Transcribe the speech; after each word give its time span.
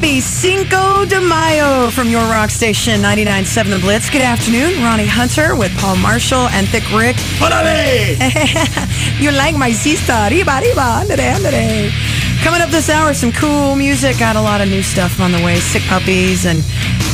Happy 0.00 0.22
Cinco 0.22 1.04
de 1.04 1.20
Mayo 1.20 1.90
from 1.90 2.08
your 2.08 2.22
rock 2.22 2.48
station 2.48 3.02
99.7 3.02 3.68
The 3.68 3.78
Blitz. 3.80 4.08
Good 4.08 4.22
afternoon. 4.22 4.80
Ronni 4.80 5.06
Hunter 5.06 5.54
with 5.54 5.76
Paul 5.76 5.96
Marshall 5.96 6.48
and 6.56 6.66
Thick 6.66 6.88
Rick. 6.90 7.16
you 9.20 9.30
like 9.30 9.54
my 9.54 9.72
sister. 9.72 10.14
Arriba, 10.14 10.56
arriba, 10.56 11.04
andere, 11.04 11.20
andere. 11.20 11.92
Coming 12.42 12.62
up 12.62 12.70
this 12.70 12.88
hour, 12.88 13.12
some 13.12 13.30
cool 13.30 13.76
music. 13.76 14.18
Got 14.18 14.36
a 14.36 14.40
lot 14.40 14.62
of 14.62 14.70
new 14.70 14.82
stuff 14.82 15.20
on 15.20 15.32
the 15.32 15.42
way. 15.44 15.56
Sick 15.56 15.82
puppies 15.82 16.46
and 16.46 16.64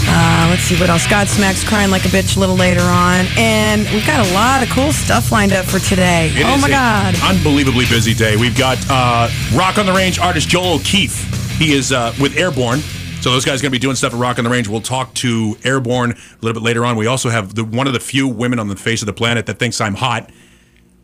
uh, 0.07 0.47
let's 0.49 0.63
see 0.63 0.79
what 0.79 0.89
else. 0.89 1.09
Godsmack's 1.09 1.69
crying 1.69 1.91
like 1.91 2.05
a 2.05 2.09
bitch 2.15 2.37
a 2.37 2.41
little 2.41 2.55
later 2.55 2.87
on. 2.87 3.27
And 3.37 3.83
we've 3.91 4.07
got 4.07 4.25
a 4.25 4.33
lot 4.33 4.63
of 4.63 4.71
cool 4.71 4.93
stuff 4.93 5.33
lined 5.33 5.53
up 5.53 5.67
for 5.67 5.81
today. 5.81 6.31
It 6.37 6.47
oh 6.47 6.57
my 6.59 6.69
God. 6.69 7.17
Unbelievably 7.21 7.87
busy 7.87 8.15
day. 8.15 8.37
We've 8.37 8.57
got 8.57 8.79
uh, 8.89 9.29
Rock 9.57 9.79
on 9.79 9.87
the 9.87 9.93
Range 9.93 10.21
artist 10.21 10.49
Joel 10.49 10.75
O'Keefe. 10.75 11.36
He 11.59 11.73
is 11.73 11.91
uh, 11.91 12.13
with 12.21 12.37
Airborne. 12.37 12.81
So 13.23 13.33
those 13.33 13.47
guys 13.47 13.61
are 13.61 13.63
going 13.63 13.71
to 13.71 13.77
be 13.77 13.79
doing 13.79 13.97
stuff 13.97 14.13
at 14.13 14.21
Rock 14.21 14.37
on 14.37 14.45
the 14.45 14.51
Range. 14.51 14.69
We'll 14.69 14.83
talk 14.83 15.15
to 15.15 15.57
Airborne 15.65 16.11
a 16.13 16.17
little 16.43 16.53
bit 16.53 16.63
later 16.63 16.85
on. 16.85 16.97
We 16.97 17.07
also 17.07 17.31
have 17.31 17.55
the 17.55 17.65
one 17.65 17.87
of 17.87 17.95
the 17.95 17.99
few 17.99 18.29
women 18.29 18.59
on 18.59 18.69
the 18.69 18.77
face 18.77 19.01
of 19.01 19.07
the 19.07 19.15
planet 19.15 19.47
that 19.47 19.59
thinks 19.59 19.81
I'm 19.81 19.95
hot, 19.95 20.31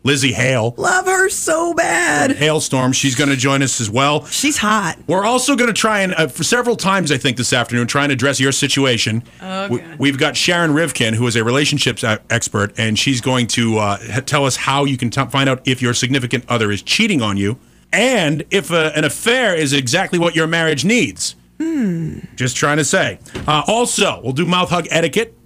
Lzzy 0.03 0.31
Hale. 0.31 0.75
Love 0.77 1.07
her 1.07 1.27
so 1.29 1.73
bad. 1.73 2.31
Halestorm. 2.31 2.93
She's 2.93 3.15
going 3.15 3.31
to 3.31 3.35
join 3.35 3.63
us 3.63 3.81
as 3.81 3.89
well. 3.89 4.27
She's 4.27 4.57
hot. 4.57 4.99
We're 5.07 5.25
also 5.25 5.55
going 5.55 5.69
to 5.69 5.73
try 5.73 6.01
and, 6.01 6.13
uh, 6.13 6.27
for 6.27 6.43
several 6.43 6.75
times, 6.75 7.11
I 7.11 7.17
think, 7.17 7.37
this 7.37 7.51
afternoon, 7.51 7.87
try 7.87 8.03
and 8.03 8.11
address 8.11 8.39
your 8.39 8.51
situation. 8.51 9.23
Okay. 9.41 9.95
We, 9.97 10.09
have 10.09 10.19
got 10.19 10.37
Sharon 10.37 10.71
Rivkin, 10.71 11.15
who 11.15 11.25
is 11.25 11.35
a 11.35 11.43
relationships 11.43 12.03
uh, 12.03 12.19
expert, 12.29 12.77
and 12.77 12.99
she's 12.99 13.21
going 13.21 13.47
to 13.47 13.79
uh, 13.79 14.21
tell 14.21 14.45
us 14.45 14.55
how 14.55 14.85
you 14.85 14.97
can 14.97 15.09
t- 15.09 15.25
find 15.25 15.49
out 15.49 15.67
if 15.67 15.81
your 15.81 15.95
significant 15.95 16.45
other 16.47 16.71
is 16.71 16.83
cheating 16.83 17.23
on 17.23 17.37
you 17.37 17.57
and 17.93 18.43
if 18.49 18.71
uh, 18.71 18.91
an 18.95 19.05
affair 19.05 19.55
is 19.55 19.71
exactly 19.71 20.19
what 20.19 20.35
your 20.35 20.47
marriage 20.47 20.83
needs. 20.83 21.35
Hmm. 21.59 22.19
Just 22.35 22.57
trying 22.57 22.77
to 22.77 22.83
say. 22.83 23.19
Uh, 23.47 23.63
also, 23.67 24.19
we'll 24.23 24.33
do 24.33 24.45
mouth 24.45 24.69
hug 24.69 24.87
etiquette. 24.89 25.37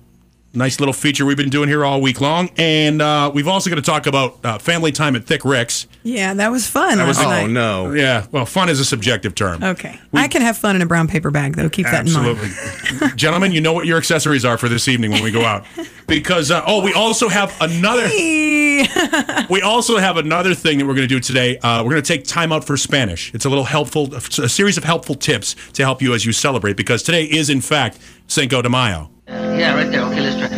Nice 0.53 0.79
little 0.79 0.93
feature 0.93 1.23
we've 1.25 1.37
been 1.37 1.49
doing 1.49 1.69
here 1.69 1.85
all 1.85 2.01
week 2.01 2.19
long. 2.19 2.49
And 2.57 3.01
uh, 3.01 3.29
we've 3.33 3.47
also 3.47 3.69
got 3.69 3.75
to 3.75 3.81
talk 3.81 4.07
about 4.07 4.43
uh, 4.43 4.57
family 4.57 4.91
time 4.91 5.15
at 5.15 5.25
Thick 5.25 5.45
Rick's. 5.45 5.87
Yeah, 6.03 6.33
that 6.33 6.49
was 6.51 6.65
fun. 6.65 7.05
was- 7.05 7.19
oh, 7.19 7.23
night. 7.29 7.49
no. 7.49 7.93
Yeah, 7.93 8.25
well, 8.31 8.45
fun 8.45 8.69
is 8.69 8.79
a 8.79 8.85
subjective 8.85 9.35
term. 9.35 9.63
Okay. 9.63 9.99
I 10.13 10.27
can 10.27 10.41
have 10.41 10.57
fun 10.57 10.75
in 10.75 10.81
a 10.81 10.85
brown 10.85 11.07
paper 11.07 11.29
bag, 11.29 11.55
though. 11.55 11.69
Keep 11.69 11.87
that 11.87 12.07
in 12.07 12.13
mind. 12.13 12.39
Absolutely. 12.39 13.07
Gentlemen, 13.17 13.51
you 13.51 13.61
know 13.61 13.73
what 13.73 13.85
your 13.85 13.97
accessories 13.97 14.45
are 14.45 14.57
for 14.57 14.67
this 14.69 14.87
evening 14.87 15.11
when 15.11 15.21
we 15.23 15.31
go 15.31 15.43
out. 15.45 15.65
Because, 16.07 16.49
uh, 16.49 16.63
oh, 16.65 16.83
we 16.83 16.93
also 16.93 17.29
have 17.29 17.55
another. 17.61 18.07
We 19.49 19.61
also 19.61 19.97
have 19.97 20.17
another 20.17 20.53
thing 20.53 20.77
that 20.77 20.85
we're 20.85 20.93
going 20.93 21.07
to 21.07 21.13
do 21.13 21.19
today. 21.19 21.57
Uh, 21.59 21.83
we're 21.83 21.91
going 21.91 22.03
to 22.03 22.07
take 22.07 22.25
time 22.25 22.51
out 22.51 22.63
for 22.63 22.77
Spanish. 22.77 23.33
It's 23.33 23.45
a 23.45 23.49
little 23.49 23.63
helpful, 23.63 24.13
a 24.13 24.21
series 24.21 24.77
of 24.77 24.83
helpful 24.83 25.15
tips 25.15 25.55
to 25.73 25.83
help 25.83 26.01
you 26.01 26.13
as 26.13 26.25
you 26.25 26.31
celebrate, 26.31 26.77
because 26.77 27.01
today 27.01 27.23
is, 27.25 27.49
in 27.49 27.61
fact, 27.61 27.97
Cinco 28.27 28.61
de 28.61 28.69
Mayo. 28.69 29.09
Yeah, 29.27 29.73
right 29.73 29.89
there. 29.89 30.03
Okay, 30.03 30.19
let's 30.21 30.35
try. 30.37 30.49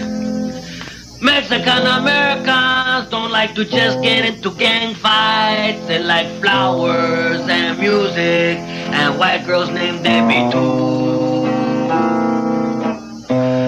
Mexican 1.22 1.86
Americans 1.86 3.10
don't 3.10 3.32
like 3.32 3.54
to 3.56 3.64
just 3.66 4.02
get 4.02 4.26
into 4.26 4.52
gang 4.52 4.96
fights. 4.96 5.86
They 5.88 6.02
like 6.02 6.28
flowers 6.42 7.42
and 7.48 7.78
music 7.80 8.58
and 8.98 9.20
white 9.20 9.46
girls 9.46 9.70
named 9.70 10.04
Debbie 10.04 10.52
too. 10.52 11.46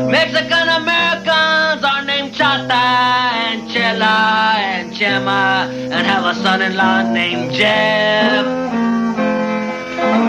Mexican 0.09 0.67
Americans 0.81 1.83
are 1.83 2.03
named 2.03 2.33
Chata 2.33 2.71
and 2.71 3.69
Chela 3.69 4.55
and 4.57 4.93
Chema 4.93 5.69
and 5.91 6.07
have 6.07 6.25
a 6.25 6.33
son-in-law 6.41 7.11
named 7.13 7.53
Jeff. 7.53 8.45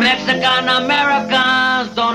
Mexican 0.01 0.69
Americans 0.69 1.42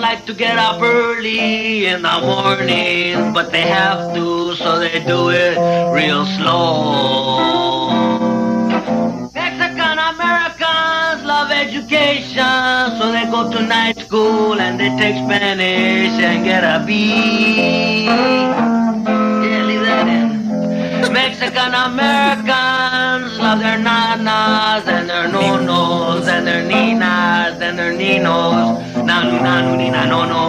like 0.09 0.25
to 0.25 0.33
get 0.33 0.57
up 0.57 0.81
early 0.81 1.85
in 1.85 2.01
the 2.01 2.17
morning, 2.21 3.33
but 3.33 3.51
they 3.51 3.67
have 3.67 4.13
to, 4.15 4.55
so 4.55 4.79
they 4.79 5.03
do 5.03 5.31
it 5.31 5.57
real 5.91 6.25
slow. 6.37 7.89
Mexican 9.33 9.97
Americans 10.13 11.19
love 11.27 11.51
education, 11.51 12.77
so 12.97 13.11
they 13.11 13.25
go 13.35 13.51
to 13.51 13.59
night 13.61 13.99
school 13.99 14.61
and 14.61 14.79
they 14.79 14.91
take 14.95 15.17
Spanish 15.25 16.15
and 16.23 16.45
get 16.45 16.63
a 16.63 16.85
B. 16.87 18.05
Yeah, 18.05 19.63
leave 19.67 19.81
that 19.81 20.07
in. 20.07 21.11
Mexican 21.11 21.73
Americans 21.73 23.37
love 23.43 23.59
their 23.59 23.77
nanas 23.77 24.87
and 24.87 25.09
their 25.09 25.27
nonos 25.27 26.27
and 26.29 26.47
their 26.47 26.63
ninas 26.63 27.59
and 27.59 27.77
their 27.77 27.91
ninos. 27.91 28.96
Nanu, 29.17 29.39
nanu, 29.41 30.09
no, 30.13 30.25
no. 30.29 30.43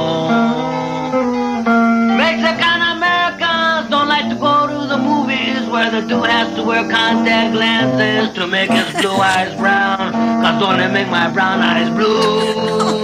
Mexican 2.19 2.81
Americans 2.97 3.89
don't 3.89 4.09
like 4.09 4.29
to 4.29 4.35
go 4.37 4.67
to 4.67 4.87
the 4.87 4.99
movies 4.99 5.67
where 5.71 5.91
the 5.91 6.03
dude 6.03 6.27
has 6.29 6.55
to 6.55 6.63
wear 6.63 6.83
contact 6.91 7.55
lenses 7.55 8.35
to 8.35 8.47
make 8.47 8.71
his 8.71 8.93
blue 9.01 9.17
eyes 9.17 9.55
brown. 9.57 10.13
Cause 10.13 10.61
don't 10.61 10.77
they 10.77 10.93
make 10.93 11.09
my 11.09 11.31
brown 11.33 11.61
eyes 11.61 11.89
blue? 11.97 13.01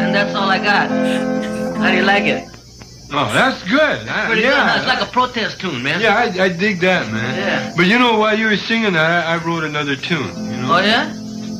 And 0.00 0.14
that's 0.14 0.34
all 0.34 0.48
I 0.48 0.56
got. 0.58 0.88
How 1.76 1.90
do 1.90 1.96
you 1.98 2.04
like 2.04 2.24
it? 2.24 2.48
Oh, 3.12 3.30
that's 3.34 3.62
good. 3.68 4.08
I- 4.08 4.26
Pretty 4.28 4.40
good. 4.42 4.54
huh? 4.54 4.78
It's 4.78 4.86
like 4.86 5.02
a 5.02 5.12
protest 5.12 5.60
tune, 5.60 5.82
man. 5.82 6.00
Yeah, 6.00 6.16
I, 6.16 6.44
I 6.44 6.48
dig 6.48 6.80
that, 6.80 7.12
man. 7.12 7.34
Yeah. 7.36 7.72
But 7.76 7.84
you 7.84 7.98
know, 7.98 8.18
while 8.18 8.38
you 8.38 8.46
were 8.46 8.56
singing 8.56 8.94
that, 8.94 9.26
I, 9.26 9.34
I 9.34 9.36
wrote 9.44 9.62
another 9.64 9.94
tune. 9.94 10.32
You 10.50 10.56
know? 10.62 10.76
Oh 10.76 10.80
yeah? 10.80 11.12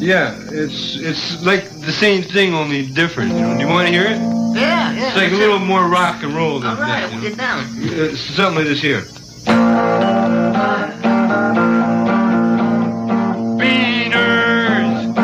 Yeah, 0.02 0.34
it's 0.50 0.96
it's 0.96 1.44
like 1.46 1.70
the 1.80 1.92
same 1.92 2.22
thing, 2.24 2.54
only 2.54 2.86
different. 2.86 3.30
You 3.32 3.40
know? 3.40 3.54
Do 3.54 3.60
you 3.60 3.68
want 3.68 3.86
to 3.86 3.92
hear 3.92 4.02
it? 4.06 4.18
Yeah, 4.18 4.90
yeah. 4.92 5.06
It's 5.08 5.16
like 5.16 5.30
a 5.32 5.36
little 5.36 5.60
more 5.60 5.86
rock 5.88 6.22
and 6.24 6.34
roll 6.34 6.58
than 6.58 6.70
All 6.70 6.76
right, 6.76 7.02
that. 7.02 7.12
we'll 7.12 7.22
get 7.22 7.36
down. 7.38 7.62
know? 7.80 7.92
It's 8.10 8.20
something 8.20 8.56
like 8.56 8.66
this 8.66 8.82
here. 8.82 9.04
Beaners. 13.58 15.14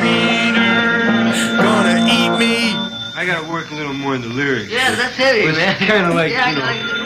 Beaners. 0.00 1.38
Gonna 1.58 2.06
eat 2.08 2.38
me. 2.38 2.72
I 3.14 3.24
gotta 3.26 3.48
work 3.50 3.70
a 3.70 3.74
little 3.74 3.92
more 3.92 4.14
in 4.14 4.22
the 4.22 4.28
lyrics. 4.28 4.70
Yeah, 4.70 4.94
that's 4.94 5.16
heavy, 5.16 5.40
It's 5.40 5.58
man. 5.58 5.76
kinda 5.78 6.10
like, 6.14 6.32
yeah, 6.32 6.50
you 6.50 6.56
know- 6.58 6.64
I 6.64 6.80
like 6.82 6.99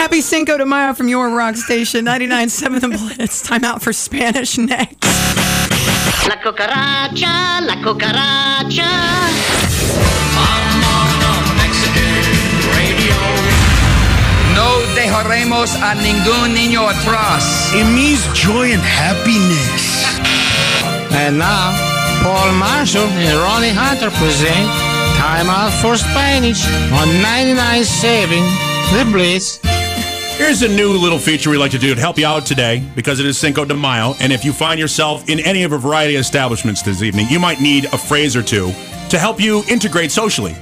Happy 0.00 0.22
Cinco 0.22 0.56
de 0.56 0.64
Mayo 0.64 0.94
from 0.94 1.08
your 1.08 1.28
rock 1.28 1.56
station 1.56 2.06
99.7 2.06 2.80
The 2.80 2.88
Blitz. 2.88 3.42
Time 3.42 3.64
out 3.64 3.82
for 3.82 3.92
Spanish 3.92 4.56
next. 4.56 5.04
La 6.26 6.40
cucaracha, 6.40 7.60
la 7.60 7.76
cucaracha. 7.84 8.88
No 14.54 14.80
dejaremos 14.94 15.76
a 15.82 15.94
ningún 15.96 16.54
niño 16.54 16.88
atrás. 16.88 17.70
It 17.74 17.84
means 17.84 18.24
joy 18.32 18.72
and 18.72 18.80
happiness. 18.80 20.02
And 21.12 21.38
now, 21.38 21.76
Paul 22.22 22.54
Marshall 22.54 23.04
and 23.04 23.36
Ronni 23.44 23.70
Hunter 23.70 24.10
present 24.12 24.66
Time 25.18 25.50
Out 25.50 25.74
for 25.82 25.98
Spanish 25.98 26.64
on 26.90 27.06
99.7 27.20 28.40
The 28.96 29.04
Blitz. 29.12 29.69
Here's 30.40 30.62
a 30.62 30.68
new 30.68 30.94
little 30.94 31.18
feature 31.18 31.50
we 31.50 31.58
like 31.58 31.72
to 31.72 31.78
do 31.78 31.94
to 31.94 32.00
help 32.00 32.16
you 32.16 32.26
out 32.26 32.46
today 32.46 32.82
because 32.96 33.20
it 33.20 33.26
is 33.26 33.36
Cinco 33.36 33.66
de 33.66 33.74
Mayo. 33.74 34.14
And 34.20 34.32
if 34.32 34.42
you 34.42 34.54
find 34.54 34.80
yourself 34.80 35.28
in 35.28 35.38
any 35.40 35.64
of 35.64 35.72
a 35.72 35.78
variety 35.78 36.14
of 36.14 36.22
establishments 36.22 36.80
this 36.80 37.02
evening, 37.02 37.26
you 37.28 37.38
might 37.38 37.60
need 37.60 37.84
a 37.84 37.98
phrase 37.98 38.34
or 38.34 38.42
two 38.42 38.72
to 39.10 39.18
help 39.18 39.38
you 39.38 39.62
integrate 39.68 40.10
socially. 40.10 40.56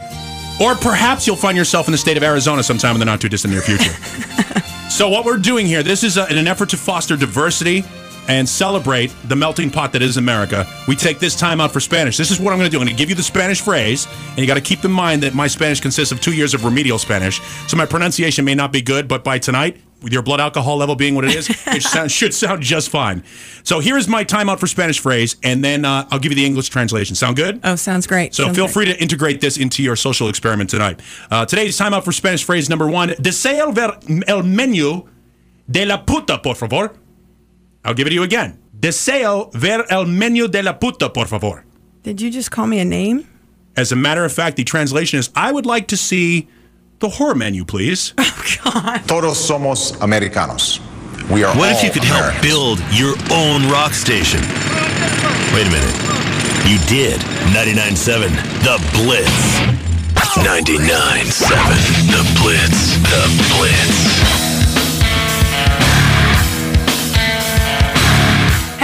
Or 0.61 0.75
perhaps 0.75 1.29
you'll 1.29 1.37
find 1.37 1.57
yourself 1.57 1.87
in 1.87 1.93
the 1.93 1.99
state 1.99 2.17
of 2.17 2.25
Arizona 2.25 2.65
sometime 2.65 2.97
in 2.97 2.99
the 2.99 3.05
not 3.05 3.21
too 3.21 3.29
distant 3.29 3.53
near 3.55 3.63
future. 3.63 3.93
so, 4.91 5.09
what 5.09 5.25
we're 5.25 5.39
doing 5.39 5.65
here, 5.65 5.85
this 5.85 6.03
is 6.03 6.19
uh 6.19 6.27
in 6.29 6.39
an 6.39 6.49
effort 6.49 6.71
to 6.71 6.77
foster 6.77 7.17
diversity 7.17 7.85
and 8.29 8.49
celebrate 8.49 9.13
the 9.25 9.35
melting 9.37 9.71
pot 9.71 9.93
that 9.93 10.03
is 10.03 10.17
America. 10.17 10.67
We 10.87 10.95
take 10.95 11.19
this 11.19 11.35
time 11.35 11.61
out 11.61 11.73
for 11.73 11.81
Spanish. 11.81 12.17
This 12.17 12.31
is 12.31 12.39
what 12.39 12.53
I'm 12.53 12.59
going 12.59 12.71
to 12.71 12.75
do. 12.75 12.79
I'm 12.81 12.87
going 12.87 12.95
to 12.97 12.99
give 12.99 13.09
you 13.09 13.15
the 13.17 13.23
Spanish 13.23 13.61
phrase, 13.61 14.07
and 14.31 14.39
you 14.39 14.47
got 14.47 14.55
to 14.55 14.61
keep 14.61 14.85
in 14.85 14.93
mind 14.93 15.23
that 15.23 15.35
my 15.35 15.47
Spanish 15.47 15.81
consists 15.81 16.13
of 16.13 16.21
two 16.21 16.33
years 16.35 16.55
of 16.55 16.65
remedial 16.65 16.99
Spanish. 16.99 17.41
So, 17.67 17.77
my 17.77 17.87
pronunciation 17.87 18.45
may 18.45 18.55
not 18.55 18.73
be 18.73 18.83
good, 18.83 19.09
but 19.09 19.25
by 19.25 19.39
tonight, 19.39 19.81
with 20.01 20.13
your 20.13 20.23
blood 20.23 20.41
alcohol 20.41 20.77
level 20.77 20.95
being 20.95 21.17
what 21.17 21.25
it 21.25 21.35
is, 21.35 21.49
it 21.67 21.83
sound, 21.83 22.13
should 22.13 22.33
sound 22.33 22.63
just 22.63 22.89
fine. 22.91 23.25
So, 23.65 23.81
here 23.81 23.97
is 23.97 24.07
my 24.07 24.25
time 24.25 24.49
out 24.49 24.61
for 24.61 24.67
Spanish 24.67 25.01
phrase, 25.01 25.37
and 25.43 25.65
then 25.65 25.85
uh, 25.85 26.07
I'll 26.11 26.19
give 26.21 26.31
you 26.31 26.37
the 26.37 26.47
English 26.47 26.69
translation. 26.69 27.17
Sound 27.17 27.37
good? 27.37 27.61
Oh, 27.65 27.77
sounds 27.77 28.07
great. 28.07 28.35
So 28.35 28.45
Sounds 28.45 28.57
feel 28.57 28.67
great. 28.67 28.75
free 28.75 28.85
to 28.87 29.01
integrate 29.03 29.41
this 29.41 29.57
into 29.57 29.83
your 29.83 29.97
social 29.97 30.29
experiment 30.29 30.71
tonight. 30.71 31.01
Uh, 31.31 31.47
today's 31.47 31.77
time 31.77 31.95
out 31.95 32.05
for 32.05 32.13
Spanish 32.13 32.45
phrase 32.45 32.69
number 32.69 32.87
one. 32.87 33.09
Deseo 33.21 33.73
ver 33.75 33.99
el 34.29 34.43
menú 34.43 35.09
de 35.71 35.85
la 35.85 36.05
puta, 36.05 36.39
por 36.39 36.55
favor. 36.55 36.95
I'll 37.89 37.95
give 37.95 38.07
it 38.07 38.11
to 38.11 38.15
you 38.15 38.23
again. 38.23 38.59
Deseo 38.79 39.51
ver 39.55 39.83
el 39.89 40.05
menú 40.05 40.51
de 40.51 40.63
la 40.63 40.75
puta, 40.75 41.09
por 41.09 41.25
favor. 41.25 41.65
Did 42.03 42.21
you 42.21 42.31
just 42.31 42.51
call 42.51 42.67
me 42.67 42.81
a 42.81 42.85
name? 42.85 43.27
As 43.79 43.93
a 43.93 43.97
matter 43.97 44.27
of 44.27 44.33
fact, 44.33 44.59
the 44.59 44.65
translation 44.65 45.19
is 45.19 45.31
I 45.35 45.51
would 45.51 45.65
like 45.65 45.89
to 45.89 45.97
see 45.97 46.49
the 46.99 47.09
horror 47.09 47.35
menu, 47.35 47.65
please. 47.65 48.13
Oh, 48.67 48.73
God. 48.73 49.09
Todos 49.09 49.39
somos 49.39 49.97
americanos. 50.01 50.81
We 51.31 51.45
are 51.45 51.57
What 51.57 51.73
if 51.77 51.83
you 51.83 51.91
could 51.91 52.05
help 52.05 52.43
build 52.43 52.79
your 52.93 53.15
own 53.33 53.71
rock 53.71 53.95
station? 53.95 54.41
Wait 55.55 55.67
a 55.67 55.71
minute. 55.71 55.97
You 56.69 56.77
did 56.87 57.21
99.7 57.57 58.29
The 58.65 58.77
Blitz. 58.93 59.57
99.7 60.45 61.49
The 62.13 62.23
Blitz. 62.37 62.99
The 63.09 63.25
Blitz. 63.57 64.28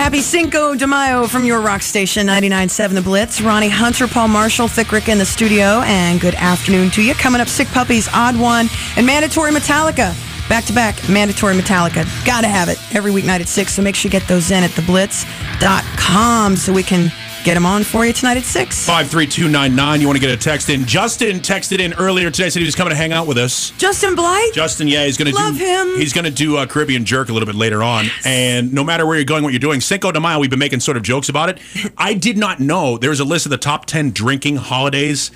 Happy 0.05 0.21
Cinco 0.21 0.75
de 0.75 0.87
Mayo 0.87 1.27
from 1.27 1.47
your 1.47 1.63
rock 1.63 1.81
station, 1.81 2.27
99.7 2.27 2.95
The 2.95 3.01
Blitz. 3.01 3.41
Ronni 3.41 3.71
Hunter, 3.71 4.07
Paul 4.07 4.29
Marshall, 4.29 4.69
Thick 4.69 4.93
Rick 4.93 5.09
in 5.09 5.17
the 5.17 5.25
studio, 5.25 5.81
and 5.87 6.21
good 6.21 6.35
afternoon 6.35 6.91
to 6.91 7.03
you. 7.03 7.15
Coming 7.15 7.41
up, 7.41 7.49
Sick 7.49 7.69
Puppies, 7.69 8.07
Odd 8.13 8.39
One, 8.39 8.69
and 8.99 9.07
Mandatory 9.07 9.51
Metallica. 9.51 10.15
Back 10.47 10.65
to 10.67 10.75
back, 10.75 11.09
Mandatory 11.09 11.55
Metallica. 11.55 12.05
Gotta 12.27 12.49
have 12.49 12.69
it 12.69 12.79
every 12.95 13.13
weeknight 13.13 13.41
at 13.41 13.49
6, 13.49 13.73
so 13.73 13.81
make 13.81 13.95
sure 13.95 14.11
you 14.11 14.13
get 14.13 14.29
those 14.29 14.51
in 14.51 14.63
at 14.63 14.73
theblitz.com 14.73 16.57
so 16.57 16.71
we 16.71 16.83
can 16.83 17.11
get 17.45 17.55
them 17.55 17.67
on 17.67 17.85
for 17.85 18.05
you 18.07 18.13
tonight 18.13 18.39
at 18.39 18.43
6. 18.45 18.87
53299. 18.87 20.01
You 20.01 20.07
want 20.07 20.17
to 20.17 20.21
get 20.21 20.31
a 20.31 20.37
text 20.37 20.71
in. 20.71 20.85
Justin 20.87 21.41
texted 21.41 21.79
in 21.79 21.93
earlier 21.95 22.31
today, 22.31 22.49
said 22.51 22.61
he 22.61 22.67
was 22.67 22.75
coming 22.75 22.91
to 22.91 22.97
hang 22.97 23.13
out 23.13 23.27
with 23.27 23.37
us. 23.39 23.71
Justin 23.73 24.15
Blythe? 24.15 24.53
Justin, 24.53 24.89
yeah, 24.89 25.05
he's 25.05 25.17
going 25.19 25.31
to 25.31 25.35
Love 25.35 25.59
do. 25.59 25.65
him. 25.65 25.97
He's 25.99 26.13
going 26.13 26.25
to 26.25 26.31
do 26.31 26.57
a 26.57 26.67
Caribbean 26.67 27.05
jerk 27.05 27.29
a 27.29 27.33
little 27.33 27.47
bit 27.47 27.55
later 27.55 27.83
on. 27.83 28.07
And 28.25 28.73
no 28.73 28.83
matter 28.83 29.07
where 29.07 29.17
you're 29.17 29.25
going, 29.25 29.45
what 29.45 29.53
you're 29.53 29.61
doing, 29.61 29.81
Cinco 29.81 30.11
de 30.11 30.21
Mayo, 30.21 30.39
we've 30.39 30.51
been 30.51 30.59
making 30.59 30.81
sort 30.81 30.97
of 30.97 31.03
jokes 31.03 31.29
about 31.29 31.51
it. 31.51 31.59
I 31.99 32.15
did 32.15 32.39
not 32.39 32.61
know 32.61 32.97
there 32.97 33.11
was 33.11 33.21
a 33.21 33.25
list 33.25 33.47
of 33.47 33.51
the 33.51 33.59
top 33.59 33.85
10 33.87 34.11
drinking 34.13 34.57
holidays 34.57 35.31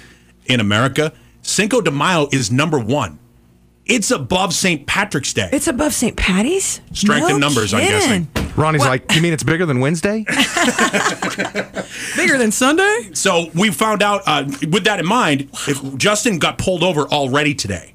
in 0.47 0.61
America. 0.61 1.13
Cinco 1.43 1.81
de 1.81 1.91
Mayo 1.91 2.29
is 2.33 2.51
number 2.51 2.79
one. 2.79 3.19
It's 3.89 4.11
above 4.11 4.53
St. 4.53 4.87
Patrick's 4.87 5.33
Day. 5.33 5.49
It's 5.51 5.67
above 5.67 5.95
St. 5.95 6.15
Patty's? 6.15 6.83
Strength 6.93 7.29
No 7.29 7.35
in 7.35 7.41
numbers, 7.41 7.73
I'm 7.73 7.81
guessing. 7.81 8.27
Ronni's 8.55 8.81
What? 8.81 8.89
like, 8.89 9.13
you 9.15 9.23
mean 9.23 9.33
it's 9.33 9.43
bigger 9.43 9.65
than 9.65 9.81
Wednesday? 9.81 10.25
Bigger 12.17 12.37
than 12.37 12.51
Sunday? 12.51 13.11
So 13.15 13.47
we 13.55 13.71
found 13.71 14.03
out, 14.03 14.23
uh, 14.27 14.45
with 14.71 14.85
that 14.85 14.99
in 15.01 15.07
mind, 15.07 15.49
if 15.67 15.97
Justin 15.97 16.39
got 16.39 16.59
pulled 16.59 16.83
over 16.83 17.03
already 17.03 17.55
today. 17.55 17.95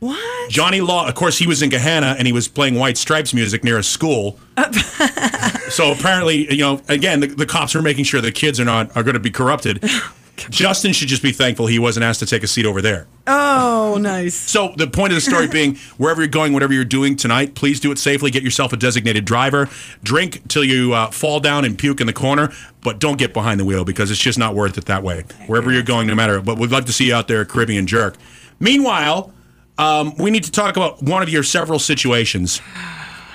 What? 0.00 0.50
Johnny 0.50 0.80
Law, 0.82 1.08
of 1.08 1.14
course, 1.14 1.38
he 1.38 1.46
was 1.46 1.62
in 1.62 1.70
Gahanna 1.70 2.16
and 2.18 2.26
he 2.26 2.32
was 2.32 2.46
playing 2.48 2.74
White 2.74 2.98
Stripes 2.98 3.32
music 3.32 3.64
near 3.64 3.78
a 3.78 3.82
school. 3.82 4.38
so 5.70 5.92
apparently, 5.92 6.52
you 6.52 6.60
know, 6.60 6.82
again, 6.88 7.20
the, 7.20 7.28
the 7.28 7.46
cops 7.46 7.74
are 7.74 7.80
making 7.82 8.04
sure 8.04 8.20
the 8.20 8.32
kids 8.32 8.60
are 8.60 8.64
not 8.66 8.94
are 8.96 9.02
going 9.02 9.14
to 9.14 9.20
be 9.20 9.30
corrupted. 9.30 9.82
Justin 10.36 10.92
should 10.92 11.08
just 11.08 11.22
be 11.22 11.32
thankful 11.32 11.66
he 11.66 11.78
wasn't 11.78 12.04
asked 12.04 12.20
to 12.20 12.26
take 12.26 12.42
a 12.42 12.46
seat 12.46 12.66
over 12.66 12.82
there. 12.82 13.06
Oh, 13.26 13.98
nice. 14.00 14.34
So 14.34 14.74
the 14.76 14.86
point 14.86 15.12
of 15.12 15.16
the 15.16 15.20
story 15.20 15.46
being, 15.48 15.76
wherever 15.96 16.20
you're 16.20 16.28
going, 16.28 16.52
whatever 16.52 16.72
you're 16.72 16.84
doing 16.84 17.16
tonight, 17.16 17.54
please 17.54 17.80
do 17.80 17.90
it 17.92 17.98
safely. 17.98 18.30
Get 18.30 18.42
yourself 18.42 18.72
a 18.72 18.76
designated 18.76 19.24
driver. 19.24 19.68
Drink 20.02 20.46
till 20.48 20.64
you 20.64 20.92
uh, 20.92 21.10
fall 21.10 21.40
down 21.40 21.64
and 21.64 21.78
puke 21.78 22.00
in 22.00 22.06
the 22.06 22.12
corner, 22.12 22.52
but 22.82 22.98
don't 22.98 23.18
get 23.18 23.32
behind 23.32 23.60
the 23.60 23.64
wheel 23.64 23.84
because 23.84 24.10
it's 24.10 24.20
just 24.20 24.38
not 24.38 24.54
worth 24.54 24.76
it 24.76 24.86
that 24.86 25.02
way. 25.02 25.24
Wherever 25.46 25.72
you're 25.72 25.82
going, 25.82 26.06
no 26.06 26.14
matter. 26.14 26.40
But 26.40 26.58
we'd 26.58 26.70
love 26.70 26.84
to 26.86 26.92
see 26.92 27.06
you 27.06 27.14
out 27.14 27.28
there, 27.28 27.44
Caribbean 27.44 27.86
Jerk. 27.86 28.16
Meanwhile, 28.58 29.32
um, 29.78 30.14
we 30.16 30.30
need 30.30 30.44
to 30.44 30.50
talk 30.50 30.76
about 30.76 31.02
one 31.02 31.22
of 31.22 31.28
your 31.28 31.42
several 31.42 31.78
situations. 31.78 32.60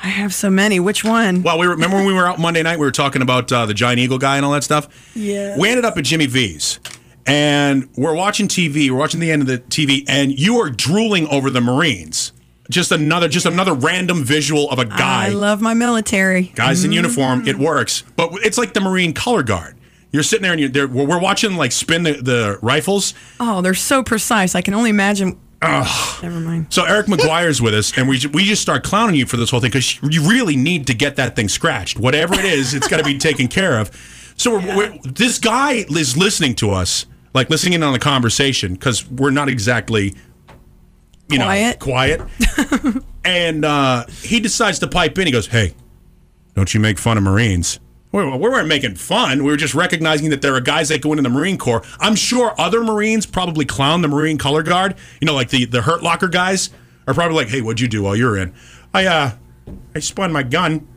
I 0.02 0.08
have 0.08 0.34
so 0.34 0.50
many. 0.50 0.80
Which 0.80 1.04
one? 1.04 1.44
Well, 1.44 1.58
we 1.60 1.68
were, 1.68 1.74
remember 1.74 1.98
when 1.98 2.06
we 2.06 2.14
were 2.14 2.28
out 2.28 2.40
Monday 2.40 2.64
night, 2.64 2.80
we 2.80 2.86
were 2.86 2.92
talking 2.92 3.22
about 3.22 3.52
uh, 3.52 3.66
the 3.66 3.74
giant 3.74 4.00
eagle 4.00 4.18
guy 4.18 4.38
and 4.38 4.46
all 4.46 4.52
that 4.54 4.64
stuff. 4.64 4.88
Yes. 5.16 5.60
We 5.60 5.70
ended 5.70 5.86
up 5.86 5.98
at 5.98 6.04
Jimmy 6.06 6.26
V's, 6.26 6.80
and 7.26 7.90
we're 7.98 8.16
watching 8.16 8.48
TV. 8.48 8.90
We're 8.90 8.98
watching 8.98 9.20
the 9.20 9.32
end 9.32 9.42
of 9.42 9.48
the 9.48 9.58
TV, 9.60 10.06
and 10.08 10.38
you 10.38 10.58
are 10.60 10.70
drooling 10.70 11.28
over 11.28 11.50
the 11.50 11.62
Marines. 11.62 12.32
Just 12.70 12.92
another, 12.92 13.28
just 13.28 13.48
another 13.48 13.74
random 13.74 14.24
visual 14.24 14.70
of 14.70 14.78
a 14.78 14.86
guy, 14.86 15.26
I 15.26 15.30
love 15.30 15.60
my 15.60 15.74
military. 15.74 16.52
guys 16.56 16.84
in 16.84 16.92
uniform. 16.92 17.48
It 17.48 17.58
works, 17.58 18.04
but 18.16 18.30
it's 18.46 18.60
like 18.60 18.74
the 18.74 18.80
Marine 18.82 19.12
color 19.14 19.42
guard. 19.42 19.76
You're 20.12 20.24
sitting 20.24 20.44
there, 20.44 20.52
and 20.52 20.60
you're 20.62 20.70
there. 20.70 20.88
We're 20.88 21.06
we're 21.08 21.20
watching 21.20 21.56
like 21.56 21.72
spin 21.72 22.04
the, 22.04 22.14
the 22.14 22.60
rifles. 22.62 23.14
Oh, 23.40 23.62
they're 23.62 23.74
so 23.74 24.04
precise. 24.04 24.54
I 24.56 24.62
can 24.62 24.74
only 24.76 24.92
imagine. 24.92 25.40
Never 25.62 26.40
mind. 26.40 26.68
So 26.70 26.86
Eric 26.86 27.06
McGuire's 27.08 27.62
with 27.62 27.74
us, 27.74 27.98
and 27.98 28.08
we 28.08 28.20
we 28.34 28.46
just 28.46 28.62
start 28.62 28.84
clowning 28.84 29.16
you 29.16 29.26
for 29.26 29.38
this 29.38 29.52
whole 29.52 29.60
thing 29.60 29.70
because 29.72 30.02
you 30.04 30.28
really 30.30 30.56
need 30.56 30.88
to 30.88 30.94
get 30.94 31.16
that 31.18 31.36
thing 31.36 31.50
scratched. 31.50 32.00
Whatever 32.00 32.36
it 32.36 32.46
is, 32.46 32.74
it's 32.74 32.88
got 32.88 32.98
to 32.98 33.04
be 33.04 33.18
taken 33.30 33.48
care 33.48 33.80
of. 33.80 33.92
So 34.38 34.52
we're, 34.58 34.78
we're, 34.78 34.98
this 35.04 35.38
guy 35.38 35.86
is 35.90 36.16
listening 36.16 36.56
to 36.56 36.72
us, 36.72 37.06
like 37.34 37.50
listening 37.50 37.74
in 37.74 37.84
on 37.84 37.92
the 37.92 38.00
conversation 38.00 38.74
because 38.74 39.06
we're 39.10 39.32
not 39.32 39.50
exactly, 39.50 40.14
you 41.30 41.38
Quiet. 41.40 41.80
know, 41.82 41.86
quiet. 41.86 42.22
and 43.26 43.66
uh, 43.66 44.06
he 44.22 44.40
decides 44.40 44.80
to 44.80 44.88
pipe 44.88 45.18
in. 45.18 45.26
He 45.26 45.34
goes, 45.34 45.48
"Hey, 45.48 45.74
don't 46.56 46.74
you 46.74 46.80
make 46.80 46.98
fun 46.98 47.18
of 47.18 47.24
Marines?" 47.24 47.80
We 48.12 48.26
we 48.26 48.38
weren't 48.38 48.68
making 48.68 48.96
fun. 48.96 49.44
We 49.44 49.52
were 49.52 49.58
just 49.58 49.76
recognizing 49.76 50.32
that 50.32 50.42
there 50.42 50.56
are 50.56 50.62
guys 50.62 50.90
that 50.90 51.02
go 51.02 51.12
into 51.12 51.22
the 51.22 51.30
Marine 51.30 51.58
Corps. 51.58 51.84
I'm 52.00 52.16
sure 52.16 52.56
other 52.58 52.84
Marines 52.84 53.26
probably 53.26 53.66
clown 53.66 54.02
the 54.02 54.08
Marine 54.08 54.38
color 54.38 54.64
guard. 54.64 54.96
You 55.22 55.28
know, 55.28 55.36
like 55.36 55.50
the 55.50 55.66
the 55.66 55.82
Hurt 55.82 56.02
Locker 56.02 56.28
guys 56.28 56.72
are 57.08 57.14
probably 57.14 57.38
like, 57.38 57.50
"Hey, 57.50 57.62
what'd 57.62 57.80
you 57.80 57.88
do 57.88 58.04
while 58.04 58.16
you 58.16 58.26
were 58.26 58.38
in?" 58.38 58.54
I 58.94 59.06
uh, 59.06 59.32
I 59.94 60.00
spun 60.00 60.32
my 60.32 60.42
gun. 60.42 60.88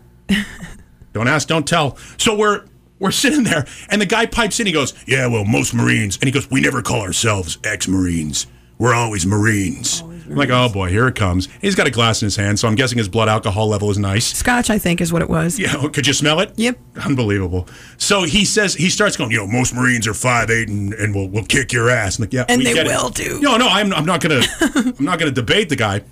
don't 1.13 1.29
ask, 1.29 1.49
don't 1.49 1.69
tell. 1.69 1.99
So 2.17 2.35
we're 2.35 2.65
we're 2.99 3.11
sitting 3.11 3.45
there, 3.45 3.67
and 3.91 4.01
the 4.01 4.07
guy 4.07 4.25
pipes 4.25 4.59
in. 4.59 4.67
He 4.67 4.73
goes, 4.73 4.95
"Yeah, 5.07 5.27
well, 5.27 5.45
most 5.45 5.75
Marines," 5.75 6.17
and 6.17 6.25
he 6.25 6.31
goes, 6.31 6.51
"We 6.51 6.63
never 6.63 6.81
call 6.81 7.03
ourselves 7.03 7.59
ex-Marines. 7.63 8.47
We're 8.79 8.95
always 8.95 9.27
Marines." 9.27 10.03
I'm 10.33 10.39
like, 10.39 10.51
"Oh 10.51 10.69
boy, 10.73 10.89
here 10.89 11.07
it 11.09 11.15
comes." 11.15 11.49
He's 11.61 11.75
got 11.75 11.87
a 11.87 11.91
glass 11.91 12.23
in 12.23 12.27
his 12.27 12.37
hand, 12.37 12.59
so 12.59 12.67
I'm 12.69 12.75
guessing 12.75 12.99
his 12.99 13.09
blood 13.09 13.29
alcohol 13.29 13.69
level 13.69 13.91
is 13.91 13.99
nice. 13.99 14.27
Scotch, 14.37 14.71
I 14.71 14.79
think, 14.79 15.01
is 15.01 15.13
what 15.13 15.23
it 15.23 15.29
was. 15.31 15.59
Yeah, 15.59 15.75
oh, 15.77 15.89
could 15.89 16.07
you 16.07 16.13
smell 16.13 16.41
it? 16.41 16.53
Yep. 16.57 16.79
Unbelievable. 17.05 17.69
So 17.99 18.23
he 18.25 18.45
says 18.45 18.75
he 18.75 18.89
starts 18.91 19.17
going, 19.17 19.31
you 19.31 19.39
know, 19.39 19.47
most 19.47 19.75
Marines 19.75 20.07
are 20.09 20.15
five 20.15 20.51
eight 20.51 20.69
and, 20.69 20.93
and 20.95 21.15
will 21.15 21.29
will 21.29 21.45
kick 21.45 21.73
your 21.73 21.91
ass. 21.91 22.19
I'm 22.19 22.23
like, 22.25 22.33
yeah, 22.33 22.45
And 22.49 22.59
we 22.59 22.65
they 22.65 22.81
it. 22.81 22.87
will 22.87 23.11
do. 23.11 23.41
No, 23.41 23.57
no, 23.57 23.69
I'm 23.69 23.93
I'm 23.93 24.07
not 24.07 24.21
gonna 24.21 24.41
I'm 24.61 25.05
not 25.05 25.19
gonna 25.19 25.31
debate 25.31 25.69
the 25.69 25.77
guy. 25.77 26.03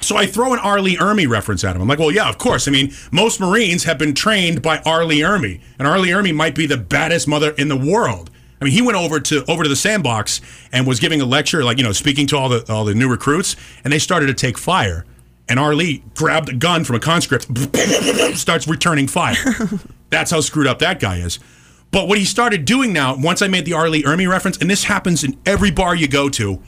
So 0.00 0.16
I 0.16 0.26
throw 0.26 0.52
an 0.52 0.58
R. 0.58 0.80
Lee 0.80 0.96
Ermey 0.98 1.26
reference 1.26 1.64
at 1.64 1.74
him. 1.74 1.80
I'm 1.82 1.88
like, 1.88 1.98
well, 1.98 2.10
yeah, 2.10 2.28
of 2.28 2.36
course. 2.36 2.68
I 2.68 2.70
mean, 2.70 2.92
most 3.10 3.40
Marines 3.40 3.84
have 3.84 3.96
been 3.98 4.14
trained 4.14 4.60
by 4.60 4.78
R. 4.84 5.04
Lee 5.06 5.20
Ermey, 5.20 5.60
and 5.78 5.88
R. 5.88 5.98
Lee 5.98 6.10
Ermey 6.10 6.34
might 6.34 6.54
be 6.54 6.66
the 6.66 6.76
baddest 6.76 7.26
mother 7.26 7.52
in 7.52 7.68
the 7.68 7.76
world. 7.76 8.30
Mean, 8.66 8.74
he 8.74 8.82
went 8.82 8.98
over 8.98 9.20
to 9.20 9.44
over 9.48 9.62
to 9.62 9.68
the 9.68 9.76
sandbox 9.76 10.40
and 10.72 10.86
was 10.86 11.00
giving 11.00 11.20
a 11.20 11.24
lecture, 11.24 11.62
like 11.64 11.78
you 11.78 11.84
know, 11.84 11.92
speaking 11.92 12.26
to 12.28 12.36
all 12.36 12.48
the 12.48 12.72
all 12.72 12.84
the 12.84 12.94
new 12.94 13.08
recruits, 13.08 13.56
and 13.84 13.92
they 13.92 13.98
started 13.98 14.26
to 14.26 14.34
take 14.34 14.58
fire. 14.58 15.04
And 15.48 15.60
R. 15.60 15.74
Lee 15.74 16.02
grabbed 16.16 16.48
a 16.48 16.54
gun 16.54 16.82
from 16.82 16.96
a 16.96 17.00
conscript, 17.00 17.46
starts 18.36 18.66
returning 18.66 19.06
fire. 19.06 19.36
That's 20.10 20.32
how 20.32 20.40
screwed 20.40 20.66
up 20.66 20.80
that 20.80 20.98
guy 20.98 21.18
is. 21.18 21.38
But 21.92 22.08
what 22.08 22.18
he 22.18 22.24
started 22.24 22.64
doing 22.64 22.92
now, 22.92 23.16
once 23.16 23.42
I 23.42 23.46
made 23.46 23.64
the 23.64 23.74
R. 23.74 23.88
Lee 23.88 24.02
Ermey 24.02 24.28
reference, 24.28 24.58
and 24.58 24.68
this 24.68 24.84
happens 24.84 25.22
in 25.22 25.38
every 25.46 25.70
bar 25.70 25.94
you 25.94 26.08
go 26.08 26.28
to, 26.30 26.60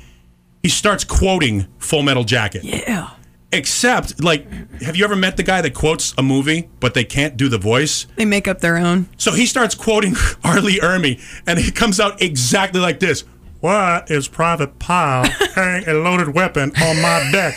he 0.62 0.68
starts 0.68 1.02
quoting 1.02 1.66
Full 1.78 2.02
Metal 2.02 2.22
Jacket. 2.22 2.62
Yeah. 2.62 3.10
Except, 3.50 4.22
like, 4.22 4.46
have 4.82 4.94
you 4.94 5.04
ever 5.04 5.16
met 5.16 5.38
the 5.38 5.42
guy 5.42 5.62
that 5.62 5.72
quotes 5.72 6.12
a 6.18 6.22
movie, 6.22 6.68
but 6.80 6.92
they 6.92 7.04
can't 7.04 7.34
do 7.36 7.48
the 7.48 7.56
voice? 7.56 8.06
They 8.16 8.26
make 8.26 8.46
up 8.46 8.60
their 8.60 8.76
own. 8.76 9.08
So 9.16 9.32
he 9.32 9.46
starts 9.46 9.74
quoting 9.74 10.14
R. 10.44 10.60
Lee 10.60 10.78
Ermey, 10.80 11.18
and 11.46 11.58
it 11.58 11.74
comes 11.74 11.98
out 11.98 12.20
exactly 12.20 12.80
like 12.80 13.00
this. 13.00 13.24
Why 13.60 14.04
is 14.06 14.28
Private 14.28 14.78
Pyle 14.78 15.28
carrying 15.54 15.88
a 15.88 15.94
loaded 15.94 16.32
weapon 16.34 16.70
on 16.80 17.02
my 17.02 17.28
deck? 17.32 17.54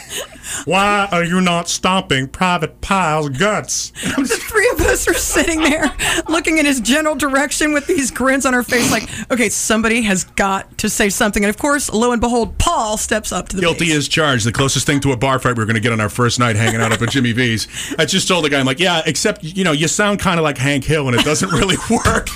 Why 0.65 1.07
are 1.11 1.23
you 1.23 1.39
not 1.41 1.69
stomping 1.69 2.27
Private 2.27 2.81
Pyle's 2.81 3.29
guts? 3.29 3.91
The 4.17 4.37
three 4.37 4.69
of 4.73 4.81
us 4.81 5.07
are 5.07 5.13
sitting 5.13 5.61
there 5.61 5.95
looking 6.27 6.57
in 6.57 6.65
his 6.65 6.79
general 6.81 7.15
direction 7.15 7.73
with 7.73 7.85
these 7.87 8.11
grins 8.11 8.45
on 8.45 8.53
our 8.53 8.63
face, 8.63 8.91
like, 8.91 9.09
okay, 9.31 9.49
somebody 9.49 10.01
has 10.03 10.23
got 10.23 10.77
to 10.79 10.89
say 10.89 11.09
something. 11.09 11.43
And 11.43 11.49
of 11.49 11.57
course, 11.57 11.91
lo 11.91 12.11
and 12.11 12.19
behold, 12.21 12.57
Paul 12.57 12.97
steps 12.97 13.31
up 13.31 13.49
to 13.49 13.55
the 13.55 13.61
Guilty 13.61 13.85
base. 13.85 13.95
as 13.97 14.07
charged. 14.07 14.45
The 14.45 14.51
closest 14.51 14.85
thing 14.85 14.99
to 15.01 15.11
a 15.11 15.17
bar 15.17 15.39
fight 15.39 15.55
we 15.55 15.63
are 15.63 15.65
going 15.65 15.75
to 15.75 15.81
get 15.81 15.91
on 15.91 16.01
our 16.01 16.09
first 16.09 16.39
night 16.39 16.55
hanging 16.55 16.81
out 16.81 16.91
up 16.91 17.01
at 17.01 17.09
Jimmy 17.09 17.31
V's. 17.31 17.67
I 17.97 18.05
just 18.05 18.27
told 18.27 18.43
the 18.45 18.49
guy, 18.49 18.59
I'm 18.59 18.65
like, 18.65 18.79
yeah, 18.79 19.01
except, 19.05 19.43
you 19.43 19.63
know, 19.63 19.71
you 19.71 19.87
sound 19.87 20.19
kind 20.19 20.39
of 20.39 20.43
like 20.43 20.57
Hank 20.57 20.83
Hill 20.83 21.07
and 21.07 21.15
it 21.17 21.23
doesn't 21.23 21.49
really 21.51 21.77
work. 21.89 22.27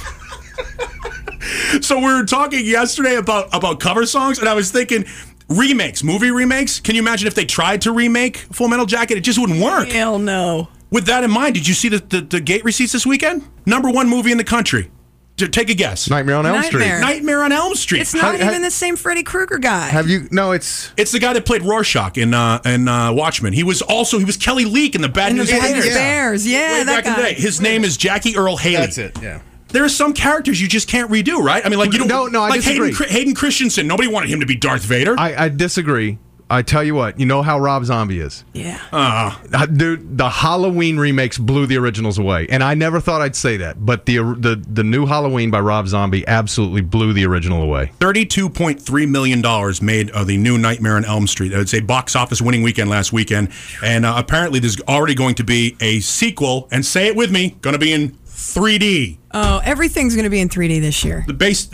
So 1.81 1.97
we 1.99 2.05
were 2.05 2.23
talking 2.25 2.65
yesterday 2.65 3.15
about, 3.15 3.55
about 3.55 3.79
cover 3.79 4.05
songs, 4.05 4.39
and 4.39 4.47
I 4.49 4.53
was 4.53 4.71
thinking, 4.71 5.05
remakes, 5.49 6.03
movie 6.03 6.31
remakes. 6.31 6.79
Can 6.79 6.95
you 6.95 7.01
imagine 7.01 7.27
if 7.27 7.35
they 7.35 7.45
tried 7.45 7.81
to 7.83 7.91
remake 7.91 8.37
Full 8.37 8.67
Metal 8.67 8.85
Jacket? 8.85 9.17
It 9.17 9.21
just 9.21 9.39
wouldn't 9.39 9.61
work. 9.61 9.89
Hell 9.89 10.19
no. 10.19 10.69
With 10.91 11.05
that 11.07 11.23
in 11.23 11.31
mind, 11.31 11.55
did 11.55 11.67
you 11.67 11.73
see 11.73 11.89
the, 11.89 11.97
the, 11.99 12.21
the 12.21 12.39
gate 12.39 12.63
receipts 12.63 12.93
this 12.93 13.05
weekend? 13.05 13.43
Number 13.65 13.89
one 13.89 14.07
movie 14.09 14.31
in 14.31 14.37
the 14.37 14.43
country. 14.43 14.91
Take 15.37 15.69
a 15.69 15.73
guess. 15.73 16.09
Nightmare 16.09 16.37
on 16.37 16.45
Elm 16.45 16.63
Street. 16.63 16.79
Nightmare. 16.79 17.01
Nightmare 17.01 17.43
on 17.43 17.51
Elm 17.51 17.75
Street. 17.75 17.99
It's 17.99 18.13
not 18.13 18.35
Ha- 18.39 18.41
ha- 18.45 18.49
even 18.49 18.61
the 18.61 18.71
same 18.71 18.95
Freddy 18.95 19.21
Krueger 19.21 19.57
guy. 19.57 19.87
Have 19.89 20.07
you? 20.07 20.29
No, 20.31 20.53
it's 20.53 20.93
It's 20.95 21.11
the 21.11 21.19
guy 21.19 21.33
that 21.33 21.45
played 21.45 21.61
Rorschach 21.61 22.17
in 22.17 22.33
uh, 22.33 22.61
in 22.63 22.87
uh, 22.87 23.11
Watchmen. 23.11 23.51
He 23.51 23.63
was 23.63 23.81
also 23.81 24.17
he 24.17 24.23
was 24.23 24.37
Kelly 24.37 24.63
Leak 24.63 24.95
in 24.95 25.01
the 25.01 25.09
Bad 25.09 25.31
in 25.31 25.37
the 25.37 25.43
News 25.43 25.51
Bad 25.51 25.73
Bears. 25.73 25.93
Bears. 25.93 26.47
Yeah, 26.47 26.71
Way 26.79 26.83
that 26.85 27.03
back 27.03 27.05
in 27.05 27.11
the 27.15 27.17
guy. 27.21 27.33
day. 27.33 27.41
His 27.41 27.59
name 27.59 27.83
is 27.83 27.97
Jackie 27.97 28.37
Earle 28.37 28.55
Haley. 28.55 28.77
that's 28.77 28.97
it. 28.97 29.21
Yeah. 29.21 29.41
There 29.75 29.83
are 29.83 29.89
some 29.89 30.13
characters 30.13 30.61
you 30.61 30.69
just 30.69 30.87
can't 30.87 31.11
redo, 31.11 31.43
right? 31.43 31.65
I 31.65 31.67
mean, 31.67 31.77
like 31.77 31.91
you 31.91 31.99
don't. 31.99 32.07
No, 32.07 32.27
no, 32.27 32.41
I 32.41 32.47
like 32.47 32.61
Hayden, 32.61 32.83
disagree. 32.87 33.07
Chr- 33.07 33.11
Hayden 33.11 33.35
Christensen. 33.35 33.85
Nobody 33.87 34.07
wanted 34.07 34.29
him 34.29 34.39
to 34.39 34.45
be 34.45 34.55
Darth 34.55 34.83
Vader. 34.83 35.15
I, 35.19 35.35
I 35.35 35.49
disagree. 35.49 36.17
I 36.49 36.61
tell 36.61 36.83
you 36.83 36.93
what, 36.95 37.19
you 37.19 37.25
know 37.25 37.41
how 37.41 37.59
Rob 37.59 37.83
Zombie 37.85 38.19
is. 38.19 38.43
Yeah. 38.53 38.79
Uh, 38.93 39.65
dude, 39.65 40.17
the 40.17 40.29
Halloween 40.29 40.97
remakes 40.97 41.37
blew 41.37 41.65
the 41.65 41.75
originals 41.77 42.19
away, 42.19 42.47
and 42.49 42.63
I 42.63 42.75
never 42.75 43.01
thought 43.01 43.21
I'd 43.21 43.35
say 43.35 43.57
that, 43.57 43.83
but 43.85 44.05
the 44.05 44.17
the 44.17 44.63
the 44.65 44.83
new 44.83 45.07
Halloween 45.07 45.51
by 45.51 45.59
Rob 45.59 45.87
Zombie 45.87 46.25
absolutely 46.25 46.81
blew 46.81 47.11
the 47.13 47.25
original 47.25 47.61
away. 47.61 47.91
$32.3 47.99 49.09
million 49.09 49.41
made 49.81 50.09
of 50.11 50.27
the 50.27 50.37
new 50.37 50.57
Nightmare 50.57 50.95
on 50.95 51.03
Elm 51.03 51.27
Street. 51.27 51.51
It's 51.51 51.73
a 51.73 51.81
box 51.81 52.15
office 52.15 52.41
winning 52.41 52.61
weekend 52.63 52.89
last 52.89 53.11
weekend. 53.11 53.49
And 53.83 54.05
uh, 54.05 54.13
apparently, 54.15 54.59
there's 54.59 54.79
already 54.81 55.15
going 55.15 55.35
to 55.35 55.43
be 55.43 55.75
a 55.81 55.99
sequel, 55.99 56.69
and 56.71 56.85
say 56.85 57.07
it 57.07 57.15
with 57.15 57.31
me, 57.31 57.57
going 57.61 57.73
to 57.73 57.79
be 57.79 57.91
in 57.91 58.15
3D. 58.35 59.17
Oh, 59.33 59.61
everything's 59.63 60.13
going 60.13 60.25
to 60.25 60.29
be 60.29 60.41
in 60.41 60.49
3D 60.49 60.81
this 60.81 61.05
year. 61.05 61.23
The 61.25 61.33
base. 61.33 61.69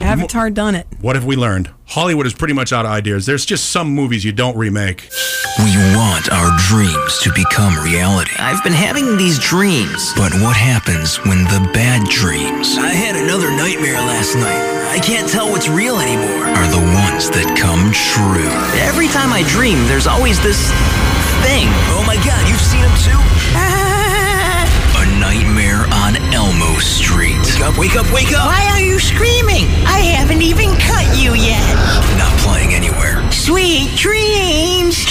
Avatar 0.00 0.48
done 0.48 0.74
it. 0.74 0.86
What 1.02 1.14
have 1.14 1.26
we 1.26 1.36
learned? 1.36 1.70
Hollywood 1.84 2.26
is 2.26 2.32
pretty 2.32 2.54
much 2.54 2.72
out 2.72 2.86
of 2.86 2.90
ideas. 2.90 3.26
There's 3.26 3.44
just 3.44 3.68
some 3.68 3.90
movies 3.90 4.24
you 4.24 4.32
don't 4.32 4.56
remake. 4.56 5.10
We 5.58 5.76
want 5.94 6.32
our 6.32 6.56
dreams 6.68 7.18
to 7.20 7.30
become 7.34 7.76
reality. 7.84 8.32
I've 8.38 8.64
been 8.64 8.72
having 8.72 9.18
these 9.18 9.38
dreams. 9.38 10.12
But 10.16 10.32
what 10.40 10.56
happens 10.56 11.18
when 11.28 11.44
the 11.44 11.70
bad 11.74 12.08
dreams 12.08 12.78
I 12.78 12.88
had 12.96 13.14
another 13.14 13.50
nightmare 13.50 14.00
last 14.00 14.36
night. 14.36 14.80
I 14.88 14.98
can't 14.98 15.28
tell 15.28 15.50
what's 15.52 15.68
real 15.68 16.00
anymore. 16.00 16.48
Are 16.48 16.66
the 16.66 16.82
ones 16.96 17.28
that 17.30 17.46
come 17.60 17.92
true. 17.92 18.48
Every 18.82 19.06
time 19.12 19.36
I 19.36 19.44
dream, 19.52 19.78
there's 19.86 20.08
always 20.08 20.40
this 20.40 20.72
thing. 21.46 21.68
Oh 21.94 22.02
my 22.06 22.16
god, 22.26 22.42
you've 22.48 22.60
seen 22.60 22.82
him 22.82 22.96
too? 22.98 23.20
Ah, 23.54 23.69
Street. 26.80 27.36
Wake 27.36 27.60
up, 27.60 27.78
wake 27.78 27.96
up, 27.96 28.12
wake 28.12 28.32
up! 28.32 28.46
Why 28.46 28.66
are 28.72 28.80
you 28.80 28.98
screaming? 28.98 29.66
I 29.84 30.00
haven't 30.16 30.40
even 30.40 30.70
cut 30.76 31.04
you 31.18 31.34
yet. 31.34 31.74
Not 32.16 32.32
playing 32.40 32.74
anywhere. 32.74 33.30
Sweet 33.30 33.94
dreams. 33.96 35.04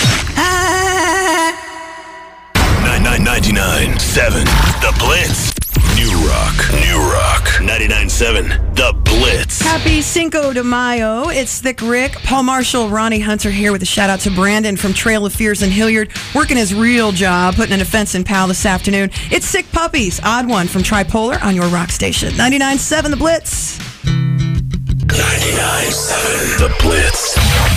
99.99 3.20 4.00
7 4.00 4.46
The 4.82 4.96
Blitz. 4.98 5.54
New 5.98 6.10
Rock. 6.26 6.56
New 6.72 6.98
Rock. 7.12 7.44
99.7 7.60 8.76
The 8.76 8.94
Blitz. 9.04 9.62
Happy 9.62 10.02
Cinco 10.02 10.54
de 10.54 10.64
Mayo. 10.64 11.28
It's 11.28 11.60
Thick 11.60 11.82
Rick. 11.82 12.14
Paul 12.24 12.44
Marshall, 12.44 12.88
Ronni 12.88 13.22
Hunter 13.22 13.52
here 13.52 13.74
with 13.74 13.82
a 13.84 13.86
shout 13.86 14.10
out 14.10 14.22
to 14.22 14.32
Brandon 14.32 14.78
from 14.78 14.94
Trail 14.94 15.26
of 15.26 15.34
Fears 15.34 15.62
in 15.62 15.70
Hilliard, 15.70 16.12
working 16.34 16.56
his 16.56 16.74
real 16.74 17.12
job, 17.12 17.56
putting 17.56 17.74
an 17.74 17.82
offense 17.82 18.16
in 18.16 18.24
Pal 18.24 18.48
this 18.48 18.66
afternoon. 18.66 19.10
It's 19.32 19.46
Sick 19.46 19.70
Puppies, 19.74 20.22
odd 20.24 20.48
one 20.48 20.68
from 20.70 20.82
Tripolar 20.82 21.44
on 21.44 21.56
your 21.56 21.68
rock 21.68 21.90
station. 21.90 22.32
99.7 22.36 23.10
The 23.10 23.18
Blitz. 23.18 23.78
99.7 25.08 26.58
The 26.58 26.74
Blitz. 26.82 27.69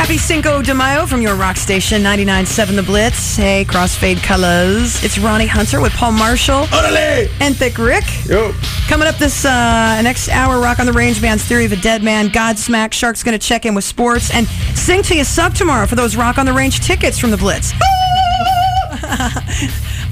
Happy 0.00 0.16
Cinco 0.16 0.62
de 0.62 0.72
Mayo 0.72 1.04
from 1.04 1.20
your 1.20 1.36
rock 1.36 1.58
station, 1.58 2.02
99.7 2.02 2.74
The 2.74 2.82
Blitz. 2.82 3.36
Hey, 3.36 3.66
Crossfade 3.66 4.22
Colors. 4.22 5.04
It's 5.04 5.18
Ronni 5.18 5.46
Hunter 5.46 5.82
with 5.82 5.92
Paul 5.92 6.12
Marshall. 6.12 6.66
And 7.38 7.54
Thick 7.54 7.76
Rick. 7.76 8.04
Yo. 8.24 8.54
Coming 8.88 9.06
up 9.06 9.16
this 9.16 9.44
uh, 9.44 10.00
next 10.00 10.30
hour, 10.30 10.58
Rock 10.58 10.78
on 10.78 10.86
the 10.86 10.92
Range 10.94 11.20
Band's 11.20 11.44
Theory 11.44 11.66
of 11.66 11.72
a 11.72 11.76
Dead 11.76 12.02
Man, 12.02 12.30
Godsmack, 12.30 12.94
Shark's 12.94 13.22
going 13.22 13.38
to 13.38 13.46
check 13.46 13.66
in 13.66 13.74
with 13.74 13.84
sports, 13.84 14.34
and 14.34 14.46
Sing 14.74 15.02
Till 15.02 15.18
You 15.18 15.24
Suck 15.24 15.52
tomorrow 15.52 15.86
for 15.86 15.96
those 15.96 16.16
Rock 16.16 16.38
on 16.38 16.46
the 16.46 16.54
Range 16.54 16.80
tickets 16.80 17.18
from 17.18 17.30
the 17.30 17.36
Blitz. 17.36 17.72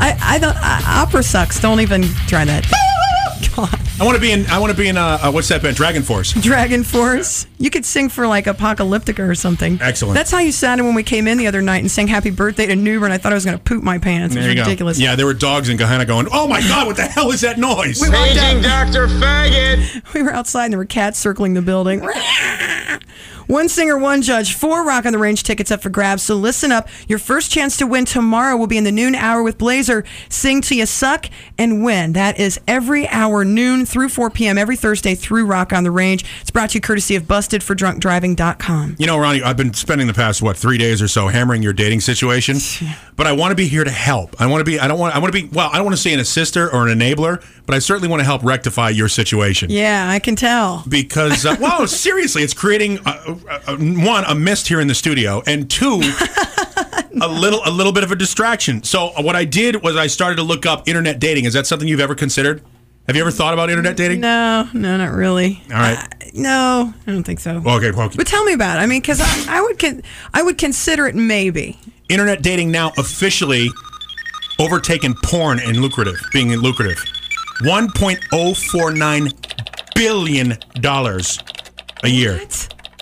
I, 0.01 0.19
I 0.21 0.39
don't, 0.39 0.55
uh, 0.55 0.81
opera 0.87 1.23
sucks. 1.23 1.61
Don't 1.61 1.81
even 1.81 2.03
try 2.27 2.45
that. 2.45 2.71
God. 3.57 3.79
I 4.01 4.05
want 4.05 4.15
to 4.17 4.21
be 4.21 4.31
in. 4.33 4.47
I 4.47 4.59
want 4.59 4.71
to 4.73 4.77
be 4.79 4.89
in. 4.89 4.97
Uh, 4.97 5.19
uh, 5.23 5.31
what's 5.33 5.49
that 5.49 5.63
band? 5.63 5.77
Dragon 5.77 6.03
Force. 6.03 6.33
Dragon 6.33 6.85
Force. 6.85 7.47
You 7.59 7.71
could 7.71 7.85
sing 7.85 8.09
for 8.09 8.27
like 8.27 8.45
Apocalyptica 8.47 9.29
or 9.29 9.35
something. 9.35 9.79
Excellent. 9.81 10.15
That's 10.15 10.31
how 10.31 10.39
you 10.39 10.53
sounded 10.53 10.85
when 10.85 10.95
we 10.95 11.03
came 11.03 11.27
in 11.27 11.39
the 11.39 11.47
other 11.47 11.63
night 11.63 11.79
and 11.79 11.91
sang 11.91 12.07
Happy 12.07 12.31
Birthday 12.31 12.67
to 12.67 12.75
Newber, 12.75 13.05
and 13.05 13.13
I 13.13 13.19
thought 13.19 13.33
I 13.33 13.35
was 13.35 13.45
going 13.45 13.59
to 13.59 13.63
poop 13.63 13.83
my 13.83 13.99
pants. 13.99 14.35
It 14.35 14.39
was 14.39 14.47
There 14.47 14.55
you 14.55 14.63
ridiculous. 14.63 14.99
go. 14.99 15.05
Yeah, 15.05 15.15
there 15.17 15.27
were 15.27 15.35
dogs 15.35 15.69
in 15.69 15.77
Gahanna 15.77 16.07
going. 16.07 16.29
Oh 16.33 16.47
my 16.47 16.61
God! 16.61 16.87
What 16.87 16.97
the 16.97 17.03
hell 17.03 17.31
is 17.33 17.41
that 17.41 17.59
noise? 17.59 18.01
We 18.01 18.09
Dr. 18.09 19.07
Faggot. 19.09 20.03
We 20.15 20.23
were 20.23 20.33
outside 20.33 20.65
and 20.65 20.73
there 20.73 20.79
were 20.79 20.85
cats 20.85 21.19
circling 21.19 21.55
the 21.55 21.63
building. 21.63 22.01
One 23.49 23.71
singer, 23.71 23.97
one 23.97 24.21
judge, 24.21 24.53
four 24.53 24.85
Rock 24.85 25.07
on 25.07 25.13
the 25.13 25.19
Range 25.19 25.43
tickets 25.43 25.71
up 25.71 25.81
for 25.81 25.89
grabs. 25.89 26.23
So 26.23 26.35
listen 26.35 26.71
up. 26.71 26.87
Your 27.09 27.19
first 27.19 27.51
chance 27.51 27.79
to 27.79 27.87
win 27.87 28.05
tomorrow 28.05 28.59
will 28.59 28.67
be 28.67 28.77
in 28.77 28.85
the 28.85 28.93
noon 28.93 29.15
hour 29.15 29.43
with 29.43 29.57
Blazer. 29.57 30.05
Sing 30.29 30.61
till 30.61 30.77
you 30.77 30.85
suck 30.85 31.31
and 31.57 31.83
win. 31.83 32.13
That 32.13 32.39
is 32.39 32.61
every 32.69 33.09
hour, 33.09 33.47
noon 33.47 33.87
through 33.87 34.11
4 34.11 34.29
p.m. 34.29 34.59
every 34.59 34.77
Thursday 34.77 35.15
through 35.15 35.47
Rock 35.47 35.73
on 35.73 35.83
the 35.83 35.91
Range. 35.91 36.23
It's 36.43 36.51
brought 36.51 36.71
to 36.71 36.75
you 36.75 36.83
courtesy 36.83 37.17
of 37.17 37.23
BustedForDrunkDriving.com. 37.23 38.97
You 38.99 39.07
know, 39.07 39.17
Ronni, 39.17 39.43
I've 39.43 39.57
been 39.57 39.73
spending 39.73 40.09
the 40.09 40.15
past 40.15 40.43
what 40.43 40.59
three 40.59 40.77
days 40.77 41.01
or 41.01 41.09
so 41.09 41.29
hammering 41.29 41.63
your 41.63 41.73
dating 41.73 42.01
situation, 42.03 42.59
but 43.17 43.27
I 43.27 43.33
want 43.33 43.53
to 43.53 43.57
be 43.57 43.67
here 43.67 43.83
to 43.83 43.91
help. 43.91 44.39
I 44.39 44.47
want 44.47 44.61
to 44.61 44.65
be. 44.65 44.79
I 44.79 44.87
don't 44.89 44.99
want. 44.99 45.17
I 45.17 45.21
want 45.21 45.33
to 45.33 45.43
be. 45.43 45.49
Well, 45.49 45.71
I 45.73 45.77
don't 45.77 45.87
want 45.87 45.97
to 45.97 46.03
say 46.03 46.13
an 46.13 46.21
assister 46.21 46.71
or 46.71 46.87
an 46.87 46.99
enabler, 46.99 47.43
but 47.65 47.75
I 47.75 47.79
certainly 47.79 48.09
want 48.09 48.21
to 48.21 48.25
help 48.25 48.45
rectify 48.45 48.91
your 48.91 49.09
situation. 49.09 49.71
Yeah, 49.71 50.07
I 50.11 50.19
can 50.19 50.37
tell. 50.37 50.85
Because, 50.87 51.47
uh, 51.47 51.57
well, 51.61 51.87
seriously, 51.87 52.43
it's 52.43 52.55
creating 52.55 52.99
uh, 53.07 53.38
uh, 53.49 53.61
uh, 53.69 53.77
one 53.77 54.25
a 54.25 54.35
mist 54.35 54.69
here 54.69 54.81
in 54.81 54.89
the 54.89 54.95
studio, 54.95 55.43
and 55.47 55.71
two, 55.71 56.01
a 57.21 57.29
little 57.29 57.61
a 57.65 57.71
little 57.71 57.93
bit 57.93 58.05
of 58.05 58.13
a 58.13 58.17
distraction. 58.17 58.83
So 58.83 59.09
uh, 59.17 59.23
what 59.23 59.37
I 59.37 59.45
did 59.45 59.83
was 59.83 59.97
I 59.97 60.07
started 60.07 60.37
to 60.37 60.43
look 60.43 60.67
up 60.67 60.89
internet 60.89 61.19
dating. 61.21 61.45
Is 61.45 61.53
that 61.55 61.67
something 61.67 61.89
you've 61.89 62.01
ever 62.01 62.15
considered? 62.15 62.63
Have 63.07 63.17
you 63.17 63.23
ever 63.23 63.31
thought 63.31 63.55
about 63.55 63.71
internet 63.71 63.97
dating? 63.97 64.21
No, 64.21 64.69
no, 64.75 64.97
not 64.99 65.13
really. 65.13 65.63
All 65.73 65.79
right. 65.79 66.07
No, 66.35 66.93
I 67.07 67.11
don't 67.11 67.23
think 67.25 67.41
so. 67.41 67.63
Okay, 67.65 67.91
well, 67.91 68.11
But 68.15 68.27
tell 68.27 68.45
me 68.45 68.53
about 68.53 68.79
it. 68.79 68.83
I 68.83 68.87
mean, 68.87 69.01
because 69.01 69.21
I, 69.23 69.57
I 69.59 69.61
would 69.63 69.79
con- 69.79 70.03
I 70.35 70.43
would 70.43 70.59
consider 70.59 71.07
it 71.07 71.15
maybe. 71.15 71.79
internet 72.11 72.43
dating 72.43 72.71
now 72.71 72.93
officially 72.99 73.69
overtaken 74.61 75.15
porn 75.25 75.59
and 75.61 75.79
lucrative, 75.79 76.17
being 76.33 76.51
lucrative. 76.57 77.03
One 77.63 77.91
point 77.93 78.19
oh 78.33 78.53
four 78.55 78.93
nine 78.93 79.29
billion 79.95 80.57
dollars 80.75 81.39
a 82.05 82.09
year 82.09 82.39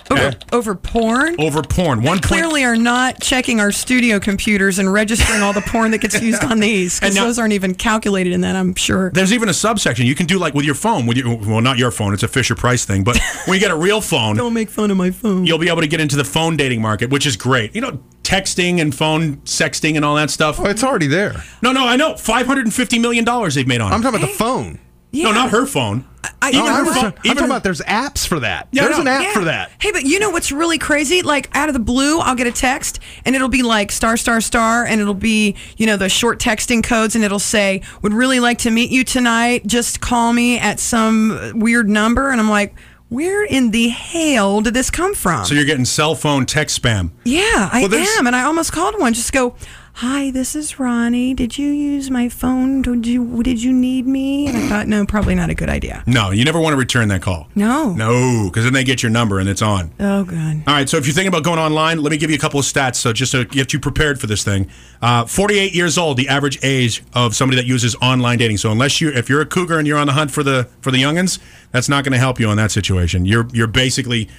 Over, 0.09 0.33
over 0.53 0.75
porn? 0.75 1.35
over 1.39 1.61
porn. 1.61 2.01
One 2.01 2.17
point. 2.19 2.23
Clearly 2.23 2.63
are 2.63 2.75
not 2.77 3.19
checking 3.21 3.59
our 3.59 3.71
studio 3.71 4.19
computers 4.19 4.79
and 4.79 4.91
registering 4.91 5.41
all 5.41 5.53
the 5.53 5.61
porn 5.61 5.91
that 5.91 5.97
gets 5.99 6.21
used 6.21 6.43
on 6.43 6.59
these 6.59 6.99
because 6.99 7.09
And 7.15 7.15
now- 7.15 7.25
those 7.25 7.37
aren't 7.39 7.53
even 7.53 7.75
calculated 7.75 8.33
in 8.33 8.41
that, 8.41 8.55
I'm 8.55 8.73
sure. 8.75 9.11
There's 9.11 9.33
even 9.33 9.49
a 9.49 9.53
subsection 9.53 10.05
you 10.05 10.15
can 10.15 10.25
do 10.25 10.39
like 10.39 10.53
with 10.53 10.65
your 10.65 10.75
phone. 10.75 11.05
With 11.05 11.17
your 11.17 11.35
well, 11.37 11.61
not 11.61 11.77
your 11.77 11.91
phone. 11.91 12.13
It's 12.13 12.23
a 12.23 12.27
Fisher 12.27 12.55
Price 12.55 12.85
thing. 12.85 13.03
But 13.03 13.19
when 13.45 13.55
you 13.55 13.59
get 13.59 13.71
a 13.71 13.75
real 13.77 14.01
phone, 14.01 14.35
Don't 14.37 14.53
make 14.53 14.69
fun 14.69 14.91
of 14.91 14.97
my 14.97 15.11
phone. 15.11 15.45
you'll 15.45 15.57
be 15.57 15.67
able 15.69 15.81
to 15.81 15.87
get 15.87 15.99
into 15.99 16.15
the 16.15 16.23
phone 16.25 16.55
dating 16.57 16.81
market, 16.81 17.09
which 17.09 17.25
is 17.25 17.35
great. 17.35 17.75
You 17.75 17.81
know, 17.81 17.99
texting 18.23 18.79
and 18.81 18.93
phone 18.95 19.37
sexting 19.37 19.95
and 19.95 20.03
all 20.05 20.15
that 20.15 20.29
stuff. 20.29 20.59
Oh, 20.59 20.65
it's 20.65 20.83
already 20.83 21.07
there. 21.07 21.43
No, 21.61 21.71
no, 21.71 21.85
I 21.87 21.95
know. 21.95 22.15
Five 22.15 22.45
hundred 22.47 22.65
and 22.65 22.73
fifty 22.73 22.97
million 22.99 23.25
dollars 23.25 23.55
they've 23.55 23.67
made 23.67 23.81
on 23.81 23.91
I'm 23.91 23.99
it. 23.99 24.03
talking 24.03 24.19
about 24.19 24.27
the 24.29 24.33
phone. 24.37 24.79
No, 25.13 25.31
not 25.31 25.49
her 25.51 25.65
phone. 25.65 26.05
I, 26.41 26.49
Even 26.49 26.65
No, 26.65 26.71
her 26.71 26.71
I'm, 26.79 26.85
phone- 26.85 26.93
talking- 26.93 27.07
I'm 27.07 27.13
talking 27.23 27.37
her- 27.39 27.45
about 27.45 27.63
there's 27.63 27.81
apps 27.81 28.27
for 28.27 28.39
that. 28.41 28.67
Yeah, 28.71 28.83
there's 28.83 28.95
no, 28.97 29.01
an 29.01 29.07
app 29.07 29.21
Yeah. 29.23 29.33
for 29.33 29.45
that. 29.45 29.71
Hey, 29.79 29.91
but 29.91 30.03
you 30.03 30.19
know 30.19 30.29
what's 30.29 30.51
really 30.51 30.77
crazy? 30.77 31.21
Like 31.21 31.49
out 31.55 31.69
of 31.69 31.73
the 31.73 31.79
blue, 31.79 32.19
I'll 32.19 32.35
get 32.35 32.45
a 32.47 32.51
text 32.51 32.99
and 33.25 33.35
it'll 33.35 33.47
be 33.47 33.63
like 33.63 33.91
star 33.91 34.17
star 34.17 34.41
star 34.41 34.85
and 34.85 34.99
it'll 35.01 35.13
be, 35.13 35.55
you 35.77 35.85
know, 35.87 35.97
the 35.97 36.09
short 36.09 36.39
texting 36.39 36.83
codes 36.83 37.15
and 37.15 37.23
it'll 37.23 37.39
say, 37.39 37.81
"Would 38.01 38.13
really 38.13 38.39
like 38.39 38.59
to 38.59 38.71
meet 38.71 38.91
you 38.91 39.03
tonight. 39.03 39.65
Just 39.65 40.01
call 40.01 40.33
me 40.33 40.59
at 40.59 40.79
some 40.79 41.53
weird 41.55 41.87
number." 41.89 42.29
And 42.29 42.39
I'm 42.41 42.49
like, 42.49 42.75
"Where 43.09 43.43
in 43.45 43.71
the 43.71 43.87
hell 43.87 44.61
did 44.61 44.73
this 44.73 44.89
come 44.91 45.15
from?" 45.15 45.45
So 45.45 45.55
you're 45.55 45.65
getting 45.65 45.85
cell 45.85 46.13
phone 46.13 46.45
text 46.45 46.79
spam. 46.81 47.11
yeah, 47.23 47.69
I 47.71 47.79
Well, 47.81 47.89
there's- 47.89 48.17
am 48.19 48.27
and 48.27 48.35
I 48.35 48.43
almost 48.43 48.73
called 48.73 48.99
one 48.99 49.13
just 49.13 49.31
go, 49.31 49.55
"Hi, 49.97 50.29
this 50.29 50.55
is 50.55 50.73
Ronni. 50.73 51.35
Did 51.35 51.57
you 51.57 51.69
use 51.69 52.11
my 52.11 52.29
phone? 52.29 52.83
Did 52.83 53.07
you 53.07 53.41
did 53.41 53.63
you 53.63 53.73
need 53.73 54.05
me?" 54.05 54.45
And 54.45 54.55
I 54.55 54.67
thought, 54.69 54.87
"No, 54.87 55.07
probably 55.07 55.33
not 55.33 55.49
a 55.49 55.55
good 55.55 55.69
idea." 55.69 56.03
No, 56.05 56.29
you 56.29 56.45
never 56.45 56.59
want 56.59 56.73
to 56.73 56.77
return 56.77 57.07
that 57.07 57.23
call. 57.23 57.47
No. 57.55 57.93
No, 57.93 58.45
because 58.45 58.63
then 58.63 58.73
they 58.73 58.83
get 58.83 59.01
your 59.01 59.09
number 59.09 59.39
and 59.39 59.49
it's 59.49 59.63
on. 59.63 59.89
Oh, 59.99 60.23
good. 60.23 60.61
All 60.67 60.73
right, 60.75 60.87
so 60.87 60.97
if 60.97 61.07
you're 61.07 61.15
thinking 61.15 61.29
about 61.29 61.43
going 61.43 61.57
online, 61.57 62.03
let 62.03 62.11
me 62.11 62.17
give 62.17 62.29
you 62.29 62.35
a 62.35 62.39
couple 62.39 62.59
of 62.59 62.65
stats. 62.67 62.97
So 62.97 63.11
just 63.11 63.31
to 63.31 63.45
get 63.45 63.73
you 63.73 63.79
prepared 63.79 64.19
for 64.21 64.27
this 64.27 64.43
thing, 64.43 64.69
uh, 65.01 65.25
48 65.25 65.73
years 65.73 65.97
old, 65.97 66.17
the 66.17 66.27
average 66.27 66.59
age 66.61 67.03
of 67.13 67.35
somebody 67.35 67.59
that 67.59 67.67
uses 67.67 67.95
online 67.95 68.37
dating. 68.37 68.57
So 68.57 68.71
unless 68.71 69.01
you, 69.01 69.09
if 69.09 69.29
you're 69.29 69.41
a 69.41 69.47
cougar 69.47 69.79
and 69.79 69.87
you're 69.87 69.97
on 69.97 70.05
the 70.05 70.13
hunt 70.13 70.29
for 70.29 70.43
the 70.43 70.67
for 70.79 70.91
the 70.91 71.01
youngins, 71.01 71.39
that's 71.71 71.89
not 71.89 72.03
going 72.03 72.13
to 72.13 72.19
help 72.19 72.39
you 72.39 72.51
in 72.51 72.57
that 72.57 72.69
situation. 72.69 73.25
You're 73.25 73.47
you're 73.51 73.65
basically 73.65 74.29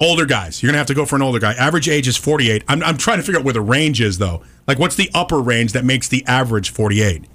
older 0.00 0.26
guys. 0.26 0.62
You're 0.62 0.68
going 0.68 0.74
to 0.74 0.78
have 0.78 0.86
to 0.88 0.94
go 0.94 1.06
for 1.06 1.16
an 1.16 1.22
older 1.22 1.38
guy. 1.38 1.52
Average 1.54 1.88
age 1.88 2.08
is 2.08 2.16
48. 2.16 2.64
I'm 2.68 2.82
I'm 2.82 2.96
trying 2.96 3.18
to 3.18 3.22
figure 3.22 3.38
out 3.38 3.44
where 3.44 3.54
the 3.54 3.60
range 3.60 4.00
is 4.00 4.18
though. 4.18 4.42
Like 4.66 4.78
what's 4.78 4.96
the 4.96 5.10
upper 5.14 5.40
range 5.40 5.72
that 5.72 5.84
makes 5.84 6.08
the 6.08 6.24
average 6.26 6.70
48? 6.70 7.26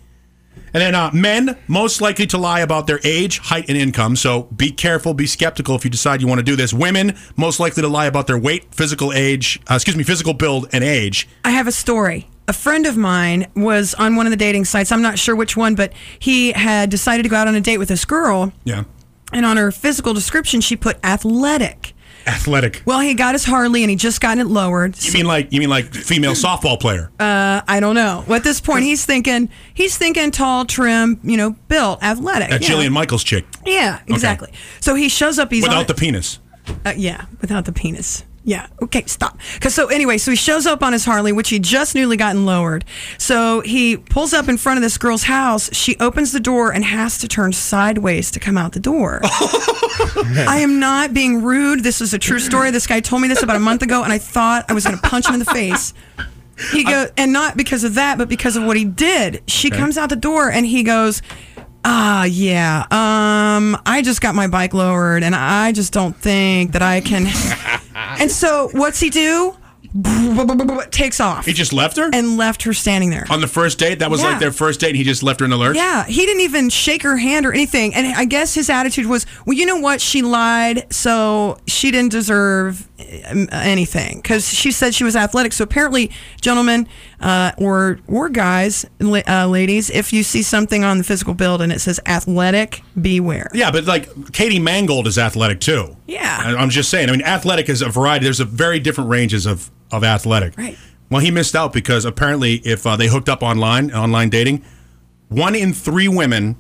And 0.74 0.82
then 0.82 0.96
uh, 0.96 1.12
men 1.14 1.58
most 1.68 2.02
likely 2.02 2.26
to 2.28 2.38
lie 2.38 2.62
about 2.62 2.88
their 2.88 3.00
age, 3.04 3.40
height, 3.40 3.66
and 3.68 3.78
income. 3.78 4.16
So 4.16 4.44
be 4.44 4.72
careful, 4.72 5.14
be 5.14 5.28
skeptical 5.28 5.76
if 5.76 5.84
you 5.84 5.92
decide 5.92 6.22
you 6.22 6.28
want 6.28 6.40
to 6.40 6.44
do 6.44 6.56
this. 6.56 6.74
Women 6.74 7.18
most 7.36 7.60
likely 7.60 7.82
to 7.82 7.90
lie 7.90 8.06
about 8.06 8.28
their 8.28 8.38
weight, 8.38 8.74
physical 8.74 9.12
age, 9.12 9.60
uh, 9.70 9.76
excuse 9.76 9.98
me, 9.98 10.04
physical 10.04 10.34
build 10.34 10.70
and 10.72 10.84
age. 10.84 11.28
I 11.44 11.52
have 11.52 11.68
a 11.68 11.72
story. 11.74 12.28
A 12.48 12.54
friend 12.54 12.86
of 12.86 12.98
mine 12.98 13.48
was 13.56 13.94
on 13.96 14.16
one 14.16 14.26
of 14.26 14.32
the 14.32 14.38
dating 14.38 14.66
sites. 14.66 14.92
I'm 14.92 15.02
not 15.02 15.20
sure 15.20 15.36
which 15.36 15.56
one, 15.56 15.76
but 15.76 15.94
he 16.20 16.52
had 16.54 16.90
decided 16.90 17.24
to 17.24 17.30
go 17.30 17.36
out 17.36 17.48
on 17.48 17.56
a 17.56 17.62
date 17.62 17.78
with 17.78 17.90
this 17.90 18.06
girl. 18.06 18.52
Yeah. 18.64 18.84
And 19.34 19.46
on 19.46 19.58
her 19.58 19.72
physical 19.72 20.14
description, 20.14 20.62
she 20.62 20.76
put 20.76 20.98
athletic. 21.04 21.94
Athletic. 22.28 22.84
Well, 22.86 23.00
he 23.00 23.14
got 23.14 23.34
his 23.34 23.44
Harley 23.44 23.84
and 23.84 23.90
he 23.90 23.96
just 23.96 24.22
got 24.22 24.38
it 24.38 24.46
lowered. 24.46 25.02
You 25.04 25.14
mean 25.14 25.26
like 25.26 25.52
you 25.52 25.60
mean 25.60 25.70
like 25.70 25.94
female 25.94 26.34
softball 26.34 26.80
player? 26.80 27.12
Uh, 27.20 27.62
I 27.68 27.80
don't 27.80 27.96
know. 27.96 28.24
Well, 28.28 28.38
at 28.38 28.44
this 28.44 28.62
point, 28.62 28.84
he's 28.84 29.06
thinking 29.06 29.50
he's 29.74 29.98
thinking 29.98 30.32
tall, 30.32 30.66
trim, 30.66 31.20
you 31.24 31.38
know, 31.38 31.52
built, 31.68 32.04
athletic. 32.04 32.50
That 32.50 32.62
you 32.62 32.70
know. 32.70 32.76
Jillian 32.76 32.92
Michaels 32.92 33.24
chick 33.24 33.46
Yeah, 33.66 34.02
exactly. 34.08 34.52
So 34.80 34.96
he 34.96 35.10
shows 35.10 35.40
up. 35.40 35.52
He's 35.52 35.64
without 35.64 35.88
the 35.88 35.96
penis. 35.96 36.40
Uh, 36.86 36.94
yeah, 36.96 37.26
without 37.42 37.66
the 37.66 37.74
penis. 37.74 38.24
Yeah. 38.44 38.68
Okay, 38.82 39.04
stop. 39.06 39.38
Cause 39.60 39.76
so 39.76 39.88
anyway, 39.88 40.18
so 40.18 40.32
he 40.32 40.38
shows 40.38 40.66
up 40.66 40.82
on 40.82 40.94
his 40.94 41.06
Harley, 41.06 41.32
which 41.32 41.50
he 41.50 41.60
just 41.60 41.94
newly 41.94 42.18
gotten 42.18 42.44
lowered. 42.46 42.84
So 43.20 43.62
he 43.62 43.98
pulls 43.98 44.34
up 44.34 44.50
in 44.50 44.58
front 44.58 44.78
of 44.78 44.82
this 44.82 44.98
girl's 44.98 45.24
house. 45.24 45.72
She 45.76 45.96
opens 46.00 46.32
the 46.32 46.40
door 46.40 46.72
and 46.74 46.84
has 46.84 47.20
to 47.20 47.28
turn 47.28 47.54
sideways 47.54 48.32
to 48.32 48.40
come 48.40 48.58
out 48.58 48.72
the 48.72 48.80
door. 48.80 49.20
I 49.24 50.60
am 50.62 50.80
not 50.80 51.14
being 51.14 51.44
rude. 51.44 51.84
This 51.84 52.02
is 52.02 52.14
a 52.14 52.20
true 52.20 52.40
story. 52.40 52.72
This 52.72 52.88
guy 52.88 53.00
told 53.00 53.22
me 53.22 53.28
this 53.28 53.44
about 53.44 53.56
a 53.58 53.60
month 53.60 53.84
ago, 53.84 54.04
and 54.04 54.12
I 54.12 54.18
thought 54.18 54.66
I 54.70 54.74
was 54.74 54.86
going 54.86 54.98
to 54.98 55.08
punch 55.08 55.28
him 55.28 55.34
in 55.36 55.40
the 55.40 55.46
face. 55.46 55.94
He 56.72 56.84
goes, 56.84 57.10
and 57.18 57.34
not 57.34 57.58
because 57.58 57.84
of 57.84 57.96
that, 57.96 58.18
but 58.18 58.30
because 58.30 58.56
of 58.56 58.64
what 58.64 58.78
he 58.78 58.86
did. 58.86 59.42
She 59.48 59.70
Okay. 59.70 59.78
comes 59.78 59.98
out 59.98 60.10
the 60.10 60.16
door, 60.16 60.50
and 60.52 60.66
he 60.66 60.84
goes, 60.84 61.22
Ah, 61.84 62.26
yeah. 62.26 62.86
Um, 62.92 63.78
I 63.86 64.02
just 64.04 64.22
got 64.22 64.36
my 64.36 64.48
bike 64.48 64.74
lowered, 64.74 65.24
and 65.24 65.36
I 65.36 65.72
just 65.72 65.94
don't 65.94 66.16
think 66.16 66.74
that 66.74 66.82
I 66.82 67.02
can. 67.02 67.28
and 67.96 68.32
so, 68.32 68.70
what's 68.74 69.00
he 69.00 69.10
do? 69.10 69.56
Takes 70.92 71.20
off. 71.20 71.46
He 71.46 71.54
just 71.54 71.74
left 71.74 71.98
her 71.98 72.10
and 72.14 72.38
left 72.38 72.64
her 72.64 72.74
standing 72.74 73.10
there. 73.10 73.26
on 73.30 73.42
the 73.42 73.48
first 73.48 73.78
date. 73.78 74.00
That 74.00 74.10
was 74.12 74.22
Yeah. 74.22 74.30
like 74.30 74.40
their 74.40 74.52
first 74.52 74.80
date. 74.80 74.90
and 74.90 74.98
He 74.98 75.04
just 75.04 75.24
left 75.24 75.40
her 75.40 75.44
in 75.46 75.50
the 75.50 75.58
lurch. 75.58 75.76
Yeah, 75.76 76.06
he 76.06 76.26
didn't 76.26 76.42
even 76.42 76.70
shake 76.70 77.04
her 77.04 77.18
hand 77.18 77.46
or 77.46 77.52
anything. 77.52 77.94
And 77.94 78.08
I 78.08 78.26
guess 78.26 78.54
his 78.54 78.70
attitude 78.70 79.08
was, 79.08 79.26
well, 79.46 79.56
you 79.58 79.66
know 79.66 79.78
what? 79.78 80.00
She 80.02 80.22
lied, 80.22 80.92
so 80.94 81.58
she 81.68 81.92
didn't 81.92 82.12
deserve 82.12 82.88
um, 83.30 83.50
anything 83.52 84.18
because 84.22 84.48
she 84.54 84.72
said 84.72 84.94
she 84.96 85.04
was 85.04 85.16
athletic. 85.16 85.54
So 85.54 85.64
apparently, 85.64 86.12
gentlemen 86.40 86.88
uh, 87.20 87.52
or 87.58 88.00
or 88.08 88.30
guys, 88.30 88.86
uh, 89.02 89.48
ladies, 89.48 89.90
if 89.90 90.14
you 90.14 90.24
see 90.24 90.42
something 90.44 90.84
on 90.84 91.00
the 91.00 91.04
physical 91.04 91.34
build 91.34 91.62
and 91.62 91.72
it 91.72 91.80
says 91.80 92.00
athletic, 92.06 92.82
beware. 93.02 93.50
Yeah, 93.54 93.72
but 93.72 93.86
like 93.86 94.32
Katie 94.34 94.60
Mangold 94.60 95.08
is 95.08 95.18
athletic 95.18 95.60
too. 95.60 95.98
Yeah. 96.08 96.56
I'm 96.58 96.70
just 96.70 96.90
saying. 96.90 97.10
I 97.10 97.12
mean, 97.12 97.22
athletic 97.24 97.70
is 97.70 97.82
a 97.82 97.90
variety. 97.90 98.24
There's 98.24 98.40
a 98.40 98.46
very 98.46 98.80
different 98.80 99.10
ranges 99.10 99.46
of 99.46 99.70
of 99.92 100.04
athletic. 100.04 100.58
Right. 100.58 100.78
Well, 101.10 101.22
he 101.22 101.32
missed 101.32 101.56
out 101.56 101.74
because 101.74 102.06
apparently, 102.06 102.56
if 102.64 102.86
uh, 102.88 102.96
they 102.96 103.08
hooked 103.08 103.28
up 103.30 103.44
online, 103.44 103.92
online 103.92 104.30
dating, 104.30 104.64
one 105.28 105.56
in 105.56 105.74
three 105.74 106.08
women 106.08 106.56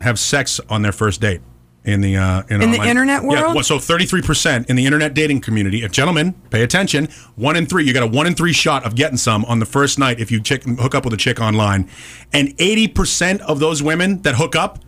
have 0.00 0.18
sex 0.18 0.60
on 0.68 0.82
their 0.82 0.92
first 0.92 1.20
date 1.20 1.40
in 1.84 2.00
the 2.00 2.16
uh, 2.16 2.42
in, 2.50 2.62
In 2.62 2.70
the 2.72 2.82
internet 2.82 3.22
Yeah, 3.22 3.42
world? 3.42 3.54
well, 3.54 3.64
so 3.64 3.78
33 3.78 4.22
percent 4.22 4.68
in 4.68 4.76
the 4.76 4.84
internet 4.86 5.14
dating 5.14 5.40
community. 5.40 5.82
If 5.84 5.92
gentlemen, 5.92 6.34
pay 6.50 6.62
attention. 6.62 7.08
One 7.36 7.56
in 7.56 7.66
three, 7.66 7.84
you 7.84 7.92
got 7.92 8.02
a 8.02 8.06
one 8.06 8.26
in 8.26 8.34
three 8.34 8.52
shot 8.52 8.84
of 8.84 8.94
getting 8.94 9.16
some 9.16 9.44
on 9.46 9.58
the 9.60 9.66
first 9.66 9.98
night 9.98 10.20
if 10.20 10.30
you 10.30 10.40
chick, 10.40 10.64
hook 10.64 10.94
up 10.94 11.04
with 11.04 11.14
a 11.14 11.16
chick 11.16 11.40
online, 11.40 11.88
and 12.32 12.54
80 12.58 12.88
percent 12.88 13.40
of 13.42 13.58
those 13.60 13.82
women 13.82 14.22
that 14.22 14.34
hook 14.36 14.54
up 14.56 14.80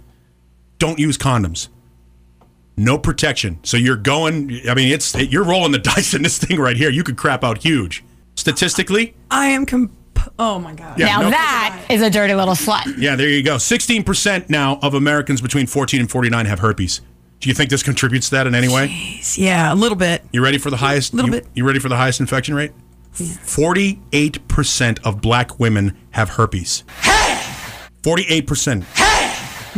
don't 0.79 0.99
use 0.99 1.17
condoms. 1.19 1.69
No 2.79 2.97
protection. 2.97 3.59
So 3.65 3.77
you're 3.77 3.97
going. 3.97 4.61
I 4.69 4.75
mean, 4.75 4.93
it's 4.93 5.15
you're 5.15 5.45
rolling 5.45 5.73
the 5.73 5.79
dice 5.95 6.15
in 6.15 6.23
this 6.23 6.39
thing 6.39 6.59
right 6.61 6.77
here. 6.77 6.91
You 6.91 7.03
could 7.05 7.17
crap 7.17 7.43
out 7.45 7.59
huge. 7.59 8.05
Statistically, 8.37 9.15
I 9.31 9.47
am. 9.47 9.67
Comp- 9.67 9.93
oh 10.39 10.59
my 10.61 10.75
god. 10.75 10.99
Yeah, 10.99 11.07
now 11.07 11.21
no- 11.23 11.31
that 11.31 11.87
is 11.91 12.03
a 12.03 12.09
dirty 12.11 12.35
little 12.35 12.55
slut. 12.55 12.95
yeah, 12.99 13.17
there 13.17 13.29
you 13.29 13.43
go. 13.43 13.57
16% 13.57 14.49
now 14.49 14.79
of 14.81 14.95
Americans 14.95 15.41
between 15.41 15.67
14 15.67 16.01
and 16.01 16.11
49 16.11 16.47
have 16.47 16.61
herpes. 16.61 17.01
Do 17.41 17.49
you 17.49 17.55
think 17.55 17.71
this 17.71 17.83
contributes 17.83 18.29
to 18.31 18.37
that 18.37 18.47
in 18.47 18.55
any 18.55 18.69
way? 18.69 18.89
Jeez, 18.89 19.39
Yeah, 19.39 19.73
a 19.73 19.77
little 19.77 19.97
bit. 19.97 20.23
You 20.33 20.43
ready 20.43 20.59
for 20.59 20.71
the 20.71 20.77
highest? 20.77 21.13
A 21.13 21.17
Little 21.17 21.35
you, 21.35 21.41
bit. 21.41 21.51
You 21.55 21.65
ready 21.67 21.79
for 21.79 21.89
the 21.89 21.97
highest 21.97 22.21
infection 22.21 22.55
rate? 22.55 22.73
Forty-eight 23.13 24.47
percent 24.49 25.01
of 25.05 25.21
black 25.21 25.59
women 25.59 25.97
have 26.13 26.31
herpes. 26.31 26.85
Forty-eight 28.03 28.47
percent. 28.47 28.85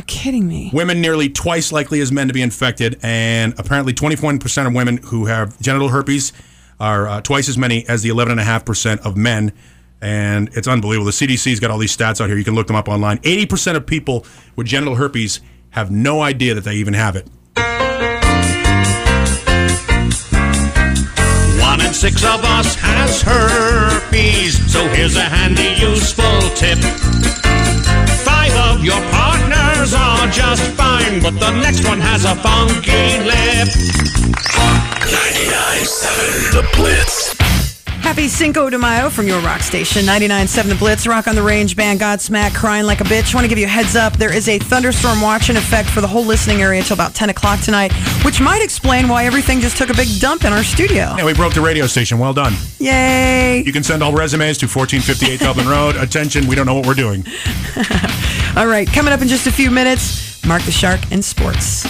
You're 0.01 0.07
kidding 0.07 0.49
me. 0.49 0.71
Women 0.73 1.03
nearly 1.03 1.29
twice 1.29 1.73
likely 1.73 2.01
as 2.01 2.11
men 2.11 2.29
to 2.29 2.33
be 2.33 2.41
infected, 2.41 2.99
and 3.03 3.53
apparently 3.59 3.93
21% 3.93 4.67
of 4.67 4.73
women 4.73 4.97
who 4.97 5.27
have 5.27 5.61
genital 5.61 5.91
herpes 5.91 6.33
are 6.81 7.07
uh, 7.07 7.21
twice 7.21 7.51
as 7.51 7.59
many 7.59 7.87
as 7.87 8.01
the 8.01 8.09
11.5% 8.09 9.01
of 9.01 9.19
men. 9.19 9.53
And 10.01 10.49
it's 10.57 10.67
unbelievable. 10.67 11.05
The 11.05 11.11
CDC's 11.11 11.61
got 11.61 11.71
all 11.71 11.77
these 11.77 11.95
stats 11.95 12.19
out 12.19 12.29
here. 12.31 12.39
You 12.39 12.45
can 12.45 12.55
look 12.55 12.67
them 12.67 12.77
up 12.77 12.89
online. 12.89 13.19
80% 13.19 13.77
of 13.77 13.87
people 13.87 14.25
with 14.57 14.67
genital 14.67 14.95
herpes 14.95 15.43
have 15.69 15.91
no 15.91 16.23
idea 16.23 16.55
that 16.55 16.65
they 16.65 16.77
even 16.77 16.95
have 16.95 17.15
it. 17.15 17.27
One 21.61 21.83
in 21.83 21.93
six 21.93 22.25
of 22.25 22.43
us 22.43 22.75
has 22.77 23.21
herpes, 23.21 24.73
so 24.73 24.89
here's 24.89 25.17
a 25.17 25.25
handy, 25.25 25.79
useful 25.79 26.41
tip. 26.57 26.79
Five 28.25 28.57
of 28.57 28.83
your 28.83 28.99
just 30.33 30.63
fine, 30.73 31.21
but 31.21 31.39
the 31.41 31.51
next 31.61 31.87
one 31.87 32.01
has 32.01 32.25
a 32.25 32.35
funky 32.37 33.19
lip. 33.19 33.69
99.7 35.09 36.53
The 36.53 36.63
Blitz. 36.77 37.40
Happy 38.11 38.27
Cinco 38.27 38.69
de 38.69 38.77
Mayo 38.77 39.09
from 39.09 39.29
your 39.29 39.41
rock 39.43 39.61
station, 39.61 40.03
99.7 40.03 40.69
The 40.69 40.75
Blitz, 40.75 41.07
Rock 41.07 41.29
on 41.29 41.37
the 41.37 41.43
Range 41.45 41.77
band, 41.77 42.01
Godsmack, 42.01 42.53
Crying 42.57 42.85
Like 42.85 43.01
a 43.01 43.05
Bitch. 43.05 43.33
want 43.35 43.45
to 43.45 43.49
give 43.49 43.57
you 43.57 43.67
a 43.67 43.69
heads 43.69 43.95
up. 43.95 44.15
There 44.15 44.35
is 44.35 44.49
a 44.49 44.59
thunderstorm 44.59 45.21
watch 45.21 45.49
in 45.49 45.57
effect 45.57 45.89
for 45.89 46.01
the 46.01 46.09
whole 46.09 46.25
listening 46.25 46.61
area 46.61 46.81
until 46.81 46.95
about 46.95 47.15
10 47.15 47.31
o'clock 47.31 47.61
tonight, 47.61 47.93
which 48.25 48.41
might 48.41 48.65
explain 48.65 49.07
why 49.07 49.27
everything 49.27 49.61
just 49.61 49.77
took 49.77 49.91
a 49.91 49.95
big 49.95 50.09
dump 50.19 50.43
in 50.45 50.53
our 50.53 50.65
studio. 50.65 51.15
Yeah, 51.17 51.25
we 51.25 51.35
broke 51.35 51.55
the 51.55 51.61
radio 51.61 51.87
station. 51.87 52.19
Well 52.19 52.35
done. 52.35 52.55
Yay! 52.81 53.63
You 53.65 53.73
can 53.73 53.85
send 53.85 54.03
all 54.03 54.13
resumes 54.13 54.59
to 54.59 54.67
1458 54.67 55.39
Dublin 55.39 55.69
Road. 55.69 55.95
Attention, 55.95 56.49
we 56.49 56.57
don't 56.57 56.67
know 56.67 56.75
what 56.75 56.89
we're 56.89 56.95
doing. 56.95 57.25
All 58.57 58.67
right, 58.67 58.89
coming 58.93 59.13
up 59.13 59.23
in 59.23 59.29
just 59.29 59.47
a 59.47 59.53
few 59.53 59.71
minutes, 59.71 60.45
Mark 60.45 60.63
the 60.63 60.73
Shark 60.73 61.13
in 61.13 61.23
sports. 61.23 61.85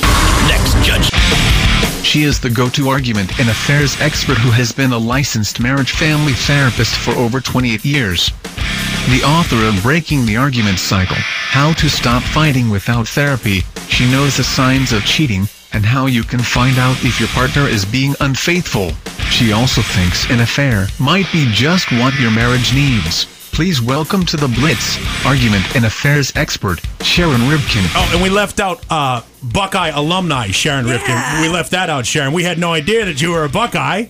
Next, 0.49 0.75
Judge. 0.85 1.70
She 2.03 2.23
is 2.23 2.41
the 2.41 2.51
go-to 2.51 2.89
argument 2.89 3.39
and 3.39 3.49
affairs 3.49 4.01
expert 4.01 4.39
who 4.39 4.51
has 4.51 4.73
been 4.73 4.93
a 4.93 4.99
licensed 4.99 5.61
marriage 5.61 5.93
family 5.93 6.33
therapist 6.33 6.97
for 6.97 7.13
over 7.13 7.41
28 7.41 7.85
years. 7.85 8.33
The 9.09 9.23
author 9.25 9.65
of 9.65 9.83
Breaking 9.83 10.27
the 10.27 10.37
Argument 10.37 10.79
Cycle, 10.79 11.17
How 11.17 11.73
to 11.75 11.89
Stop 11.89 12.23
Fighting 12.23 12.69
Without 12.69 13.09
Therapy, 13.09 13.63
she 13.89 14.11
knows 14.11 14.37
the 14.37 14.45
signs 14.45 14.93
of 14.93 15.05
cheating 15.05 15.49
and 15.73 15.85
how 15.85 16.07
you 16.07 16.23
can 16.23 16.41
find 16.41 16.79
out 16.79 17.05
if 17.05 17.21
your 17.21 17.29
partner 17.31 17.69
is 17.69 17.85
being 17.85 18.15
unfaithful. 18.21 18.91
She 19.31 19.53
also 19.53 19.83
thinks 19.83 20.29
an 20.31 20.41
affair 20.41 20.89
might 20.99 21.31
be 21.33 21.51
just 21.53 21.91
what 21.93 22.19
your 22.19 22.31
marriage 22.31 22.75
needs. 22.75 23.40
Please 23.53 23.83
welcome 23.83 24.25
to 24.27 24.37
the 24.37 24.49
Blitz, 24.49 24.99
argument 25.27 25.77
and 25.77 25.85
affairs 25.85 26.33
expert, 26.37 26.81
Sharon 27.03 27.41
Rivkin. 27.43 27.85
Oh, 27.95 28.11
and 28.15 28.23
we 28.23 28.31
left 28.31 28.61
out 28.61 28.85
uh, 28.91 29.23
Buckeye 29.43 29.89
alumni, 29.89 30.49
Sharon 30.49 30.87
Rivkin. 30.87 31.43
We 31.43 31.49
left 31.49 31.73
that 31.73 31.91
out, 31.91 32.07
Sharon. 32.07 32.33
We 32.33 32.45
had 32.45 32.59
no 32.59 32.73
idea 32.73 33.05
that 33.05 33.21
you 33.21 33.33
were 33.33 33.45
a 33.45 33.49
Buckeye. 33.49 34.07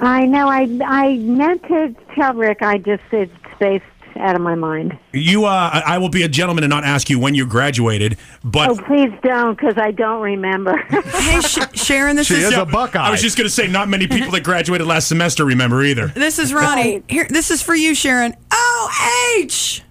I 0.00 0.26
know. 0.26 0.48
I 0.48 0.68
I 0.84 1.16
meant 1.18 1.62
to 1.68 1.94
tell 2.14 2.34
Rick. 2.34 2.62
I 2.62 2.78
just 2.78 3.02
it's 3.12 3.32
spaced 3.54 3.84
out 4.16 4.34
of 4.34 4.40
my 4.40 4.54
mind. 4.54 4.98
You, 5.12 5.44
uh, 5.44 5.70
I 5.72 5.82
I 5.86 5.98
will 5.98 6.08
be 6.08 6.22
a 6.22 6.28
gentleman 6.28 6.64
and 6.64 6.70
not 6.70 6.84
ask 6.84 7.10
you 7.10 7.18
when 7.18 7.34
you 7.34 7.46
graduated, 7.46 8.18
but 8.44 8.70
oh, 8.70 8.76
please 8.76 9.12
don't, 9.22 9.58
because 9.58 9.76
I 9.76 9.90
don't 9.90 10.20
remember. 10.20 10.76
hey, 10.90 11.40
Sh- 11.40 11.58
Sharon, 11.74 12.16
this 12.16 12.30
is 12.30 12.44
is 12.44 12.54
a 12.54 12.64
Buckeye. 12.64 13.00
I 13.00 13.10
was 13.10 13.22
just 13.22 13.36
going 13.36 13.46
to 13.46 13.54
say, 13.54 13.66
not 13.66 13.88
many 13.88 14.06
people 14.06 14.30
that 14.32 14.42
graduated 14.42 14.86
last 14.86 15.08
semester 15.08 15.44
remember 15.44 15.82
either. 15.82 16.08
This 16.08 16.38
is 16.38 16.52
Ronni. 16.52 17.02
Here, 17.08 17.26
this 17.28 17.50
is 17.50 17.62
for 17.62 17.74
you, 17.74 17.94
Sharon. 17.94 18.34
O 18.52 19.36
H. 19.40 19.82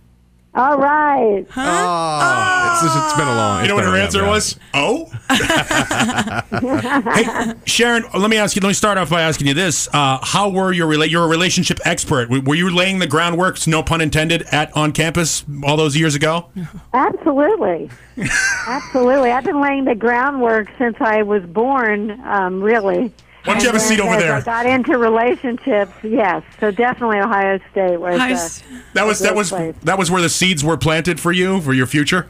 All 0.53 0.77
right. 0.77 1.45
Oh, 1.55 2.83
it's, 2.83 2.95
it's 3.05 3.13
been 3.17 3.27
a 3.27 3.35
long. 3.35 3.61
You 3.61 3.69
know 3.69 3.75
what 3.75 3.85
her 3.85 3.95
answer 3.95 4.25
was? 4.25 4.57
Oh. 4.73 5.05
hey, 7.13 7.53
Sharon, 7.65 8.03
let 8.13 8.29
me 8.29 8.35
ask 8.35 8.55
you. 8.57 8.61
Let 8.61 8.67
me 8.67 8.73
start 8.73 8.97
off 8.97 9.09
by 9.09 9.21
asking 9.21 9.47
you 9.47 9.53
this: 9.53 9.87
uh, 9.93 10.19
How 10.21 10.49
were 10.49 10.73
your 10.73 10.89
rela- 10.91 11.09
You're 11.09 11.23
a 11.23 11.27
relationship 11.29 11.79
expert. 11.85 12.29
Were 12.29 12.55
you 12.55 12.69
laying 12.69 12.99
the 12.99 13.07
groundwork, 13.07 13.65
no 13.65 13.81
pun 13.81 14.01
intended, 14.01 14.41
at 14.51 14.75
on 14.75 14.91
campus 14.91 15.45
all 15.63 15.77
those 15.77 15.95
years 15.95 16.15
ago? 16.15 16.49
Absolutely. 16.93 17.89
Absolutely. 18.67 19.31
I've 19.31 19.45
been 19.45 19.61
laying 19.61 19.85
the 19.85 19.95
groundwork 19.95 20.67
since 20.77 20.97
I 20.99 21.23
was 21.23 21.43
born, 21.45 22.19
um, 22.25 22.61
really. 22.61 23.13
Why 23.43 23.53
don't 23.53 23.61
you 23.63 23.67
have 23.69 23.75
a 23.75 23.79
seat 23.79 23.99
over 23.99 24.17
there? 24.17 24.35
I 24.35 24.41
got 24.41 24.65
into 24.65 24.97
relationships, 24.97 25.93
yes. 26.03 26.43
So 26.59 26.69
definitely 26.69 27.19
Ohio 27.19 27.59
State 27.71 27.99
was 27.99 28.19
High 28.19 28.33
uh, 28.33 28.49
That 28.93 29.05
was 29.05 29.19
that 29.19 29.35
was 29.35 29.49
place. 29.49 29.75
that 29.83 29.97
was 29.97 30.11
where 30.11 30.21
the 30.21 30.29
seeds 30.29 30.63
were 30.63 30.77
planted 30.77 31.19
for 31.19 31.31
you 31.31 31.59
for 31.61 31.73
your 31.73 31.87
future. 31.87 32.27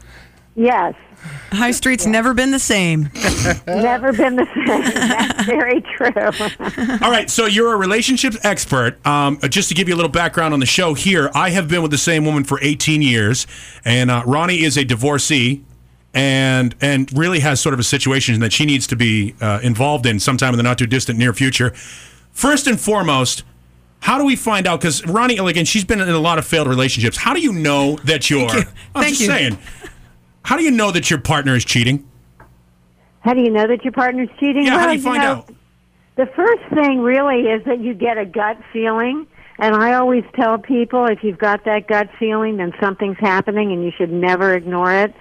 Yes. 0.54 0.94
High 1.52 1.70
Street's 1.70 2.06
never 2.06 2.34
been 2.34 2.50
the 2.50 2.58
same. 2.58 3.10
Never 3.66 4.12
been 4.12 4.34
the 4.36 4.46
same. 4.66 4.82
That's 5.08 5.44
very 5.44 5.80
true. 5.80 6.98
All 7.00 7.10
right, 7.12 7.30
so 7.30 7.46
you're 7.46 7.72
a 7.74 7.76
relationships 7.76 8.36
expert. 8.42 9.04
Um, 9.06 9.38
just 9.48 9.68
to 9.68 9.74
give 9.74 9.88
you 9.88 9.94
a 9.94 9.96
little 9.96 10.10
background 10.10 10.52
on 10.52 10.58
the 10.60 10.66
show 10.66 10.94
here, 10.94 11.30
I 11.32 11.50
have 11.50 11.68
been 11.68 11.80
with 11.82 11.92
the 11.92 11.98
same 11.98 12.24
woman 12.24 12.42
for 12.42 12.58
18 12.60 13.02
years, 13.02 13.46
and 13.84 14.10
uh, 14.10 14.24
Ronni 14.24 14.62
is 14.62 14.76
a 14.76 14.84
divorcee, 14.84 15.62
and 16.14 16.74
and 16.80 17.10
really 17.16 17.40
has 17.40 17.60
sort 17.60 17.72
of 17.72 17.80
a 17.80 17.84
situation 17.84 18.38
that 18.40 18.52
she 18.52 18.66
needs 18.66 18.86
to 18.88 18.96
be 18.96 19.34
uh, 19.40 19.60
involved 19.62 20.06
in 20.06 20.20
sometime 20.20 20.52
in 20.52 20.56
the 20.56 20.62
not 20.62 20.78
too 20.78 20.86
distant 20.86 21.18
near 21.18 21.32
future. 21.32 21.70
First 22.32 22.66
and 22.66 22.80
foremost, 22.80 23.44
how 24.00 24.18
do 24.18 24.24
we 24.24 24.36
find 24.36 24.66
out? 24.66 24.80
Because 24.80 25.02
Ronni, 25.02 25.44
again, 25.48 25.64
she's 25.64 25.84
been 25.84 26.00
in 26.00 26.08
a 26.08 26.18
lot 26.18 26.38
of 26.38 26.46
failed 26.46 26.68
relationships. 26.68 27.16
How 27.16 27.34
do 27.34 27.40
you 27.40 27.52
know 27.52 27.96
that 28.04 28.28
you're? 28.28 28.40
you. 28.40 28.64
I'm 28.94 29.02
Thank 29.02 29.08
just 29.08 29.20
you. 29.20 29.26
saying. 29.28 29.58
How 30.44 30.56
do 30.56 30.64
you 30.64 30.72
know 30.72 30.90
that 30.90 31.08
your 31.08 31.20
partner 31.20 31.54
is 31.54 31.64
cheating? 31.64 32.08
How 33.20 33.34
do 33.34 33.40
you 33.40 33.50
know 33.50 33.66
that 33.66 33.84
your 33.84 33.92
partner's 33.92 34.28
cheating? 34.40 34.64
Yeah, 34.64 34.78
how 34.78 34.88
do 34.88 34.94
you 34.94 35.02
find 35.02 35.22
know, 35.22 35.28
out? 35.28 35.54
The 36.16 36.26
first 36.26 36.62
thing 36.74 37.00
really 37.00 37.42
is 37.42 37.64
that 37.64 37.80
you 37.80 37.94
get 37.94 38.18
a 38.18 38.26
gut 38.26 38.58
feeling. 38.72 39.26
And 39.58 39.76
I 39.76 39.94
always 39.94 40.24
tell 40.34 40.58
people 40.58 41.06
if 41.06 41.22
you've 41.22 41.38
got 41.38 41.64
that 41.66 41.86
gut 41.86 42.10
feeling, 42.18 42.56
then 42.56 42.72
something's 42.80 43.18
happening 43.18 43.72
and 43.72 43.84
you 43.84 43.92
should 43.96 44.12
never 44.12 44.54
ignore 44.54 44.92
it. 44.92 45.14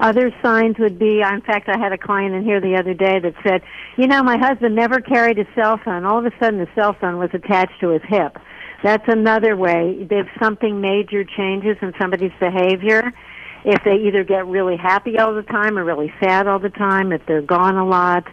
Other 0.00 0.32
signs 0.42 0.76
would 0.78 0.98
be, 0.98 1.20
in 1.20 1.40
fact, 1.40 1.68
I 1.68 1.78
had 1.78 1.92
a 1.92 1.98
client 1.98 2.34
in 2.34 2.44
here 2.44 2.60
the 2.60 2.76
other 2.76 2.94
day 2.94 3.18
that 3.18 3.34
said, 3.42 3.62
you 3.96 4.06
know, 4.06 4.22
my 4.22 4.36
husband 4.38 4.76
never 4.76 5.00
carried 5.00 5.38
a 5.38 5.46
cell 5.54 5.80
phone. 5.84 6.04
All 6.04 6.18
of 6.18 6.24
a 6.24 6.30
sudden 6.38 6.60
the 6.60 6.68
cell 6.74 6.96
phone 7.00 7.18
was 7.18 7.30
attached 7.32 7.80
to 7.80 7.90
his 7.90 8.02
hip. 8.08 8.38
That's 8.84 9.04
another 9.08 9.56
way. 9.56 10.06
If 10.08 10.28
something 10.40 10.80
major 10.80 11.24
changes 11.24 11.76
in 11.82 11.92
somebody's 12.00 12.32
behavior, 12.38 13.12
if 13.64 13.82
they 13.84 13.96
either 14.06 14.22
get 14.22 14.46
really 14.46 14.76
happy 14.76 15.18
all 15.18 15.34
the 15.34 15.42
time 15.42 15.76
or 15.76 15.84
really 15.84 16.12
sad 16.22 16.46
all 16.46 16.60
the 16.60 16.70
time, 16.70 17.12
if 17.12 17.22
they're 17.26 17.42
gone 17.42 17.76
a 17.76 17.84
lot, 17.84 18.24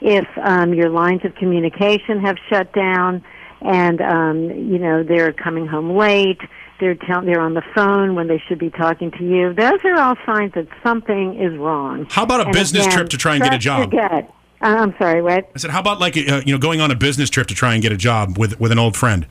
if 0.00 0.26
um, 0.44 0.72
your 0.72 0.88
lines 0.88 1.24
of 1.24 1.34
communication 1.34 2.20
have 2.20 2.36
shut 2.48 2.72
down, 2.72 3.24
and 3.60 4.00
um, 4.00 4.44
you 4.50 4.78
know 4.78 5.02
they're 5.02 5.32
coming 5.32 5.66
home 5.66 5.96
late, 5.96 6.40
they're 6.80 6.94
tell- 6.94 7.22
they're 7.22 7.40
on 7.40 7.54
the 7.54 7.62
phone 7.74 8.14
when 8.14 8.28
they 8.28 8.42
should 8.48 8.58
be 8.58 8.70
talking 8.70 9.10
to 9.12 9.24
you. 9.24 9.52
Those 9.54 9.80
are 9.84 9.98
all 10.00 10.14
signs 10.26 10.52
that 10.54 10.66
something 10.82 11.40
is 11.40 11.56
wrong. 11.58 12.06
How 12.10 12.22
about 12.22 12.40
a 12.40 12.44
And 12.44 12.52
business 12.52 12.86
again, 12.86 12.96
trip 12.96 13.08
to 13.10 13.16
try 13.18 13.34
and 13.34 13.42
get 13.42 13.52
a 13.52 13.56
your 13.56 13.60
job? 13.60 13.90
gut. 13.90 14.30
Uh, 14.60 14.66
I'm 14.66 14.94
sorry, 14.98 15.22
what? 15.22 15.48
I 15.54 15.58
said, 15.58 15.70
how 15.70 15.80
about 15.80 16.00
like 16.00 16.16
uh, 16.16 16.42
you 16.44 16.52
know 16.52 16.58
going 16.58 16.80
on 16.80 16.90
a 16.90 16.96
business 16.96 17.30
trip 17.30 17.46
to 17.48 17.54
try 17.54 17.74
and 17.74 17.82
get 17.82 17.92
a 17.92 17.96
job 17.96 18.36
with 18.38 18.58
with 18.60 18.72
an 18.72 18.78
old 18.78 18.96
friend? 18.96 19.26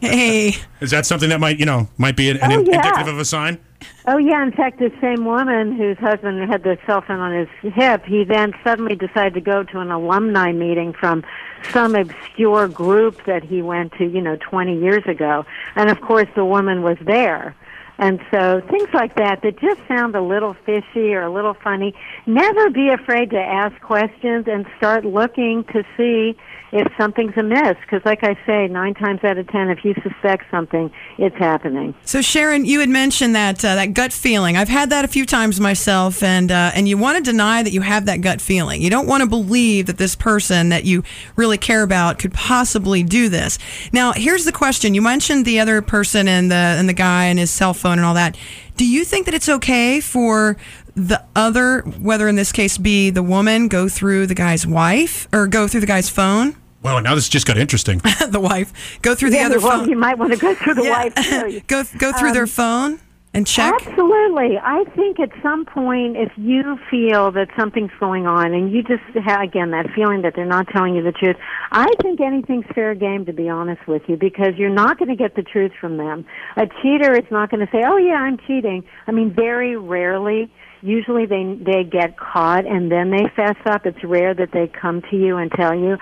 Hey, 0.00 0.54
Is 0.80 0.90
that 0.90 1.04
something 1.06 1.28
that 1.28 1.40
might 1.40 1.58
you 1.58 1.66
know 1.66 1.88
might 1.98 2.16
be 2.16 2.30
an, 2.30 2.38
an 2.38 2.52
Oh, 2.52 2.60
yeah. 2.60 2.76
indicative 2.76 3.08
of 3.08 3.18
a 3.18 3.24
sign? 3.24 3.58
Oh 4.06 4.16
yeah, 4.16 4.42
in 4.42 4.52
fact, 4.52 4.78
the 4.78 4.90
same 5.00 5.26
woman 5.26 5.76
whose 5.76 5.98
husband 5.98 6.50
had 6.50 6.62
the 6.62 6.78
cell 6.86 7.02
phone 7.02 7.20
on 7.20 7.32
his 7.62 7.72
hip, 7.74 8.04
he 8.06 8.24
then 8.24 8.54
suddenly 8.64 8.94
decided 8.96 9.34
to 9.34 9.40
go 9.42 9.62
to 9.64 9.80
an 9.80 9.90
alumni 9.90 10.52
meeting 10.52 10.94
from 10.94 11.22
some 11.70 11.94
obscure 11.94 12.66
group 12.68 13.22
that 13.26 13.42
he 13.42 13.60
went 13.60 13.92
to, 13.94 14.04
you 14.06 14.20
know, 14.22 14.36
20 14.36 14.78
years 14.78 15.02
ago. 15.06 15.44
And 15.76 15.90
of 15.90 16.00
course, 16.00 16.28
the 16.34 16.44
woman 16.44 16.82
was 16.82 16.96
there. 17.02 17.54
And 17.98 18.20
so 18.32 18.60
things 18.70 18.88
like 18.92 19.14
that 19.16 19.42
that 19.42 19.58
just 19.60 19.80
sound 19.86 20.16
a 20.16 20.22
little 20.22 20.54
fishy 20.66 21.14
or 21.14 21.22
a 21.22 21.32
little 21.32 21.54
funny. 21.54 21.94
Never 22.26 22.70
be 22.70 22.88
afraid 22.88 23.30
to 23.30 23.38
ask 23.38 23.80
questions 23.80 24.46
and 24.48 24.66
start 24.76 25.04
looking 25.04 25.64
to 25.72 25.84
see 25.96 26.36
if 26.74 26.92
something's 26.98 27.36
amiss. 27.36 27.76
Because, 27.80 28.04
like 28.04 28.24
I 28.24 28.36
say, 28.44 28.66
nine 28.66 28.94
times 28.94 29.22
out 29.22 29.38
of 29.38 29.46
ten, 29.48 29.70
if 29.70 29.84
you 29.84 29.94
suspect 30.02 30.50
something, 30.50 30.90
it's 31.18 31.36
happening. 31.36 31.94
So 32.04 32.20
Sharon, 32.20 32.64
you 32.64 32.80
had 32.80 32.88
mentioned 32.88 33.34
that 33.36 33.64
uh, 33.64 33.76
that 33.76 33.94
gut 33.94 34.12
feeling. 34.12 34.56
I've 34.56 34.68
had 34.68 34.90
that 34.90 35.04
a 35.04 35.08
few 35.08 35.24
times 35.24 35.60
myself, 35.60 36.22
and 36.22 36.50
uh, 36.50 36.72
and 36.74 36.88
you 36.88 36.98
want 36.98 37.24
to 37.24 37.30
deny 37.30 37.62
that 37.62 37.72
you 37.72 37.80
have 37.80 38.06
that 38.06 38.20
gut 38.20 38.40
feeling. 38.40 38.82
You 38.82 38.90
don't 38.90 39.06
want 39.06 39.22
to 39.22 39.28
believe 39.28 39.86
that 39.86 39.98
this 39.98 40.16
person 40.16 40.70
that 40.70 40.84
you 40.84 41.04
really 41.36 41.58
care 41.58 41.84
about 41.84 42.18
could 42.18 42.34
possibly 42.34 43.04
do 43.04 43.28
this. 43.28 43.58
Now, 43.92 44.12
here's 44.12 44.44
the 44.44 44.52
question: 44.52 44.94
You 44.94 45.02
mentioned 45.02 45.46
the 45.46 45.60
other 45.60 45.80
person 45.80 46.26
and 46.26 46.50
the 46.50 46.56
and 46.56 46.88
the 46.88 46.94
guy 46.94 47.26
and 47.26 47.38
his 47.38 47.52
cell 47.52 47.72
phone 47.72 47.98
and 47.98 48.04
all 48.04 48.14
that. 48.14 48.36
Do 48.76 48.84
you 48.84 49.04
think 49.04 49.26
that 49.26 49.34
it's 49.34 49.48
okay 49.48 50.00
for 50.00 50.56
the 50.96 51.22
other, 51.36 51.82
whether 51.82 52.26
in 52.26 52.34
this 52.34 52.50
case 52.50 52.76
be 52.76 53.10
the 53.10 53.22
woman, 53.22 53.68
go 53.68 53.88
through 53.88 54.26
the 54.26 54.34
guy's 54.34 54.66
wife 54.66 55.28
or 55.32 55.46
go 55.46 55.68
through 55.68 55.80
the 55.80 55.86
guy's 55.86 56.08
phone? 56.08 56.56
Well, 56.84 57.00
now 57.00 57.14
this 57.14 57.28
just 57.30 57.46
got 57.46 57.56
interesting. 57.56 57.98
the 58.28 58.38
wife 58.40 59.00
go 59.00 59.14
through 59.14 59.30
the 59.30 59.36
Yeah, 59.38 59.46
other 59.46 59.58
well, 59.58 59.80
phone. 59.80 59.88
You 59.88 59.96
might 59.96 60.18
want 60.18 60.32
to 60.32 60.38
go 60.38 60.54
through 60.54 60.74
the 60.74 60.84
Yeah. 60.84 60.90
wife 60.90 61.14
too. 61.14 61.60
go 61.66 61.82
go 61.98 62.12
through 62.12 62.32
their 62.32 62.42
Um, 62.42 62.48
phone 62.48 62.98
and 63.32 63.46
check. 63.46 63.72
Absolutely. 63.86 64.58
I 64.62 64.84
think 64.94 65.18
at 65.18 65.30
some 65.42 65.64
point, 65.64 66.16
if 66.18 66.30
you 66.36 66.78
feel 66.90 67.30
that 67.32 67.48
something's 67.58 67.90
going 67.98 68.26
on 68.26 68.52
and 68.52 68.70
you 68.70 68.82
just 68.82 69.02
have, 69.24 69.40
again, 69.40 69.70
that 69.70 69.90
feeling 69.94 70.20
that 70.22 70.34
they're 70.36 70.44
not 70.44 70.68
telling 70.68 70.94
you 70.94 71.02
the 71.02 71.10
truth, 71.12 71.36
I 71.72 71.88
think 72.02 72.20
anything's 72.20 72.66
fair 72.74 72.94
game, 72.94 73.24
to 73.26 73.32
be 73.32 73.48
honest 73.48 73.88
with 73.88 74.02
you, 74.06 74.16
because 74.16 74.54
you're 74.56 74.68
not 74.70 74.98
going 74.98 75.08
to 75.08 75.16
get 75.16 75.34
the 75.36 75.42
truth 75.42 75.72
from 75.80 75.96
them. 75.96 76.26
A 76.56 76.66
cheater 76.82 77.16
is 77.16 77.24
not 77.30 77.50
going 77.50 77.66
to 77.66 77.72
say, 77.72 77.82
oh, 77.84 77.96
yeah, 77.96 78.14
I'm 78.16 78.36
cheating. 78.46 78.84
I 79.06 79.10
mean, 79.12 79.32
very 79.34 79.74
rarely. 79.76 80.52
Usually 80.82 81.24
they 81.24 81.58
they 81.64 81.82
get 81.82 82.18
caught 82.18 82.66
and 82.66 82.92
then 82.92 83.10
they 83.10 83.24
fess 83.34 83.56
up. 83.64 83.86
It's 83.86 84.04
rare 84.04 84.34
that 84.34 84.50
they 84.52 84.66
come 84.66 85.00
to 85.10 85.16
you 85.16 85.38
and 85.38 85.50
tell 85.50 85.74
you. 85.74 85.96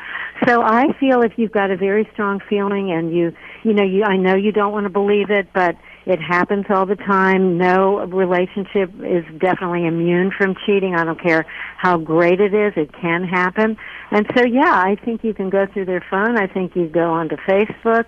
So 0.47 0.63
I 0.63 0.87
feel 0.99 1.23
if 1.23 1.33
you've 1.37 1.53
got 1.53 1.71
a 1.71 1.77
very 1.77 2.09
strong 2.13 2.41
feeling 2.49 2.91
and 2.91 3.15
you 3.15 3.33
you 3.63 3.73
know 3.73 3.85
you 3.85 4.03
I 4.05 4.17
know 4.17 4.35
you 4.35 4.51
don't 4.51 4.73
want 4.73 4.85
to 4.85 4.91
believe 4.91 5.31
it, 5.31 5.49
but 5.55 5.77
it 6.05 6.21
happens 6.21 6.67
all 6.69 6.85
the 6.85 6.97
time. 6.97 7.59
No 7.59 8.07
relationship 8.07 8.91
is 9.05 9.25
definitely 9.39 9.87
immune 9.87 10.33
from 10.37 10.57
cheating. 10.67 10.95
I 10.97 11.05
don't 11.05 11.21
care 11.23 11.47
how 11.77 11.99
great 11.99 12.41
it 12.41 12.55
is, 12.55 12.73
it 12.77 12.93
can 13.01 13.25
happen. 13.25 13.77
And 14.11 14.27
so 14.37 14.45
yeah, 14.45 14.73
I 14.73 14.97
think 15.05 15.23
you 15.23 15.33
can 15.33 15.49
go 15.49 15.67
through 15.73 15.85
their 15.85 16.05
phone. 16.11 16.37
I 16.37 16.47
think 16.47 16.75
you 16.75 16.89
go 16.89 17.13
onto 17.13 17.37
Facebook. 17.37 18.07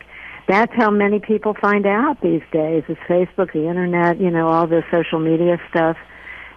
That's 0.48 0.72
how 0.74 0.90
many 0.90 1.20
people 1.20 1.54
find 1.60 1.86
out 1.86 2.20
these 2.20 2.42
days 2.52 2.82
is 2.88 2.96
Facebook, 3.08 3.52
the 3.52 3.68
internet, 3.68 4.20
you 4.20 4.30
know, 4.30 4.48
all 4.48 4.66
the 4.66 4.82
social 4.90 5.18
media 5.18 5.58
stuff. 5.70 5.96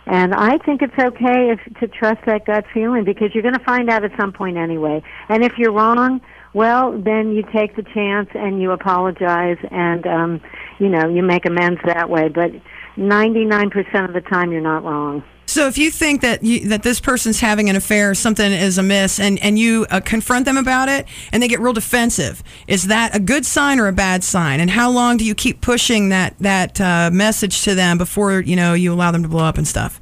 And 0.09 0.33
I 0.33 0.57
think 0.59 0.81
it's 0.81 0.97
okay 0.97 1.51
if, 1.51 1.59
to 1.79 1.87
trust 1.87 2.21
that 2.27 2.45
gut 2.45 2.63
feeling 2.73 3.03
because 3.03 3.31
you're 3.33 3.43
going 3.43 3.57
to 3.57 3.63
find 3.65 3.89
out 3.89 4.05
at 4.05 4.11
some 4.17 4.31
point 4.31 4.55
anyway. 4.55 5.03
And 5.27 5.43
if 5.43 5.53
you're 5.57 5.73
wrong, 5.73 6.21
well, 6.53 6.93
then 6.93 7.33
you 7.33 7.43
take 7.53 7.75
the 7.75 7.83
chance 7.93 8.29
and 8.33 8.61
you 8.61 8.71
apologize 8.71 9.57
and, 9.69 10.07
um, 10.07 10.41
you 10.79 10.87
know, 10.87 11.09
you 11.09 11.23
make 11.23 11.45
amends 11.45 11.81
that 11.85 12.09
way. 12.09 12.29
But 12.29 12.51
99% 12.97 14.07
of 14.07 14.13
the 14.13 14.21
time, 14.21 14.53
you're 14.53 14.61
not 14.61 14.85
wrong. 14.85 15.23
So 15.47 15.65
if 15.67 15.77
you 15.77 15.91
think 15.91 16.21
that 16.21 16.43
you, 16.43 16.67
that 16.67 16.83
this 16.83 16.99
person's 16.99 17.39
having 17.39 17.69
an 17.69 17.77
affair, 17.77 18.13
something 18.13 18.51
is 18.51 18.77
amiss, 18.77 19.17
and 19.17 19.39
and 19.39 19.57
you 19.57 19.87
uh, 19.89 20.01
confront 20.01 20.43
them 20.43 20.57
about 20.57 20.89
it, 20.89 21.07
and 21.31 21.41
they 21.41 21.47
get 21.47 21.61
real 21.61 21.71
defensive, 21.71 22.43
is 22.67 22.87
that 22.87 23.15
a 23.15 23.19
good 23.19 23.45
sign 23.45 23.79
or 23.79 23.87
a 23.87 23.93
bad 23.93 24.25
sign? 24.25 24.59
And 24.59 24.69
how 24.69 24.91
long 24.91 25.15
do 25.15 25.23
you 25.23 25.33
keep 25.33 25.61
pushing 25.61 26.09
that 26.09 26.37
that 26.39 26.81
uh, 26.81 27.09
message 27.13 27.63
to 27.63 27.75
them 27.75 27.97
before 27.97 28.41
you 28.41 28.57
know 28.57 28.73
you 28.73 28.91
allow 28.91 29.11
them 29.11 29.23
to 29.23 29.29
blow 29.29 29.45
up 29.45 29.57
and 29.57 29.65
stuff? 29.65 30.01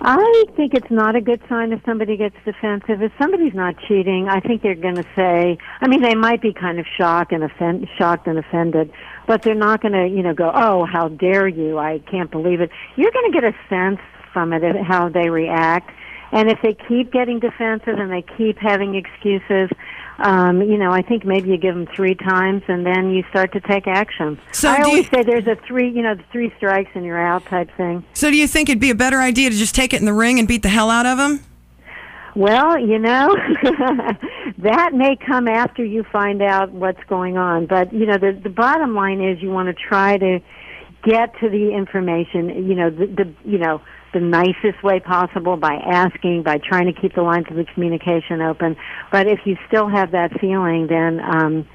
I 0.00 0.44
think 0.56 0.74
it's 0.74 0.90
not 0.90 1.14
a 1.14 1.20
good 1.20 1.40
sign 1.48 1.72
if 1.72 1.80
somebody 1.84 2.16
gets 2.16 2.36
defensive. 2.44 3.00
If 3.00 3.12
somebody's 3.16 3.54
not 3.54 3.76
cheating, 3.86 4.28
I 4.28 4.40
think 4.40 4.62
they're 4.62 4.74
going 4.74 4.94
to 4.96 5.06
say. 5.14 5.58
I 5.80 5.88
mean, 5.88 6.02
they 6.02 6.14
might 6.14 6.40
be 6.40 6.52
kind 6.52 6.80
of 6.80 6.86
shocked 6.96 7.30
and 7.32 7.44
offend, 7.44 7.88
shocked 7.96 8.26
and 8.26 8.38
offended, 8.38 8.92
but 9.26 9.42
they're 9.42 9.54
not 9.54 9.82
going 9.82 9.94
to, 9.94 10.08
you 10.08 10.24
know, 10.24 10.34
go, 10.34 10.50
"Oh, 10.52 10.84
how 10.84 11.06
dare 11.06 11.46
you! 11.46 11.78
I 11.78 12.00
can't 12.10 12.30
believe 12.30 12.60
it." 12.60 12.70
You're 12.96 13.12
going 13.12 13.30
to 13.30 13.40
get 13.40 13.44
a 13.44 13.54
sense 13.68 14.00
from 14.32 14.52
it 14.52 14.62
how 14.84 15.08
they 15.08 15.30
react, 15.30 15.90
and 16.32 16.50
if 16.50 16.58
they 16.62 16.76
keep 16.88 17.12
getting 17.12 17.40
defensive 17.40 17.98
and 17.98 18.12
they 18.12 18.24
keep 18.36 18.58
having 18.58 18.94
excuses, 18.94 19.70
um, 20.18 20.60
you 20.60 20.76
know, 20.76 20.90
I 20.90 21.00
think 21.02 21.24
maybe 21.24 21.50
you 21.50 21.56
give 21.56 21.74
them 21.74 21.86
three 21.94 22.14
times 22.14 22.62
and 22.68 22.84
then 22.84 23.10
you 23.10 23.24
start 23.30 23.52
to 23.52 23.60
take 23.60 23.86
action. 23.86 24.38
So 24.52 24.68
I 24.68 24.82
always 24.82 25.04
you- 25.04 25.10
say 25.10 25.22
there's 25.22 25.46
a 25.46 25.56
three, 25.66 25.88
you 25.88 26.02
know, 26.02 26.14
the 26.14 26.24
three 26.32 26.52
strikes 26.56 26.90
and 26.94 27.04
you're 27.04 27.20
out 27.20 27.46
type 27.46 27.70
thing. 27.76 28.04
So 28.14 28.30
do 28.30 28.36
you 28.36 28.46
think 28.46 28.68
it'd 28.68 28.80
be 28.80 28.90
a 28.90 28.96
better 28.96 29.20
idea 29.20 29.48
to 29.48 29.56
just 29.56 29.74
take 29.74 29.94
it 29.94 30.00
in 30.00 30.06
the 30.06 30.12
ring 30.12 30.38
and 30.38 30.46
beat 30.46 30.62
the 30.62 30.68
hell 30.68 30.90
out 30.90 31.06
of 31.06 31.18
them? 31.18 31.40
Well, 32.34 32.78
you 32.78 32.98
know, 32.98 33.34
that 34.58 34.92
may 34.92 35.16
come 35.16 35.48
after 35.48 35.84
you 35.84 36.04
find 36.04 36.42
out 36.42 36.72
what's 36.72 37.02
going 37.08 37.38
on. 37.38 37.66
But, 37.66 37.92
you 37.92 38.06
know, 38.06 38.18
the, 38.18 38.38
the 38.42 38.50
bottom 38.50 38.94
line 38.94 39.20
is 39.20 39.40
you 39.40 39.50
want 39.50 39.68
to 39.68 39.74
try 39.74 40.18
to 40.18 40.40
get 41.04 41.32
to 41.40 41.48
the 41.48 41.72
information, 41.74 42.68
you 42.68 42.74
know, 42.74 42.90
the, 42.90 43.06
the 43.06 43.34
you 43.44 43.58
know, 43.58 43.80
the 44.12 44.20
nicest 44.20 44.82
way 44.82 45.00
possible 45.00 45.56
by 45.56 45.74
asking, 45.74 46.42
by 46.42 46.58
trying 46.58 46.92
to 46.92 46.98
keep 46.98 47.14
the 47.14 47.22
lines 47.22 47.46
of 47.50 47.56
the 47.56 47.64
communication 47.64 48.40
open. 48.40 48.76
But 49.12 49.26
if 49.26 49.40
you 49.44 49.56
still 49.66 49.88
have 49.88 50.12
that 50.12 50.38
feeling, 50.40 50.86
then 50.88 51.20
um, 51.20 51.68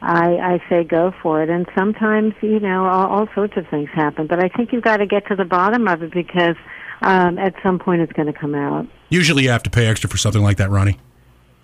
I, 0.00 0.36
I 0.36 0.62
say 0.68 0.84
go 0.84 1.12
for 1.22 1.42
it. 1.42 1.50
And 1.50 1.66
sometimes, 1.74 2.34
you 2.40 2.60
know, 2.60 2.86
all, 2.86 3.06
all 3.08 3.28
sorts 3.34 3.56
of 3.56 3.66
things 3.68 3.88
happen. 3.92 4.26
But 4.26 4.42
I 4.42 4.48
think 4.48 4.72
you've 4.72 4.84
got 4.84 4.98
to 4.98 5.06
get 5.06 5.26
to 5.28 5.36
the 5.36 5.44
bottom 5.44 5.88
of 5.88 6.02
it 6.02 6.12
because 6.12 6.56
um, 7.02 7.38
at 7.38 7.54
some 7.62 7.78
point 7.78 8.02
it's 8.02 8.12
going 8.12 8.32
to 8.32 8.38
come 8.38 8.54
out. 8.54 8.86
Usually 9.08 9.44
you 9.44 9.50
have 9.50 9.62
to 9.64 9.70
pay 9.70 9.86
extra 9.86 10.08
for 10.08 10.16
something 10.16 10.42
like 10.42 10.58
that, 10.58 10.70
Ronni. 10.70 10.98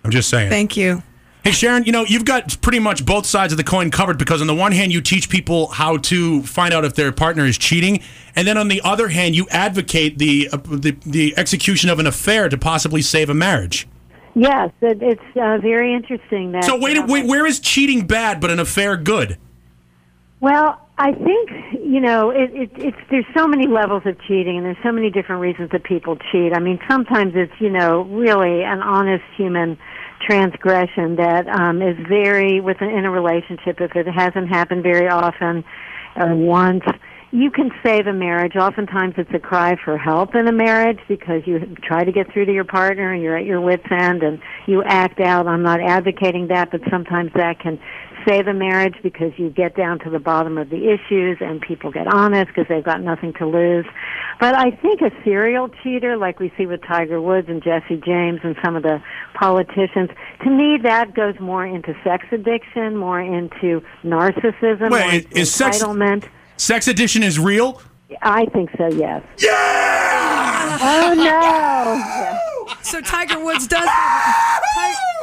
I'm 0.03 0.11
just 0.11 0.29
saying. 0.29 0.49
Thank 0.49 0.77
you. 0.77 1.03
Hey, 1.47 1.53
Sharon, 1.53 1.85
you 1.85 1.93
know, 1.93 2.03
you've 2.03 2.25
got 2.25 2.59
pretty 2.59 2.79
much 2.79 3.05
both 3.05 3.25
sides 3.25 3.53
of 3.53 3.57
the 3.57 3.63
coin 3.63 3.89
covered 3.89 4.17
because, 4.17 4.41
on 4.41 4.47
the 4.47 4.53
one 4.53 4.73
hand, 4.73 4.91
you 4.91 4.99
teach 4.99 5.29
people 5.29 5.67
how 5.67 5.95
to 5.95 6.43
find 6.43 6.73
out 6.73 6.83
if 6.83 6.95
their 6.95 7.13
partner 7.13 7.45
is 7.45 7.57
cheating. 7.57 8.03
And 8.35 8.45
then 8.45 8.57
on 8.57 8.67
the 8.67 8.81
other 8.83 9.07
hand, 9.07 9.33
you 9.33 9.47
advocate 9.49 10.17
the, 10.17 10.49
uh, 10.51 10.57
the, 10.57 10.97
the 11.05 11.33
execution 11.37 11.89
of 11.89 11.99
an 11.99 12.05
affair 12.05 12.49
to 12.49 12.57
possibly 12.57 13.01
save 13.01 13.29
a 13.29 13.33
marriage. 13.33 13.87
Yes, 14.35 14.71
it, 14.81 15.01
it's 15.01 15.37
uh, 15.37 15.59
very 15.59 15.93
interesting 15.93 16.51
that. 16.51 16.65
So, 16.65 16.77
wait, 16.77 17.07
wait, 17.07 17.25
where 17.25 17.45
is 17.45 17.61
cheating 17.61 18.05
bad 18.05 18.41
but 18.41 18.51
an 18.51 18.59
affair 18.59 18.97
good? 18.97 19.37
Well, 20.41 20.85
I 20.97 21.13
think 21.13 21.49
you 21.81 22.01
know 22.01 22.29
it, 22.29 22.53
it, 22.53 22.71
it's 22.75 22.97
there's 23.09 23.25
so 23.33 23.47
many 23.47 23.67
levels 23.67 24.03
of 24.05 24.19
cheating, 24.27 24.57
and 24.57 24.65
there's 24.65 24.83
so 24.83 24.91
many 24.91 25.09
different 25.09 25.41
reasons 25.41 25.71
that 25.71 25.85
people 25.85 26.17
cheat. 26.29 26.51
I 26.53 26.59
mean, 26.59 26.77
sometimes 26.89 27.33
it's 27.35 27.53
you 27.59 27.69
know 27.69 28.01
really 28.01 28.63
an 28.63 28.81
honest 28.81 29.23
human 29.37 29.77
transgression 30.21 31.15
that 31.17 31.47
um, 31.47 31.81
is 31.81 31.97
very 32.07 32.59
within 32.59 32.89
in 32.89 33.05
a 33.05 33.11
relationship. 33.11 33.79
If 33.79 33.95
it 33.95 34.07
hasn't 34.07 34.49
happened 34.49 34.83
very 34.83 35.07
often 35.07 35.63
or 36.15 36.35
once, 36.35 36.83
you 37.31 37.51
can 37.51 37.71
save 37.83 38.07
a 38.07 38.13
marriage. 38.13 38.55
Oftentimes, 38.55 39.15
it's 39.17 39.33
a 39.33 39.39
cry 39.39 39.75
for 39.83 39.97
help 39.97 40.33
in 40.33 40.47
a 40.47 40.51
marriage 40.51 40.99
because 41.07 41.41
you 41.45 41.59
try 41.83 42.03
to 42.03 42.11
get 42.11 42.31
through 42.31 42.45
to 42.45 42.53
your 42.53 42.63
partner 42.63 43.13
and 43.13 43.21
you're 43.21 43.37
at 43.37 43.45
your 43.45 43.59
wits' 43.59 43.83
end 43.91 44.23
and 44.23 44.39
you 44.65 44.81
act 44.83 45.19
out. 45.19 45.45
I'm 45.45 45.63
not 45.63 45.81
advocating 45.81 46.47
that, 46.47 46.71
but 46.71 46.81
sometimes 46.89 47.31
that 47.35 47.59
can 47.59 47.79
save 48.27 48.47
a 48.47 48.53
marriage 48.53 48.95
because 49.03 49.31
you 49.37 49.49
get 49.49 49.75
down 49.75 49.99
to 49.99 50.09
the 50.09 50.19
bottom 50.19 50.57
of 50.57 50.69
the 50.69 50.89
issues 50.89 51.37
and 51.39 51.61
people 51.61 51.91
get 51.91 52.07
honest 52.07 52.47
because 52.47 52.65
they've 52.67 52.83
got 52.83 53.01
nothing 53.01 53.33
to 53.33 53.45
lose. 53.47 53.85
But 54.39 54.55
I 54.55 54.71
think 54.71 55.01
a 55.01 55.11
serial 55.23 55.69
cheater, 55.81 56.17
like 56.17 56.39
we 56.39 56.51
see 56.57 56.65
with 56.65 56.81
Tiger 56.85 57.21
Woods 57.21 57.47
and 57.49 57.63
Jesse 57.63 58.01
James 58.05 58.41
and 58.43 58.55
some 58.63 58.75
of 58.75 58.83
the 58.83 59.01
politicians, 59.33 60.09
to 60.43 60.49
me 60.49 60.77
that 60.83 61.13
goes 61.13 61.39
more 61.39 61.65
into 61.65 61.95
sex 62.03 62.25
addiction, 62.31 62.97
more 62.97 63.21
into 63.21 63.81
narcissism, 64.03 64.89
more 64.89 64.99
Wait, 64.99 65.25
into 65.25 65.37
is 65.37 65.53
sex 65.53 65.79
entitlement. 65.81 66.27
sex 66.57 66.87
addiction 66.87 67.23
is 67.23 67.39
real? 67.39 67.81
I 68.21 68.45
think 68.47 68.69
so. 68.77 68.87
Yes. 68.87 69.23
Yeah. 69.39 70.77
Oh 70.81 71.13
no. 72.67 72.75
So 72.83 73.01
Tiger 73.01 73.43
Woods 73.43 73.67
does. 73.67 73.87
Have, 73.87 74.63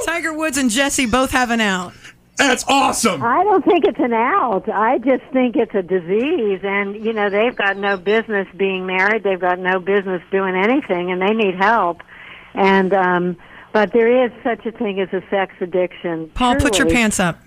Tiger 0.07 0.35
Woods 0.35 0.59
and 0.59 0.71
Jesse 0.71 1.07
both 1.07 1.31
have 1.31 1.51
an 1.51 1.61
out. 1.61 1.95
That's 2.37 2.65
awesome. 2.67 3.23
I 3.23 3.45
don't 3.45 3.65
think 3.65 3.85
it's 3.85 3.99
an 4.01 4.13
out. 4.13 4.69
I 4.69 4.99
just 4.99 5.23
think 5.33 5.57
it's 5.57 5.75
a 5.75 5.83
disease, 5.83 6.61
and 6.65 6.97
you 7.05 7.13
know 7.13 7.31
they've 7.31 7.55
got 7.55 7.77
no 7.77 7.97
business 7.97 8.49
being 8.57 8.87
married. 8.87 9.23
They've 9.23 9.41
got 9.41 9.59
no 9.59 9.79
business 9.79 10.23
doing 10.31 10.57
anything, 10.57 11.13
and 11.13 11.23
they 11.23 11.33
need 11.33 11.55
help. 11.55 12.03
And 12.55 12.93
um, 12.93 13.37
but 13.73 13.93
there 13.93 14.25
is 14.25 14.33
such 14.43 14.67
a 14.67 14.73
thing 14.73 15.01
as 15.01 15.13
a 15.13 15.23
sex 15.31 15.55
addiction. 15.61 16.31
Paul, 16.31 16.57
put 16.57 16.79
your 16.79 16.89
pants 16.89 17.21
up. 17.21 17.39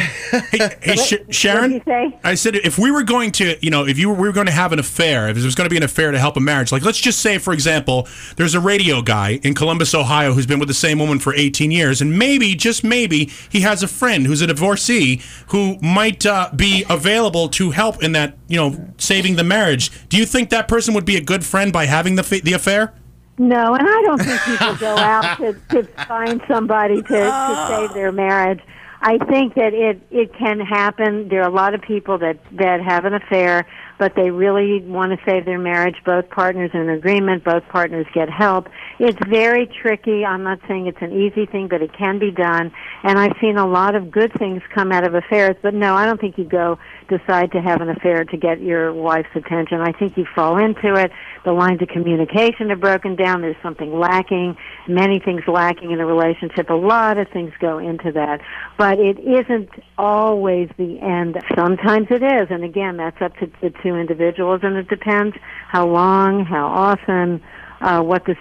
Hey, 0.00 0.96
Sh- 0.96 1.14
Sharon. 1.30 1.72
What 1.72 1.84
did 1.84 1.86
you 1.86 2.10
say? 2.10 2.18
I 2.24 2.34
said 2.34 2.56
if 2.56 2.78
we 2.78 2.90
were 2.90 3.02
going 3.02 3.32
to, 3.32 3.56
you 3.60 3.70
know, 3.70 3.86
if 3.86 3.98
you 3.98 4.08
were, 4.08 4.14
we 4.14 4.28
were 4.28 4.32
going 4.32 4.46
to 4.46 4.52
have 4.52 4.72
an 4.72 4.78
affair, 4.78 5.28
if 5.28 5.36
there 5.36 5.44
was 5.44 5.54
going 5.54 5.66
to 5.66 5.70
be 5.70 5.76
an 5.76 5.82
affair 5.82 6.10
to 6.10 6.18
help 6.18 6.36
a 6.36 6.40
marriage, 6.40 6.72
like 6.72 6.84
let's 6.84 6.98
just 6.98 7.20
say, 7.20 7.38
for 7.38 7.52
example, 7.52 8.08
there's 8.36 8.54
a 8.54 8.60
radio 8.60 9.02
guy 9.02 9.40
in 9.42 9.54
Columbus, 9.54 9.94
Ohio, 9.94 10.32
who's 10.32 10.46
been 10.46 10.58
with 10.58 10.68
the 10.68 10.74
same 10.74 10.98
woman 10.98 11.18
for 11.18 11.34
18 11.34 11.70
years, 11.70 12.00
and 12.00 12.18
maybe, 12.18 12.54
just 12.54 12.84
maybe, 12.84 13.30
he 13.48 13.60
has 13.60 13.82
a 13.82 13.88
friend 13.88 14.26
who's 14.26 14.40
a 14.40 14.46
divorcee 14.46 15.20
who 15.48 15.78
might 15.80 16.24
uh, 16.26 16.50
be 16.54 16.84
available 16.88 17.48
to 17.50 17.70
help 17.70 18.02
in 18.02 18.12
that, 18.12 18.36
you 18.48 18.56
know, 18.56 18.88
saving 18.98 19.36
the 19.36 19.44
marriage. 19.44 19.90
Do 20.08 20.16
you 20.16 20.26
think 20.26 20.50
that 20.50 20.68
person 20.68 20.94
would 20.94 21.04
be 21.04 21.16
a 21.16 21.20
good 21.22 21.44
friend 21.44 21.72
by 21.72 21.86
having 21.86 22.16
the 22.16 22.22
fa- 22.22 22.40
the 22.42 22.52
affair? 22.52 22.94
No, 23.38 23.74
and 23.74 23.88
I 23.88 24.02
don't 24.02 24.18
think 24.18 24.40
people 24.42 24.74
go 24.76 24.96
out 24.96 25.38
to, 25.38 25.52
to 25.70 25.84
find 26.06 26.42
somebody 26.48 26.96
to, 27.02 27.08
to 27.08 27.66
save 27.68 27.94
their 27.94 28.10
marriage. 28.10 28.60
I 29.00 29.18
think 29.18 29.54
that 29.54 29.74
it 29.74 30.00
it 30.10 30.34
can 30.34 30.58
happen. 30.60 31.28
There 31.28 31.42
are 31.42 31.48
a 31.48 31.54
lot 31.54 31.74
of 31.74 31.82
people 31.82 32.18
that 32.18 32.38
that 32.52 32.80
have 32.80 33.04
an 33.04 33.14
affair, 33.14 33.66
but 33.98 34.14
they 34.14 34.30
really 34.30 34.80
want 34.82 35.12
to 35.12 35.18
save 35.26 35.44
their 35.44 35.58
marriage. 35.58 35.96
Both 36.04 36.30
partners 36.30 36.70
are 36.74 36.82
in 36.82 36.88
agreement. 36.88 37.44
Both 37.44 37.66
partners 37.68 38.06
get 38.14 38.30
help. 38.30 38.68
It's 38.98 39.18
very 39.28 39.66
tricky. 39.66 40.24
I'm 40.24 40.42
not 40.42 40.60
saying 40.68 40.86
it's 40.86 41.02
an 41.02 41.12
easy 41.12 41.46
thing, 41.46 41.68
but 41.68 41.82
it 41.82 41.92
can 41.92 42.18
be 42.18 42.30
done. 42.30 42.72
And 43.02 43.18
I've 43.18 43.36
seen 43.40 43.56
a 43.56 43.66
lot 43.66 43.94
of 43.94 44.10
good 44.10 44.32
things 44.38 44.62
come 44.74 44.92
out 44.92 45.06
of 45.06 45.14
affairs. 45.14 45.56
But 45.62 45.74
no, 45.74 45.94
I 45.94 46.06
don't 46.06 46.20
think 46.20 46.38
you 46.38 46.44
go 46.44 46.78
decide 47.08 47.52
to 47.52 47.60
have 47.60 47.80
an 47.80 47.88
affair 47.88 48.24
to 48.24 48.36
get 48.36 48.60
your 48.60 48.92
wife's 48.92 49.34
attention. 49.34 49.80
I 49.80 49.92
think 49.92 50.16
you 50.16 50.26
fall 50.34 50.58
into 50.58 50.94
it. 50.94 51.10
The 51.44 51.52
lines 51.52 51.82
of 51.82 51.88
communication 51.88 52.70
are 52.70 52.76
broken 52.76 53.16
down. 53.16 53.40
There's 53.40 53.56
something 53.62 53.98
lacking. 53.98 54.56
Many 54.86 55.18
things 55.18 55.42
lacking 55.46 55.90
in 55.90 56.00
a 56.00 56.06
relationship. 56.06 56.70
A 56.70 56.74
lot 56.74 57.18
of 57.18 57.28
things 57.28 57.52
go 57.60 57.78
into 57.78 58.12
that. 58.12 58.40
But 58.76 58.98
it 58.98 59.18
isn't 59.18 59.70
always 59.96 60.68
the 60.76 61.00
end. 61.00 61.42
Sometimes 61.56 62.08
it 62.10 62.22
is. 62.22 62.48
And 62.50 62.64
again, 62.64 62.96
that's 62.96 63.20
up 63.20 63.34
to 63.38 63.50
the 63.60 63.70
two 63.82 63.87
individuals 63.96 64.60
and 64.62 64.76
it 64.76 64.88
depends 64.88 65.36
how 65.68 65.86
long, 65.86 66.44
how 66.44 66.66
often, 66.66 67.42
uh, 67.80 68.00
what 68.02 68.24
the 68.24 68.36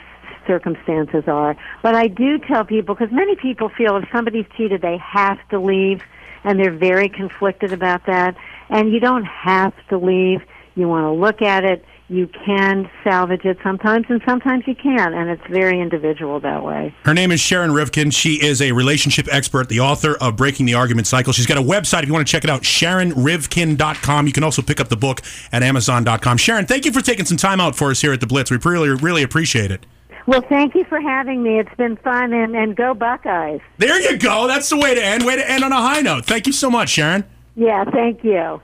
circumstances 0.47 1.23
are. 1.27 1.55
But 1.83 1.95
I 1.95 2.07
do 2.07 2.39
tell 2.39 2.63
people, 2.63 2.95
because 2.95 3.12
many 3.12 3.36
people 3.36 3.69
feel 3.69 3.97
if 3.97 4.05
somebody's 4.12 4.45
cheated, 4.55 4.81
they 4.81 4.97
have 4.97 5.38
to 5.49 5.60
leave, 5.60 6.01
and 6.43 6.60
they're 6.60 6.71
very 6.71 7.10
conflicted 7.10 7.73
about 7.73 8.05
that. 8.05 8.36
And 8.69 8.91
you 8.91 8.99
don't 8.99 9.25
have 9.25 9.73
to 9.89 9.97
leave. 9.97 10.41
You 10.75 10.88
want 10.88 11.03
to 11.03 11.12
look 11.12 11.41
at 11.41 11.63
it. 11.65 11.83
You 12.10 12.28
can 12.46 12.89
salvage 13.04 13.43
it 13.43 13.58
sometimes, 13.62 14.06
and 14.10 14.22
sometimes 14.26 14.63
you 14.65 14.76
can't, 14.76 15.13
and 15.13 15.30
it's 15.30 15.46
very 15.50 15.82
individual 15.82 16.39
that 16.39 16.63
way. 16.63 16.96
Her 17.04 17.13
name 17.13 17.32
is 17.32 17.41
Sharon 17.41 17.72
Rivkin. 17.72 18.13
She 18.13 18.36
is 18.36 18.62
a 18.62 18.72
relationship 18.72 19.28
expert, 19.30 19.67
the 19.67 19.82
author 19.82 20.15
of 20.22 20.38
Breaking 20.38 20.65
the 20.65 20.74
Argument 20.74 21.06
Cycle. 21.06 21.34
She's 21.34 21.46
got 21.46 21.58
a 21.58 21.62
website 21.62 22.04
if 22.04 22.08
you 22.08 22.13
want 22.13 22.26
to 22.26 22.32
check 22.32 22.46
it 22.46 22.50
out, 22.50 22.62
SharonRivkin.com. 22.62 24.26
You 24.26 24.32
can 24.32 24.43
also 24.43 24.62
pick 24.62 24.80
up 24.80 24.88
the 24.88 24.96
book 24.96 25.22
at 25.52 25.63
Amazon.com. 25.63 26.38
Sharon, 26.38 26.65
thank 26.65 26.86
you 26.86 26.93
for 26.93 27.02
taking 27.02 27.26
some 27.26 27.38
time 27.38 27.60
out 27.60 27.76
for 27.76 27.91
us 27.91 28.00
here 28.00 28.13
at 28.13 28.22
the 28.22 28.28
Blitz. 28.28 28.52
We 28.52 28.58
really, 28.58 28.89
really 28.89 29.24
appreciate 29.24 29.70
it. 29.70 29.86
Well, 30.28 30.43
thank 30.48 30.76
you 30.76 30.86
for 30.86 31.02
having 31.02 31.43
me. 31.43 31.60
It's 31.60 31.74
been 31.76 31.98
fun, 31.98 32.32
and, 32.32 32.56
and 32.56 32.76
go 32.76 32.93
Buckeyes. 32.93 33.62
There 33.80 34.00
you 34.00 34.17
go. 34.17 34.48
That's 34.48 34.70
the 34.70 34.78
way 34.78 34.96
to 34.96 35.04
end. 35.04 35.26
Way 35.26 35.36
to 35.38 35.50
end 35.50 35.63
on 35.63 35.74
a 35.74 35.82
high 35.82 36.02
note. 36.02 36.26
Thank 36.26 36.48
you 36.48 36.54
so 36.54 36.70
much, 36.70 36.89
Sharon. 36.89 37.26
Yeah, 37.56 37.84
thank 37.86 38.24
you. 38.24 38.62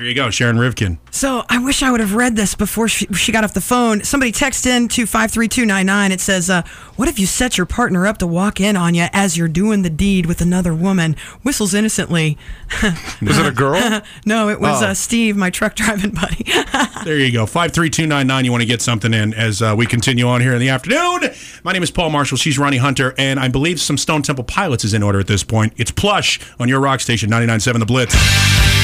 There 0.00 0.08
you 0.08 0.14
go, 0.14 0.30
Sharon 0.30 0.56
Rivkin. 0.56 0.96
So 1.10 1.44
I 1.50 1.58
wish 1.62 1.82
I 1.82 1.90
would 1.90 2.00
have 2.00 2.14
read 2.14 2.34
this 2.34 2.54
before 2.54 2.88
she, 2.88 3.04
she 3.12 3.32
got 3.32 3.44
off 3.44 3.52
the 3.52 3.60
phone. 3.60 4.02
Somebody 4.02 4.32
text 4.32 4.64
in 4.64 4.88
to 4.88 5.04
53299. 5.04 6.10
It 6.10 6.22
says, 6.22 6.48
uh, 6.48 6.62
What 6.96 7.06
if 7.06 7.18
you 7.18 7.26
set 7.26 7.58
your 7.58 7.66
partner 7.66 8.06
up 8.06 8.16
to 8.18 8.26
walk 8.26 8.62
in 8.62 8.76
on 8.78 8.94
you 8.94 9.08
as 9.12 9.36
you're 9.36 9.46
doing 9.46 9.82
the 9.82 9.90
deed 9.90 10.24
with 10.24 10.40
another 10.40 10.74
woman? 10.74 11.16
Whistles 11.42 11.74
innocently. 11.74 12.38
Was 13.20 13.36
it 13.36 13.44
a 13.44 13.50
girl? 13.50 14.00
no, 14.24 14.48
it 14.48 14.58
was 14.58 14.82
Oh. 14.82 14.86
uh, 14.86 14.94
Steve, 14.94 15.36
my 15.36 15.50
truck 15.50 15.74
driving 15.74 16.10
buddy. 16.14 16.44
There 17.04 17.18
you 17.18 17.30
go. 17.30 17.44
53299. 17.44 18.44
You 18.46 18.50
want 18.52 18.62
to 18.62 18.66
get 18.66 18.80
something 18.80 19.12
in 19.12 19.34
as 19.34 19.60
uh, 19.60 19.74
we 19.76 19.84
continue 19.84 20.26
on 20.26 20.40
here 20.40 20.54
in 20.54 20.60
the 20.60 20.70
afternoon. 20.70 21.28
My 21.62 21.74
name 21.74 21.82
is 21.82 21.90
Paul 21.90 22.08
Marshall. 22.08 22.38
She's 22.38 22.56
Ronni 22.56 22.78
Hunter. 22.78 23.14
And 23.18 23.38
I 23.38 23.48
believe 23.48 23.78
some 23.78 23.98
Stone 23.98 24.22
Temple 24.22 24.44
Pilots 24.44 24.82
is 24.82 24.94
in 24.94 25.02
order 25.02 25.20
at 25.20 25.26
this 25.26 25.44
point. 25.44 25.74
It's 25.76 25.90
Plush 25.90 26.40
on 26.58 26.70
your 26.70 26.80
rock 26.80 27.00
station, 27.00 27.28
99.7 27.28 27.80
The 27.80 27.84
Blitz. 27.84 28.79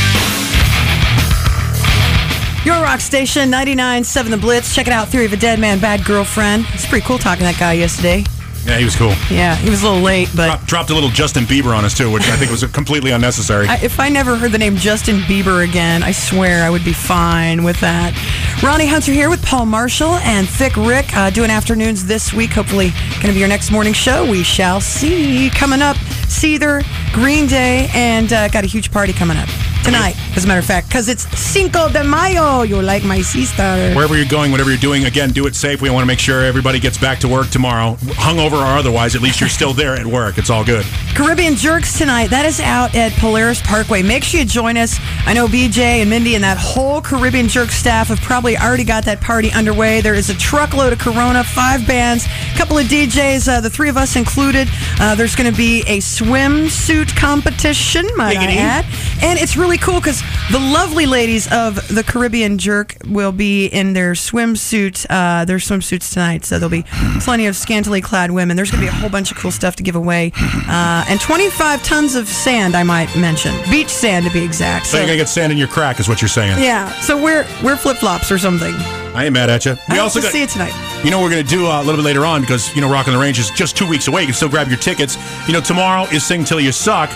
Your 2.66 2.83
rock 2.83 2.98
station, 2.98 3.48
99.7 3.48 4.29
The 4.29 4.37
Blitz. 4.37 4.74
Check 4.74 4.88
it 4.88 4.92
out, 4.92 5.07
Theory 5.07 5.26
of 5.26 5.33
a 5.33 5.37
Dead 5.37 5.61
Man, 5.61 5.79
Bad 5.79 6.05
Girlfriend. 6.05 6.64
It's 6.70 6.85
pretty 6.85 7.07
cool 7.07 7.16
talking 7.16 7.46
to 7.46 7.52
that 7.52 7.61
guy 7.61 7.74
yesterday. 7.74 8.24
Yeah, 8.64 8.79
he 8.79 8.85
was 8.85 8.96
cool. 8.96 9.12
Yeah, 9.31 9.55
he 9.55 9.70
was 9.70 9.85
a 9.85 9.87
little 9.88 10.02
late, 10.02 10.31
but 10.35 10.48
Drop, 10.48 10.66
dropped 10.66 10.90
a 10.90 10.94
little 10.94 11.11
Justin 11.11 11.44
Bieber 11.44 11.79
on 11.79 11.85
us, 11.85 11.96
too, 11.96 12.11
which 12.11 12.24
I 12.24 12.35
think 12.35 12.50
was 12.50 12.64
completely 12.64 13.12
unnecessary. 13.12 13.68
I, 13.68 13.76
if 13.85 14.00
I 14.00 14.09
never 14.09 14.35
heard 14.35 14.50
the 14.50 14.59
name 14.59 14.74
Justin 14.74 15.20
Bieber 15.20 15.62
again, 15.62 16.02
I 16.02 16.11
swear 16.11 16.64
I 16.64 16.70
would 16.70 16.85
be 16.85 16.92
fine 16.92 17.62
with 17.62 17.79
that. 17.83 18.14
Ronni 18.62 18.88
Hunter 18.88 19.12
here 19.12 19.31
with 19.31 19.44
Paul 19.44 19.66
Marshall 19.66 20.14
and 20.14 20.48
Thick 20.48 20.76
Rick 20.76 21.16
uh, 21.16 21.31
doing 21.31 21.50
afternoons 21.50 22.05
this 22.05 22.33
week. 22.33 22.50
Hopefully, 22.50 22.90
going 22.90 23.29
to 23.29 23.33
be 23.33 23.38
your 23.38 23.46
next 23.46 23.70
morning 23.70 23.92
show. 23.92 24.29
We 24.29 24.42
shall 24.42 24.81
see. 24.81 25.50
Coming 25.50 25.83
up, 25.83 25.94
Seether, 26.26 26.85
Green 27.12 27.46
Day, 27.46 27.88
and 27.94 28.33
uh, 28.33 28.48
got 28.48 28.64
a 28.64 28.66
huge 28.66 28.90
party 28.90 29.12
coming 29.12 29.37
up 29.37 29.48
tonight, 29.87 30.16
as 30.37 30.44
a 30.44 30.49
matter 30.49 30.59
of 30.59 30.66
fact, 30.66 30.88
because 30.88 31.09
it's 31.09 31.27
Cinco 31.38 31.88
de 31.88 32.03
Mayo. 32.03 32.62
You're 32.62 32.83
like 32.83 33.05
my 33.05 33.22
sister. 33.22 33.92
Wherever 33.94 34.16
you're 34.16 34.27
going, 34.27 34.51
whatever 34.51 34.70
you're 34.70 34.79
doing, 34.79 35.05
again, 35.05 35.31
do 35.31 35.46
it 35.46 35.55
safe. 35.55 35.81
We 35.81 35.90
want 35.90 36.03
to 36.03 36.07
make 36.07 36.18
sure 36.18 36.44
everybody 36.44 36.81
gets 36.81 36.99
back 36.99 37.18
to 37.20 37.29
work 37.29 37.49
tomorrow. 37.51 37.94
Hungover 38.18 38.55
or 38.55 38.79
otherwise, 38.79 39.14
at 39.14 39.22
least 39.22 39.40
you're 39.40 39.49
still 39.49 39.72
there 39.72 39.94
at 39.94 40.07
work. 40.07 40.38
It's 40.38 40.51
all 40.51 40.64
good. 40.64 40.85
Caribbean 41.14 41.55
Jerks 41.55 41.96
tonight. 41.96 42.31
That 42.31 42.44
is 42.44 42.61
out 42.61 42.94
at 42.94 43.12
Polaris 43.12 43.62
Parkway. 43.62 44.03
Make 44.03 44.25
sure 44.25 44.40
you 44.40 44.46
join 44.46 44.77
us. 44.77 44.99
I 45.25 45.33
know 45.33 45.46
BJ 45.46 46.01
and 46.01 46.11
Mindy 46.11 46.35
and 46.35 46.44
that 46.44 46.59
whole 46.59 47.01
Caribbean 47.01 47.49
Jerk 47.49 47.70
staff 47.70 48.09
have 48.09 48.20
probably 48.20 48.57
already 48.59 48.85
got 48.85 49.05
that 49.05 49.20
party 49.20 49.51
underway. 49.53 50.01
There 50.01 50.14
is 50.14 50.31
a 50.31 50.35
truckload 50.35 50.92
of 50.92 50.99
Corona, 50.99 51.44
five 51.44 51.87
bands, 51.87 52.27
a 52.27 52.57
couple 52.59 52.77
of 52.77 52.87
DJs, 52.87 53.49
uh, 53.49 53.61
the 53.61 53.70
three 53.70 53.88
of 53.88 53.96
us 53.96 54.16
included. 54.16 54.68
Uh, 55.01 55.14
there's 55.14 55.37
going 55.37 55.51
to 55.51 55.57
be 55.57 55.81
a 55.83 55.99
swimsuit 55.99 57.16
competition, 57.16 58.07
might 58.16 58.37
I 58.37 58.55
add. 58.57 58.85
And 59.22 59.38
it's 59.38 59.57
really 59.57 59.76
cool 59.79 60.01
because 60.01 60.23
the 60.51 60.59
lovely 60.59 61.07
ladies 61.07 61.51
of 61.53 61.75
the 61.95 62.03
Caribbean 62.03 62.59
Jerk 62.59 62.97
will 63.07 63.33
be 63.33 63.67
in 63.67 63.93
their 63.93 64.12
swimsuit, 64.12 65.07
uh, 65.11 65.45
their 65.45 65.59
swimsuits 65.59 66.12
tonight. 66.12 66.45
So 66.45 66.59
there'll 66.59 66.71
be 66.71 66.85
plenty 67.21 67.47
of 67.47 67.57
scantily 67.57 68.01
clad 68.01 68.31
women. 68.31 68.57
There's 68.57 68.71
going 68.71 68.85
to 68.85 68.91
be 68.91 68.97
a 68.97 69.01
whole 69.01 69.11
bunch 69.11 69.31
of 69.31 69.37
cool 69.37 69.51
stuff 69.51 69.77
to 69.77 69.83
give 69.83 69.97
away, 69.97 70.33
uh, 70.69 71.05
and 71.09 71.21
25 71.21 71.83
tons 71.83 72.15
of 72.15 72.29
sand. 72.29 72.77
I 72.77 72.83
might 72.83 73.15
mention 73.17 73.55
beach 73.71 73.89
sand 73.89 74.27
to 74.27 74.33
be 74.33 74.43
exact. 74.45 74.87
So 74.87 74.99
you're 74.99 75.07
going 75.07 75.19
to 75.19 75.23
get 75.23 75.29
sand 75.29 75.53
in 75.53 75.59
your 75.59 75.69
crack, 75.69 76.01
is 76.01 76.09
what 76.09 76.21
you're 76.23 76.29
saying. 76.29 76.62
yeah, 76.62 76.91
so 77.01 77.21
we're 77.23 77.47
we're 77.65 77.77
flip 77.77 77.97
flops 77.99 78.31
or 78.31 78.39
something. 78.39 78.75
I 79.15 79.25
ain't 79.25 79.33
mad 79.33 79.49
at 79.49 79.65
you. 79.65 79.77
We 79.89 79.97
I 79.97 80.01
also 80.01 80.21
got. 80.21 80.31
see 80.31 80.43
it 80.43 80.51
tonight. 80.51 80.75
You 81.03 81.11
know 81.11 81.19
what 81.19 81.25
we're 81.25 81.31
going 81.31 81.45
to 81.45 81.51
do 81.51 81.67
uh, 81.67 81.79
a 81.81 81.85
little 81.85 81.97
bit 81.97 82.05
later 82.05 82.27
on 82.27 82.43
because, 82.43 82.75
you 82.75 82.83
know, 82.83 82.91
Rock 82.93 83.09
on 83.09 83.15
the 83.15 83.21
Range 83.21 83.39
is 83.39 83.51
just 83.51 83.75
two 83.75 83.89
weeks 83.89 84.09
away. 84.09 84.21
You 84.21 84.27
can 84.27 84.35
still 84.35 84.51
grab 84.51 84.69
your 84.69 84.77
tickets. 84.77 85.17
You 85.47 85.55
know, 85.55 85.61
tomorrow 85.62 86.03
is 86.12 86.23
Sing 86.27 86.45
Till 86.45 86.61
You 86.61 86.71
Suck. 86.71 87.09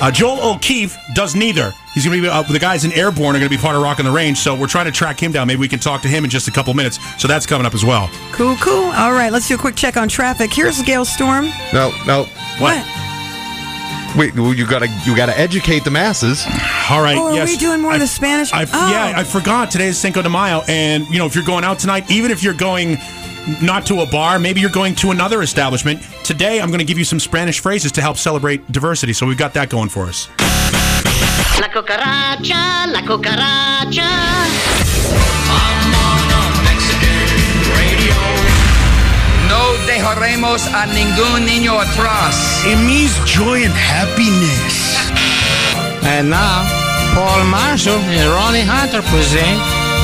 Uh, 0.00 0.10
Joel 0.12 0.38
O'Keefe 0.54 0.96
does 1.14 1.34
neither. 1.34 1.72
He's 1.98 2.06
going 2.06 2.16
to 2.16 2.22
be 2.22 2.28
uh, 2.28 2.42
the 2.42 2.60
guys 2.60 2.84
in 2.84 2.92
Airborne 2.92 3.34
are 3.34 3.40
going 3.40 3.50
to 3.50 3.56
be 3.56 3.60
part 3.60 3.74
of 3.74 3.82
Rock 3.82 3.98
on 3.98 4.04
the 4.04 4.12
Range. 4.12 4.38
So 4.38 4.54
we're 4.54 4.68
trying 4.68 4.84
to 4.84 4.92
track 4.92 5.20
him 5.20 5.32
down. 5.32 5.48
Maybe 5.48 5.58
we 5.58 5.66
can 5.66 5.80
talk 5.80 6.00
to 6.02 6.08
him 6.08 6.22
in 6.22 6.30
just 6.30 6.46
a 6.46 6.52
couple 6.52 6.72
minutes. 6.72 7.00
So 7.20 7.26
that's 7.26 7.44
coming 7.44 7.66
up 7.66 7.74
as 7.74 7.84
well. 7.84 8.08
Cool, 8.30 8.54
cool. 8.58 8.92
All 8.92 9.10
right, 9.10 9.32
let's 9.32 9.48
do 9.48 9.56
a 9.56 9.58
quick 9.58 9.74
check 9.74 9.96
on 9.96 10.08
traffic. 10.08 10.52
Here's 10.52 10.80
Gail 10.82 11.04
Storm. 11.04 11.46
No, 11.72 11.90
no. 12.06 12.28
What? 12.58 12.86
Wait, 14.16 14.32
well, 14.36 14.54
you 14.54 14.64
gotta 14.64 14.86
you 15.04 15.16
gotta 15.16 15.36
educate 15.36 15.82
the 15.82 15.90
masses. 15.90 16.44
All 16.88 17.02
right. 17.02 17.18
Oh, 17.18 17.30
are 17.30 17.34
yes. 17.34 17.50
we 17.50 17.56
doing 17.56 17.80
more 17.80 17.94
of 17.94 18.00
the 18.00 18.06
Spanish? 18.06 18.52
I, 18.52 18.62
oh. 18.62 18.90
Yeah, 18.92 19.18
I 19.18 19.24
forgot. 19.24 19.72
Today 19.72 19.88
is 19.88 19.98
Cinco 19.98 20.22
de 20.22 20.30
Mayo, 20.30 20.62
and 20.68 21.04
you 21.08 21.18
know, 21.18 21.26
if 21.26 21.34
you're 21.34 21.44
going 21.44 21.64
out 21.64 21.80
tonight, 21.80 22.08
even 22.12 22.30
if 22.30 22.44
you're 22.44 22.54
going 22.54 22.96
not 23.60 23.86
to 23.86 24.02
a 24.02 24.06
bar, 24.06 24.38
maybe 24.38 24.60
you're 24.60 24.70
going 24.70 24.94
to 24.96 25.10
another 25.10 25.42
establishment. 25.42 26.00
Today, 26.22 26.60
I'm 26.60 26.68
going 26.68 26.78
to 26.78 26.84
give 26.84 26.98
you 26.98 27.04
some 27.04 27.18
Spanish 27.18 27.58
phrases 27.58 27.90
to 27.92 28.00
help 28.00 28.18
celebrate 28.18 28.70
diversity. 28.70 29.14
So 29.14 29.26
we've 29.26 29.36
got 29.36 29.54
that 29.54 29.68
going 29.68 29.88
for 29.88 30.04
us. 30.04 30.28
La 31.60 31.70
cucaracha, 31.72 32.86
la 32.86 33.02
cucaracha. 33.02 34.10
No 39.48 39.86
dejaremos 39.86 40.66
a 40.68 40.86
ningún 40.86 41.44
niño 41.46 41.80
atrás. 41.80 42.62
It 42.64 42.78
means 42.78 43.12
joy 43.24 43.64
and 43.64 43.74
happiness. 43.74 44.96
And 46.04 46.30
now, 46.30 46.64
Paul 47.14 47.44
Marshall 47.44 47.98
and 47.98 48.30
Ronni 48.30 48.62
Hunter 48.64 49.02
present 49.02 49.58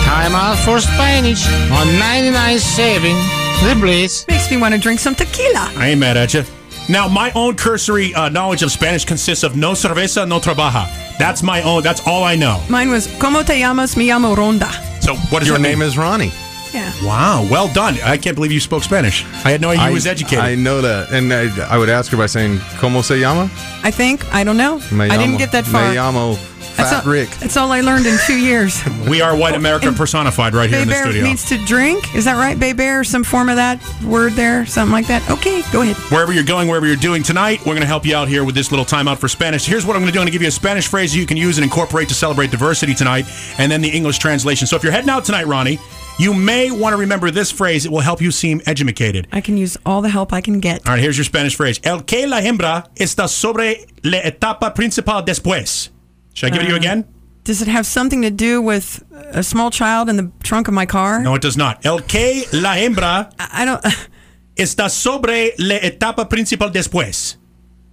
Time 0.04 0.34
Out 0.34 0.58
for 0.58 0.80
Spanish 0.80 1.46
on 1.70 1.86
99.7 1.98 3.14
The 3.62 3.74
Blitz. 3.80 4.26
Makes 4.28 4.50
me 4.50 4.56
want 4.56 4.74
to 4.74 4.80
drink 4.80 5.00
some 5.00 5.14
tequila. 5.14 5.70
I 5.76 5.90
ain't 5.90 6.00
mad 6.00 6.16
at 6.16 6.34
you. 6.34 6.44
Now, 6.88 7.08
my 7.08 7.30
own 7.34 7.56
cursory 7.56 8.12
uh, 8.14 8.28
knowledge 8.28 8.62
of 8.62 8.70
Spanish 8.70 9.04
consists 9.04 9.44
of 9.44 9.56
no 9.56 9.72
cerveza, 9.72 10.26
no 10.28 10.40
trabaja. 10.40 11.03
That's 11.18 11.42
my 11.42 11.62
own. 11.62 11.82
That's 11.82 12.00
all 12.06 12.24
I 12.24 12.36
know. 12.36 12.60
Mine 12.68 12.90
was 12.90 13.06
¿Cómo 13.18 13.44
te 13.44 13.58
llamas? 13.58 13.96
Me 13.96 14.04
llamo 14.06 14.36
Ronda. 14.36 14.70
So, 15.00 15.14
what 15.30 15.42
is 15.42 15.48
Your 15.48 15.58
name 15.58 15.80
mean? 15.80 15.88
is 15.88 15.96
Ronni. 15.96 16.32
Yeah. 16.72 16.90
Wow, 17.04 17.46
well 17.48 17.68
done. 17.68 17.94
I 18.02 18.16
can't 18.16 18.34
believe 18.34 18.50
you 18.50 18.58
spoke 18.58 18.82
Spanish. 18.82 19.24
I 19.44 19.52
had 19.52 19.60
no 19.60 19.70
idea 19.70 19.86
you 19.86 19.94
was 19.94 20.06
educated. 20.08 20.40
I 20.40 20.56
know 20.56 20.80
that, 20.80 21.12
and 21.12 21.32
I, 21.32 21.46
I 21.72 21.78
would 21.78 21.88
ask 21.88 22.10
her 22.10 22.16
by 22.16 22.26
saying 22.26 22.58
"Cómo 22.80 23.04
se 23.04 23.16
llama?" 23.20 23.48
I 23.84 23.92
think. 23.92 24.24
I 24.34 24.42
don't 24.42 24.56
know. 24.56 24.80
Me 24.90 25.04
I 25.04 25.16
didn't 25.16 25.38
get 25.38 25.52
that 25.52 25.64
far. 25.66 25.88
Me 25.88 25.94
llamo 25.94 26.34
That's 26.34 26.53
Fat 26.76 27.04
Rick. 27.06 27.30
That's 27.40 27.56
all 27.56 27.72
I 27.72 27.80
learned 27.80 28.06
in 28.06 28.16
two 28.26 28.38
years. 28.38 28.80
we 29.08 29.20
are 29.20 29.36
white 29.36 29.54
America 29.54 29.92
personified 29.92 30.54
right 30.54 30.68
here 30.68 30.78
Bay 30.78 30.82
in 30.82 30.88
the 30.88 30.94
Bear 30.94 31.04
studio. 31.04 31.24
needs 31.24 31.48
to 31.48 31.58
drink. 31.64 32.14
Is 32.14 32.24
that 32.24 32.36
right? 32.36 32.58
Bay 32.58 32.72
Bear, 32.72 33.04
some 33.04 33.24
form 33.24 33.48
of 33.48 33.56
that 33.56 33.80
word 34.02 34.32
there, 34.32 34.66
something 34.66 34.92
like 34.92 35.06
that. 35.06 35.28
Okay, 35.30 35.62
go 35.72 35.82
ahead. 35.82 35.96
Wherever 36.10 36.32
you're 36.32 36.44
going, 36.44 36.68
wherever 36.68 36.86
you're 36.86 36.96
doing 36.96 37.22
tonight, 37.22 37.60
we're 37.60 37.74
going 37.74 37.80
to 37.80 37.86
help 37.86 38.04
you 38.04 38.14
out 38.16 38.28
here 38.28 38.44
with 38.44 38.54
this 38.54 38.70
little 38.70 38.84
timeout 38.86 39.18
for 39.18 39.28
Spanish. 39.28 39.64
Here's 39.66 39.86
what 39.86 39.96
I'm 39.96 40.02
going 40.02 40.12
to 40.12 40.12
do. 40.12 40.18
I'm 40.20 40.24
going 40.24 40.32
to 40.32 40.32
give 40.32 40.42
you 40.42 40.48
a 40.48 40.52
Spanish 40.52 40.88
phrase 40.88 41.14
you 41.14 41.26
can 41.26 41.36
use 41.36 41.58
and 41.58 41.64
incorporate 41.64 42.08
to 42.08 42.14
celebrate 42.14 42.50
diversity 42.50 42.94
tonight, 42.94 43.26
and 43.58 43.70
then 43.70 43.80
the 43.80 43.90
English 43.90 44.18
translation. 44.18 44.66
So 44.66 44.76
if 44.76 44.82
you're 44.82 44.92
heading 44.92 45.10
out 45.10 45.24
tonight, 45.24 45.46
Ronni, 45.46 45.78
you 46.18 46.32
may 46.32 46.70
want 46.70 46.92
to 46.92 46.96
remember 46.96 47.30
this 47.30 47.50
phrase. 47.50 47.84
It 47.86 47.90
will 47.90 48.00
help 48.00 48.20
you 48.20 48.30
seem 48.30 48.60
educated. 48.66 49.26
I 49.32 49.40
can 49.40 49.56
use 49.56 49.76
all 49.84 50.00
the 50.00 50.08
help 50.08 50.32
I 50.32 50.40
can 50.40 50.60
get. 50.60 50.86
All 50.86 50.94
right, 50.94 51.02
here's 51.02 51.18
your 51.18 51.24
Spanish 51.24 51.56
phrase. 51.56 51.80
El 51.82 52.02
que 52.02 52.26
la 52.26 52.40
hembra 52.40 52.88
está 52.96 53.28
sobre 53.28 53.86
la 54.04 54.18
etapa 54.18 54.74
principal 54.74 55.24
después. 55.24 55.90
Should 56.34 56.52
I 56.52 56.56
give 56.56 56.62
it 56.62 56.64
to 56.66 56.70
you 56.70 56.76
Uh, 56.76 56.78
again? 56.78 57.04
Does 57.44 57.60
it 57.60 57.68
have 57.68 57.84
something 57.86 58.22
to 58.22 58.30
do 58.30 58.62
with 58.62 59.02
a 59.32 59.42
small 59.42 59.70
child 59.70 60.08
in 60.08 60.16
the 60.16 60.30
trunk 60.42 60.66
of 60.68 60.74
my 60.74 60.86
car? 60.86 61.20
No, 61.20 61.34
it 61.34 61.42
does 61.42 61.56
not. 61.56 61.84
El 61.84 62.00
que 62.00 62.44
la 62.52 62.74
hembra 62.74 63.30
I 63.38 63.62
I 63.62 63.64
don't. 63.64 63.84
está 64.56 64.88
sobre 64.88 65.52
la 65.58 65.74
etapa 65.76 66.28
principal 66.28 66.70
después. 66.70 67.36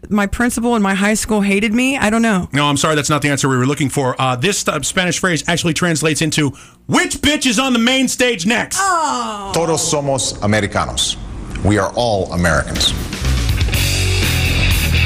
My 0.10 0.26
principal 0.26 0.76
in 0.76 0.82
my 0.82 0.96
high 0.96 1.14
school 1.16 1.42
hated 1.42 1.74
me. 1.74 1.96
I 1.98 2.10
don't 2.10 2.22
know. 2.24 2.50
No, 2.54 2.66
I'm 2.68 2.78
sorry, 2.78 2.96
that's 2.96 3.10
not 3.10 3.22
the 3.22 3.30
answer 3.30 3.48
we 3.50 3.56
were 3.58 3.68
looking 3.68 3.90
for. 3.90 4.16
Uh, 4.20 4.36
this 4.36 4.68
uh, 4.68 4.82
Spanish 4.82 5.20
phrase 5.20 5.44
actually 5.48 5.74
translates 5.74 6.22
into 6.24 6.52
which 6.88 7.18
bitch 7.22 7.46
is 7.46 7.60
on 7.60 7.74
the 7.74 7.80
main 7.80 8.08
stage 8.08 8.46
next? 8.48 8.78
Todos 9.54 9.82
somos 9.82 10.40
americanos. 10.42 11.18
We 11.64 11.78
are 11.78 11.92
all 11.96 12.32
Americans. 12.34 12.94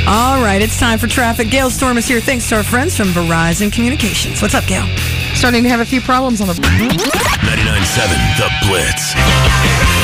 All 0.08 0.44
right, 0.44 0.62
it's 0.62 0.80
time 0.80 1.00
for 1.00 1.08
traffic. 1.08 1.50
Gail 1.50 1.72
Storm 1.72 1.98
is 1.98 2.08
here. 2.08 2.22
Thanks 2.22 2.48
to 2.50 2.56
our 2.58 2.64
friends 2.64 2.96
from 2.96 3.08
Verizon 3.08 3.72
Communications. 3.72 4.40
What's 4.40 4.54
up, 4.54 4.66
Gail? 4.66 4.86
Starting 5.34 5.64
to 5.64 5.70
have 5.70 5.80
a 5.80 5.86
few 5.86 6.00
problems 6.00 6.42
on 6.42 6.48
the. 6.48 6.54
99.7 6.54 8.38
The 8.38 8.52
Blitz. 8.68 9.95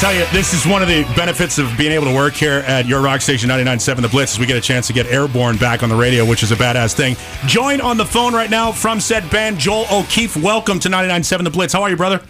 Tell 0.00 0.14
you, 0.14 0.24
this 0.32 0.54
is 0.54 0.66
one 0.66 0.80
of 0.80 0.88
the 0.88 1.02
benefits 1.14 1.58
of 1.58 1.70
being 1.76 1.92
able 1.92 2.06
to 2.06 2.14
work 2.14 2.32
here 2.32 2.64
at 2.66 2.86
your 2.86 3.02
rock 3.02 3.20
station 3.20 3.50
99.7 3.50 4.00
The 4.00 4.08
Blitz 4.08 4.32
is 4.32 4.38
we 4.38 4.46
get 4.46 4.56
a 4.56 4.60
chance 4.60 4.86
to 4.86 4.94
get 4.94 5.04
Airborne 5.04 5.58
back 5.58 5.82
on 5.82 5.90
the 5.90 5.94
radio, 5.94 6.24
which 6.24 6.42
is 6.42 6.50
a 6.52 6.56
badass 6.56 6.94
thing. 6.94 7.16
Joined 7.46 7.82
on 7.82 7.98
the 7.98 8.06
phone 8.06 8.32
right 8.32 8.48
now 8.48 8.72
from 8.72 8.98
said 8.98 9.28
band, 9.30 9.58
Joel 9.58 9.84
O'Keefe. 9.92 10.38
Welcome 10.38 10.80
to 10.80 10.88
99.7 10.88 11.44
The 11.44 11.50
Blitz. 11.50 11.74
How 11.74 11.82
are 11.82 11.90
you, 11.90 11.98
brother? 11.98 12.22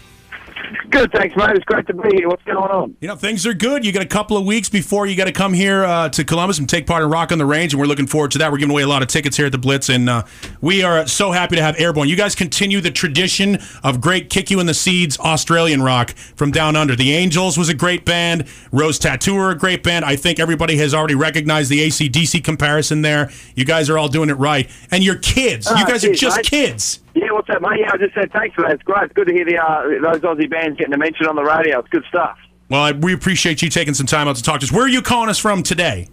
Good, 0.91 1.11
thanks, 1.13 1.35
mate. 1.37 1.51
It's 1.55 1.63
great 1.63 1.87
to 1.87 1.93
be 1.93 2.09
here. 2.17 2.27
What's 2.27 2.43
going 2.43 2.57
on? 2.57 2.97
You 2.99 3.07
know, 3.07 3.15
things 3.15 3.45
are 3.45 3.53
good. 3.53 3.85
You 3.85 3.93
got 3.93 4.03
a 4.03 4.07
couple 4.07 4.35
of 4.35 4.45
weeks 4.45 4.67
before 4.67 5.07
you 5.07 5.15
got 5.15 5.23
to 5.25 5.31
come 5.31 5.53
here 5.53 5.85
uh, 5.85 6.09
to 6.09 6.23
Columbus 6.25 6.59
and 6.59 6.67
take 6.67 6.85
part 6.85 7.01
in 7.01 7.09
Rock 7.09 7.31
on 7.31 7.37
the 7.37 7.45
Range, 7.45 7.73
and 7.73 7.79
we're 7.79 7.85
looking 7.87 8.07
forward 8.07 8.31
to 8.31 8.39
that. 8.39 8.51
We're 8.51 8.57
giving 8.57 8.71
away 8.73 8.81
a 8.81 8.87
lot 8.87 9.01
of 9.01 9.07
tickets 9.07 9.37
here 9.37 9.45
at 9.45 9.53
the 9.53 9.57
Blitz, 9.57 9.87
and 9.89 10.09
uh, 10.09 10.23
we 10.59 10.83
are 10.83 11.07
so 11.07 11.31
happy 11.31 11.55
to 11.55 11.61
have 11.61 11.79
Airborne. 11.79 12.09
You 12.09 12.17
guys 12.17 12.35
continue 12.35 12.81
the 12.81 12.91
tradition 12.91 13.57
of 13.85 14.01
great 14.01 14.29
Kick 14.29 14.51
You 14.51 14.59
in 14.59 14.65
the 14.65 14.73
Seeds 14.73 15.17
Australian 15.19 15.81
rock 15.81 16.11
from 16.35 16.51
down 16.51 16.75
under. 16.75 16.93
The 16.95 17.13
Angels 17.13 17.57
was 17.57 17.69
a 17.69 17.73
great 17.73 18.03
band. 18.03 18.45
Rose 18.73 18.99
Tattoo 18.99 19.37
are 19.37 19.51
a 19.51 19.55
great 19.57 19.83
band. 19.83 20.03
I 20.03 20.17
think 20.17 20.39
everybody 20.41 20.75
has 20.77 20.93
already 20.93 21.15
recognized 21.15 21.71
the 21.71 21.87
ACDC 21.87 22.43
comparison 22.43 23.01
there. 23.01 23.31
You 23.55 23.63
guys 23.63 23.89
are 23.89 23.97
all 23.97 24.09
doing 24.09 24.29
it 24.29 24.33
right. 24.37 24.69
And 24.91 25.05
your 25.05 25.15
kids. 25.15 25.67
You 25.67 25.75
Ah, 25.77 25.85
guys 25.87 26.03
are 26.03 26.13
just 26.13 26.37
mate. 26.37 26.45
kids. 26.47 26.99
Yeah, 27.13 27.31
what's 27.33 27.49
up, 27.49 27.61
mate? 27.61 27.79
Yeah, 27.81 27.91
I 27.93 27.97
just 27.97 28.13
said 28.13 28.31
thanks 28.31 28.55
for 28.55 28.61
that. 28.61 28.71
It's 28.71 28.83
great. 28.83 29.03
It's 29.03 29.13
good 29.13 29.27
to 29.27 29.33
hear 29.33 29.43
the 29.43 29.57
uh, 29.57 29.83
those 30.13 30.21
Aussie 30.21 30.49
bands 30.49 30.79
getting 30.81 30.93
a 30.93 30.97
mention 30.97 31.27
on 31.27 31.35
the 31.35 31.43
radio. 31.43 31.79
It's 31.79 31.89
good 31.89 32.03
stuff. 32.09 32.37
Well, 32.69 32.81
I, 32.81 32.91
we 32.91 33.13
appreciate 33.13 33.61
you 33.61 33.69
taking 33.69 33.93
some 33.93 34.07
time 34.07 34.27
out 34.27 34.35
to 34.37 34.43
talk 34.43 34.61
to 34.61 34.65
us. 34.65 34.71
Where 34.71 34.85
are 34.85 34.89
you 34.89 35.01
calling 35.01 35.29
us 35.29 35.37
from 35.37 35.61
today? 35.61 36.09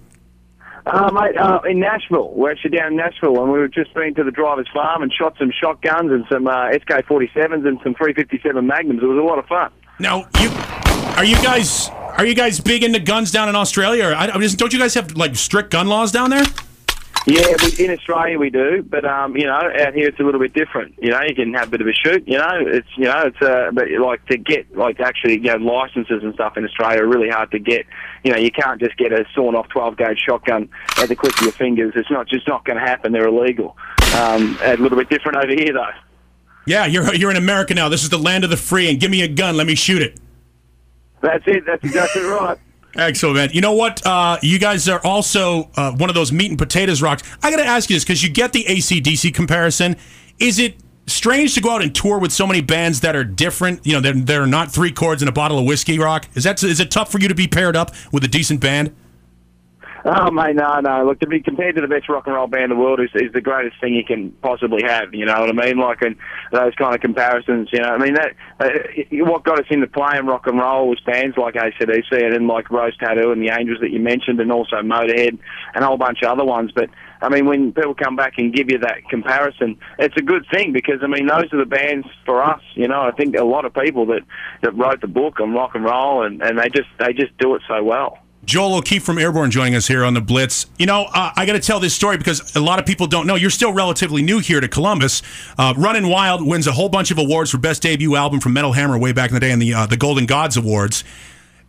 Uh, 0.86 1.10
mate, 1.12 1.36
uh, 1.36 1.60
in 1.68 1.80
Nashville. 1.80 2.32
We're 2.34 2.52
actually 2.52 2.76
down 2.76 2.92
in 2.92 2.96
Nashville, 2.96 3.42
and 3.42 3.52
we 3.52 3.58
were 3.58 3.68
just 3.68 3.92
been 3.94 4.14
to 4.14 4.24
the 4.24 4.30
driver's 4.30 4.68
farm 4.72 5.02
and 5.02 5.12
shot 5.12 5.36
some 5.38 5.52
shotguns 5.58 6.10
and 6.12 6.24
some 6.30 6.46
uh, 6.46 6.70
SK-47s 6.72 7.66
and 7.66 7.78
some 7.82 7.94
357 7.94 8.66
Magnums. 8.66 9.02
It 9.02 9.06
was 9.06 9.18
a 9.18 9.22
lot 9.22 9.38
of 9.38 9.46
fun. 9.46 9.70
Now, 10.00 10.28
you 10.40 10.50
are 11.16 11.24
you 11.24 11.36
guys 11.36 11.90
are 11.90 12.24
you 12.24 12.34
guys 12.34 12.60
big 12.60 12.84
into 12.84 13.00
guns 13.00 13.30
down 13.30 13.48
in 13.48 13.56
Australia? 13.56 14.08
Or, 14.08 14.14
I, 14.14 14.28
I 14.28 14.38
mean, 14.38 14.48
don't 14.56 14.72
you 14.72 14.78
guys 14.78 14.94
have 14.94 15.16
like 15.16 15.36
strict 15.36 15.70
gun 15.70 15.88
laws 15.88 16.10
down 16.12 16.30
there? 16.30 16.44
Yeah, 17.26 17.54
we, 17.62 17.84
in 17.84 17.90
Australia 17.90 18.38
we 18.38 18.48
do, 18.48 18.82
but 18.82 19.04
um, 19.04 19.36
you 19.36 19.44
know, 19.44 19.52
out 19.52 19.94
here 19.94 20.08
it's 20.08 20.18
a 20.18 20.22
little 20.22 20.40
bit 20.40 20.54
different. 20.54 20.94
You 20.98 21.10
know, 21.10 21.20
you 21.22 21.34
can 21.34 21.52
have 21.54 21.68
a 21.68 21.70
bit 21.70 21.80
of 21.82 21.86
a 21.86 21.92
shoot. 21.92 22.26
You 22.26 22.38
know, 22.38 22.48
it's 22.52 22.88
you 22.96 23.04
know, 23.04 23.24
it's 23.26 23.42
uh, 23.42 23.70
but 23.72 23.86
like 24.00 24.24
to 24.26 24.38
get 24.38 24.74
like 24.76 24.98
actually 25.00 25.34
you 25.34 25.56
know 25.56 25.56
licenses 25.56 26.22
and 26.22 26.32
stuff 26.34 26.56
in 26.56 26.64
Australia 26.64 27.02
are 27.02 27.06
really 27.06 27.28
hard 27.28 27.50
to 27.50 27.58
get. 27.58 27.84
You 28.24 28.32
know, 28.32 28.38
you 28.38 28.50
can't 28.50 28.80
just 28.80 28.96
get 28.96 29.12
a 29.12 29.26
sawn 29.34 29.54
off 29.54 29.68
twelve 29.68 29.96
gauge 29.96 30.18
shotgun 30.26 30.70
at 30.98 31.08
the 31.08 31.16
click 31.16 31.36
of 31.36 31.42
your 31.42 31.52
fingers. 31.52 31.92
It's 31.96 32.10
not 32.10 32.28
just 32.28 32.48
not 32.48 32.64
going 32.64 32.78
to 32.78 32.84
happen. 32.84 33.12
They're 33.12 33.28
illegal. 33.28 33.76
Um, 34.16 34.58
a 34.62 34.76
little 34.76 34.96
bit 34.96 35.10
different 35.10 35.36
over 35.36 35.52
here 35.52 35.72
though. 35.72 35.90
Yeah, 36.66 36.86
you're 36.86 37.14
you're 37.14 37.30
in 37.30 37.36
America 37.36 37.74
now. 37.74 37.88
This 37.88 38.02
is 38.02 38.10
the 38.10 38.18
land 38.18 38.44
of 38.44 38.50
the 38.50 38.56
free, 38.56 38.88
and 38.88 38.98
give 38.98 39.10
me 39.10 39.22
a 39.22 39.28
gun, 39.28 39.56
let 39.56 39.66
me 39.66 39.74
shoot 39.74 40.02
it. 40.02 40.18
That's 41.20 41.44
it. 41.46 41.64
That's 41.66 41.82
exactly 41.84 42.22
right. 42.22 42.58
Excellent, 42.96 43.36
man. 43.36 43.50
You 43.52 43.60
know 43.60 43.72
what? 43.72 44.04
Uh, 44.04 44.38
you 44.42 44.58
guys 44.58 44.88
are 44.88 45.00
also 45.04 45.70
uh, 45.76 45.92
one 45.92 46.08
of 46.08 46.14
those 46.14 46.32
meat 46.32 46.50
and 46.50 46.58
potatoes 46.58 47.02
rocks. 47.02 47.22
I 47.42 47.50
got 47.50 47.58
to 47.58 47.64
ask 47.66 47.90
you 47.90 47.96
this 47.96 48.04
because 48.04 48.22
you 48.22 48.30
get 48.30 48.52
the 48.52 48.64
ACDC 48.64 49.34
comparison. 49.34 49.96
Is 50.38 50.58
it 50.58 50.76
strange 51.06 51.54
to 51.54 51.60
go 51.60 51.70
out 51.70 51.82
and 51.82 51.94
tour 51.94 52.18
with 52.18 52.32
so 52.32 52.46
many 52.46 52.60
bands 52.60 53.00
that 53.00 53.14
are 53.14 53.24
different? 53.24 53.86
You 53.86 53.94
know, 53.94 54.00
they're, 54.00 54.14
they're 54.14 54.46
not 54.46 54.72
three 54.72 54.90
chords 54.90 55.22
and 55.22 55.28
a 55.28 55.32
bottle 55.32 55.58
of 55.58 55.66
whiskey 55.66 55.98
rock. 55.98 56.28
Is 56.34 56.44
that 56.44 56.62
is 56.62 56.80
it 56.80 56.90
tough 56.90 57.12
for 57.12 57.20
you 57.20 57.28
to 57.28 57.34
be 57.34 57.46
paired 57.46 57.76
up 57.76 57.94
with 58.12 58.24
a 58.24 58.28
decent 58.28 58.60
band? 58.60 58.94
Oh 60.10 60.30
mate, 60.30 60.56
no, 60.56 60.80
no. 60.80 61.04
Look, 61.04 61.20
to 61.20 61.26
be 61.26 61.42
compared 61.42 61.74
to 61.74 61.82
the 61.82 61.86
best 61.86 62.08
rock 62.08 62.26
and 62.26 62.34
roll 62.34 62.46
band 62.46 62.64
in 62.64 62.70
the 62.70 62.76
world 62.76 62.98
is, 62.98 63.10
is 63.14 63.30
the 63.34 63.42
greatest 63.42 63.78
thing 63.78 63.92
you 63.92 64.04
can 64.04 64.30
possibly 64.40 64.82
have. 64.82 65.12
You 65.12 65.26
know 65.26 65.38
what 65.38 65.50
I 65.50 65.66
mean? 65.66 65.76
Like, 65.76 66.00
and 66.00 66.16
those 66.50 66.74
kind 66.76 66.94
of 66.94 67.02
comparisons. 67.02 67.68
You 67.74 67.80
know, 67.80 67.90
I 67.90 67.98
mean 67.98 68.14
that 68.14 68.32
uh, 68.58 68.70
what 69.26 69.44
got 69.44 69.58
us 69.58 69.66
into 69.68 69.86
playing 69.86 70.24
rock 70.24 70.46
and 70.46 70.58
roll 70.58 70.88
was 70.88 70.98
bands 71.00 71.36
like 71.36 71.56
ACDC 71.56 72.10
and 72.10 72.32
then 72.32 72.46
like 72.46 72.70
Rose 72.70 72.96
Tattoo 72.96 73.32
and 73.32 73.42
the 73.42 73.50
Angels 73.50 73.80
that 73.82 73.90
you 73.90 74.00
mentioned, 74.00 74.40
and 74.40 74.50
also 74.50 74.76
Motorhead 74.76 75.38
and 75.74 75.84
a 75.84 75.86
whole 75.86 75.98
bunch 75.98 76.22
of 76.22 76.30
other 76.30 76.44
ones. 76.44 76.72
But 76.74 76.88
I 77.20 77.28
mean, 77.28 77.44
when 77.44 77.74
people 77.74 77.94
come 77.94 78.16
back 78.16 78.38
and 78.38 78.50
give 78.50 78.70
you 78.70 78.78
that 78.78 79.06
comparison, 79.10 79.76
it's 79.98 80.16
a 80.16 80.22
good 80.22 80.46
thing 80.50 80.72
because 80.72 81.00
I 81.02 81.06
mean, 81.06 81.26
those 81.26 81.52
are 81.52 81.58
the 81.58 81.66
bands 81.66 82.08
for 82.24 82.42
us. 82.42 82.62
You 82.76 82.88
know, 82.88 83.02
I 83.02 83.10
think 83.10 83.36
a 83.36 83.44
lot 83.44 83.66
of 83.66 83.74
people 83.74 84.06
that 84.06 84.22
that 84.62 84.74
wrote 84.74 85.02
the 85.02 85.06
book 85.06 85.38
on 85.38 85.52
rock 85.52 85.74
and 85.74 85.84
roll, 85.84 86.24
and 86.24 86.40
and 86.40 86.58
they 86.58 86.70
just 86.70 86.88
they 86.98 87.12
just 87.12 87.36
do 87.36 87.54
it 87.56 87.62
so 87.68 87.84
well. 87.84 88.20
Joel 88.44 88.76
O'Keefe 88.76 89.02
from 89.02 89.18
Airborne 89.18 89.50
joining 89.50 89.74
us 89.74 89.86
here 89.88 90.04
on 90.04 90.14
the 90.14 90.20
Blitz. 90.20 90.66
You 90.78 90.86
know, 90.86 91.04
uh, 91.12 91.32
I 91.36 91.44
got 91.44 91.52
to 91.52 91.60
tell 91.60 91.80
this 91.80 91.94
story 91.94 92.16
because 92.16 92.54
a 92.56 92.60
lot 92.60 92.78
of 92.78 92.86
people 92.86 93.06
don't 93.06 93.26
know. 93.26 93.34
You're 93.34 93.50
still 93.50 93.72
relatively 93.72 94.22
new 94.22 94.38
here 94.38 94.60
to 94.60 94.68
Columbus. 94.68 95.22
Uh, 95.58 95.74
Running 95.76 96.08
Wild 96.08 96.46
wins 96.46 96.66
a 96.66 96.72
whole 96.72 96.88
bunch 96.88 97.10
of 97.10 97.18
awards 97.18 97.50
for 97.50 97.58
best 97.58 97.82
debut 97.82 98.16
album 98.16 98.40
from 98.40 98.54
Metal 98.54 98.72
Hammer 98.72 98.96
way 98.98 99.12
back 99.12 99.30
in 99.30 99.34
the 99.34 99.40
day 99.40 99.50
in 99.50 99.58
the 99.58 99.74
uh, 99.74 99.86
the 99.86 99.96
Golden 99.96 100.24
Gods 100.24 100.56
Awards. 100.56 101.04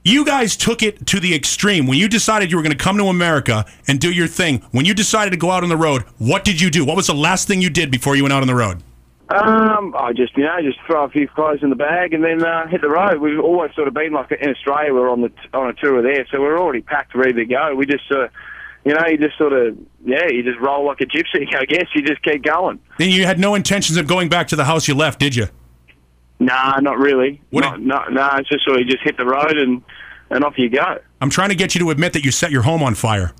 You 0.06 0.24
guys 0.24 0.56
took 0.56 0.82
it 0.82 1.06
to 1.08 1.20
the 1.20 1.36
extreme 1.36 1.86
when 1.86 1.98
you 1.98 2.08
decided 2.08 2.50
you 2.50 2.58
were 2.58 2.64
going 2.64 2.76
to 2.76 2.82
come 2.82 2.98
to 2.98 3.06
America 3.06 3.66
and 3.88 4.00
do 4.00 4.10
your 4.10 4.28
thing. 4.28 4.60
When 4.72 4.86
you 4.86 4.94
decided 4.94 5.32
to 5.32 5.38
go 5.38 5.52
out 5.52 5.64
on 5.64 5.70
the 5.70 5.76
road, 5.76 6.04
what 6.18 6.46
did 6.46 6.62
you 6.62 6.70
do? 6.70 6.86
What 6.86 6.96
was 6.96 7.08
the 7.08 7.14
last 7.14 7.48
thing 7.48 7.62
you 7.62 7.70
did 7.70 7.92
before 7.92 8.16
you 8.16 8.24
went 8.24 8.32
out 8.32 8.42
on 8.42 8.48
the 8.48 8.56
road? 8.56 8.82
Um, 9.30 9.94
I 9.96 10.12
just 10.12 10.36
you 10.36 10.44
know 10.44 10.58
just 10.62 10.80
throw 10.88 11.04
a 11.04 11.10
few 11.10 11.28
clothes 11.28 11.60
in 11.62 11.70
the 11.70 11.76
bag 11.76 12.14
and 12.14 12.24
then 12.24 12.44
uh, 12.44 12.68
hit 12.68 12.82
the 12.82 12.90
road. 12.90 13.20
We've 13.20 13.40
always 13.40 13.74
sort 13.76 13.88
of 13.88 13.94
been 13.94 14.12
like 14.12 14.32
in 14.32 14.50
Australia. 14.50 14.92
We're 14.94 15.10
on 15.10 15.22
the 15.22 15.32
on 15.54 15.70
a 15.70 15.74
tour 15.74 16.02
there, 16.02 16.26
so 16.32 16.42
we're 16.42 16.60
already 16.60 16.82
packed, 16.82 17.14
ready 17.14 17.34
to 17.34 17.46
go. 17.46 17.76
We 17.76 17.86
just 17.86 18.12
uh, 18.12 18.28
you 18.86 18.96
know 18.96 19.06
you 19.06 19.18
just 19.20 19.38
sort 19.38 19.54
of 19.54 19.78
yeah 20.04 20.28
you 20.28 20.42
just 20.42 20.60
roll 20.60 20.86
like 20.88 21.02
a 21.02 21.06
gypsy. 21.06 21.46
I 21.56 21.66
guess 21.66 21.86
you 21.94 22.02
just 22.02 22.24
keep 22.24 22.44
going. 22.44 22.80
Then 22.98 23.12
you 23.12 23.26
had 23.26 23.38
no 23.40 23.54
intentions 23.54 23.98
of 23.98 24.08
going 24.08 24.30
back 24.30 24.48
to 24.48 24.56
the 24.56 24.66
house 24.66 24.88
you 24.88 24.96
left, 24.96 25.20
did 25.20 25.36
you? 25.36 25.48
Nah, 26.40 26.80
not 26.80 26.98
really. 26.98 27.40
What 27.52 27.62
not, 27.62 27.82
no, 27.82 28.04
no, 28.10 28.30
it's 28.38 28.50
just 28.50 28.66
sort 28.66 28.82
of 28.82 28.88
just 28.88 29.04
hit 29.04 29.18
the 29.18 29.26
road 29.26 29.58
and 29.58 29.84
and 30.32 30.44
off 30.44 30.58
you 30.58 30.70
go. 30.70 30.98
I'm 31.22 31.30
trying 31.30 31.50
to 31.50 31.56
get 31.56 31.76
you 31.76 31.80
to 31.82 31.92
admit 31.92 32.14
that 32.14 32.26
you 32.26 32.32
set 32.32 32.50
your 32.50 32.64
home 32.64 32.82
on 32.82 32.96
fire. 32.96 33.34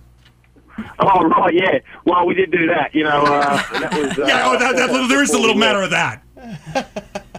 Oh 1.02 1.24
right, 1.28 1.54
yeah. 1.54 1.80
Well, 2.06 2.26
we 2.26 2.34
did 2.34 2.52
do 2.52 2.68
that. 2.68 2.94
You 2.94 3.04
know, 3.04 3.24
uh, 3.24 3.80
that 3.80 3.94
was. 3.94 4.20
Uh, 4.20 4.26
yeah, 4.28 4.44
oh, 4.46 4.60
that, 4.60 4.76
that, 4.76 5.08
there 5.08 5.24
is 5.24 5.34
a 5.34 5.40
little 5.40 5.56
matter 5.56 5.82
of 5.82 5.92
that. 5.92 6.22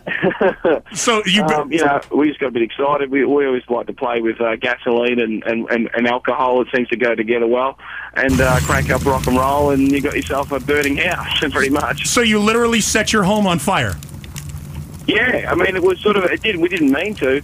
so 0.94 1.22
you, 1.26 1.42
um, 1.44 1.72
you 1.72 1.84
know, 1.84 2.00
we 2.10 2.28
just 2.28 2.40
got 2.40 2.48
a 2.48 2.50
bit 2.50 2.62
excited. 2.62 3.10
We, 3.10 3.24
we 3.24 3.46
always 3.46 3.62
like 3.68 3.86
to 3.86 3.92
play 3.92 4.20
with 4.20 4.40
uh, 4.40 4.56
gasoline 4.56 5.20
and, 5.20 5.42
and, 5.44 5.68
and, 5.70 5.90
and 5.94 6.06
alcohol. 6.06 6.62
It 6.62 6.68
seems 6.74 6.88
to 6.88 6.96
go 6.96 7.14
together 7.14 7.46
well. 7.46 7.78
And 8.14 8.40
uh, 8.40 8.58
crank 8.62 8.90
up 8.90 9.04
rock 9.04 9.26
and 9.26 9.36
roll, 9.36 9.70
and 9.70 9.90
you 9.92 10.00
got 10.00 10.16
yourself 10.16 10.52
a 10.52 10.60
burning 10.60 10.96
house, 10.96 11.38
pretty 11.38 11.70
much. 11.70 12.06
So 12.06 12.22
you 12.22 12.38
literally 12.38 12.80
set 12.80 13.12
your 13.12 13.24
home 13.24 13.46
on 13.46 13.58
fire. 13.58 13.94
Yeah, 15.06 15.46
I 15.50 15.54
mean, 15.54 15.76
it 15.76 15.82
was 15.82 16.00
sort 16.00 16.16
of. 16.16 16.24
It 16.24 16.42
did. 16.42 16.56
We 16.56 16.68
didn't 16.68 16.92
mean 16.92 17.14
to. 17.16 17.36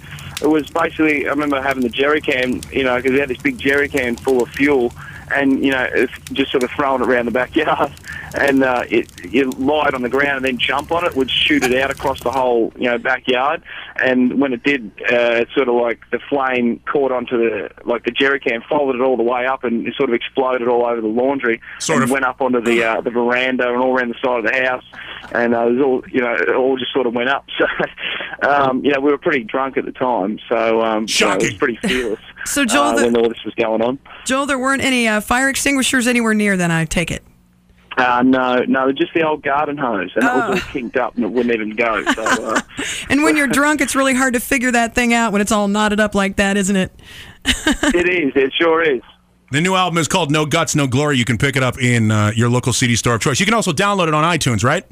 It 0.42 0.46
was 0.46 0.68
basically. 0.70 1.26
I 1.26 1.30
remember 1.30 1.60
having 1.62 1.82
the 1.82 1.88
jerry 1.88 2.20
can, 2.20 2.62
you 2.72 2.84
know, 2.84 2.96
because 2.96 3.12
we 3.12 3.18
had 3.18 3.28
this 3.28 3.38
big 3.38 3.58
jerry 3.58 3.88
can 3.88 4.16
full 4.16 4.42
of 4.42 4.48
fuel 4.50 4.92
and 5.32 5.64
you 5.64 5.70
know 5.70 5.88
just 6.32 6.50
sort 6.50 6.62
of 6.62 6.70
throwing 6.70 7.02
it 7.02 7.08
around 7.08 7.26
the 7.26 7.30
backyard, 7.30 7.92
and 8.34 8.62
uh, 8.62 8.84
it 8.88 9.10
you 9.24 9.50
lie 9.52 9.88
it 9.88 9.94
on 9.94 10.02
the 10.02 10.08
ground 10.08 10.36
and 10.36 10.44
then 10.44 10.58
jump 10.58 10.92
on 10.92 11.04
it 11.04 11.14
would 11.16 11.30
shoot 11.30 11.62
it 11.62 11.74
out 11.80 11.90
across 11.90 12.22
the 12.22 12.30
whole 12.30 12.72
you 12.76 12.84
know 12.84 12.98
backyard, 12.98 13.62
and 14.02 14.40
when 14.40 14.52
it 14.52 14.62
did, 14.62 14.90
uh, 15.10 15.42
it 15.42 15.48
sort 15.54 15.68
of 15.68 15.74
like 15.74 16.00
the 16.10 16.18
flame 16.28 16.80
caught 16.90 17.12
onto 17.12 17.36
the 17.36 17.70
like 17.84 18.04
the 18.04 18.10
jerry 18.10 18.40
can, 18.40 18.62
folded 18.68 19.00
it 19.00 19.02
all 19.02 19.16
the 19.16 19.22
way 19.22 19.46
up, 19.46 19.64
and 19.64 19.86
it 19.86 19.94
sort 19.94 20.08
of 20.08 20.14
exploded 20.14 20.68
all 20.68 20.86
over 20.86 21.00
the 21.00 21.06
laundry, 21.06 21.60
sort 21.78 21.96
and 22.02 22.04
of. 22.04 22.10
went 22.10 22.24
up 22.24 22.40
onto 22.40 22.60
the 22.60 22.84
uh, 22.84 23.00
the 23.00 23.10
veranda 23.10 23.68
and 23.68 23.76
all 23.76 23.96
around 23.96 24.08
the 24.08 24.18
side 24.24 24.44
of 24.44 24.52
the 24.52 24.62
house, 24.62 24.84
and 25.32 25.54
uh, 25.54 25.66
it 25.66 25.72
was 25.72 25.82
all 25.82 26.04
you 26.10 26.20
know 26.20 26.34
it 26.34 26.54
all 26.54 26.76
just 26.76 26.92
sort 26.92 27.06
of 27.06 27.14
went 27.14 27.28
up. 27.28 27.46
So 28.42 28.50
um, 28.50 28.84
you 28.84 28.92
know 28.92 29.00
we 29.00 29.10
were 29.10 29.18
pretty 29.18 29.44
drunk 29.44 29.76
at 29.76 29.86
the 29.86 29.92
time, 29.92 30.38
so 30.48 30.82
um, 30.82 31.06
you 31.08 31.26
know, 31.26 31.32
it 31.34 31.42
was 31.42 31.54
pretty 31.54 31.76
fearless. 31.76 32.20
So, 32.46 32.64
Joel, 32.64 32.82
uh, 32.88 32.94
the- 32.96 33.04
when 33.06 33.16
all 33.16 33.28
this 33.28 33.44
was 33.44 33.54
going 33.54 33.82
on. 33.82 33.98
Joel, 34.24 34.46
there 34.46 34.58
weren't 34.58 34.82
any 34.82 35.06
uh, 35.08 35.20
fire 35.20 35.48
extinguishers 35.48 36.06
anywhere 36.06 36.34
near. 36.34 36.56
Then 36.56 36.70
I 36.70 36.84
take 36.84 37.10
it. 37.10 37.22
Uh, 37.96 38.22
no, 38.22 38.62
no, 38.68 38.92
just 38.92 39.14
the 39.14 39.22
old 39.26 39.42
garden 39.42 39.78
hose, 39.78 40.10
and 40.16 40.22
that 40.26 40.34
Oh. 40.48 40.50
was 40.50 40.60
all 40.62 40.68
kinked 40.70 40.96
up 40.98 41.14
and 41.16 41.24
it 41.24 41.30
wouldn't 41.30 41.54
even 41.54 41.70
go. 41.70 42.04
So, 42.12 42.24
uh, 42.24 42.60
And 43.08 43.22
when 43.22 43.38
you're 43.38 43.46
drunk, 43.46 43.80
it's 43.80 43.96
really 43.96 44.12
hard 44.12 44.34
to 44.34 44.40
figure 44.40 44.70
that 44.70 44.94
thing 44.94 45.14
out 45.14 45.32
when 45.32 45.40
it's 45.40 45.50
all 45.50 45.66
knotted 45.66 45.98
up 45.98 46.14
like 46.14 46.36
that, 46.36 46.58
isn't 46.58 46.76
it? 46.76 46.92
it 47.46 48.06
is. 48.08 48.32
It 48.36 48.52
sure 48.60 48.82
is. 48.82 49.00
The 49.50 49.62
new 49.62 49.74
album 49.74 49.96
is 49.96 50.08
called 50.08 50.30
No 50.30 50.44
Guts, 50.44 50.74
No 50.76 50.86
Glory. 50.86 51.16
You 51.16 51.24
can 51.24 51.38
pick 51.38 51.56
it 51.56 51.62
up 51.62 51.80
in 51.80 52.10
uh, 52.10 52.32
your 52.34 52.50
local 52.50 52.74
CD 52.74 52.96
store 52.96 53.14
of 53.14 53.22
choice. 53.22 53.40
You 53.40 53.46
can 53.46 53.54
also 53.54 53.72
download 53.72 54.08
it 54.08 54.14
on 54.14 54.24
iTunes, 54.24 54.62
right? 54.62 54.84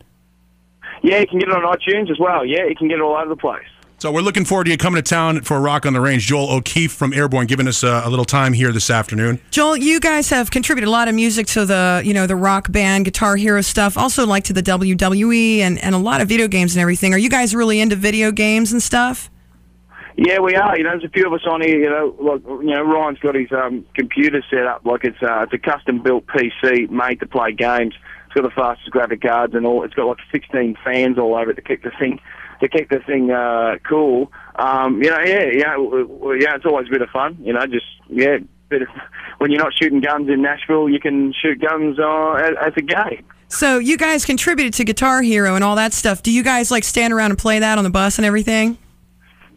Yeah, 1.03 1.19
you 1.21 1.27
can 1.27 1.39
get 1.41 1.49
it 1.51 1.55
on 1.55 1.77
iTunes 1.77 2.11
as 2.11 2.19
well. 2.19 2.47
Yeah, 2.47 2.65
you 2.65 2.75
can 2.75 2.89
get 2.89 2.95
it 2.99 3.03
all 3.03 3.17
over 3.17 3.29
the 3.29 3.37
place. 3.37 3.67
So 4.05 4.13
we're 4.13 4.21
looking 4.21 4.45
forward 4.45 4.65
to 4.65 4.71
you 4.71 4.77
coming 4.77 5.03
to 5.03 5.09
town 5.11 5.41
for 5.41 5.57
a 5.57 5.61
Rock 5.61 5.87
on 5.87 5.95
the 5.95 6.01
Range. 6.03 6.23
Joel 6.23 6.53
O'Keefe 6.53 6.93
from 6.93 7.15
Airborne 7.15 7.47
giving 7.47 7.67
us 7.67 7.83
uh, 7.83 8.03
a 8.05 8.11
little 8.11 8.27
time 8.27 8.53
here 8.53 8.71
this 8.71 8.91
afternoon. 8.91 9.41
Joel, 9.51 9.79
you 9.79 9.99
guys 9.99 10.29
have 10.29 10.51
contributed 10.51 10.87
a 10.87 10.91
lot 10.91 11.09
of 11.09 11.15
music 11.15 11.47
to 11.47 11.65
the, 11.65 12.03
you 12.05 12.13
know, 12.13 12.27
the 12.27 12.37
rock 12.37 12.71
band, 12.71 13.07
Guitar 13.07 13.37
Hero 13.37 13.63
stuff. 13.63 13.97
Also, 13.97 14.27
like 14.27 14.45
to 14.45 14.53
the 14.53 14.63
WWE 14.63 15.61
and, 15.61 15.83
and 15.83 15.95
a 15.95 15.99
lot 15.99 16.21
of 16.21 16.29
video 16.29 16.49
games 16.49 16.77
and 16.77 16.83
everything. 16.83 17.15
Are 17.15 17.19
you 17.19 17.31
guys 17.31 17.55
really 17.55 17.81
into 17.81 17.97
video 17.97 18.31
games 18.31 18.73
and 18.73 18.83
stuff? 18.83 19.31
Yeah, 20.19 20.41
we 20.41 20.55
are. 20.55 20.77
You 20.77 20.85
know, 20.85 20.91
there's 20.91 21.05
a 21.05 21.09
few 21.09 21.27
of 21.27 21.33
us 21.33 21.47
on 21.51 21.63
here. 21.63 21.79
You 21.79 21.89
know, 21.89 22.15
like 22.21 22.43
you 22.45 22.75
know, 22.75 22.83
Ryan's 22.83 23.21
got 23.21 23.35
his 23.37 23.51
um, 23.53 23.87
computer 23.95 24.45
set 24.51 24.67
up 24.67 24.85
like 24.85 25.05
it's 25.05 25.23
uh, 25.23 25.47
it's 25.51 25.55
a 25.55 25.59
custom 25.59 26.03
built 26.03 26.27
PC 26.27 26.91
made 26.91 27.21
to 27.21 27.27
play 27.27 27.53
games. 27.53 27.95
It's 28.27 28.35
got 28.35 28.43
the 28.43 28.51
fastest 28.51 28.91
graphic 28.91 29.23
cards 29.23 29.55
and 29.55 29.65
all. 29.65 29.83
It's 29.83 29.95
got 29.95 30.09
like 30.09 30.19
16 30.31 30.77
fans 30.85 31.17
all 31.19 31.35
over 31.35 31.53
it 31.53 31.55
to 31.55 31.63
keep 31.63 31.83
the 31.83 31.91
thing 31.99 32.21
to 32.61 32.69
keep 32.69 32.89
the 32.91 33.01
thing 33.01 33.31
uh, 33.31 33.77
cool. 33.89 34.33
Um, 34.57 35.03
you 35.03 35.11
know, 35.11 35.21
yeah, 35.21 35.45
yeah, 35.53 35.77
yeah. 35.77 36.55
It's 36.57 36.65
always 36.65 36.89
a 36.89 36.91
bit 36.91 37.03
of 37.03 37.11
fun. 37.11 37.39
You 37.41 37.53
know, 37.53 37.67
just 37.67 37.87
yeah, 38.09 38.39
bit 38.69 38.83
of 38.83 38.89
when 39.39 39.51
you're 39.51 39.63
not 39.63 39.73
shooting 39.75 40.01
guns 40.01 40.29
in 40.29 40.43
Nashville, 40.43 40.89
you 40.89 41.01
can 41.01 41.33
shoot 41.41 41.61
guns 41.61 41.99
uh, 41.99 42.33
as, 42.33 42.55
as 42.67 42.73
a 42.77 42.83
game. 42.83 43.25
So 43.49 43.79
you 43.79 43.97
guys 43.97 44.25
contributed 44.25 44.75
to 44.75 44.85
Guitar 44.85 45.23
Hero 45.23 45.55
and 45.55 45.63
all 45.63 45.77
that 45.77 45.93
stuff. 45.93 46.23
Do 46.23 46.33
you 46.33 46.43
guys 46.43 46.71
like 46.71 46.85
stand 46.85 47.13
around 47.13 47.31
and 47.31 47.39
play 47.39 47.59
that 47.59 47.79
on 47.79 47.85
the 47.85 47.91
bus 47.91 48.19
and 48.19 48.27
everything? 48.27 48.79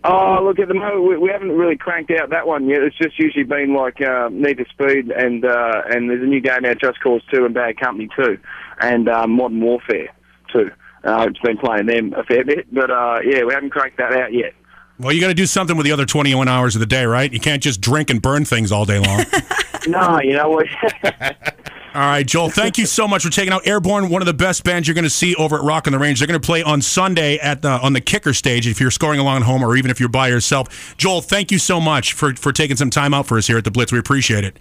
Oh, 0.04 0.40
look, 0.44 0.60
at 0.60 0.68
the 0.68 0.74
moment 0.74 1.04
we, 1.04 1.18
we 1.18 1.30
haven't 1.30 1.52
really 1.52 1.76
cranked 1.76 2.12
out 2.12 2.30
that 2.30 2.48
one 2.48 2.68
yet. 2.68 2.82
It's 2.82 2.98
just 2.98 3.18
usually 3.18 3.44
been 3.44 3.74
like 3.74 4.00
uh, 4.02 4.30
Need 4.32 4.58
for 4.58 4.66
Speed 4.66 5.12
and 5.12 5.44
uh, 5.44 5.82
and 5.90 6.10
there's 6.10 6.24
a 6.24 6.28
new 6.28 6.40
game 6.40 6.66
out, 6.66 6.80
Just 6.80 7.00
Cause 7.02 7.22
2 7.34 7.46
and 7.46 7.54
Bad 7.54 7.80
Company 7.80 8.08
2 8.16 8.38
and 8.80 9.10
uh, 9.10 9.28
Modern 9.28 9.60
Warfare 9.62 10.10
2. 10.54 10.70
Uh, 11.04 11.28
it's 11.30 11.40
been 11.40 11.58
playing 11.58 11.86
them 11.86 12.14
a 12.14 12.24
fair 12.24 12.44
bit, 12.44 12.74
but 12.74 12.90
uh, 12.92 13.20
yeah, 13.24 13.44
we 13.44 13.54
haven't 13.54 13.70
cracked 13.70 13.98
that 13.98 14.14
out 14.14 14.34
yet. 14.34 14.54
Well, 15.00 15.14
you 15.14 15.22
got 15.22 15.28
to 15.28 15.36
do 15.36 15.46
something 15.46 15.78
with 15.78 15.86
the 15.86 15.92
other 15.92 16.06
21 16.06 16.48
hours 16.48 16.76
of 16.76 16.80
the 16.80 16.88
day, 16.88 17.06
right? 17.06 17.32
You 17.32 17.40
can't 17.40 17.62
just 17.62 17.82
drink 17.82 18.10
and 18.10 18.20
burn 18.20 18.46
things 18.46 18.72
all 18.72 18.84
day 18.84 18.98
long. 18.98 19.26
no, 19.88 20.20
you 20.22 20.34
know 20.34 20.50
what? 20.50 20.66
All 21.94 22.04
right, 22.04 22.28
Joel, 22.28 22.50
thank 22.50 22.78
you 22.78 22.86
so 22.86 23.08
much 23.08 23.24
for 23.24 23.32
taking 23.32 23.52
out 23.52 23.66
Airborne, 23.66 24.10
one 24.10 24.22
of 24.22 24.28
the 24.28 24.34
best 24.34 24.64
bands 24.64 24.88
you're 24.88 24.94
going 24.94 25.04
to 25.04 25.10
see 25.10 25.34
over 25.36 25.58
at 25.58 25.64
Rock 25.64 25.88
on 25.88 25.94
the 25.94 26.00
Range. 26.00 26.20
They're 26.20 26.28
going 26.28 26.40
to 26.40 26.46
play 26.46 26.62
on 26.62 26.80
Sunday 26.80 27.38
at 27.40 27.64
the, 27.64 27.70
on 27.70 27.94
the 27.94 28.02
kicker 28.02 28.34
stage 28.34 28.68
if 28.68 28.80
you're 28.80 28.92
scoring 28.92 29.20
along 29.20 29.38
at 29.38 29.44
home 29.44 29.64
or 29.64 29.76
even 29.76 29.90
if 29.90 30.00
you're 30.00 30.10
by 30.10 30.28
yourself. 30.28 30.96
Joel, 30.98 31.22
thank 31.22 31.52
you 31.52 31.58
so 31.58 31.82
much 31.82 32.14
for, 32.14 32.36
for 32.36 32.52
taking 32.52 32.78
some 32.78 32.92
time 32.92 33.16
out 33.16 33.26
for 33.26 33.38
us 33.38 33.48
here 33.48 33.58
at 33.58 33.64
the 33.64 33.72
Blitz. 33.72 33.92
We 33.92 33.98
appreciate 33.98 34.44
it. 34.44 34.60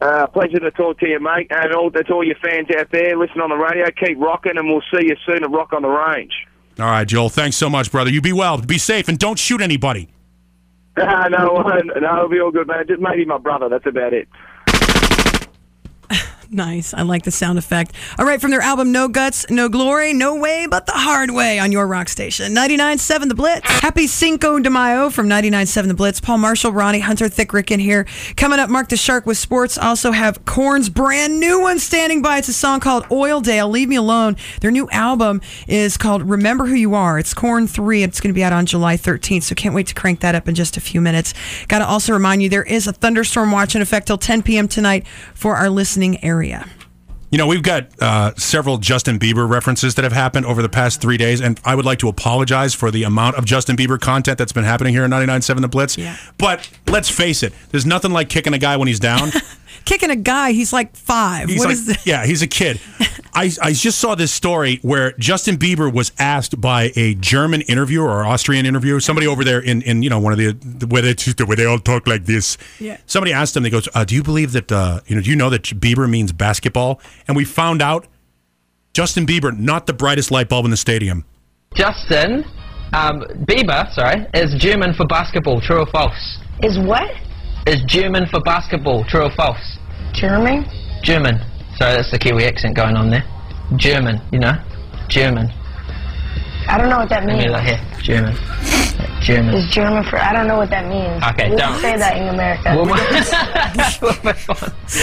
Uh, 0.00 0.26
pleasure 0.28 0.58
to 0.58 0.70
talk 0.70 0.98
to 0.98 1.06
you, 1.06 1.20
mate, 1.20 1.46
and 1.50 1.74
all 1.74 1.90
that's 1.90 2.10
all 2.10 2.24
your 2.24 2.36
fans 2.36 2.68
out 2.78 2.90
there. 2.90 3.16
Listen 3.18 3.40
on 3.40 3.50
the 3.50 3.56
radio, 3.56 3.86
keep 3.90 4.18
rocking, 4.18 4.56
and 4.56 4.66
we'll 4.66 4.82
see 4.92 5.06
you 5.06 5.16
soon 5.26 5.44
at 5.44 5.50
Rock 5.50 5.74
on 5.74 5.82
the 5.82 5.88
Range. 5.88 6.32
All 6.78 6.86
right, 6.86 7.06
Joel, 7.06 7.28
thanks 7.28 7.56
so 7.56 7.68
much, 7.68 7.92
brother. 7.92 8.10
You 8.10 8.22
be 8.22 8.32
well, 8.32 8.58
be 8.58 8.78
safe, 8.78 9.08
and 9.08 9.18
don't 9.18 9.38
shoot 9.38 9.60
anybody. 9.60 10.08
No, 10.96 11.28
no, 11.28 11.60
it'll 11.96 12.28
be 12.28 12.40
all 12.40 12.50
good, 12.50 12.66
man. 12.66 12.86
Just 12.86 13.00
maybe 13.00 13.24
my 13.24 13.38
brother. 13.38 13.68
That's 13.68 13.86
about 13.86 14.12
it. 14.12 14.28
Nice. 16.52 16.92
I 16.94 17.02
like 17.02 17.22
the 17.22 17.30
sound 17.30 17.58
effect. 17.58 17.92
All 18.18 18.26
right, 18.26 18.40
from 18.40 18.50
their 18.50 18.60
album 18.60 18.90
No 18.90 19.06
Guts, 19.06 19.48
No 19.50 19.68
Glory, 19.68 20.12
No 20.12 20.34
Way 20.34 20.66
But 20.68 20.84
the 20.84 20.92
Hard 20.92 21.30
Way 21.30 21.60
on 21.60 21.70
your 21.70 21.86
rock 21.86 22.08
station. 22.08 22.52
99.7 22.52 23.28
The 23.28 23.36
Blitz. 23.36 23.70
Happy 23.70 24.08
Cinco 24.08 24.58
de 24.58 24.68
Mayo 24.68 25.10
from 25.10 25.28
99.7 25.28 25.86
The 25.86 25.94
Blitz. 25.94 26.18
Paul 26.18 26.38
Marshall, 26.38 26.72
Ronni 26.72 27.02
Hunter, 27.02 27.28
Thick 27.28 27.52
Rick 27.52 27.70
in 27.70 27.78
here. 27.78 28.04
Coming 28.36 28.58
up, 28.58 28.68
Mark 28.68 28.88
the 28.88 28.96
Shark 28.96 29.26
with 29.26 29.38
sports. 29.38 29.78
Also 29.78 30.10
have 30.10 30.44
Korn's 30.44 30.88
brand 30.88 31.38
new 31.38 31.60
one 31.60 31.78
standing 31.78 32.20
by. 32.20 32.38
It's 32.38 32.48
a 32.48 32.52
song 32.52 32.80
called 32.80 33.04
Oildale, 33.04 33.70
Leave 33.70 33.88
Me 33.88 33.94
Alone. 33.94 34.34
Their 34.60 34.72
new 34.72 34.90
album 34.90 35.42
is 35.68 35.96
called 35.96 36.28
Remember 36.28 36.66
Who 36.66 36.74
You 36.74 36.94
Are. 36.96 37.20
It's 37.20 37.32
Korn 37.32 37.68
3. 37.68 38.02
It's 38.02 38.20
going 38.20 38.30
to 38.30 38.36
be 38.36 38.42
out 38.42 38.52
on 38.52 38.66
July 38.66 38.96
13th, 38.96 39.44
so 39.44 39.54
can't 39.54 39.74
wait 39.74 39.86
to 39.86 39.94
crank 39.94 40.18
that 40.18 40.34
up 40.34 40.48
in 40.48 40.56
just 40.56 40.76
a 40.76 40.80
few 40.80 41.00
minutes. 41.00 41.32
Got 41.68 41.78
to 41.78 41.86
also 41.86 42.12
remind 42.12 42.42
you 42.42 42.48
there 42.48 42.64
is 42.64 42.88
a 42.88 42.92
thunderstorm 42.92 43.52
watch 43.52 43.76
in 43.76 43.82
effect 43.82 44.08
till 44.08 44.18
10 44.18 44.42
p.m. 44.42 44.66
tonight 44.66 45.06
for 45.32 45.54
our 45.54 45.70
listening 45.70 46.22
area. 46.24 46.39
You 47.30 47.38
know, 47.38 47.46
we've 47.46 47.62
got 47.62 47.86
uh, 48.02 48.34
several 48.34 48.78
Justin 48.78 49.16
Bieber 49.20 49.48
references 49.48 49.94
that 49.94 50.02
have 50.02 50.12
happened 50.12 50.46
over 50.46 50.62
the 50.62 50.68
past 50.68 51.00
three 51.00 51.16
days, 51.16 51.40
and 51.40 51.60
I 51.64 51.76
would 51.76 51.84
like 51.84 52.00
to 52.00 52.08
apologize 52.08 52.74
for 52.74 52.90
the 52.90 53.04
amount 53.04 53.36
of 53.36 53.44
Justin 53.44 53.76
Bieber 53.76 54.00
content 54.00 54.36
that's 54.36 54.52
been 54.52 54.64
happening 54.64 54.92
here 54.92 55.04
in 55.04 55.12
99.7 55.12 55.60
The 55.60 55.68
Blitz. 55.68 55.96
But 56.38 56.68
let's 56.88 57.08
face 57.08 57.44
it, 57.44 57.52
there's 57.70 57.86
nothing 57.86 58.10
like 58.10 58.30
kicking 58.30 58.52
a 58.52 58.58
guy 58.58 58.76
when 58.76 58.88
he's 58.88 58.98
down. 58.98 59.30
kicking 59.84 60.10
a 60.10 60.16
guy. 60.16 60.52
He's 60.52 60.72
like 60.72 60.96
five. 60.96 61.48
He's 61.48 61.58
What 61.58 61.66
like, 61.68 61.74
is 61.74 61.86
this? 61.86 62.06
yeah, 62.06 62.24
he's 62.26 62.42
a 62.42 62.46
kid. 62.46 62.80
I, 63.34 63.50
I 63.62 63.72
just 63.72 63.98
saw 64.00 64.14
this 64.16 64.32
story 64.32 64.78
where 64.82 65.12
Justin 65.12 65.56
Bieber 65.56 65.92
was 65.92 66.10
asked 66.18 66.60
by 66.60 66.90
a 66.96 67.14
German 67.14 67.60
interviewer 67.62 68.08
or 68.08 68.24
Austrian 68.24 68.66
interviewer, 68.66 68.98
somebody 69.00 69.26
over 69.28 69.44
there 69.44 69.60
in, 69.60 69.82
in 69.82 70.02
you 70.02 70.10
know 70.10 70.18
one 70.18 70.32
of 70.32 70.38
the 70.38 70.52
the- 70.52 70.86
where 70.86 71.02
they 71.02 71.14
where 71.44 71.56
they 71.56 71.64
all 71.64 71.78
talk 71.78 72.06
like 72.06 72.24
this. 72.24 72.58
Yeah. 72.80 72.98
Somebody 73.06 73.32
asked 73.32 73.56
him. 73.56 73.62
They 73.62 73.70
goes, 73.70 73.88
uh, 73.94 74.04
"Do 74.04 74.14
you 74.14 74.22
believe 74.22 74.52
that 74.52 74.72
uh, 74.72 75.00
you 75.06 75.14
know? 75.16 75.22
Do 75.22 75.30
you 75.30 75.36
know 75.36 75.50
that 75.50 75.62
Bieber 75.62 76.08
means 76.10 76.32
basketball?" 76.32 77.00
And 77.28 77.36
we 77.36 77.44
found 77.44 77.80
out 77.82 78.06
Justin 78.94 79.26
Bieber 79.26 79.56
not 79.56 79.86
the 79.86 79.92
brightest 79.92 80.30
light 80.32 80.48
bulb 80.48 80.64
in 80.64 80.70
the 80.72 80.76
stadium. 80.76 81.24
Justin 81.74 82.44
um, 82.92 83.20
Bieber, 83.46 83.88
sorry, 83.94 84.26
is 84.34 84.52
German 84.58 84.92
for 84.94 85.06
basketball. 85.06 85.60
True 85.60 85.80
or 85.82 85.86
false? 85.86 86.38
Is 86.62 86.78
what? 86.80 87.08
Is 87.66 87.82
German 87.86 88.26
for 88.26 88.40
basketball. 88.40 89.04
True 89.04 89.24
or 89.26 89.30
false? 89.30 89.78
German? 90.12 90.64
German. 91.02 91.38
Sorry, 91.76 91.94
that's 91.96 92.10
the 92.10 92.18
Kiwi 92.18 92.44
accent 92.44 92.74
going 92.76 92.96
on 92.96 93.10
there. 93.10 93.24
German, 93.76 94.20
you 94.32 94.38
know, 94.40 94.52
German. 95.08 95.48
I 96.68 96.76
don't 96.78 96.88
know 96.88 96.98
what 96.98 97.08
that 97.10 97.24
Let 97.24 97.36
me 97.36 97.44
means. 97.46 97.52
look 97.52 97.62
here. 97.62 97.80
German. 98.02 98.34
German. 99.22 99.54
Is 99.54 99.70
German 99.72 100.04
for? 100.04 100.18
I 100.18 100.32
don't 100.32 100.46
know 100.46 100.56
what 100.56 100.70
that 100.70 100.86
means. 100.88 101.22
Okay, 101.32 101.50
we 101.50 101.56
don't. 101.56 101.78
say 101.80 101.96
that 101.96 102.16
in 102.16 102.28
America. 102.28 102.74
Well, 102.74 102.86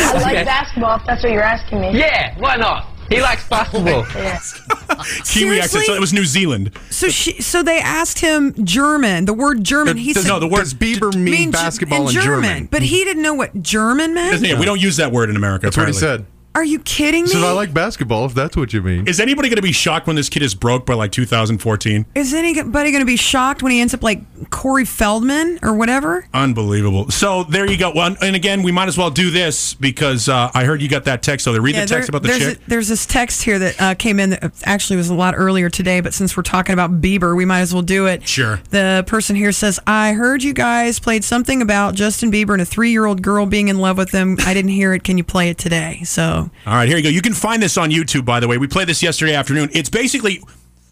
I 0.07 0.13
like 0.21 0.33
Okay. 0.35 0.43
basketball. 0.43 0.95
If 0.97 1.05
that's 1.05 1.23
what 1.23 1.31
you're 1.31 1.41
asking 1.43 1.81
me. 1.81 1.91
Yeah, 1.97 2.35
why 2.39 2.55
not? 2.55 2.87
He 3.09 3.21
likes 3.21 3.47
basketball. 3.47 4.05
Yeah. 4.17 4.39
Kiwi 5.25 5.59
accent. 5.59 5.85
So 5.85 5.93
it 5.93 5.99
was 5.99 6.13
New 6.13 6.25
Zealand. 6.25 6.71
So 6.89 7.09
she, 7.09 7.41
so 7.41 7.61
they 7.61 7.79
asked 7.79 8.19
him 8.19 8.53
German, 8.65 9.25
the 9.25 9.33
word 9.33 9.63
German. 9.63 9.97
He 9.97 10.13
Does- 10.13 10.23
said 10.23 10.29
no, 10.29 10.39
the 10.39 10.47
word 10.47 10.65
Bieber 10.67 11.13
mean, 11.13 11.23
mean 11.23 11.51
basketball 11.51 12.07
in 12.07 12.13
German, 12.13 12.43
German. 12.43 12.65
but 12.71 12.81
he 12.81 13.03
didn't 13.03 13.21
know 13.23 13.33
what 13.33 13.61
German 13.61 14.13
meant. 14.13 14.41
Yeah, 14.41 14.59
we 14.59 14.65
don't 14.65 14.81
use 14.81 14.97
that 14.97 15.11
word 15.11 15.29
in 15.29 15.35
America. 15.35 15.67
That's 15.67 15.77
what 15.77 15.87
he 15.87 15.93
said. 15.93 16.25
Are 16.57 16.63
you 16.65 16.79
kidding 16.79 17.25
me? 17.25 17.29
He 17.29 17.35
said, 17.35 17.43
I 17.43 17.51
like 17.51 17.71
basketball, 17.71 18.25
if 18.25 18.33
that's 18.33 18.57
what 18.57 18.73
you 18.73 18.81
mean. 18.81 19.07
Is 19.07 19.19
anybody 19.19 19.47
going 19.47 19.57
to 19.57 19.61
be 19.61 19.71
shocked 19.71 20.07
when 20.07 20.15
this 20.15 20.27
kid 20.27 20.41
is 20.41 20.55
broke 20.55 20.87
by 20.87 20.95
like 20.95 21.11
2014? 21.11 22.03
Is 22.15 22.33
anybody 22.33 22.89
going 22.91 23.01
to 23.01 23.05
be 23.05 23.15
shocked 23.15 23.61
when 23.61 23.71
he 23.71 23.79
ends 23.79 23.93
up 23.93 24.01
like 24.01 24.23
Corey 24.49 24.83
Feldman 24.83 25.59
or 25.61 25.75
whatever? 25.75 26.27
Unbelievable. 26.33 27.11
So 27.11 27.43
there 27.43 27.69
you 27.69 27.77
go. 27.77 27.91
Well, 27.93 28.15
and 28.23 28.35
again, 28.35 28.63
we 28.63 28.71
might 28.71 28.87
as 28.87 28.97
well 28.97 29.11
do 29.11 29.29
this 29.29 29.75
because 29.75 30.27
uh, 30.27 30.49
I 30.55 30.63
heard 30.65 30.81
you 30.81 30.89
got 30.89 31.03
that 31.03 31.21
text. 31.21 31.43
So 31.43 31.53
they 31.53 31.59
read 31.59 31.75
Yeah, 31.75 31.81
the 31.81 31.89
text 31.89 32.11
there- 32.11 32.17
about 32.17 32.23
the 32.23 32.29
there's 32.39 32.53
chick. 32.55 32.65
A, 32.65 32.69
there's 32.71 32.87
this 32.87 33.05
text 33.05 33.43
here 33.43 33.59
that 33.59 33.79
uh, 33.79 33.93
came 33.93 34.19
in 34.19 34.31
that 34.31 34.51
actually 34.63 34.95
was 34.97 35.11
a 35.11 35.13
lot 35.13 35.35
earlier 35.37 35.69
today, 35.69 36.01
but 36.01 36.15
since 36.15 36.35
we're 36.35 36.41
talking 36.41 36.73
about 36.73 37.01
Bieber, 37.01 37.37
we 37.37 37.45
might 37.45 37.59
as 37.59 37.71
well 37.71 37.83
do 37.83 38.07
it. 38.07 38.27
Sure. 38.27 38.59
The 38.71 39.03
person 39.05 39.35
here 39.35 39.51
says, 39.51 39.79
I 39.85 40.13
heard 40.13 40.41
you 40.41 40.53
guys 40.53 40.97
played 40.97 41.23
something 41.23 41.61
about 41.61 41.93
Justin 41.93 42.31
Bieber 42.31 42.53
and 42.53 42.63
a 42.63 42.65
three 42.65 42.89
year 42.89 43.05
old 43.05 43.21
girl 43.21 43.45
being 43.45 43.67
in 43.67 43.77
love 43.77 43.99
with 43.99 44.09
him. 44.09 44.37
I 44.39 44.55
didn't 44.55 44.71
hear 44.71 44.95
it. 44.95 45.03
Can 45.03 45.19
you 45.19 45.23
play 45.23 45.49
it 45.49 45.59
today? 45.59 46.01
So 46.03 46.46
All 46.65 46.73
right, 46.73 46.87
here 46.87 46.97
you 46.97 47.03
go. 47.03 47.09
You 47.09 47.21
can 47.21 47.33
find 47.33 47.61
this 47.61 47.77
on 47.77 47.89
YouTube, 47.91 48.25
by 48.25 48.39
the 48.39 48.47
way. 48.47 48.57
We 48.57 48.67
played 48.67 48.87
this 48.87 49.01
yesterday 49.03 49.33
afternoon. 49.35 49.69
It's 49.73 49.89
basically 49.89 50.41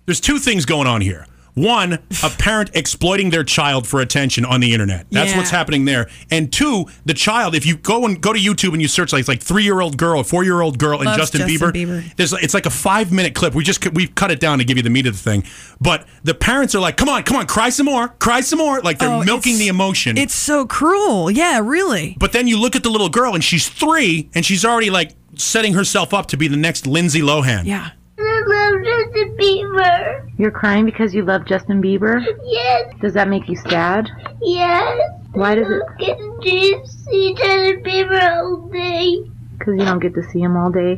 there's 0.06 0.20
two 0.22 0.40
things 0.40 0.66
going 0.66 0.88
on 0.88 1.02
here. 1.02 1.26
One, 1.54 1.94
a 2.22 2.30
parent 2.38 2.72
exploiting 2.74 3.30
their 3.30 3.46
child 3.46 3.88
for 3.88 4.02
attention 4.02 4.44
on 4.44 4.60
the 4.60 4.74
internet. 4.74 5.08
That's 5.10 5.32
Yeah. 5.32 5.38
what's 5.38 5.52
happening 5.52 5.86
there. 5.86 6.10
And 6.30 6.52
two, 6.52 6.88
the 7.06 7.14
child. 7.14 7.56
If 7.56 7.66
you 7.66 7.78
go 7.78 8.06
and 8.06 8.20
go 8.20 8.34
to 8.34 8.40
YouTube 8.40 8.74
and 8.74 8.82
you 8.82 8.90
search 8.90 9.14
like 9.14 9.22
it's 9.22 9.30
like 9.30 9.42
three 9.42 9.64
year 9.64 9.80
old 9.80 9.96
girl, 9.98 10.22
four 10.24 10.44
year 10.44 10.60
old 10.60 10.78
girl, 10.78 11.00
and 11.02 11.18
Justin, 11.18 11.48
Justin 11.48 11.70
Bieber, 11.70 11.72
Bieber. 11.74 12.16
There's 12.18 12.34
it's 12.34 12.54
like 12.54 12.66
a 12.66 12.70
five 12.70 13.14
minute 13.14 13.36
clip. 13.36 13.56
We 13.56 13.64
just 13.64 13.90
we 13.94 14.08
cut 14.08 14.32
it 14.32 14.42
down 14.42 14.58
to 14.58 14.66
give 14.66 14.76
you 14.76 14.84
the 14.84 14.90
meat 14.90 15.08
of 15.08 15.14
the 15.14 15.20
thing. 15.20 15.46
But 15.80 16.06
the 16.26 16.34
parents 16.34 16.76
are 16.76 16.82
like, 16.82 16.98
come 16.98 17.08
on, 17.08 17.24
come 17.24 17.38
on, 17.38 17.48
cry 17.48 17.70
some 17.70 17.86
more, 17.86 18.10
cry 18.10 18.42
some 18.42 18.60
more. 18.60 18.82
Like 18.82 19.00
they're 19.00 19.08
Oh, 19.10 19.24
milking 19.24 19.58
the 19.58 19.70
emotion. 19.70 20.18
it's 20.18 20.36
so 20.36 20.66
cruel. 20.66 21.32
Yeah, 21.32 21.62
really. 21.64 22.18
But 22.20 22.34
then 22.34 22.50
you 22.50 22.60
look 22.60 22.76
at 22.76 22.84
the 22.84 22.90
little 22.90 23.08
girl 23.10 23.34
and 23.34 23.42
she's 23.42 23.70
three 23.70 24.30
and 24.36 24.46
she's 24.46 24.66
already 24.66 24.90
like 24.90 25.16
setting 25.40 25.74
herself 25.74 26.14
up 26.14 26.28
to 26.28 26.38
be 26.38 26.48
the 26.48 26.58
next 26.58 26.86
Lindsay 26.88 27.22
Lohan. 27.22 27.66
Yeah. 27.66 27.90
I 28.18 28.44
love 28.48 28.84
Justin 28.84 29.38
Bieber. 29.38 30.30
You're 30.38 30.52
crying 30.52 30.86
because 30.86 31.14
you 31.14 31.24
love 31.24 31.46
Justin 31.46 31.82
Bieber? 31.82 32.24
Yes, 32.46 32.94
Does 33.02 33.14
that 33.14 33.28
make 33.28 33.48
you 33.50 33.56
sad? 33.56 34.10
yes. 34.42 35.12
Why 35.34 35.56
does 35.56 35.68
it? 35.70 35.82
I 35.82 35.98
Get 36.00 36.18
to 36.18 36.88
see 36.88 37.34
Justin 37.38 37.84
Bieber 37.84 38.22
all 38.38 38.70
day. 38.72 39.20
Because 39.58 39.74
you 39.78 39.86
don't 39.86 40.00
get 40.00 40.14
to 40.16 40.24
see 40.32 40.40
him 40.42 40.56
all 40.58 40.70
day. 40.72 40.98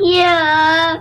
Yeah, 0.00 0.98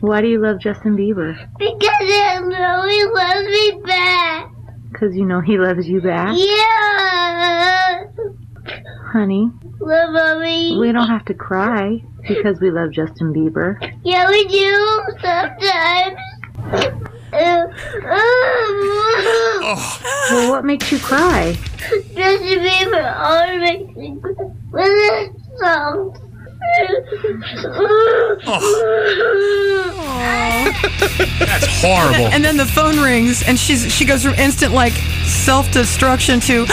Why 0.00 0.20
do 0.20 0.28
you 0.28 0.38
love 0.40 0.60
Justin 0.60 0.96
Bieber? 0.96 1.34
because 1.58 1.88
I 2.00 2.40
know 2.40 2.86
he 2.88 3.04
loves 3.04 3.46
me 3.48 3.80
back. 3.86 4.50
Because 4.92 5.16
you 5.16 5.24
know 5.24 5.40
he 5.40 5.58
loves 5.58 5.88
you 5.88 6.00
back? 6.00 6.36
Yeah. 6.36 8.04
Honey, 9.12 9.50
Love 9.80 10.12
mommy. 10.12 10.76
we 10.78 10.92
don't 10.92 11.08
have 11.08 11.24
to 11.26 11.34
cry 11.34 12.00
because 12.26 12.60
we 12.60 12.70
love 12.70 12.92
Justin 12.92 13.32
Bieber. 13.32 13.76
Yeah, 14.04 14.28
we 14.30 14.44
do 14.46 15.02
sometimes. 15.20 16.16
Well, 20.30 20.50
what 20.50 20.64
makes 20.64 20.90
you 20.92 20.98
cry? 20.98 21.56
Justin 22.14 22.58
Bieber 22.60 23.16
always 23.18 23.60
makes 23.60 23.96
me 23.96 24.16
cry 24.20 24.32
with 24.70 25.32
his 25.32 25.58
songs. 25.60 26.18
Oh. 28.46 28.60
That's 31.40 31.66
horrible. 31.82 32.26
And 32.32 32.44
then 32.44 32.56
the 32.56 32.66
phone 32.66 32.98
rings, 33.00 33.42
and 33.46 33.58
she's 33.58 33.92
she 33.92 34.04
goes 34.04 34.22
from 34.24 34.34
instant 34.34 34.72
like 34.72 34.92
self 35.24 35.70
destruction 35.72 36.40
to, 36.40 36.66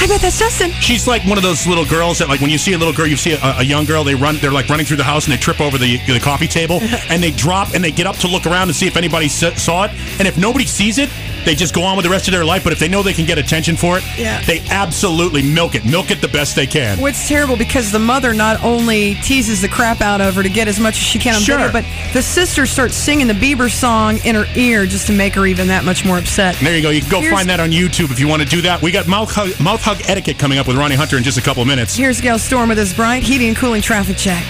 I 0.00 0.06
bet 0.06 0.20
that's 0.20 0.38
Justin. 0.38 0.70
She's 0.72 1.06
like 1.06 1.24
one 1.24 1.38
of 1.38 1.42
those 1.42 1.66
little 1.66 1.86
girls 1.86 2.18
that, 2.18 2.28
like, 2.28 2.40
when 2.40 2.50
you 2.50 2.58
see 2.58 2.74
a 2.74 2.78
little 2.78 2.92
girl, 2.92 3.06
you 3.06 3.16
see 3.16 3.32
a, 3.32 3.38
a 3.58 3.62
young 3.62 3.84
girl. 3.84 4.04
They 4.04 4.14
run, 4.14 4.36
they're 4.36 4.52
like 4.52 4.68
running 4.68 4.84
through 4.84 4.98
the 4.98 5.04
house, 5.04 5.24
and 5.24 5.32
they 5.32 5.38
trip 5.38 5.60
over 5.60 5.78
the, 5.78 5.96
the 6.06 6.20
coffee 6.20 6.48
table, 6.48 6.80
and 7.08 7.22
they 7.22 7.30
drop, 7.30 7.74
and 7.74 7.82
they 7.82 7.90
get 7.90 8.06
up 8.06 8.16
to 8.16 8.28
look 8.28 8.46
around 8.46 8.68
and 8.68 8.76
see 8.76 8.86
if 8.86 8.96
anybody 8.96 9.28
saw 9.28 9.84
it. 9.84 9.90
And 10.18 10.28
if 10.28 10.36
nobody 10.36 10.66
sees 10.66 10.98
it, 10.98 11.08
they 11.44 11.54
just 11.54 11.74
go 11.74 11.82
on 11.82 11.96
with 11.96 12.04
the 12.04 12.10
rest 12.10 12.28
of 12.28 12.32
their 12.32 12.44
life. 12.44 12.64
But 12.64 12.72
if 12.72 12.78
they 12.78 12.88
know 12.88 13.02
they 13.02 13.12
can 13.12 13.24
get 13.26 13.38
attention 13.38 13.76
for 13.76 13.98
it, 13.98 14.04
Yeah. 14.16 14.40
they 14.42 14.60
absolutely 14.70 15.42
milk 15.42 15.74
it, 15.74 15.84
milk 15.84 16.10
it 16.10 16.20
the 16.20 16.28
best 16.28 16.56
they 16.56 16.66
can. 16.66 16.98
Well, 16.98 17.06
it's 17.06 17.28
terrible 17.28 17.56
because 17.56 17.92
the 17.92 17.98
mother 17.98 18.32
not 18.34 18.62
only 18.64 19.14
teases 19.16 19.60
the 19.60 19.68
crap 19.68 20.00
out 20.00 20.20
of 20.20 20.34
her 20.36 20.42
to 20.42 20.48
get 20.48 20.68
as 20.68 20.78
much 20.80 20.94
as 20.94 21.02
she 21.02 21.18
can 21.18 21.34
on 21.34 21.40
Sure. 21.42 21.56
video, 21.58 21.72
but 21.72 21.84
the 22.12 22.22
sister 22.22 22.66
starts 22.66 22.94
singing 22.96 23.26
the 23.26 23.34
Bieber 23.34 23.70
song 23.70 24.18
in 24.24 24.34
her 24.34 24.46
ear 24.56 24.86
just 24.86 25.06
to 25.08 25.12
make 25.12 25.34
her 25.34 25.46
even 25.46 25.68
that 25.68 25.84
much 25.84 26.04
more 26.04 26.18
upset. 26.18 26.56
There 26.60 26.74
you 26.76 26.82
go. 26.82 26.90
You 26.90 27.00
can 27.00 27.10
go 27.10 27.20
Here's- 27.20 27.34
find 27.36 27.48
that 27.50 27.60
on 27.60 27.70
YouTube 27.70 28.10
if 28.10 28.18
you 28.20 28.28
want 28.28 28.42
to 28.42 28.48
do 28.48 28.62
that. 28.62 28.80
We 28.82 28.90
got 28.90 29.06
mouth 29.06 29.32
hug, 29.34 29.58
mouth 29.60 29.82
hug 29.82 30.00
etiquette 30.06 30.38
coming 30.38 30.58
up 30.58 30.66
with 30.66 30.76
Ronni 30.76 30.94
Hunter 30.96 31.16
in 31.16 31.22
just 31.24 31.38
a 31.38 31.42
couple 31.42 31.62
of 31.62 31.68
minutes. 31.68 31.94
Here's 31.96 32.20
Gail 32.20 32.38
Storm 32.38 32.68
with 32.68 32.78
his 32.78 32.92
Bryant 32.92 33.24
Heating 33.24 33.48
and 33.48 33.56
Cooling 33.56 33.82
Traffic 33.82 34.16
Check. 34.16 34.42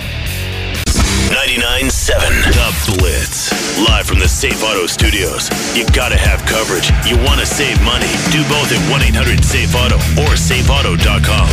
99.7 1.31 2.19
The 2.53 2.97
Blitz. 2.99 3.54
Live 3.79 4.07
from 4.07 4.21
the 4.21 4.29
Safe 4.29 4.63
Auto 4.63 4.87
Studios. 4.87 5.51
You 5.77 5.85
gotta 5.91 6.17
have 6.17 6.47
coverage. 6.47 6.91
You 7.11 7.17
wanna 7.27 7.45
save 7.45 7.83
money. 7.83 8.07
Do 8.31 8.45
both 8.47 8.71
at 8.71 8.79
1 8.91 9.03
800 9.03 9.45
Safe 9.45 9.75
Auto 9.75 9.97
or 10.23 10.39
safeauto.com. 10.39 11.49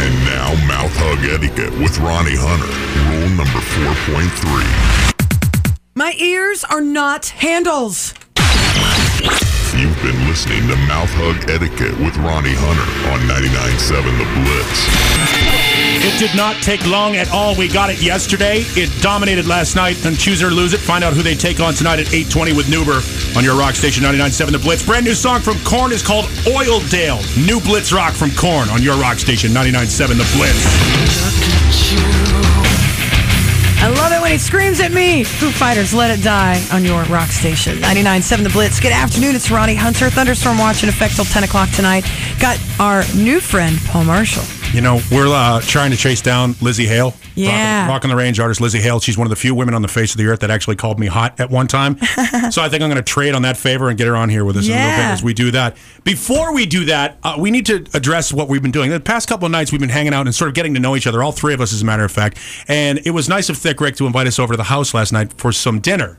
And 0.00 0.14
now, 0.24 0.54
mouth 0.66 0.96
hug 0.96 1.20
etiquette 1.28 1.72
with 1.78 1.98
Ronni 1.98 2.36
Hunter. 2.36 2.72
Rule 3.12 3.28
number 3.36 3.60
4.3. 3.60 5.14
My 5.94 6.14
ears 6.16 6.64
are 6.64 6.80
not 6.80 7.26
handles. 7.26 8.14
Been 10.04 10.28
listening 10.28 10.68
to 10.68 10.76
Mouth 10.84 11.08
Hug 11.16 11.48
Etiquette 11.48 11.96
with 11.96 12.12
Ronni 12.20 12.52
Hunter 12.52 12.84
on 13.08 13.24
99.7 13.24 14.04
The 14.20 14.28
Blitz. 14.36 14.84
It 16.04 16.18
did 16.20 16.36
not 16.36 16.60
take 16.62 16.84
long 16.84 17.16
at 17.16 17.30
all. 17.32 17.56
We 17.56 17.68
got 17.68 17.88
it 17.88 18.02
yesterday. 18.02 18.64
It 18.76 18.92
dominated 19.00 19.46
last 19.46 19.76
night. 19.76 20.04
And 20.04 20.18
choose 20.18 20.42
or 20.42 20.50
lose 20.50 20.74
it. 20.74 20.80
Find 20.80 21.04
out 21.04 21.14
who 21.14 21.22
they 21.22 21.34
take 21.34 21.58
on 21.58 21.72
tonight 21.72 22.00
at 22.00 22.12
8:20 22.12 22.52
with 22.52 22.66
Nuber 22.66 23.00
on 23.34 23.44
your 23.44 23.56
rock 23.56 23.76
station 23.76 24.04
99.7 24.04 24.52
The 24.52 24.58
Blitz. 24.58 24.82
Brand 24.82 25.06
new 25.06 25.14
song 25.14 25.40
from 25.40 25.58
Korn 25.64 25.90
is 25.90 26.02
called 26.02 26.26
Oildale. 26.44 27.24
New 27.46 27.58
Blitz 27.58 27.90
rock 27.90 28.12
from 28.12 28.30
Korn 28.32 28.68
on 28.68 28.82
your 28.82 28.98
rock 28.98 29.18
station 29.18 29.52
99.7 29.52 30.18
The 30.18 30.28
Blitz. 30.36 31.53
I 33.84 33.88
love 33.88 34.12
it 34.12 34.22
when 34.22 34.32
he 34.32 34.38
screams 34.38 34.80
at 34.80 34.92
me. 34.92 35.24
Foo 35.24 35.50
Fighters, 35.50 35.92
Let 35.92 36.10
It 36.10 36.24
Die 36.24 36.66
on 36.72 36.86
your 36.86 37.02
rock 37.04 37.28
station. 37.28 37.76
99.7 37.80 38.42
The 38.42 38.48
Blitz. 38.48 38.80
Good 38.80 38.92
afternoon. 38.92 39.36
It's 39.36 39.48
Ronni 39.48 39.76
Hunter. 39.76 40.08
Thunderstorm 40.08 40.56
watch 40.56 40.82
in 40.82 40.88
effect 40.88 41.16
till 41.16 41.26
10 41.26 41.44
o'clock 41.44 41.68
tonight. 41.68 42.06
Got 42.40 42.58
our 42.80 43.04
new 43.14 43.40
friend, 43.40 43.78
Paul 43.84 44.04
Marshall. 44.04 44.63
You 44.74 44.80
know, 44.80 44.98
we're 45.12 45.28
uh, 45.28 45.60
trying 45.60 45.92
to 45.92 45.96
chase 45.96 46.20
down 46.20 46.54
Lzzy 46.54 46.86
Hale. 46.88 47.14
Yeah. 47.36 47.86
Rock, 47.86 48.02
on 48.02 48.10
the 48.10 48.16
Range 48.16 48.40
artist 48.40 48.60
Lzzy 48.60 48.80
Hale. 48.80 48.98
She's 48.98 49.16
one 49.16 49.24
of 49.24 49.30
the 49.30 49.36
few 49.36 49.54
women 49.54 49.72
on 49.72 49.82
the 49.82 49.88
face 49.88 50.10
of 50.12 50.18
the 50.18 50.26
earth 50.26 50.40
that 50.40 50.50
actually 50.50 50.74
called 50.74 50.98
me 50.98 51.06
hot 51.06 51.38
at 51.38 51.48
one 51.48 51.68
time. 51.68 51.96
so 52.50 52.60
I 52.60 52.68
think 52.68 52.82
I'm 52.82 52.90
going 52.90 52.96
to 52.96 53.02
trade 53.02 53.36
on 53.36 53.42
that 53.42 53.56
favor 53.56 53.88
and 53.88 53.96
get 53.96 54.08
her 54.08 54.16
on 54.16 54.28
here 54.30 54.44
with 54.44 54.56
us 54.56 54.66
in 54.66 54.72
a 54.72 54.74
little 54.74 54.90
bit 54.90 54.98
Yeah. 54.98 55.12
as 55.12 55.22
we 55.22 55.32
do 55.32 55.52
that. 55.52 55.76
Before 56.02 56.52
we 56.52 56.66
do 56.66 56.86
that, 56.86 57.18
uh, 57.22 57.36
we 57.38 57.52
need 57.52 57.66
to 57.66 57.86
address 57.94 58.32
what 58.32 58.48
we've 58.48 58.62
been 58.62 58.72
doing. 58.72 58.90
The 58.90 58.98
past 58.98 59.28
couple 59.28 59.46
of 59.46 59.52
nights, 59.52 59.70
we've 59.70 59.80
been 59.80 59.90
hanging 59.90 60.12
out 60.12 60.26
and 60.26 60.34
sort 60.34 60.48
of 60.48 60.54
getting 60.54 60.74
to 60.74 60.80
know 60.80 60.96
each 60.96 61.06
other, 61.06 61.22
all 61.22 61.30
three 61.32 61.54
of 61.54 61.60
us, 61.60 61.72
as 61.72 61.82
a 61.82 61.84
matter 61.84 62.04
of 62.04 62.10
fact. 62.10 62.38
And 62.66 62.98
it 63.06 63.10
was 63.12 63.28
nice 63.28 63.48
of 63.48 63.56
Thick 63.56 63.80
Rick 63.80 63.94
to 63.96 64.06
invite 64.06 64.26
us 64.26 64.40
over 64.40 64.54
to 64.54 64.56
the 64.56 64.64
house 64.64 64.92
last 64.92 65.12
night 65.12 65.32
for 65.34 65.52
some 65.52 65.78
dinner. 65.78 66.18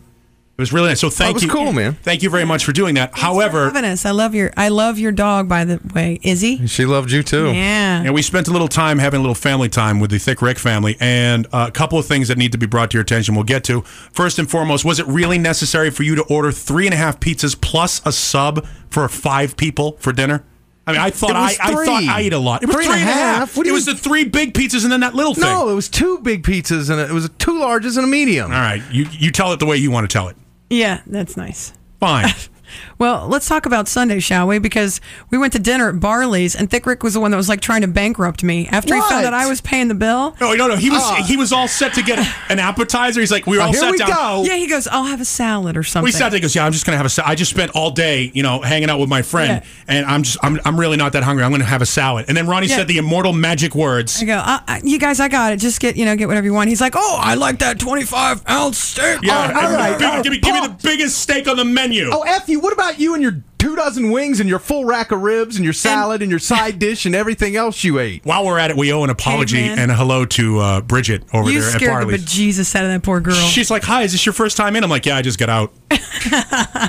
It 0.58 0.62
was 0.62 0.72
really 0.72 0.88
nice. 0.88 1.02
So 1.02 1.10
thank 1.10 1.34
was 1.34 1.44
you. 1.44 1.50
cool, 1.50 1.74
man. 1.74 1.96
Thank 1.96 2.24
you 2.24 2.30
very 2.30 2.46
much 2.46 2.64
for 2.64 2.72
doing 2.72 2.96
that. 2.96 3.18
However, 3.18 3.66
having 3.66 3.84
us. 3.84 4.06
I 4.06 4.12
love 4.12 4.34
your 4.34 4.54
I 4.56 4.70
love 4.70 4.98
your 4.98 5.12
dog. 5.12 5.50
By 5.50 5.66
the 5.66 5.82
way, 5.94 6.18
Izzy. 6.24 6.66
She 6.68 6.86
loved 6.86 7.12
you 7.12 7.24
too. 7.24 7.48
Yeah. 7.52 8.04
And 8.04 8.14
we 8.14 8.22
spent 8.22 8.48
a 8.48 8.52
little 8.52 8.70
time 8.70 9.00
having 9.00 9.18
a 9.20 9.22
little 9.22 9.36
family 9.36 9.68
time 9.68 10.00
with 10.00 10.12
the 10.12 10.18
Thick 10.18 10.42
Rick 10.42 10.58
family, 10.58 10.96
and 11.02 11.46
uh, 11.52 11.66
a 11.68 11.72
couple 11.72 12.00
of 12.00 12.06
things 12.06 12.30
that 12.30 12.38
need 12.38 12.54
to 12.54 12.58
be 12.58 12.68
brought 12.68 12.92
to 12.92 12.96
your 12.96 13.02
attention. 13.04 13.36
We'll 13.36 13.44
get 13.44 13.66
to 13.66 13.82
first 13.82 14.40
and 14.40 14.50
foremost. 14.50 14.86
Was 14.86 14.98
it 14.98 15.06
really 15.08 15.38
necessary 15.38 15.90
for 15.92 16.04
you 16.04 16.16
to 16.16 16.24
order 16.24 16.54
three 16.54 16.86
and 16.88 16.94
a 16.94 16.98
half 16.98 17.20
pizzas 17.20 17.60
plus 17.60 18.02
a 18.06 18.14
sub 18.14 18.66
for 18.90 19.10
five 19.10 19.58
people 19.58 19.98
for 20.00 20.14
dinner? 20.14 20.46
I 20.88 20.92
mean, 20.94 21.02
I 21.02 21.10
thought 21.10 21.32
I, 21.36 21.48
I 21.62 21.74
thought. 21.84 22.04
I 22.04 22.22
ate 22.22 22.32
a 22.32 22.38
lot. 22.40 22.64
It 22.64 22.68
was 22.68 22.76
Three 22.78 22.86
three 22.86 22.94
and 22.94 23.02
and 23.02 23.10
a 23.10 23.12
a 23.12 23.16
half. 23.16 23.38
half? 23.40 23.58
What 23.58 23.64
do 23.64 23.70
It 23.70 23.72
you- 23.72 23.74
was 23.74 23.86
the 23.88 23.96
three 23.96 24.24
big 24.24 24.54
pizzas 24.54 24.84
and 24.84 24.92
then 24.92 25.02
that 25.02 25.16
little 25.16 25.34
thing. 25.34 25.44
No, 25.44 25.68
it 25.68 25.74
was 25.74 25.90
two 25.90 26.20
big 26.20 26.44
pizzas 26.44 26.90
and 26.90 27.02
it 27.02 27.12
was 27.12 27.28
two 27.40 27.56
larges 27.56 27.98
and 27.98 28.06
a 28.06 28.08
medium. 28.08 28.54
All 28.54 28.58
right, 28.62 28.82
you 28.90 29.06
you 29.12 29.32
tell 29.32 29.52
it 29.52 29.60
the 29.60 29.66
way 29.66 29.76
you 29.76 29.92
want 29.92 30.10
to 30.10 30.14
tell 30.14 30.30
it. 30.30 30.38
Yeah, 30.70 31.02
that's 31.06 31.38
nice. 31.38 31.74
Fine. 32.00 32.34
Well, 32.98 33.28
let's 33.28 33.48
talk 33.48 33.66
about 33.66 33.88
Sunday, 33.88 34.20
shall 34.20 34.48
we? 34.48 34.60
Because 34.60 35.02
we 35.30 35.38
went 35.38 35.54
to 35.54 35.60
dinner 35.60 35.90
at 35.90 36.00
Barley's, 36.00 36.56
and 36.56 36.70
Thick 36.70 36.86
Rick 36.86 37.04
was 37.04 37.14
the 37.14 37.20
one 37.20 37.32
that 37.32 37.38
was 37.38 37.50
like 37.50 37.62
trying 37.62 37.82
to 37.82 37.88
bankrupt 37.88 38.44
me 38.44 38.68
after 38.68 38.96
he 38.96 39.02
found 39.02 39.26
that 39.26 39.34
I 39.34 39.48
was 39.48 39.62
paying 39.62 39.88
the 39.88 39.96
bill. 39.96 40.36
No, 40.42 40.54
no, 40.54 40.68
no. 40.68 40.76
He 40.76 40.90
was 40.90 41.02
Oh. 41.04 41.16
he 41.24 41.38
was 41.38 41.52
all 41.54 41.68
set 41.68 41.94
to 41.96 42.02
get 42.04 42.20
an 42.50 42.60
appetizer. 42.60 43.20
He's 43.20 43.32
like, 43.32 43.46
we 43.48 43.58
were 43.58 43.64
Oh, 43.64 43.68
all 43.68 43.72
here 43.72 43.82
sat 43.82 43.92
we 43.92 43.98
down. 43.98 44.10
go. 44.10 44.44
Yeah, 44.46 44.56
he 44.56 44.68
goes, 44.68 44.88
I'll 44.88 45.04
have 45.06 45.22
a 45.22 45.26
salad 45.26 45.78
or 45.78 45.84
something. 45.84 46.06
We 46.06 46.12
sat 46.12 46.30
there. 46.30 46.38
He 46.38 46.42
goes, 46.42 46.56
yeah, 46.56 46.66
I'm 46.66 46.72
just 46.72 46.86
gonna 46.86 46.98
have 46.98 47.06
a. 47.06 47.10
Sa- 47.10 47.24
I 47.26 47.36
just 47.36 47.52
spent 47.52 47.72
all 47.76 47.92
day, 47.92 48.32
you 48.34 48.44
know, 48.44 48.62
hanging 48.62 48.90
out 48.90 49.00
with 49.00 49.10
my 49.10 49.22
friend, 49.22 49.62
and 49.88 50.06
I'm 50.06 50.24
just, 50.24 50.38
I'm, 50.42 50.60
I'm 50.66 50.80
really 50.80 50.98
not 50.98 51.14
that 51.14 51.24
hungry. 51.24 51.44
I'm 51.44 51.52
gonna 51.52 51.64
have 51.66 51.82
a 51.82 51.86
salad. 51.86 52.26
And 52.28 52.36
then 52.38 52.46
Ronni 52.48 52.68
Yeah. 52.70 52.78
said 52.78 52.88
the 52.88 52.98
immortal 52.98 53.34
magic 53.34 53.76
words. 53.76 54.22
I 54.22 54.26
go, 54.26 54.38
uh, 54.38 54.60
uh, 54.68 54.80
you 54.84 55.00
guys, 55.00 55.20
I 55.20 55.28
got 55.28 55.54
it. 55.54 55.58
Just 55.58 55.80
get, 55.80 55.96
you 55.96 56.06
know, 56.06 56.16
get 56.16 56.28
whatever 56.28 56.46
you 56.46 56.54
want. 56.54 56.70
He's 56.70 56.82
like, 56.82 56.94
oh, 56.96 57.18
I 57.22 57.36
like 57.36 57.60
that 57.60 57.80
25 57.80 58.44
ounce 58.50 58.78
steak. 58.78 59.20
Yeah, 59.22 59.34
Oh, 59.34 59.60
all 59.60 59.66
and 59.68 59.74
right, 59.76 59.98
big- 59.98 60.08
all 60.08 60.14
right. 60.16 60.24
give 60.24 60.32
me, 60.32 60.40
give 60.40 60.54
me 60.56 60.62
the 60.62 60.76
biggest 60.84 61.20
steak 61.20 61.48
on 61.48 61.58
the 61.58 61.66
menu. 61.66 62.10
Oh, 62.12 62.22
F 62.22 62.48
you. 62.50 62.55
What 62.58 62.74
about 62.74 63.00
you 63.00 63.14
and 63.14 63.22
your 63.24 63.42
two 63.58 63.76
dozen 63.76 64.12
wings 64.12 64.40
and 64.40 64.48
your 64.48 64.60
full 64.60 64.86
rack 64.86 65.12
of 65.12 65.22
ribs 65.22 65.56
and 65.56 65.64
your 65.64 65.74
salad 65.74 66.22
and, 66.22 66.30
your 66.30 66.40
side 66.40 66.78
dish 66.78 67.06
and 67.06 67.16
everything 67.16 67.56
else 67.56 67.84
you 67.84 68.00
ate? 68.00 68.24
While 68.26 68.46
we're 68.46 68.60
at 68.60 68.70
it, 68.70 68.78
we 68.78 68.92
owe 68.94 69.04
an 69.04 69.10
apology 69.10 69.58
Caveman. 69.58 69.80
and 69.80 69.92
a 69.92 69.96
hello 69.96 70.26
to 70.26 70.60
uh, 70.60 70.82
Bridget 70.82 71.24
over 71.34 71.50
you 71.50 71.60
there 71.62 71.70
at 71.70 71.76
scared 71.76 71.92
the 72.02 72.06
Barley's. 72.06 72.26
bejesus 72.26 72.76
out 72.76 72.84
of 72.86 72.92
that 72.92 73.04
poor 73.04 73.20
girl. 73.20 73.36
She's 73.36 73.72
like, 73.72 73.84
"Hi, 73.84 74.04
is 74.04 74.12
this 74.12 74.26
your 74.26 74.34
first 74.34 74.56
time 74.58 74.76
in?" 74.76 74.84
I'm 74.84 74.90
like, 74.90 75.06
"Yeah, 75.06 75.18
I 75.18 75.22
just 75.22 75.40
got 75.40 75.50
out." 75.50 75.74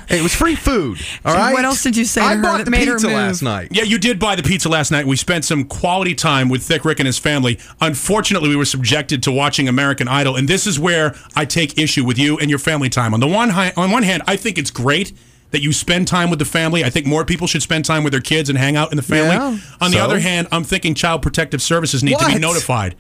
Hey, 0.08 0.20
it 0.20 0.22
was 0.22 0.34
free 0.34 0.54
food. 0.54 0.98
All 1.24 1.32
So 1.32 1.38
right. 1.38 1.52
what 1.52 1.64
else 1.64 1.82
did 1.82 1.96
you 1.96 2.04
say 2.04 2.20
to 2.22 2.26
I 2.26 2.36
her 2.36 2.42
bought 2.42 2.58
that 2.58 2.64
the 2.64 2.70
made 2.70 2.86
pizza 2.88 3.08
last 3.08 3.42
night. 3.42 3.68
Yeah, 3.70 3.82
you 3.82 3.98
did 3.98 4.18
buy 4.18 4.34
the 4.36 4.42
pizza 4.42 4.68
last 4.68 4.90
night. 4.90 5.06
We 5.06 5.16
spent 5.16 5.44
some 5.44 5.64
quality 5.64 6.14
time 6.14 6.48
with 6.48 6.62
Thick 6.62 6.84
Rick 6.84 7.00
and 7.00 7.06
his 7.06 7.18
family. 7.18 7.58
Unfortunately, 7.80 8.48
we 8.48 8.56
were 8.56 8.64
subjected 8.64 9.22
to 9.24 9.32
watching 9.32 9.68
American 9.68 10.08
Idol, 10.08 10.36
and 10.36 10.48
this 10.48 10.66
is 10.66 10.78
where 10.78 11.14
I 11.34 11.44
take 11.44 11.76
issue 11.78 12.04
with 12.04 12.18
you 12.18 12.38
and 12.38 12.48
your 12.48 12.58
family 12.58 12.88
time. 12.88 13.12
On 13.14 13.20
the 13.20 13.26
one 13.26 13.50
hi- 13.50 13.72
on 13.76 13.90
one 13.90 14.04
hand, 14.04 14.22
I 14.26 14.36
think 14.36 14.56
it's 14.58 14.70
great 14.70 15.12
that 15.57 15.62
you 15.62 15.72
spend 15.72 16.07
time 16.07 16.28
with 16.28 16.38
the 16.38 16.44
family. 16.44 16.84
I 16.84 16.90
think 16.90 17.07
more 17.07 17.24
people 17.24 17.46
should 17.46 17.62
spend 17.62 17.86
time 17.86 18.04
with 18.04 18.12
their 18.12 18.20
kids 18.20 18.50
and 18.50 18.59
hang 18.59 18.76
out 18.76 18.90
in 18.90 18.96
the 18.98 19.02
family. 19.02 19.36
Yeah, 19.36 19.57
on 19.80 19.90
the 19.90 19.98
other 19.98 20.20
hand, 20.20 20.48
I'm 20.52 20.64
thinking 20.64 20.94
Child 20.94 21.22
Protective 21.22 21.62
Services 21.62 22.04
need 22.04 22.18
to 22.18 22.26
be 22.26 22.38
notified. 22.38 22.94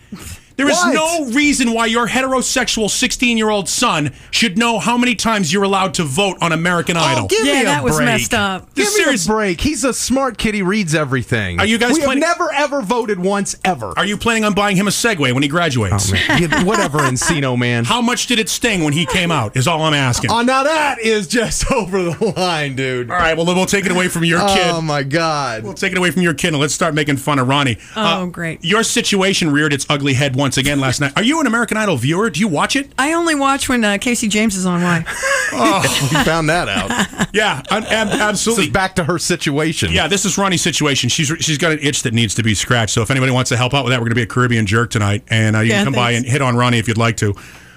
There 0.56 0.68
is 0.70 0.76
What? 0.76 0.94
no 0.94 1.26
reason 1.32 1.72
why 1.72 1.84
your 1.86 2.08
heterosexual 2.08 2.88
16 2.90 3.36
year 3.36 3.50
old 3.50 3.68
son 3.68 4.12
should 4.30 4.56
know 4.56 4.78
how 4.78 4.96
many 4.96 5.14
times 5.14 5.52
you're 5.52 5.64
allowed 5.64 5.92
to 5.94 6.02
vote 6.04 6.38
on 6.40 6.52
American 6.52 6.96
Idol. 6.96 7.24
Oh, 7.24 7.26
give 7.28 7.44
Yeah, 7.46 7.52
me 7.52 7.60
a 7.60 7.64
that 7.64 7.84
was 7.84 7.96
break. 7.96 8.06
messed 8.06 8.32
up. 8.32 8.74
Give 8.74 8.86
This 8.86 8.96
me 8.96 9.04
series- 9.04 9.26
a 9.26 9.28
break. 9.28 9.60
He's 9.60 9.84
a 9.84 9.92
smart 9.92 10.38
kid. 10.38 10.54
He 10.54 10.62
reads 10.62 10.94
everything. 10.94 11.60
Are 11.60 11.66
you 11.66 11.76
guys 11.76 11.94
We 11.96 12.00
have 12.00 12.16
never 12.16 12.50
ever 12.52 12.80
voted 12.80 13.18
once 13.20 13.54
ever. 13.66 13.92
Are 13.98 14.06
you 14.06 14.16
planning 14.16 14.44
on 14.44 14.54
buying 14.54 14.76
him 14.76 14.88
a 14.88 14.90
Segway 14.90 15.32
when 15.34 15.42
he 15.42 15.48
graduates? 15.48 16.08
Oh, 16.10 16.12
man. 16.14 16.42
Yeah, 16.50 16.62
whatever, 16.64 16.98
Encino 17.00 17.58
man. 17.58 17.84
How 17.84 18.00
much 18.00 18.26
did 18.26 18.38
it 18.38 18.48
sting 18.48 18.82
when 18.82 18.94
he 18.94 19.04
came 19.04 19.30
out? 19.30 19.56
Is 19.58 19.68
all 19.68 19.82
I'm 19.82 19.92
asking. 19.92 20.30
Oh, 20.30 20.40
now 20.40 20.62
that 20.62 21.00
is 21.00 21.26
just 21.26 21.70
over 21.70 22.02
the 22.02 22.32
line, 22.36 22.76
dude. 22.76 23.10
all 23.10 23.18
right, 23.18 23.36
well 23.36 23.44
then 23.44 23.56
we'll 23.56 23.66
take 23.66 23.84
it 23.84 23.92
away 23.92 24.08
from 24.08 24.24
your 24.24 24.40
kid. 24.40 24.68
Oh 24.70 24.80
my 24.80 25.02
god. 25.02 25.64
We'll 25.64 25.74
take 25.74 25.92
it 25.92 25.98
away 25.98 26.10
from 26.12 26.22
your 26.22 26.32
kid 26.34 26.48
and 26.48 26.58
let's 26.58 26.72
start 26.74 26.94
making 26.94 27.18
fun 27.18 27.38
of 27.38 27.46
Ronni. 27.48 27.78
Uh, 27.94 28.20
Oh, 28.20 28.26
great. 28.26 28.64
Your 28.64 28.82
situation 28.82 29.50
reared 29.52 29.74
its 29.74 29.84
ugly 29.90 30.14
head 30.14 30.34
once 30.34 30.45
again 30.56 30.78
last 30.80 31.00
night. 31.00 31.12
Are 31.16 31.22
you 31.22 31.40
an 31.40 31.46
American 31.46 31.76
Idol 31.76 31.96
viewer? 31.96 32.30
Do 32.30 32.38
you 32.40 32.48
watch 32.48 32.76
it? 32.76 32.90
I 32.98 33.12
only 33.14 33.34
watch 33.34 33.68
when 33.68 33.84
uh, 33.84 33.98
Casey 34.00 34.28
James 34.28 34.54
is 34.56 34.64
on. 34.66 34.80
Why? 34.82 34.98
we 35.52 36.24
found 36.24 36.48
that 36.48 36.68
out. 36.68 37.28
Yeah, 37.34 37.62
I- 37.70 37.78
ab- 37.78 38.08
This 38.08 38.20
absolutely. 38.20 38.64
is 38.66 38.70
back 38.70 38.94
to 38.96 39.04
her 39.04 39.18
situation. 39.18 39.92
Yeah, 39.92 40.06
this 40.08 40.24
is 40.24 40.36
Ronni's 40.36 40.62
situation. 40.62 41.08
She's 41.08 41.28
she's 41.40 41.58
got 41.58 41.72
an 41.72 41.78
itch 41.80 42.02
that 42.04 42.14
needs 42.14 42.34
to 42.36 42.42
be 42.42 42.54
scratched. 42.54 42.92
So 42.94 43.02
if 43.02 43.10
anybody 43.10 43.32
wants 43.32 43.48
to 43.48 43.56
help 43.56 43.74
out 43.74 43.84
with 43.84 43.90
that, 43.92 43.98
we're 43.98 44.04
going 44.06 44.10
to 44.10 44.14
be 44.16 44.22
a 44.22 44.26
Caribbean 44.26 44.66
jerk 44.66 44.90
tonight, 44.90 45.24
and 45.28 45.56
uh, 45.56 45.60
you 45.60 45.70
Yeah, 45.70 45.78
can 45.78 45.86
come 45.86 45.94
by 45.94 46.12
and 46.12 46.24
hit 46.24 46.40
on 46.42 46.54
Ronni 46.54 46.78
if 46.78 46.86
you'd 46.88 46.98
like 46.98 47.16
to. 47.18 47.34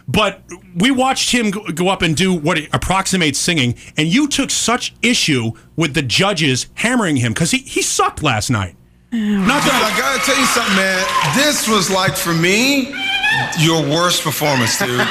But 0.08 0.42
we 0.76 0.90
watched 0.92 1.32
him 1.32 1.52
go 1.52 1.62
go 1.68 1.88
up 1.90 2.02
and 2.02 2.16
do 2.16 2.34
what 2.34 2.58
approximates 2.74 3.38
singing, 3.40 3.76
and 3.98 4.08
you 4.08 4.28
took 4.28 4.50
such 4.50 4.96
issue 5.04 5.52
with 5.76 5.94
the 5.94 6.02
judges 6.02 6.68
hammering 6.76 7.18
him 7.18 7.34
because 7.34 7.52
he, 7.52 7.60
he 7.60 7.82
sucked 7.84 8.24
last 8.24 8.50
night. 8.50 8.76
Not 9.12 9.64
that 9.66 9.82
I 9.82 9.90
gotta 9.98 10.22
tell 10.22 10.38
you 10.38 10.46
something, 10.46 10.76
man. 10.78 11.02
This 11.34 11.68
was 11.68 11.90
like 11.90 12.16
for 12.16 12.34
me, 12.34 12.94
your 13.58 13.82
worst 13.82 14.24
performance, 14.24 14.78
dude. 14.78 15.00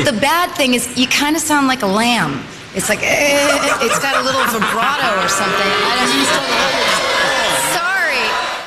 The 0.00 0.16
bad 0.18 0.50
thing 0.56 0.72
is 0.74 0.88
you 0.96 1.06
kind 1.06 1.36
of 1.36 1.42
sound 1.42 1.66
like 1.66 1.82
a 1.82 1.86
lamb. 1.86 2.42
It's 2.74 2.88
like, 2.88 3.00
eh, 3.02 3.78
it's 3.82 3.98
got 3.98 4.16
a 4.16 4.22
little 4.24 4.40
vibrato 4.44 5.20
or 5.20 5.28
something. 5.28 5.70
I 5.84 5.92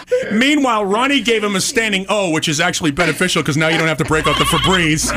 don't 0.08 0.30
Sorry. 0.30 0.38
Meanwhile, 0.38 0.86
Ronni 0.86 1.24
gave 1.24 1.44
him 1.44 1.56
a 1.56 1.62
standing 1.62 2.06
O, 2.10 2.30
which 2.30 2.48
is 2.48 2.60
actually 2.60 2.92
beneficial 2.92 3.42
because 3.42 3.58
now 3.58 3.70
you 3.70 3.78
don't 3.78 3.88
have 3.88 3.98
to 3.98 4.06
break 4.06 4.28
out 4.28 4.38
the 4.38 4.46
Febreze. 4.46 5.12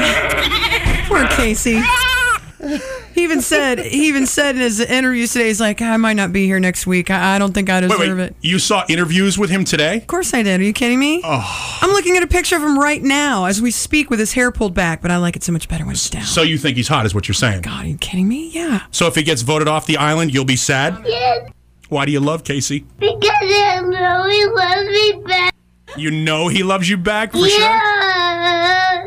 Poor 1.06 1.26
Casey. 1.28 1.82
He 3.14 3.22
even 3.24 3.40
said 3.40 3.78
he 3.78 4.08
even 4.08 4.26
said 4.26 4.56
in 4.56 4.60
his 4.60 4.78
interviews 4.80 5.32
today, 5.32 5.46
he's 5.46 5.60
like, 5.60 5.80
I 5.80 5.96
might 5.96 6.14
not 6.16 6.32
be 6.32 6.44
here 6.46 6.60
next 6.60 6.86
week. 6.86 7.10
I, 7.10 7.36
I 7.36 7.38
don't 7.38 7.52
think 7.52 7.70
I 7.70 7.80
Wait, 7.80 7.88
deserve 7.88 8.18
wait. 8.18 8.24
it. 8.26 8.36
You 8.42 8.58
saw 8.58 8.84
interviews 8.88 9.38
with 9.38 9.48
him 9.50 9.64
today? 9.64 9.96
Of 9.98 10.06
course 10.06 10.34
I 10.34 10.42
did. 10.42 10.60
Are 10.60 10.64
you 10.64 10.72
kidding 10.72 10.98
me? 10.98 11.22
Oh. 11.24 11.78
I'm 11.82 11.90
looking 11.90 12.16
at 12.16 12.22
a 12.22 12.26
picture 12.26 12.56
of 12.56 12.62
him 12.62 12.78
right 12.78 13.02
now 13.02 13.46
as 13.46 13.62
we 13.62 13.70
speak 13.70 14.10
with 14.10 14.18
his 14.18 14.32
hair 14.34 14.50
pulled 14.52 14.74
back, 14.74 15.00
but 15.02 15.10
I 15.10 15.16
like 15.16 15.34
it 15.36 15.42
so 15.42 15.52
much 15.52 15.68
better 15.68 15.84
when 15.84 15.92
it's 15.94 16.10
down. 16.10 16.24
So 16.24 16.42
you 16.42 16.58
think 16.58 16.76
he's 16.76 16.88
hot, 16.88 17.06
is 17.06 17.14
what 17.14 17.26
you're 17.28 17.34
saying? 17.34 17.62
God, 17.62 17.84
are 17.84 17.88
you 17.88 17.96
kidding 17.98 18.28
me? 18.28 18.50
Yeah. 18.50 18.82
So 18.90 19.06
if 19.06 19.14
he 19.14 19.22
gets 19.22 19.42
voted 19.42 19.68
off 19.68 19.86
the 19.86 19.96
island, 19.96 20.34
you'll 20.34 20.44
be 20.44 20.56
sad? 20.56 21.02
Yes, 21.06 21.48
Why 21.88 22.04
do 22.04 22.12
you 22.12 22.20
love 22.20 22.44
Casey? 22.44 22.84
because 22.98 23.22
I 23.32 23.80
know 23.80 24.28
he 24.28 24.44
loves 24.46 24.88
me 24.88 25.22
back. 25.26 25.54
You 25.96 26.10
know 26.10 26.48
he 26.48 26.62
loves 26.62 26.90
you 26.90 26.96
back 26.98 27.32
for 27.32 27.38
sure. 27.48 27.60
Yeah. 27.60 29.06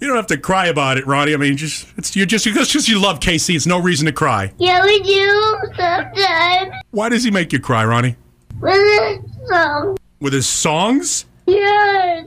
You 0.00 0.08
don't 0.08 0.16
have 0.16 0.26
to 0.28 0.36
cry 0.36 0.66
about 0.66 0.98
it, 0.98 1.04
Ronni. 1.04 1.32
I 1.32 1.36
mean, 1.36 1.56
just 1.56 1.86
it's 1.96 2.16
you 2.16 2.26
just 2.26 2.44
because 2.44 2.68
just 2.68 2.88
you 2.88 3.00
love 3.00 3.20
Casey. 3.20 3.54
It's 3.54 3.66
no 3.66 3.80
reason 3.80 4.06
to 4.06 4.12
cry. 4.12 4.52
Yeah, 4.58 4.82
we 4.84 5.00
do 5.02 5.58
sometimes. 5.76 6.72
Why 6.90 7.08
does 7.08 7.22
he 7.22 7.30
make 7.30 7.52
you 7.52 7.60
cry, 7.60 7.84
Ronni? 7.84 8.16
With 8.60 8.72
a 8.72 9.22
song. 9.46 9.96
With 10.20 10.32
his 10.32 10.46
songs? 10.46 11.26
Yes. 11.46 12.26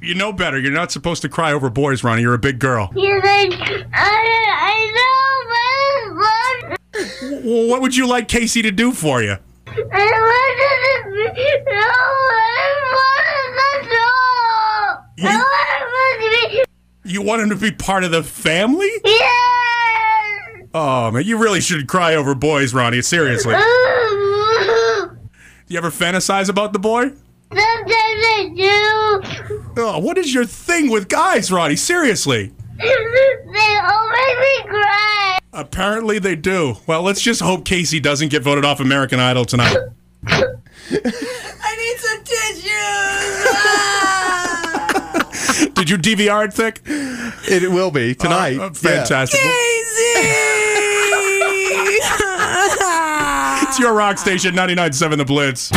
You 0.00 0.14
know 0.14 0.32
better. 0.32 0.58
You're 0.58 0.72
not 0.72 0.92
supposed 0.92 1.22
to 1.22 1.28
cry 1.28 1.52
over 1.52 1.68
boys, 1.70 2.02
Ronni. 2.02 2.20
You're 2.20 2.34
a 2.34 2.38
big 2.38 2.58
girl. 2.58 2.88
He's 2.94 3.22
like, 3.22 3.52
I, 3.94 4.26
I 4.62 4.92
know, 4.96 6.68
but 6.68 6.78
it's. 6.94 7.22
Well, 7.44 7.68
what 7.68 7.80
would 7.80 7.96
you 7.96 8.06
like 8.06 8.28
Casey 8.28 8.62
to 8.62 8.70
do 8.70 8.92
for 8.92 9.22
you? 9.22 9.36
I 9.66 9.72
wanted 9.72 11.04
to 11.04 11.34
be, 11.34 11.42
no, 11.66 11.80
I 11.80 12.74
wanted 12.92 13.20
know. 13.20 13.29
I 13.29 13.29
be, 15.20 16.64
You 17.04 17.22
want 17.22 17.42
him 17.42 17.50
to 17.50 17.56
be 17.56 17.70
part 17.72 18.04
of 18.04 18.10
the 18.10 18.22
family? 18.22 18.90
yes. 19.04 20.66
Oh 20.72 21.10
man, 21.10 21.24
you 21.24 21.36
really 21.36 21.60
should 21.60 21.88
cry 21.88 22.14
over 22.14 22.34
boys, 22.34 22.72
Ronni. 22.72 23.02
Seriously. 23.04 23.54
Do 23.54 23.60
you 25.74 25.78
ever 25.78 25.90
fantasize 25.90 26.48
about 26.48 26.72
the 26.72 26.78
boy? 26.78 27.10
Sometimes 27.52 27.92
I 27.92 28.52
do. 28.54 29.82
Oh, 29.82 29.98
what 29.98 30.16
is 30.18 30.32
your 30.32 30.44
thing 30.44 30.90
with 30.90 31.08
guys, 31.08 31.50
Ronni? 31.50 31.76
Seriously. 31.78 32.52
They 32.78 32.86
all 33.82 34.08
make 34.10 34.38
me 34.38 34.62
cry. 34.68 35.38
Apparently 35.52 36.18
they 36.20 36.36
do. 36.36 36.76
Well, 36.86 37.02
let's 37.02 37.20
just 37.20 37.40
hope 37.40 37.64
Casey 37.64 37.98
doesn't 38.00 38.28
get 38.28 38.42
voted 38.42 38.64
off 38.64 38.78
American 38.80 39.18
Idol 39.20 39.44
tonight. 39.44 39.76
I 40.26 40.42
need 40.90 41.98
some 41.98 42.24
tissues. 42.24 42.70
Ah! 42.72 43.99
Did 45.74 45.90
you 45.90 45.98
DVR 45.98 46.46
it 46.46 46.52
thick? 46.52 46.80
It 46.86 47.70
will 47.70 47.90
be 47.90 48.14
tonight. 48.14 48.58
Uh, 48.58 48.70
fantastic. 48.70 49.40
It's 53.62 53.78
your 53.78 53.92
rock 53.92 54.18
station, 54.18 54.52
99.7 54.56 55.18
The 55.18 55.24
Blitz. 55.24 55.70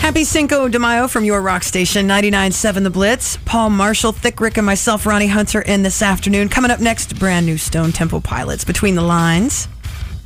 Happy 0.00 0.24
Cinco 0.24 0.68
de 0.68 0.78
Mayo 0.78 1.08
from 1.08 1.24
your 1.24 1.42
rock 1.42 1.62
station, 1.62 2.06
99.7 2.08 2.84
The 2.84 2.90
Blitz. 2.90 3.36
Paul 3.44 3.70
Marshall, 3.70 4.12
Thick 4.12 4.40
Rick, 4.40 4.56
and 4.56 4.64
myself, 4.64 5.04
Ronni 5.04 5.28
Hunter, 5.28 5.60
in 5.60 5.82
this 5.82 6.00
afternoon. 6.00 6.48
Coming 6.48 6.70
up 6.70 6.80
next, 6.80 7.18
brand 7.18 7.44
new 7.44 7.58
Stone 7.58 7.92
Temple 7.92 8.20
Pilots, 8.22 8.64
Between 8.64 8.94
the 8.94 9.02
Lines. 9.02 9.68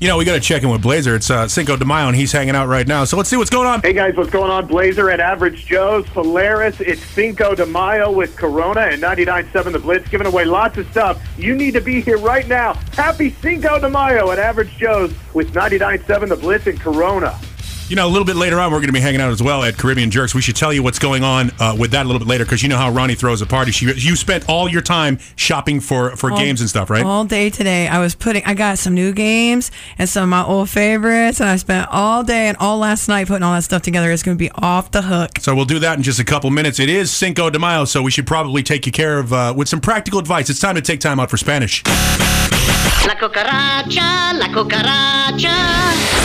You 0.00 0.06
know, 0.06 0.16
we 0.16 0.24
got 0.24 0.34
to 0.34 0.40
check 0.40 0.62
in 0.62 0.70
with 0.70 0.80
Blazer. 0.80 1.16
It's 1.16 1.28
uh, 1.28 1.48
Cinco 1.48 1.76
de 1.76 1.84
Mayo, 1.84 2.06
and 2.06 2.14
he's 2.14 2.30
hanging 2.30 2.54
out 2.54 2.68
right 2.68 2.86
now. 2.86 3.02
So 3.02 3.16
let's 3.16 3.28
see 3.28 3.36
what's 3.36 3.50
going 3.50 3.66
on. 3.66 3.80
Hey 3.80 3.92
guys, 3.92 4.14
what's 4.14 4.30
going 4.30 4.48
on? 4.48 4.68
Blazer 4.68 5.10
at 5.10 5.18
Average 5.18 5.66
Joe's, 5.66 6.06
Polaris. 6.10 6.80
It's 6.80 7.02
Cinco 7.02 7.56
de 7.56 7.66
Mayo 7.66 8.12
with 8.12 8.36
Corona 8.36 8.82
and 8.82 9.02
99.7 9.02 9.72
The 9.72 9.78
Blitz, 9.80 10.08
giving 10.08 10.28
away 10.28 10.44
lots 10.44 10.78
of 10.78 10.88
stuff. 10.92 11.20
You 11.36 11.56
need 11.56 11.72
to 11.72 11.80
be 11.80 12.00
here 12.00 12.18
right 12.18 12.46
now. 12.46 12.74
Happy 12.92 13.30
Cinco 13.30 13.80
de 13.80 13.90
Mayo 13.90 14.30
at 14.30 14.38
Average 14.38 14.76
Joe's 14.76 15.12
with 15.34 15.52
99.7 15.52 16.28
The 16.28 16.36
Blitz 16.36 16.68
and 16.68 16.80
Corona. 16.80 17.36
You 17.88 17.96
know, 17.96 18.06
a 18.06 18.10
little 18.10 18.26
bit 18.26 18.36
later 18.36 18.60
on, 18.60 18.70
we're 18.70 18.80
going 18.80 18.88
to 18.88 18.92
be 18.92 19.00
hanging 19.00 19.22
out 19.22 19.30
as 19.30 19.42
well 19.42 19.64
at 19.64 19.78
Caribbean 19.78 20.10
Jerks. 20.10 20.34
We 20.34 20.42
should 20.42 20.56
tell 20.56 20.74
you 20.74 20.82
what's 20.82 20.98
going 20.98 21.24
on 21.24 21.50
uh, 21.58 21.74
with 21.78 21.92
that 21.92 22.04
a 22.04 22.06
little 22.06 22.18
bit 22.18 22.28
later 22.28 22.44
because 22.44 22.62
you 22.62 22.68
know 22.68 22.76
how 22.76 22.92
Ronni 22.92 23.16
throws 23.16 23.40
a 23.40 23.46
party. 23.46 23.72
She, 23.72 23.86
you 23.86 24.14
spent 24.14 24.46
all 24.46 24.68
your 24.68 24.82
time 24.82 25.18
shopping 25.36 25.80
for, 25.80 26.14
for 26.16 26.30
All- 26.30 26.36
games 26.36 26.60
and 26.60 26.68
stuff, 26.68 26.90
right? 26.90 27.02
All 27.02 27.24
day 27.24 27.48
today, 27.48 27.88
I 27.88 27.98
was 27.98 28.14
putting. 28.14 28.44
I 28.44 28.52
got 28.52 28.76
some 28.78 28.92
new 28.92 29.14
games 29.14 29.70
and 29.96 30.06
some 30.06 30.24
of 30.24 30.28
my 30.28 30.44
old 30.44 30.68
favorites, 30.68 31.40
and 31.40 31.48
I 31.48 31.56
spent 31.56 31.88
all 31.90 32.22
day 32.22 32.48
and 32.48 32.58
all 32.58 32.76
last 32.76 33.08
night 33.08 33.26
putting 33.26 33.42
all 33.42 33.54
that 33.54 33.64
stuff 33.64 33.80
together. 33.80 34.12
It's 34.12 34.22
going 34.22 34.36
to 34.36 34.38
be 34.38 34.50
off 34.50 34.90
the 34.90 35.00
hook. 35.00 35.38
So 35.40 35.54
we'll 35.54 35.64
do 35.64 35.78
that 35.78 35.96
in 35.96 36.02
just 36.02 36.20
a 36.20 36.24
couple 36.24 36.50
minutes. 36.50 36.78
It 36.78 36.90
is 36.90 37.10
Cinco 37.10 37.48
de 37.48 37.58
Mayo, 37.58 37.86
so 37.86 38.02
we 38.02 38.10
should 38.10 38.26
probably 38.26 38.62
take 38.62 38.84
you 38.84 38.92
care 38.92 39.18
of 39.18 39.32
uh, 39.32 39.54
with 39.56 39.66
some 39.70 39.80
practical 39.80 40.20
advice. 40.20 40.50
It's 40.50 40.60
time 40.60 40.74
to 40.74 40.82
take 40.82 41.00
time 41.00 41.18
out 41.18 41.30
for 41.30 41.38
Spanish. 41.38 41.82
La 41.86 43.14
cucaracha, 43.14 44.34
la 44.38 44.48
cucaracha. 44.48 46.18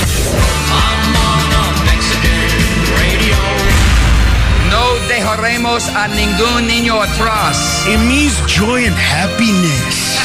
Dejaremos 5.08 5.88
a 5.90 6.08
ningún 6.08 6.68
niño 6.68 7.02
atrás. 7.02 7.86
It 7.88 8.00
means 8.08 8.34
joy 8.48 8.86
and 8.86 8.96
happiness. 8.96 10.18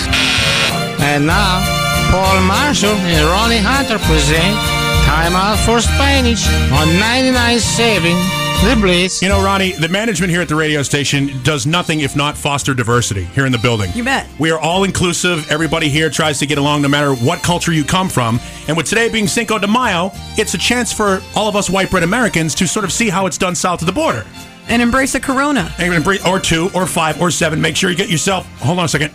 And 1.00 1.26
now, 1.26 1.62
Paul 2.10 2.40
Marshall 2.42 2.94
and 2.94 3.26
Ronni 3.28 3.60
Hunter 3.60 3.98
present 3.98 4.56
Time 5.04 5.34
Out 5.34 5.58
for 5.60 5.80
Spanish 5.80 6.46
on 6.72 6.86
99.7 7.00 8.64
The 8.64 8.80
Blitz. 8.80 9.22
You 9.22 9.28
know, 9.28 9.38
Ronni, 9.38 9.76
the 9.78 9.88
management 9.88 10.30
here 10.30 10.40
at 10.42 10.48
the 10.48 10.54
radio 10.54 10.82
station 10.82 11.30
does 11.42 11.66
nothing 11.66 12.00
if 12.00 12.16
not 12.16 12.36
foster 12.36 12.74
diversity 12.74 13.24
here 13.24 13.46
in 13.46 13.52
the 13.52 13.58
building. 13.58 13.90
You 13.94 14.04
bet. 14.04 14.26
We 14.38 14.50
are 14.50 14.58
all 14.58 14.84
inclusive. 14.84 15.50
Everybody 15.50 15.88
here 15.88 16.10
tries 16.10 16.38
to 16.40 16.46
get 16.46 16.58
along 16.58 16.82
no 16.82 16.88
matter 16.88 17.14
what 17.14 17.42
culture 17.42 17.72
you 17.72 17.84
come 17.84 18.08
from. 18.08 18.40
And 18.68 18.76
with 18.76 18.86
today 18.86 19.08
being 19.08 19.26
Cinco 19.26 19.58
de 19.58 19.66
Mayo, 19.66 20.10
it's 20.36 20.54
a 20.54 20.58
chance 20.58 20.92
for 20.92 21.20
all 21.34 21.48
of 21.48 21.56
us 21.56 21.70
white 21.70 21.90
bread 21.90 22.02
Americans 22.02 22.54
to 22.56 22.66
sort 22.66 22.84
of 22.84 22.92
see 22.92 23.08
how 23.08 23.26
it's 23.26 23.38
done 23.38 23.54
south 23.54 23.80
of 23.80 23.86
the 23.86 23.92
border. 23.92 24.24
And 24.68 24.82
embrace 24.82 25.14
a 25.14 25.20
Corona. 25.20 25.72
And 25.78 25.94
embrace- 25.94 26.24
Or 26.26 26.38
two, 26.38 26.70
or 26.74 26.86
five, 26.86 27.20
or 27.20 27.30
seven. 27.30 27.60
Make 27.60 27.76
sure 27.76 27.90
you 27.90 27.96
get 27.96 28.10
yourself. 28.10 28.46
Hold 28.60 28.78
on 28.78 28.84
a 28.84 28.88
second. 28.88 29.12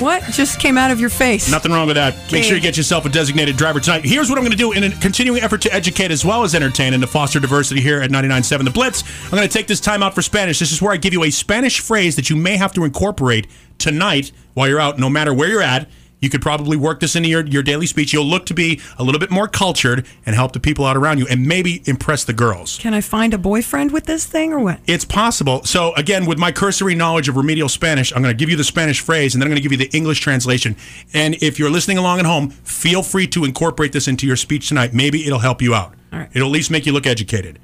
What 0.00 0.22
just 0.24 0.60
came 0.60 0.76
out 0.76 0.90
of 0.90 1.00
your 1.00 1.08
face? 1.08 1.50
Nothing 1.50 1.72
wrong 1.72 1.86
with 1.86 1.96
that. 1.96 2.14
Make 2.30 2.44
sure 2.44 2.54
you 2.54 2.60
get 2.60 2.76
yourself 2.76 3.06
a 3.06 3.08
designated 3.08 3.56
driver 3.56 3.80
tonight. 3.80 4.04
Here's 4.04 4.28
what 4.28 4.36
I'm 4.36 4.44
going 4.44 4.50
to 4.52 4.56
do 4.58 4.72
in 4.72 4.84
a 4.84 4.90
continuing 4.90 5.40
effort 5.40 5.62
to 5.62 5.72
educate 5.72 6.10
as 6.10 6.22
well 6.22 6.42
as 6.44 6.54
entertain 6.54 6.92
and 6.92 7.00
to 7.02 7.06
foster 7.06 7.40
diversity 7.40 7.80
here 7.80 8.02
at 8.02 8.10
99.7 8.10 8.64
The 8.66 8.70
Blitz. 8.70 9.02
I'm 9.24 9.30
going 9.30 9.48
to 9.48 9.48
take 9.48 9.66
this 9.68 9.80
time 9.80 10.02
out 10.02 10.14
for 10.14 10.20
Spanish. 10.20 10.58
This 10.58 10.70
is 10.70 10.82
where 10.82 10.92
I 10.92 10.98
give 10.98 11.14
you 11.14 11.24
a 11.24 11.30
Spanish 11.30 11.80
phrase 11.80 12.14
that 12.16 12.28
you 12.28 12.36
may 12.36 12.58
have 12.58 12.74
to 12.74 12.84
incorporate 12.84 13.46
tonight 13.78 14.32
while 14.52 14.68
you're 14.68 14.80
out, 14.80 14.98
no 14.98 15.08
matter 15.08 15.32
where 15.32 15.48
you're 15.48 15.62
at. 15.62 15.88
You 16.26 16.30
could 16.30 16.42
probably 16.42 16.76
work 16.76 16.98
this 16.98 17.14
into 17.14 17.28
your, 17.28 17.46
your 17.46 17.62
daily 17.62 17.86
speech. 17.86 18.12
You'll 18.12 18.26
look 18.26 18.46
to 18.46 18.54
be 18.54 18.80
a 18.98 19.04
little 19.04 19.20
bit 19.20 19.30
more 19.30 19.46
cultured 19.46 20.04
and 20.26 20.34
help 20.34 20.54
the 20.54 20.58
people 20.58 20.84
out 20.84 20.96
around 20.96 21.18
you 21.18 21.26
and 21.30 21.46
maybe 21.46 21.84
impress 21.84 22.24
the 22.24 22.32
girls. 22.32 22.78
Can 22.78 22.94
I 22.94 23.00
find 23.00 23.32
a 23.32 23.38
boyfriend 23.38 23.92
with 23.92 24.06
this 24.06 24.26
thing 24.26 24.52
or 24.52 24.58
what? 24.58 24.80
It's 24.88 25.04
possible. 25.04 25.62
So 25.62 25.94
again, 25.94 26.26
with 26.26 26.36
my 26.36 26.50
cursory 26.50 26.96
knowledge 26.96 27.28
of 27.28 27.36
remedial 27.36 27.68
Spanish, 27.68 28.12
I'm 28.12 28.22
going 28.22 28.36
to 28.36 28.36
give 28.36 28.50
you 28.50 28.56
the 28.56 28.64
Spanish 28.64 29.00
phrase 29.00 29.36
and 29.36 29.40
then 29.40 29.46
I'm 29.46 29.50
going 29.50 29.62
to 29.62 29.68
give 29.68 29.70
you 29.70 29.78
the 29.78 29.96
English 29.96 30.18
translation. 30.18 30.74
And 31.14 31.36
if 31.40 31.60
you're 31.60 31.70
listening 31.70 31.96
along 31.98 32.18
at 32.18 32.26
home, 32.26 32.50
feel 32.50 33.04
free 33.04 33.28
to 33.28 33.44
incorporate 33.44 33.92
this 33.92 34.08
into 34.08 34.26
your 34.26 34.34
speech 34.34 34.66
tonight. 34.66 34.92
Maybe 34.92 35.24
it'll 35.28 35.38
help 35.38 35.62
you 35.62 35.76
out. 35.76 35.94
It'll 36.32 36.48
at 36.48 36.52
least 36.52 36.72
make 36.72 36.86
you 36.86 36.92
look 36.92 37.06
educated. 37.06 37.60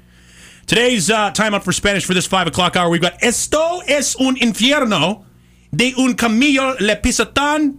Today's 0.67 1.09
uh, 1.09 1.31
time 1.31 1.53
out 1.53 1.65
for 1.65 1.73
Spanish 1.73 2.05
for 2.05 2.13
this 2.13 2.25
five 2.25 2.47
o'clock 2.47 2.77
hour. 2.77 2.89
We've 2.89 3.01
got 3.01 3.21
Esto 3.21 3.81
es 3.85 4.15
un 4.21 4.37
infierno 4.37 5.25
de 5.73 5.93
un 5.97 6.13
camillo 6.13 6.75
le 6.79 6.99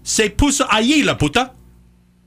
se 0.03 0.31
puso 0.31 0.67
allí 0.69 1.05
la 1.05 1.17
puta. 1.17 1.53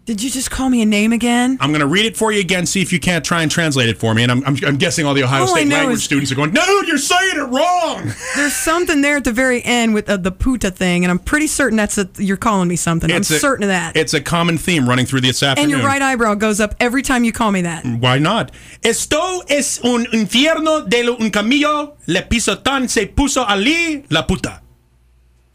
Did 0.08 0.24
you 0.24 0.30
just 0.30 0.50
call 0.50 0.70
me 0.70 0.82
a 0.82 0.86
name 0.86 1.12
again? 1.12 1.58
I'm 1.60 1.72
going 1.72 1.82
to 1.82 1.86
read 1.86 2.06
it 2.06 2.16
for 2.16 2.32
you 2.32 2.40
again. 2.40 2.66
See 2.66 2.82
if 2.82 2.94
you 2.94 3.00
can't 3.00 3.26
try 3.26 3.42
and 3.42 3.52
translate 3.52 3.90
it 3.90 3.98
for 3.98 4.14
me. 4.14 4.24
And 4.24 4.32
I'm, 4.32 4.42
I'm, 4.46 4.56
I'm 4.66 4.78
guessing 4.78 5.06
all 5.06 5.14
the 5.14 5.24
Ohio 5.24 5.42
All 5.42 5.48
State 5.50 5.68
language 5.68 6.00
students 6.00 6.32
are 6.32 6.36
going, 6.36 6.54
no, 6.54 6.64
you're 6.88 6.98
saying 6.98 7.36
it 7.36 7.50
wrong." 7.50 8.14
There's 8.38 8.56
something 8.56 9.02
there 9.02 9.18
at 9.18 9.26
the 9.26 9.34
very 9.34 9.62
end 9.66 9.94
with 9.94 10.10
uh, 10.10 10.16
the 10.16 10.32
puta 10.32 10.72
thing, 10.72 11.04
and 11.04 11.12
I'm 11.12 11.20
pretty 11.20 11.48
certain 11.48 11.76
that's 11.76 11.98
a, 11.98 12.10
you're 12.20 12.38
calling 12.38 12.70
me 12.70 12.78
something. 12.78 13.12
I'm 13.12 13.20
a- 13.20 13.24
certain 13.26 13.64
of 13.64 13.68
that. 13.68 13.98
It's 13.98 14.14
a 14.14 14.22
common 14.22 14.58
theme 14.58 14.88
running 14.88 15.06
through 15.06 15.22
this 15.22 15.44
And 15.44 15.70
your 15.70 15.82
right 15.82 16.02
eyebrow 16.02 16.36
goes 16.36 16.62
up 16.62 16.74
every 16.80 17.02
time 17.02 17.26
you 17.26 17.34
call 17.34 17.52
me 17.52 17.64
that. 17.64 17.84
Why 17.84 18.18
not? 18.18 18.54
Esto 18.82 19.42
es 19.50 19.82
un 19.84 20.06
infierno 20.14 20.90
de 20.90 21.04
lo 21.04 21.18
un 21.18 21.32
camillo 21.32 21.98
le 22.08 22.22
pisotan 22.22 22.90
se 22.90 23.08
puso 23.08 23.46
allí 23.46 24.06
la 24.10 24.26
puta. 24.26 24.62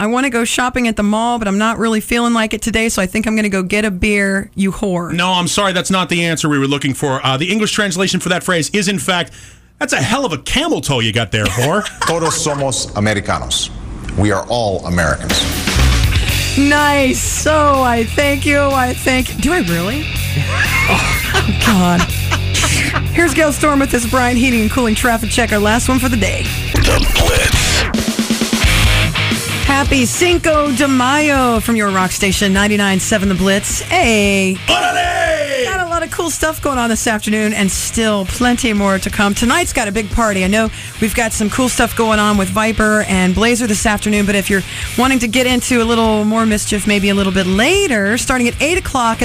I 0.02 0.06
want 0.06 0.24
to 0.24 0.30
go 0.30 0.44
shopping 0.44 0.88
at 0.88 0.96
the 0.96 1.04
mall, 1.04 1.38
but 1.38 1.46
I'm 1.46 1.58
not 1.58 1.78
really 1.78 2.00
feeling 2.00 2.34
like 2.34 2.54
it 2.54 2.60
today, 2.60 2.88
so 2.88 3.00
I 3.00 3.06
think 3.06 3.24
I'm 3.28 3.36
going 3.36 3.44
to 3.44 3.48
go 3.48 3.62
get 3.62 3.84
a 3.84 3.90
beer, 3.92 4.50
you 4.56 4.72
whore. 4.72 5.14
No, 5.14 5.28
I'm 5.28 5.46
sorry, 5.46 5.72
that's 5.72 5.92
not 5.92 6.08
the 6.08 6.24
answer 6.24 6.48
we 6.48 6.58
were 6.58 6.66
looking 6.66 6.92
for. 6.92 7.24
Uh, 7.24 7.36
the 7.36 7.52
English 7.52 7.70
translation 7.70 8.18
for 8.18 8.28
that 8.30 8.42
phrase 8.42 8.68
is, 8.70 8.88
in 8.88 8.98
fact, 8.98 9.30
that's 9.78 9.92
a 9.92 10.02
hell 10.02 10.26
of 10.26 10.32
a 10.32 10.38
camel 10.38 10.80
toe 10.80 10.98
you 10.98 11.12
got 11.12 11.30
there, 11.30 11.44
whore. 11.44 11.84
Todos 12.08 12.44
somos 12.44 12.92
americanos. 12.94 13.70
We 14.18 14.32
are 14.32 14.44
all 14.48 14.84
Americans. 14.86 15.40
Nice. 16.58 17.22
So 17.22 17.80
I 17.84 18.02
thank 18.02 18.44
you. 18.44 18.58
I 18.58 18.94
thank. 18.94 19.40
Do 19.40 19.52
I 19.52 19.60
really? 19.60 20.02
oh, 20.90 21.60
God. 21.64 22.00
Here's 23.12 23.34
Gail 23.34 23.52
Storm 23.52 23.78
with 23.78 23.92
this 23.92 24.10
Bryant 24.10 24.36
Heating 24.36 24.62
and 24.62 24.70
Cooling 24.72 24.96
Traffic 24.96 25.30
Check, 25.30 25.52
our 25.52 25.60
last 25.60 25.88
one 25.88 26.00
for 26.00 26.08
the 26.08 26.16
day. 26.16 26.42
The 26.72 26.98
Blitz. 27.14 27.51
Happy 29.82 30.06
Cinco 30.06 30.70
de 30.76 30.86
Mayo 30.86 31.58
from 31.58 31.74
your 31.74 31.90
rock 31.90 32.12
station 32.12 32.52
99.7 32.52 33.26
The 33.26 33.34
Blitz. 33.34 33.80
Hey. 33.80 34.56
Got 34.68 35.84
a 35.84 35.90
lot 35.90 36.04
of 36.04 36.12
cool 36.12 36.30
stuff 36.30 36.62
going 36.62 36.78
on 36.78 36.88
this 36.88 37.08
afternoon 37.08 37.52
and 37.52 37.68
still 37.68 38.24
plenty 38.26 38.72
more 38.72 38.98
to 39.00 39.10
come. 39.10 39.34
Tonight's 39.34 39.72
got 39.72 39.88
a 39.88 39.92
big 39.92 40.08
party. 40.10 40.44
I 40.44 40.46
know 40.46 40.70
we've 41.00 41.16
got 41.16 41.32
some 41.32 41.50
cool 41.50 41.68
stuff 41.68 41.96
going 41.96 42.20
on 42.20 42.38
with 42.38 42.48
Viper 42.48 43.02
and 43.08 43.34
Blazer 43.34 43.66
this 43.66 43.84
afternoon, 43.84 44.24
but 44.24 44.36
if 44.36 44.48
you're 44.48 44.62
wanting 44.96 45.18
to 45.18 45.26
get 45.26 45.48
into 45.48 45.82
a 45.82 45.84
little 45.84 46.24
more 46.24 46.46
mischief, 46.46 46.86
maybe 46.86 47.08
a 47.08 47.14
little 47.14 47.32
bit 47.32 47.46
later, 47.46 48.16
starting 48.18 48.46
at 48.46 48.62
8 48.62 48.78
o'clock 48.78 49.20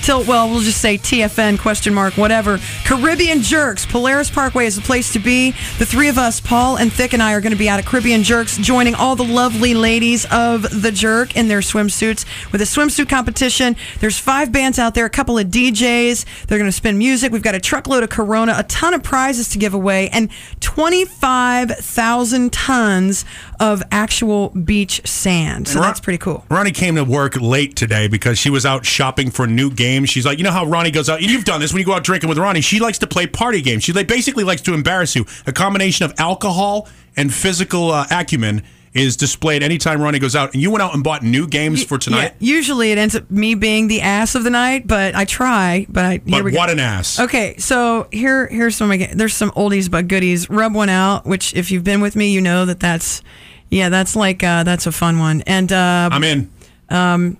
until, 0.00 0.24
well, 0.24 0.48
we'll 0.48 0.60
just 0.60 0.80
say 0.80 0.96
TFN, 0.96 1.58
question 1.58 1.92
mark, 1.92 2.16
whatever. 2.16 2.58
Caribbean 2.86 3.42
Jerks. 3.42 3.84
Polaris 3.84 4.30
Parkway 4.30 4.64
is 4.64 4.76
the 4.76 4.80
place 4.82 5.12
to 5.12 5.18
be. 5.18 5.50
The 5.78 5.84
three 5.84 6.08
of 6.08 6.16
us, 6.16 6.40
Paul 6.40 6.78
and 6.78 6.90
Thick 6.90 7.12
and 7.12 7.22
I, 7.22 7.34
are 7.34 7.40
going 7.42 7.52
to 7.52 7.58
be 7.58 7.68
out 7.68 7.78
at 7.78 7.84
Caribbean 7.84 8.22
Jerks, 8.22 8.56
joining 8.56 8.94
all 8.94 9.14
the 9.14 9.24
lovely 9.24 9.74
ladies 9.74 10.24
of 10.32 10.62
the 10.82 10.90
Jerk 10.90 11.36
in 11.36 11.48
their 11.48 11.60
swimsuits 11.60 12.24
with 12.50 12.62
a 12.62 12.64
swimsuit 12.64 13.10
competition. 13.10 13.76
There's 14.00 14.18
five 14.18 14.50
bands 14.50 14.78
out 14.78 14.94
there, 14.94 15.04
a 15.04 15.10
couple 15.10 15.36
of 15.36 15.48
DJs. 15.48 16.46
They're 16.46 16.58
going 16.58 16.68
to 16.70 16.72
spin 16.72 16.96
music. 16.96 17.30
We've 17.30 17.42
got 17.42 17.54
a 17.54 17.60
truckload 17.60 18.02
of 18.02 18.08
Corona, 18.08 18.54
a 18.56 18.62
ton 18.62 18.94
of 18.94 19.02
prizes 19.02 19.50
to 19.50 19.58
give 19.58 19.74
away, 19.74 20.08
and 20.08 20.30
25,000 20.60 22.50
tons 22.54 23.26
of 23.60 23.82
actual 23.92 24.48
beach 24.48 25.06
sand. 25.06 25.68
So 25.68 25.74
Ron- 25.74 25.82
that's 25.88 26.00
pretty 26.00 26.18
cool. 26.18 26.46
Ronni 26.48 26.74
came 26.74 26.94
to 26.94 27.04
work 27.04 27.36
late 27.38 27.76
today 27.76 28.08
because 28.08 28.38
she 28.38 28.48
was 28.48 28.64
out 28.64 28.86
shopping 28.86 29.30
for 29.30 29.46
new 29.46 29.70
games. 29.70 29.89
She's 30.06 30.24
like, 30.26 30.38
you 30.38 30.44
know 30.44 30.50
how 30.52 30.64
Ronni 30.64 30.92
goes 30.92 31.08
out, 31.08 31.20
and 31.20 31.30
you've 31.30 31.44
done 31.44 31.60
this 31.60 31.72
when 31.72 31.80
you 31.80 31.86
go 31.86 31.92
out 31.94 32.04
drinking 32.04 32.28
with 32.28 32.38
Ronni. 32.38 32.62
She 32.64 32.80
likes 32.80 32.98
to 32.98 33.06
play 33.06 33.26
party 33.26 33.60
games. 33.62 33.84
She 33.84 33.92
basically 33.92 34.44
likes 34.44 34.62
to 34.62 34.74
embarrass 34.74 35.14
you. 35.16 35.24
A 35.46 35.52
combination 35.52 36.04
of 36.04 36.14
alcohol 36.18 36.88
and 37.16 37.32
physical 37.32 37.90
uh, 37.90 38.06
acumen 38.10 38.62
is 38.92 39.16
displayed 39.16 39.62
anytime 39.62 40.00
Ronni 40.00 40.20
goes 40.20 40.34
out. 40.34 40.52
And 40.52 40.60
you 40.60 40.70
went 40.70 40.82
out 40.82 40.94
and 40.94 41.04
bought 41.04 41.22
new 41.22 41.46
games 41.46 41.84
for 41.84 41.96
tonight. 41.96 42.34
Yeah, 42.40 42.56
usually 42.56 42.90
it 42.90 42.98
ends 42.98 43.14
up 43.14 43.30
me 43.30 43.54
being 43.54 43.86
the 43.86 44.00
ass 44.00 44.34
of 44.34 44.42
the 44.42 44.50
night, 44.50 44.86
but 44.86 45.14
I 45.14 45.24
try. 45.24 45.86
But 45.88 46.04
I, 46.04 46.18
But 46.18 46.42
we 46.42 46.50
go. 46.50 46.58
what 46.58 46.70
an 46.70 46.80
ass. 46.80 47.20
Okay, 47.20 47.54
so 47.58 48.08
here 48.10 48.48
here's 48.48 48.74
some 48.74 48.86
of 48.86 48.88
my 48.88 48.96
ga- 49.06 49.14
there's 49.14 49.34
some 49.34 49.52
oldies 49.52 49.88
but 49.90 50.08
goodies. 50.08 50.50
Rub 50.50 50.74
one 50.74 50.88
out, 50.88 51.24
which 51.24 51.54
if 51.54 51.70
you've 51.70 51.84
been 51.84 52.00
with 52.00 52.16
me, 52.16 52.32
you 52.32 52.40
know 52.40 52.64
that 52.66 52.80
that's 52.80 53.22
yeah, 53.70 53.90
that's 53.90 54.16
like 54.16 54.42
uh, 54.42 54.64
that's 54.64 54.86
a 54.88 54.92
fun 54.92 55.20
one. 55.20 55.42
And 55.46 55.70
uh, 55.72 56.08
I'm 56.10 56.24
in. 56.24 56.50
Um, 56.88 57.36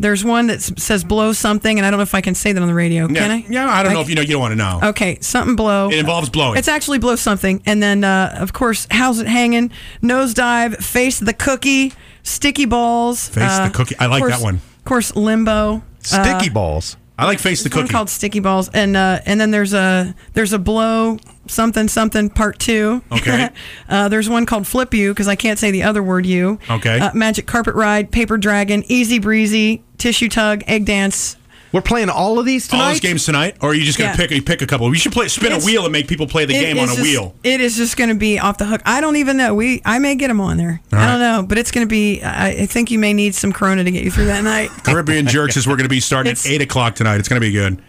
there's 0.00 0.24
one 0.24 0.48
that 0.48 0.60
says 0.60 1.04
blow 1.04 1.32
something, 1.32 1.78
and 1.78 1.86
I 1.86 1.90
don't 1.90 1.98
know 1.98 2.02
if 2.02 2.14
I 2.14 2.20
can 2.20 2.34
say 2.34 2.52
that 2.52 2.60
on 2.60 2.68
the 2.68 2.74
radio. 2.74 3.06
Yeah, 3.08 3.20
Can 3.20 3.30
I? 3.30 3.46
Yeah, 3.48 3.68
I 3.68 3.82
don't 3.82 3.92
know 3.92 4.00
if 4.00 4.08
you 4.08 4.14
know. 4.14 4.22
You 4.22 4.28
don't 4.32 4.40
want 4.40 4.52
to 4.52 4.56
know. 4.56 4.80
Okay, 4.90 5.18
something 5.20 5.56
blow. 5.56 5.90
It 5.90 5.98
involves 5.98 6.30
blowing. 6.30 6.58
It's 6.58 6.68
actually 6.68 6.98
blow 6.98 7.16
something, 7.16 7.62
and 7.66 7.82
then 7.82 8.02
uh, 8.04 8.36
of 8.38 8.52
course, 8.52 8.86
how's 8.90 9.20
it 9.20 9.26
hanging? 9.26 9.70
Nosedive, 10.02 10.82
face 10.82 11.18
the 11.18 11.34
cookie, 11.34 11.92
sticky 12.22 12.64
balls. 12.64 13.28
Face 13.28 13.44
uh, 13.44 13.68
the 13.68 13.74
cookie. 13.74 13.96
I 13.98 14.06
like 14.06 14.22
course- 14.22 14.36
that 14.38 14.42
one. 14.42 14.56
Of 14.56 14.84
course, 14.84 15.14
limbo. 15.14 15.82
Sticky 16.02 16.48
uh, 16.48 16.54
balls. 16.54 16.96
I 17.20 17.26
like 17.26 17.38
face 17.38 17.62
the 17.62 17.68
there's 17.68 17.76
one 17.76 17.84
cookie. 17.84 17.92
called 17.92 18.08
sticky 18.08 18.40
balls, 18.40 18.70
and 18.70 18.96
uh, 18.96 19.20
and 19.26 19.38
then 19.38 19.50
there's 19.50 19.74
a 19.74 20.14
there's 20.32 20.54
a 20.54 20.58
blow 20.58 21.18
something 21.48 21.86
something 21.86 22.30
part 22.30 22.58
two. 22.58 23.02
Okay. 23.12 23.50
uh, 23.90 24.08
there's 24.08 24.26
one 24.26 24.46
called 24.46 24.66
flip 24.66 24.94
you 24.94 25.12
because 25.12 25.28
I 25.28 25.36
can't 25.36 25.58
say 25.58 25.70
the 25.70 25.82
other 25.82 26.02
word 26.02 26.24
you. 26.24 26.58
Okay. 26.70 26.98
Uh, 26.98 27.12
magic 27.12 27.46
carpet 27.46 27.74
ride, 27.74 28.10
paper 28.10 28.38
dragon, 28.38 28.84
easy 28.88 29.18
breezy, 29.18 29.84
tissue 29.98 30.30
tug, 30.30 30.62
egg 30.66 30.86
dance. 30.86 31.36
We're 31.72 31.82
playing 31.82 32.08
all 32.08 32.38
of 32.38 32.46
these 32.46 32.66
All 32.72 32.78
tonight. 32.80 32.90
those 32.92 33.00
games 33.00 33.24
tonight, 33.24 33.56
or 33.60 33.70
are 33.70 33.74
you 33.74 33.84
just 33.84 33.96
gonna 33.98 34.10
Yeah. 34.10 34.16
pick 34.16 34.30
you 34.32 34.42
pick 34.42 34.60
a 34.62 34.66
couple? 34.66 34.88
We 34.90 34.98
should 34.98 35.12
play 35.12 35.28
spin 35.28 35.46
It's- 35.46 35.62
a 35.62 35.66
wheel 35.66 35.84
and 35.84 35.92
make 35.92 36.08
people 36.08 36.26
play 36.26 36.44
the 36.44 36.52
game 36.54 36.78
on 36.78 36.84
a 36.84 36.86
just- 36.88 37.00
wheel. 37.00 37.34
It 37.44 37.60
is 37.60 37.76
just 37.76 37.96
going 37.96 38.08
to 38.10 38.16
be 38.16 38.38
off 38.38 38.58
the 38.58 38.64
hook. 38.66 38.80
I 38.84 39.00
don't 39.00 39.16
even 39.16 39.36
know. 39.36 39.54
We 39.54 39.80
I 39.84 39.98
may 40.00 40.14
get 40.16 40.28
them 40.28 40.40
on 40.40 40.56
there. 40.56 40.80
All 40.92 40.98
I 40.98 41.06
don't 41.06 41.20
know, 41.20 41.42
but 41.48 41.58
it's 41.58 41.70
going 41.70 41.86
to 41.86 41.90
be. 41.90 42.22
I, 42.22 42.48
I 42.48 42.66
think 42.66 42.90
you 42.90 42.98
may 42.98 43.12
need 43.12 43.34
some 43.34 43.52
Corona 43.52 43.84
to 43.84 43.90
get 43.90 44.02
you 44.02 44.10
through 44.10 44.26
that 44.26 44.42
night. 44.54 44.70
Caribbean 44.82 45.26
Jerks 45.26 45.56
is 45.56 45.66
we're 45.66 45.76
going 45.76 45.84
to 45.84 45.88
be 45.88 46.00
starting 46.00 46.32
at 46.32 46.44
eight 46.46 46.60
o'clock 46.62 46.94
tonight. 46.96 47.16
It's 47.20 47.28
going 47.28 47.40
to 47.40 47.46
be 47.46 47.52
good. 47.52 47.80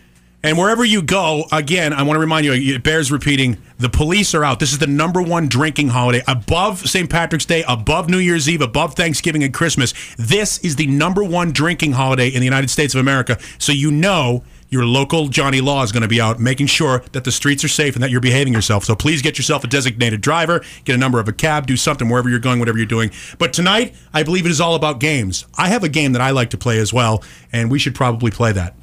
And 0.44 0.58
wherever 0.58 0.84
you 0.84 1.04
go, 1.04 1.46
again, 1.52 1.94
I 1.94 2.02
want 2.02 2.16
to 2.16 2.20
remind 2.20 2.46
you, 2.46 2.54
it 2.54 2.84
bears 2.84 3.12
repeating, 3.12 3.58
the 3.78 3.90
police 3.90 4.34
are 4.34 4.44
out. 4.44 4.60
This 4.60 4.72
is 4.72 4.80
the 4.80 4.88
number 4.88 5.22
one 5.22 5.48
drinking 5.48 5.90
holiday 5.90 6.24
above 6.28 6.80
St. 6.80 7.10
Patrick's 7.10 7.46
Day, 7.46 7.64
above 7.68 8.10
New 8.10 8.18
Year's 8.18 8.50
Eve, 8.50 8.62
above 8.62 8.96
Thanksgiving 8.96 9.44
and 9.44 9.54
Christmas. 9.54 9.94
This 10.18 10.58
is 10.60 10.78
the 10.78 10.88
number 10.88 11.24
one 11.24 11.52
drinking 11.52 11.92
holiday 11.92 12.28
in 12.28 12.40
the 12.40 12.46
United 12.46 12.72
States 12.72 12.96
of 12.96 13.02
America. 13.02 13.38
So 13.60 13.72
you 13.72 13.92
know 13.92 14.44
your 14.70 14.86
local 14.86 15.28
Johnny 15.28 15.62
Law 15.62 15.84
is 15.84 15.92
going 15.92 16.02
to 16.02 16.08
be 16.08 16.20
out 16.20 16.40
making 16.40 16.68
sure 16.68 17.04
that 17.12 17.24
the 17.24 17.32
streets 17.32 17.64
are 17.64 17.68
safe 17.68 17.94
and 17.94 18.02
that 18.02 18.10
you're 18.10 18.22
behaving 18.22 18.54
yourself. 18.54 18.86
So 18.86 18.96
please 18.96 19.22
get 19.22 19.38
yourself 19.38 19.64
a 19.64 19.68
designated 19.68 20.22
driver, 20.22 20.64
get 20.86 20.96
a 20.96 20.98
number 20.98 21.20
of 21.20 21.28
a 21.28 21.34
cab, 21.34 21.68
do 21.68 21.78
something 21.78 22.10
wherever 22.10 22.30
you're 22.30 22.40
going, 22.40 22.58
whatever 22.58 22.78
you're 22.80 22.88
doing. 22.88 23.12
But 23.38 23.54
tonight, 23.54 23.94
I 24.12 24.24
believe 24.24 24.46
it 24.46 24.52
is 24.52 24.62
all 24.62 24.74
about 24.74 25.00
games. 25.00 25.46
I 25.56 25.68
have 25.68 25.84
a 25.84 25.90
game 25.90 26.14
that 26.14 26.22
I 26.22 26.32
like 26.32 26.50
to 26.52 26.58
play 26.58 26.80
as 26.80 26.92
well, 26.92 27.24
and 27.52 27.70
we 27.70 27.78
should 27.78 27.94
probably 27.94 28.32
play 28.32 28.54
that. 28.54 28.74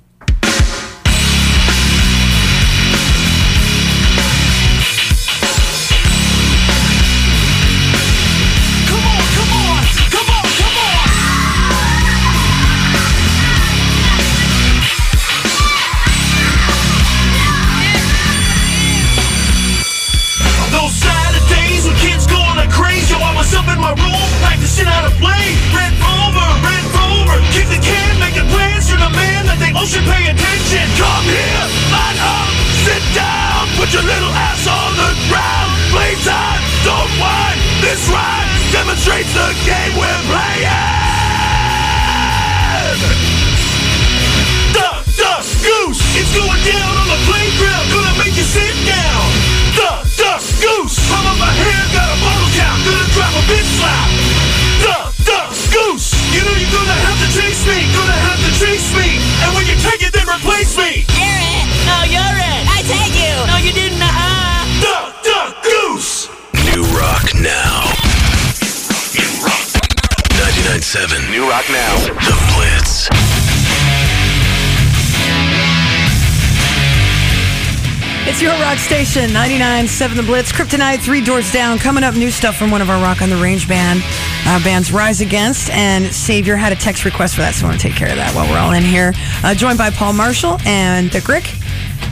Put 33.88 34.04
your 34.04 34.04
little 34.04 34.34
ass 34.36 34.68
on 34.68 34.92
the 35.00 35.12
ground. 35.32 35.72
Playtime, 35.88 36.60
don't 36.84 37.08
whine. 37.16 37.56
This 37.80 38.04
rhyme 38.12 38.48
demonstrates 38.68 39.32
the 39.32 39.48
game 39.64 39.96
we're 39.96 40.22
playing. 40.28 40.68
Duck, 44.76 45.40
goose, 45.64 46.04
it's 46.20 46.32
going 46.36 46.62
down 46.68 46.92
on 47.00 47.08
the 47.08 47.20
playground. 47.24 47.84
Gonna 47.88 48.12
make 48.20 48.36
you 48.36 48.44
sit 48.44 48.76
down. 48.84 49.24
Duck, 49.72 50.04
duck, 50.20 50.44
goose, 50.60 51.00
I'm 51.08 51.24
on 51.24 51.38
my 51.40 51.48
hair, 51.48 51.80
got 51.96 52.12
a 52.12 52.18
bottle 52.20 52.52
cap. 52.52 52.76
Gonna 52.84 53.08
drop 53.16 53.32
a 53.40 53.42
bitch 53.48 53.68
slap. 53.80 54.08
Duck, 54.84 55.16
duck, 55.24 55.48
goose, 55.72 56.12
you 56.36 56.44
know 56.44 56.52
you're 56.60 56.76
gonna 56.76 56.98
have 57.08 57.16
to 57.24 57.28
chase 57.32 57.64
me. 57.64 57.88
Gonna 57.96 58.20
have 58.20 58.40
to 58.44 58.52
chase 58.52 58.92
me. 58.92 59.16
And 59.48 59.56
when 59.56 59.64
you 59.64 59.80
take 59.80 60.04
it, 60.04 60.12
then 60.12 60.28
replace 60.28 60.76
me. 60.76 61.08
You're 61.16 61.40
it. 61.40 61.64
No, 61.88 62.04
you're 62.04 62.36
it. 62.36 62.62
I 62.68 62.84
take. 62.84 63.07
No, 63.46 63.56
you 63.56 63.72
didn't. 63.72 64.00
Uh-uh. 64.00 64.80
Duck, 64.80 65.22
duck, 65.22 65.62
goose. 65.62 66.28
New 66.74 66.82
Rock 66.96 67.24
Now. 67.34 67.92
New 69.14 69.32
rock. 69.44 69.68
99.7. 70.34 71.30
New 71.30 71.48
Rock 71.48 71.64
Now. 71.70 71.96
The 72.04 72.36
Blitz. 72.54 73.08
It's 78.28 78.42
your 78.42 78.52
rock 78.60 78.78
station, 78.78 79.30
99.7 79.30 80.14
The 80.14 80.22
Blitz. 80.22 80.52
Kryptonite, 80.52 81.00
Three 81.00 81.22
Doors 81.24 81.50
Down. 81.50 81.78
Coming 81.78 82.04
up, 82.04 82.14
new 82.14 82.30
stuff 82.30 82.56
from 82.56 82.70
one 82.70 82.82
of 82.82 82.90
our 82.90 83.02
Rock 83.02 83.22
on 83.22 83.30
the 83.30 83.36
Range 83.36 83.66
band. 83.66 84.02
Uh, 84.46 84.62
bands 84.62 84.92
Rise 84.92 85.20
Against 85.20 85.70
and 85.70 86.14
Savior 86.14 86.54
had 86.54 86.72
a 86.72 86.76
text 86.76 87.04
request 87.04 87.34
for 87.34 87.40
that, 87.40 87.54
so 87.54 87.66
I 87.66 87.70
want 87.70 87.80
to 87.80 87.88
take 87.88 87.96
care 87.96 88.10
of 88.10 88.16
that 88.16 88.34
while 88.34 88.48
we're 88.48 88.58
all 88.58 88.72
in 88.72 88.82
here. 88.82 89.12
Uh, 89.42 89.54
joined 89.54 89.78
by 89.78 89.90
Paul 89.90 90.12
Marshall 90.12 90.58
and 90.66 91.10
Dick 91.10 91.26
Rick. 91.26 91.44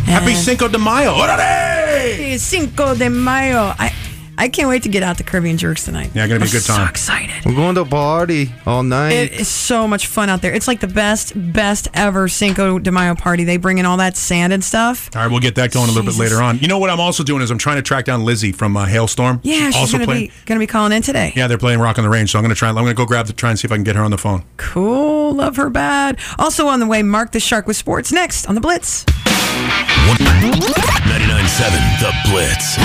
Happy 0.06 0.32
eh. 0.32 0.36
Cinco 0.36 0.68
de 0.68 0.78
Mayo. 0.78 1.14
Orale! 1.16 2.14
Happy 2.14 2.38
Cinco 2.38 2.94
de 2.94 3.10
Mayo. 3.10 3.74
I, 3.78 3.90
I 4.38 4.48
can't 4.48 4.68
wait 4.68 4.82
to 4.82 4.88
get 4.88 5.02
out 5.02 5.16
the 5.16 5.24
Caribbean 5.24 5.56
Jerks 5.56 5.84
tonight. 5.84 6.10
Yeah, 6.14 6.26
gonna 6.26 6.40
be 6.40 6.44
a 6.44 6.48
I'm 6.48 6.52
good 6.52 6.64
time. 6.64 6.86
So 6.86 6.90
excited. 6.90 7.44
We're 7.46 7.54
going 7.54 7.74
to 7.76 7.82
a 7.82 7.86
party 7.86 8.52
all 8.66 8.82
night. 8.82 9.12
It 9.12 9.32
is 9.32 9.48
so 9.48 9.88
much 9.88 10.06
fun 10.08 10.28
out 10.28 10.42
there. 10.42 10.52
It's 10.52 10.68
like 10.68 10.80
the 10.80 10.88
best, 10.88 11.32
best 11.52 11.88
ever 11.94 12.28
Cinco 12.28 12.78
de 12.78 12.92
Mayo 12.92 13.14
party. 13.14 13.44
They 13.44 13.56
bring 13.56 13.78
in 13.78 13.86
all 13.86 13.96
that 13.96 14.16
sand 14.16 14.52
and 14.52 14.62
stuff. 14.62 15.08
All 15.14 15.22
right, 15.22 15.30
we'll 15.30 15.40
get 15.40 15.54
that 15.54 15.72
going 15.72 15.86
a 15.86 15.92
little 15.92 16.02
bit 16.02 16.12
Jesus. 16.14 16.32
later 16.32 16.42
on. 16.42 16.58
You 16.58 16.68
know 16.68 16.78
what 16.78 16.90
I'm 16.90 17.00
also 17.00 17.22
doing 17.24 17.42
is 17.42 17.50
I'm 17.50 17.58
trying 17.58 17.76
to 17.76 17.82
track 17.82 18.04
down 18.04 18.24
Lzzy 18.24 18.54
from 18.54 18.76
uh, 18.76 18.86
Halestorm. 18.86 19.40
Yeah, 19.42 19.66
she's 19.70 19.76
also 19.76 19.92
gonna 19.98 20.06
playing. 20.06 20.26
be 20.28 20.32
gonna 20.44 20.60
be 20.60 20.66
calling 20.66 20.92
in 20.92 21.02
today. 21.02 21.32
Yeah, 21.34 21.46
they're 21.46 21.58
playing 21.58 21.80
Rock 21.80 21.98
on 21.98 22.04
the 22.04 22.10
Range, 22.10 22.30
so 22.30 22.38
I'm 22.38 22.44
gonna 22.44 22.54
try. 22.54 22.68
I'm 22.68 22.74
gonna 22.74 22.92
go 22.94 23.06
grab 23.06 23.26
the 23.26 23.32
try 23.32 23.50
and 23.50 23.58
see 23.58 23.66
if 23.66 23.72
I 23.72 23.76
can 23.76 23.84
get 23.84 23.96
her 23.96 24.02
on 24.02 24.10
the 24.10 24.18
phone. 24.18 24.44
Cool, 24.58 25.32
love 25.34 25.56
her 25.56 25.70
bad. 25.70 26.18
Also 26.38 26.66
on 26.68 26.80
the 26.80 26.86
way, 26.86 27.02
Mark 27.02 27.32
the 27.32 27.40
Shark 27.40 27.66
with 27.66 27.76
sports 27.76 28.12
next 28.12 28.46
on 28.48 28.54
the 28.54 28.60
Blitz. 28.60 29.04
99.7 29.04 32.00
The 32.00 32.12
Blitz. 32.30 32.76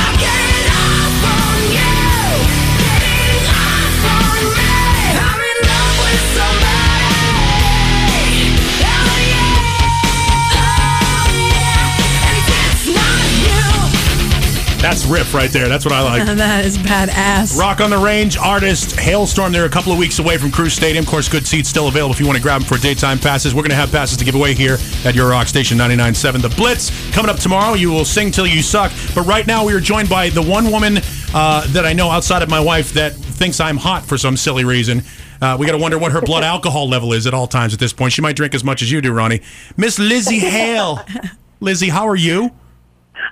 That's 14.81 15.05
riff 15.05 15.33
right 15.33 15.49
there. 15.51 15.69
That's 15.69 15.85
what 15.85 15.93
I 15.93 16.01
like. 16.01 16.25
that 16.37 16.65
is 16.65 16.77
badass. 16.77 17.57
Rock 17.57 17.81
on 17.81 17.91
the 17.91 17.97
Range 17.97 18.35
artist 18.37 18.97
Halestorm. 18.97 19.53
They're 19.53 19.65
a 19.65 19.69
couple 19.69 19.93
of 19.93 19.97
weeks 19.97 20.19
away 20.19 20.37
from 20.37 20.51
Crew 20.51 20.69
Stadium. 20.69 21.05
Of 21.05 21.09
course, 21.09 21.29
good 21.29 21.47
seats 21.47 21.69
still 21.69 21.87
available 21.87 22.13
if 22.13 22.19
you 22.19 22.25
want 22.25 22.37
to 22.37 22.41
grab 22.41 22.61
them 22.61 22.67
for 22.67 22.77
daytime 22.77 23.17
passes. 23.17 23.55
We're 23.55 23.61
going 23.61 23.69
to 23.69 23.77
have 23.77 23.91
passes 23.91 24.17
to 24.17 24.25
give 24.25 24.35
away 24.35 24.53
here 24.53 24.79
at 25.05 25.15
your 25.15 25.29
rock 25.29 25.47
station 25.47 25.77
99.7 25.77 26.41
The 26.41 26.49
Blitz. 26.49 26.91
Coming 27.11 27.29
up 27.29 27.37
tomorrow, 27.37 27.75
you 27.75 27.89
will 27.89 28.03
sing 28.03 28.31
till 28.31 28.47
you 28.47 28.61
suck. 28.61 28.91
But 29.15 29.21
right 29.21 29.47
now, 29.47 29.63
we 29.63 29.73
are 29.73 29.79
joined 29.79 30.09
by 30.09 30.29
the 30.29 30.41
one 30.41 30.71
woman 30.71 30.97
uh, 31.33 31.65
that 31.73 31.85
I 31.85 31.93
know 31.93 32.09
outside 32.09 32.41
of 32.41 32.49
my 32.49 32.59
wife 32.59 32.93
that 32.93 33.13
thinks 33.13 33.59
I'm 33.59 33.77
hot 33.77 34.05
for 34.05 34.17
some 34.17 34.37
silly 34.37 34.63
reason. 34.63 35.03
Uh, 35.41 35.57
we 35.59 35.65
got 35.65 35.71
to 35.71 35.77
wonder 35.77 35.97
what 35.97 36.11
her 36.11 36.21
blood 36.21 36.43
alcohol 36.55 36.87
level 36.87 37.13
is 37.13 37.25
at 37.27 37.33
all 37.33 37.47
times 37.47 37.73
at 37.73 37.79
this 37.79 37.93
point. 37.93 38.13
She 38.13 38.21
might 38.21 38.35
drink 38.35 38.53
as 38.53 38.63
much 38.63 38.81
as 38.81 38.91
you 38.91 39.01
do, 39.01 39.11
Ronni. 39.11 39.43
Miss 39.77 39.97
Lzzy 39.97 40.39
Hale. 40.39 40.97
Lzzy, 41.61 41.89
how 41.89 42.07
are 42.07 42.15
you? 42.15 42.51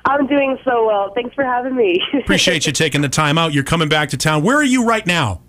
I'm 0.06 0.28
doing 0.28 0.58
so 0.64 0.86
well. 0.86 1.14
Thanks 1.14 1.34
for 1.36 1.44
having 1.44 1.76
me. 1.76 2.02
Appreciate 2.14 2.66
you 2.66 2.72
taking 2.72 3.02
the 3.02 3.10
time 3.10 3.38
out. 3.38 3.54
You're 3.54 3.64
coming 3.64 3.90
back 3.90 4.10
to 4.10 4.18
town. 4.18 4.44
Where 4.44 4.58
are 4.58 4.64
you 4.64 4.86
right 4.86 5.06
now? 5.06 5.42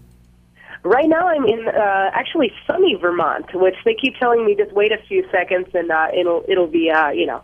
right 0.83 1.09
now, 1.09 1.29
I'm 1.29 1.45
in 1.45 1.69
uh, 1.69 2.11
actually 2.15 2.53
sunny 2.67 2.95
Vermont, 2.95 3.55
which 3.55 3.77
they 3.85 3.95
keep 3.95 4.17
telling 4.19 4.47
me 4.47 4.55
just 4.55 4.73
wait 4.73 4.93
a 4.93 4.99
few 5.09 5.29
seconds 5.31 5.69
and 5.75 5.91
uh, 5.91 6.09
it'll 6.17 6.45
it'll 6.49 6.67
be 6.67 6.91
uh, 6.91 7.11
you 7.11 7.27
know 7.27 7.43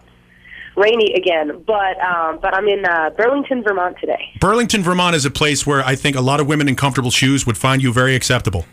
rainy 0.77 1.12
again. 1.14 1.62
But 1.66 2.01
um, 2.01 2.39
but 2.41 2.55
I'm 2.55 2.68
in 2.68 2.85
uh, 2.85 3.11
Burlington, 3.16 3.62
Vermont 3.62 3.97
today. 4.01 4.33
Burlington, 4.41 4.83
Vermont 4.83 5.16
is 5.16 5.24
a 5.24 5.31
place 5.31 5.66
where 5.66 5.83
I 5.85 5.97
think 5.97 6.16
a 6.16 6.20
lot 6.20 6.41
of 6.41 6.47
women 6.47 6.68
in 6.68 6.77
comfortable 6.77 7.11
shoes 7.11 7.47
would 7.47 7.59
find 7.59 7.83
you 7.83 7.93
very 7.93 8.14
acceptable. 8.14 8.66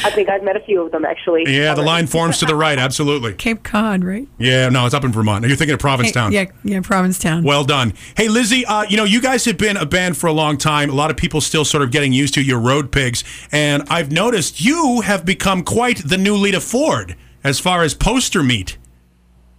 I 0.03 0.09
think 0.11 0.29
I've 0.29 0.43
met 0.43 0.55
a 0.55 0.59
few 0.59 0.81
of 0.81 0.91
them 0.91 1.05
actually. 1.05 1.43
Yeah, 1.47 1.73
the 1.73 1.81
line 1.81 2.07
forms 2.07 2.39
to 2.39 2.45
the 2.45 2.55
right. 2.55 2.77
Absolutely. 2.77 3.33
Cape 3.37 3.63
Cod, 3.63 4.03
right? 4.03 4.27
Yeah, 4.37 4.69
no, 4.69 4.85
it's 4.85 4.95
up 4.95 5.03
in 5.03 5.11
Vermont. 5.11 5.45
You're 5.45 5.55
thinking 5.55 5.73
of 5.73 5.79
Provincetown. 5.79 6.31
Yeah, 6.31 6.45
yeah, 6.63 6.81
Provincetown. 6.81 7.43
Well 7.43 7.63
done. 7.63 7.93
Hey, 8.15 8.27
Lzzy, 8.27 8.63
uh, 8.67 8.85
you 8.89 8.97
know, 8.97 9.03
you 9.03 9.21
guys 9.21 9.45
have 9.45 9.57
been 9.57 9.77
a 9.77 9.85
band 9.85 10.17
for 10.17 10.27
a 10.27 10.33
long 10.33 10.57
time. 10.57 10.89
A 10.89 10.93
lot 10.93 11.11
of 11.11 11.17
people 11.17 11.41
still 11.41 11.65
sort 11.65 11.83
of 11.83 11.91
getting 11.91 12.13
used 12.13 12.33
to 12.35 12.41
your 12.41 12.59
road 12.59 12.91
pigs. 12.91 13.23
And 13.51 13.83
I've 13.89 14.11
noticed 14.11 14.61
you 14.61 15.01
have 15.01 15.25
become 15.25 15.63
quite 15.63 16.01
the 16.07 16.17
new 16.17 16.35
Lita 16.35 16.61
Ford 16.61 17.15
as 17.43 17.59
far 17.59 17.83
as 17.83 17.93
poster 17.93 18.41
meat. 18.43 18.77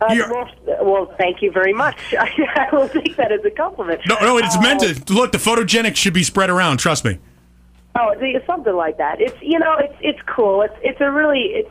Uh, 0.00 0.14
well, 0.30 0.50
well, 0.82 1.14
thank 1.16 1.40
you 1.40 1.50
very 1.50 1.72
much. 1.72 2.14
I 2.18 2.68
will 2.72 2.88
take 2.88 3.16
that 3.16 3.32
as 3.32 3.44
a 3.44 3.50
compliment. 3.50 4.02
No, 4.06 4.16
no, 4.20 4.36
it's 4.36 4.56
Uh, 4.56 4.60
meant 4.60 4.80
to. 4.80 5.12
Look, 5.12 5.32
the 5.32 5.38
photogenic 5.38 5.96
should 5.96 6.12
be 6.12 6.22
spread 6.22 6.50
around. 6.50 6.78
Trust 6.78 7.04
me. 7.04 7.18
Oh, 7.98 8.12
it's 8.18 8.46
something 8.46 8.74
like 8.74 8.98
that. 8.98 9.20
It's 9.22 9.36
you 9.40 9.58
know, 9.58 9.74
it's 9.78 9.94
it's 10.00 10.20
cool. 10.26 10.60
It's 10.62 10.74
it's 10.82 11.00
a 11.00 11.10
really 11.10 11.40
it, 11.44 11.70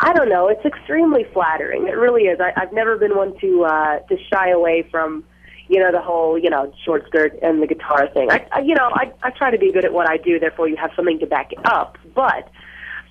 I 0.00 0.14
don't 0.14 0.30
know. 0.30 0.48
It's 0.48 0.64
extremely 0.64 1.24
flattering. 1.34 1.86
It 1.86 1.96
really 1.96 2.22
is. 2.22 2.40
I, 2.40 2.52
I've 2.56 2.72
never 2.72 2.96
been 2.96 3.14
one 3.14 3.38
to 3.40 3.64
uh, 3.64 3.98
to 4.00 4.16
shy 4.32 4.48
away 4.48 4.88
from 4.90 5.22
you 5.68 5.78
know 5.80 5.92
the 5.92 6.00
whole 6.00 6.38
you 6.38 6.48
know 6.48 6.72
short 6.82 7.06
skirt 7.08 7.38
and 7.42 7.62
the 7.62 7.66
guitar 7.66 8.08
thing. 8.08 8.30
I, 8.30 8.46
I 8.52 8.60
you 8.60 8.74
know 8.74 8.88
I 8.94 9.12
I 9.22 9.30
try 9.30 9.50
to 9.50 9.58
be 9.58 9.70
good 9.70 9.84
at 9.84 9.92
what 9.92 10.08
I 10.08 10.16
do. 10.16 10.38
Therefore, 10.38 10.66
you 10.66 10.76
have 10.76 10.92
something 10.96 11.18
to 11.18 11.26
back 11.26 11.52
it 11.52 11.58
up. 11.66 11.98
But 12.14 12.48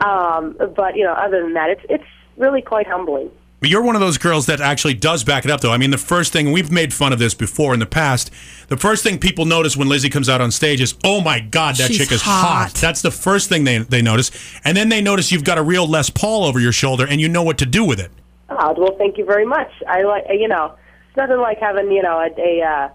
um, 0.04 0.58
but 0.76 0.96
you 0.96 1.04
know, 1.04 1.14
other 1.14 1.44
than 1.44 1.54
that, 1.54 1.70
it's 1.70 1.86
it's 1.88 2.04
really 2.36 2.64
quite 2.64 2.88
humbling. 2.88 3.30
But 3.66 3.72
you're 3.72 3.82
one 3.82 3.96
of 3.96 4.00
those 4.00 4.20
girls 4.20 4.46
that 4.46 4.62
actually 4.62 4.94
does 4.94 5.24
back 5.24 5.44
it 5.44 5.50
up, 5.50 5.60
though. 5.60 5.72
I 5.72 5.78
mean, 5.78 5.90
the 5.90 5.98
first 5.98 6.32
thing 6.32 6.52
we've 6.52 6.72
made 6.72 6.94
fun 6.94 7.12
of 7.12 7.18
this 7.18 7.34
before 7.34 7.74
in 7.74 7.80
the 7.80 7.88
past. 7.88 8.30
The 8.68 8.78
first 8.78 9.02
thing 9.02 9.18
people 9.18 9.46
notice 9.46 9.76
when 9.76 9.88
Lzzy 9.88 10.12
comes 10.12 10.30
out 10.30 10.40
on 10.40 10.52
stage 10.52 10.82
is, 10.82 10.94
"Oh 11.04 11.20
my 11.20 11.40
God, 11.40 11.76
that 11.78 11.88
She's 11.88 11.98
chick 11.98 12.12
is 12.12 12.22
hot." 12.22 12.68
hot." 12.68 12.74
That's 12.76 13.02
the 13.02 13.10
first 13.10 13.50
thing 13.50 13.64
they 13.64 13.80
they 13.80 14.04
notice, 14.04 14.30
and 14.64 14.78
then 14.78 14.90
they 14.90 15.02
notice 15.02 15.32
you've 15.32 15.44
got 15.44 15.58
a 15.58 15.64
real 15.64 15.88
Les 15.88 16.12
Paul 16.12 16.46
over 16.46 16.60
your 16.60 16.72
shoulder, 16.72 17.08
and 17.08 17.20
you 17.20 17.28
know 17.28 17.42
what 17.42 17.58
to 17.58 17.66
do 17.66 17.84
with 17.84 18.00
it. 18.00 18.12
Oh, 18.52 18.76
well, 18.78 18.96
thank 19.00 19.18
you 19.18 19.26
very 19.26 19.48
much. 19.48 19.72
I 19.88 20.04
like, 20.04 20.26
you 20.30 20.48
know, 20.48 20.76
it's 21.08 21.18
nothing 21.18 21.40
like 21.40 21.58
having, 21.58 21.92
you 21.92 22.04
know, 22.04 22.20
a, 22.20 22.30
a 22.40 22.62
uh, 22.62 22.90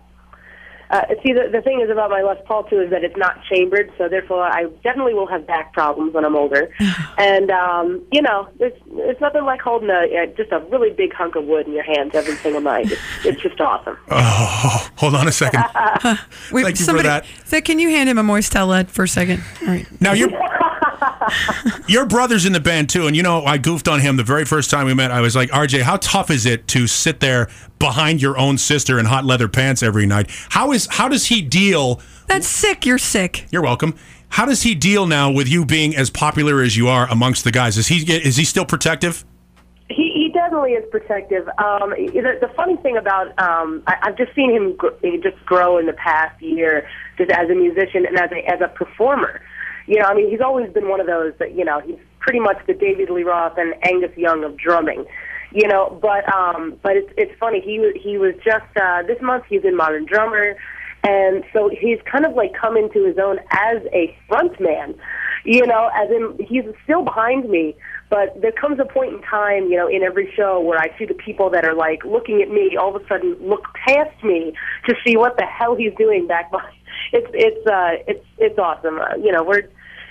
uh, 0.90 1.02
see, 1.22 1.32
the, 1.32 1.48
the 1.52 1.60
thing 1.62 1.80
is 1.80 1.88
about 1.88 2.10
my 2.10 2.20
Les 2.22 2.36
Paul 2.46 2.64
too 2.64 2.80
is 2.80 2.90
that 2.90 3.04
it's 3.04 3.16
not 3.16 3.42
chambered, 3.44 3.92
so 3.96 4.08
therefore 4.08 4.42
I 4.42 4.64
definitely 4.82 5.14
will 5.14 5.28
have 5.28 5.46
back 5.46 5.72
problems 5.72 6.14
when 6.14 6.24
I'm 6.24 6.34
older. 6.34 6.74
and 7.18 7.50
um, 7.50 8.04
you 8.10 8.20
know, 8.20 8.48
there's 8.58 8.72
it's 8.92 9.20
nothing 9.20 9.44
like 9.44 9.60
holding 9.60 9.90
a 9.90 10.22
uh, 10.22 10.26
just 10.36 10.50
a 10.50 10.58
really 10.70 10.90
big 10.90 11.12
hunk 11.12 11.36
of 11.36 11.44
wood 11.44 11.66
in 11.66 11.72
your 11.72 11.84
hands 11.84 12.14
every 12.14 12.34
single 12.36 12.60
night. 12.60 12.90
It's, 12.90 13.00
it's 13.24 13.42
just 13.42 13.60
awesome. 13.60 13.96
Oh, 14.52 14.90
hold 14.96 15.14
on 15.14 15.26
a 15.28 15.32
second. 15.32 15.62
Wait, 16.52 16.62
Thank 16.62 16.64
you 16.64 16.76
for 16.76 16.76
somebody, 16.76 17.08
that. 17.08 17.26
Th- 17.48 17.64
can 17.64 17.78
you 17.78 17.88
hand 17.90 18.08
him 18.08 18.18
a 18.18 18.22
moist 18.22 18.52
towelette 18.52 18.88
for 18.88 19.04
a 19.04 19.08
second? 19.08 19.42
All 19.62 19.68
right. 19.68 20.00
Now 20.00 20.12
your 20.12 20.28
your 21.86 22.06
brother's 22.06 22.46
in 22.46 22.52
the 22.52 22.60
band 22.60 22.88
too, 22.88 23.06
and 23.06 23.16
you 23.16 23.22
know 23.22 23.44
I 23.44 23.58
goofed 23.58 23.88
on 23.88 24.00
him 24.00 24.16
the 24.16 24.24
very 24.24 24.44
first 24.44 24.70
time 24.70 24.86
we 24.86 24.94
met. 24.94 25.10
I 25.10 25.20
was 25.20 25.36
like, 25.36 25.50
RJ, 25.50 25.82
how 25.82 25.96
tough 25.96 26.30
is 26.30 26.46
it 26.46 26.66
to 26.68 26.86
sit 26.86 27.20
there 27.20 27.48
behind 27.78 28.22
your 28.22 28.38
own 28.38 28.58
sister 28.58 28.98
in 28.98 29.06
hot 29.06 29.24
leather 29.24 29.48
pants 29.48 29.82
every 29.82 30.06
night? 30.06 30.30
How 30.50 30.72
is 30.72 30.86
how 30.90 31.08
does 31.08 31.26
he 31.26 31.42
deal? 31.42 32.00
That's 32.26 32.46
sick. 32.46 32.86
You're 32.86 32.98
sick. 32.98 33.46
You're 33.50 33.62
welcome. 33.62 33.94
How 34.30 34.46
does 34.46 34.62
he 34.62 34.74
deal 34.74 35.06
now 35.06 35.30
with 35.30 35.48
you 35.48 35.64
being 35.64 35.96
as 35.96 36.08
popular 36.08 36.62
as 36.62 36.76
you 36.76 36.88
are 36.88 37.08
amongst 37.10 37.44
the 37.44 37.50
guys? 37.50 37.76
Is 37.76 37.88
he 37.88 37.96
is 38.12 38.36
he 38.36 38.44
still 38.44 38.64
protective? 38.64 39.24
He, 39.88 40.12
he 40.14 40.30
definitely 40.32 40.74
is 40.74 40.84
protective. 40.88 41.48
Um, 41.58 41.90
the, 41.90 42.38
the 42.40 42.50
funny 42.54 42.76
thing 42.76 42.96
about 42.96 43.36
um, 43.40 43.82
I, 43.88 43.96
I've 44.02 44.16
just 44.16 44.32
seen 44.36 44.52
him 44.52 44.76
gr- 44.76 44.90
just 45.20 45.44
grow 45.44 45.78
in 45.78 45.86
the 45.86 45.92
past 45.94 46.40
year, 46.40 46.88
just 47.18 47.30
as 47.32 47.50
a 47.50 47.54
musician 47.54 48.06
and 48.06 48.16
as 48.16 48.30
a 48.30 48.48
as 48.48 48.60
a 48.60 48.68
performer. 48.68 49.42
You 49.90 49.98
know, 49.98 50.04
I 50.04 50.14
mean, 50.14 50.30
he's 50.30 50.40
always 50.40 50.72
been 50.72 50.88
one 50.88 51.00
of 51.00 51.08
those 51.08 51.32
that 51.40 51.56
you 51.56 51.64
know 51.64 51.80
he's 51.80 51.98
pretty 52.20 52.38
much 52.38 52.64
the 52.68 52.74
David 52.74 53.10
Lee 53.10 53.24
Roth 53.24 53.58
and 53.58 53.74
Angus 53.82 54.16
Young 54.16 54.44
of 54.44 54.56
drumming. 54.56 55.04
You 55.52 55.66
know, 55.66 55.98
but 56.00 56.32
um, 56.32 56.78
but 56.80 56.96
it's 56.96 57.12
it's 57.16 57.36
funny. 57.40 57.60
He 57.60 57.80
was 57.80 57.94
he 58.00 58.16
was 58.16 58.34
just 58.44 58.70
uh, 58.80 59.02
this 59.02 59.20
month 59.20 59.46
he's 59.48 59.64
in 59.64 59.76
Modern 59.76 60.06
Drummer, 60.06 60.54
and 61.02 61.42
so 61.52 61.68
he's 61.68 61.98
kind 62.04 62.24
of 62.24 62.34
like 62.34 62.52
come 62.54 62.76
into 62.76 63.04
his 63.04 63.18
own 63.18 63.40
as 63.50 63.82
a 63.92 64.16
front 64.28 64.60
man. 64.60 64.94
You 65.44 65.66
know, 65.66 65.90
as 65.92 66.08
in 66.08 66.38
he's 66.38 66.62
still 66.84 67.02
behind 67.02 67.50
me, 67.50 67.74
but 68.10 68.40
there 68.40 68.52
comes 68.52 68.78
a 68.78 68.84
point 68.84 69.14
in 69.14 69.22
time, 69.22 69.72
you 69.72 69.76
know, 69.76 69.88
in 69.88 70.04
every 70.04 70.32
show 70.36 70.60
where 70.60 70.78
I 70.78 70.96
see 71.00 71.04
the 71.04 71.14
people 71.14 71.50
that 71.50 71.64
are 71.64 71.74
like 71.74 72.04
looking 72.04 72.42
at 72.42 72.48
me, 72.48 72.76
all 72.76 72.94
of 72.94 73.02
a 73.02 73.08
sudden 73.08 73.34
look 73.40 73.64
past 73.88 74.22
me 74.22 74.52
to 74.86 74.94
see 75.04 75.16
what 75.16 75.36
the 75.36 75.46
hell 75.46 75.74
he's 75.74 75.94
doing 75.98 76.28
back 76.28 76.52
behind. 76.52 76.76
It's 77.12 77.30
it's 77.34 77.66
uh 77.66 78.04
it's 78.06 78.24
it's 78.38 78.58
awesome. 78.58 79.00
Uh, 79.00 79.16
you 79.16 79.32
know, 79.32 79.42
we're 79.42 79.68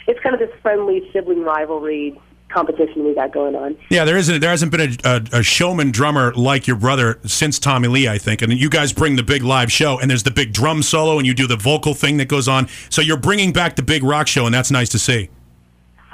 it's 0.09 0.19
kind 0.21 0.33
of 0.33 0.39
this 0.39 0.51
friendly 0.61 1.07
sibling 1.13 1.43
rivalry 1.43 2.19
competition 2.49 3.05
we 3.05 3.13
got 3.13 3.31
going 3.31 3.55
on. 3.55 3.77
Yeah, 3.89 4.05
there 4.05 4.17
isn't. 4.17 4.41
There 4.41 4.49
hasn't 4.49 4.71
been 4.71 4.97
a, 5.05 5.07
a, 5.07 5.39
a 5.39 5.43
showman 5.43 5.91
drummer 5.91 6.33
like 6.33 6.65
your 6.65 6.77
brother 6.77 7.19
since 7.25 7.59
Tommy 7.59 7.87
Lee, 7.87 8.07
I 8.07 8.17
think. 8.17 8.41
And 8.41 8.51
you 8.51 8.69
guys 8.69 8.91
bring 8.91 9.15
the 9.17 9.23
big 9.23 9.43
live 9.43 9.71
show, 9.71 9.99
and 9.99 10.09
there's 10.09 10.23
the 10.23 10.31
big 10.31 10.51
drum 10.51 10.81
solo, 10.81 11.19
and 11.19 11.27
you 11.27 11.35
do 11.35 11.45
the 11.45 11.55
vocal 11.55 11.93
thing 11.93 12.17
that 12.17 12.27
goes 12.27 12.47
on. 12.47 12.67
So 12.89 13.03
you're 13.03 13.17
bringing 13.17 13.53
back 13.53 13.75
the 13.75 13.83
big 13.83 14.03
rock 14.03 14.27
show, 14.27 14.47
and 14.47 14.53
that's 14.53 14.71
nice 14.71 14.89
to 14.89 14.99
see. 14.99 15.29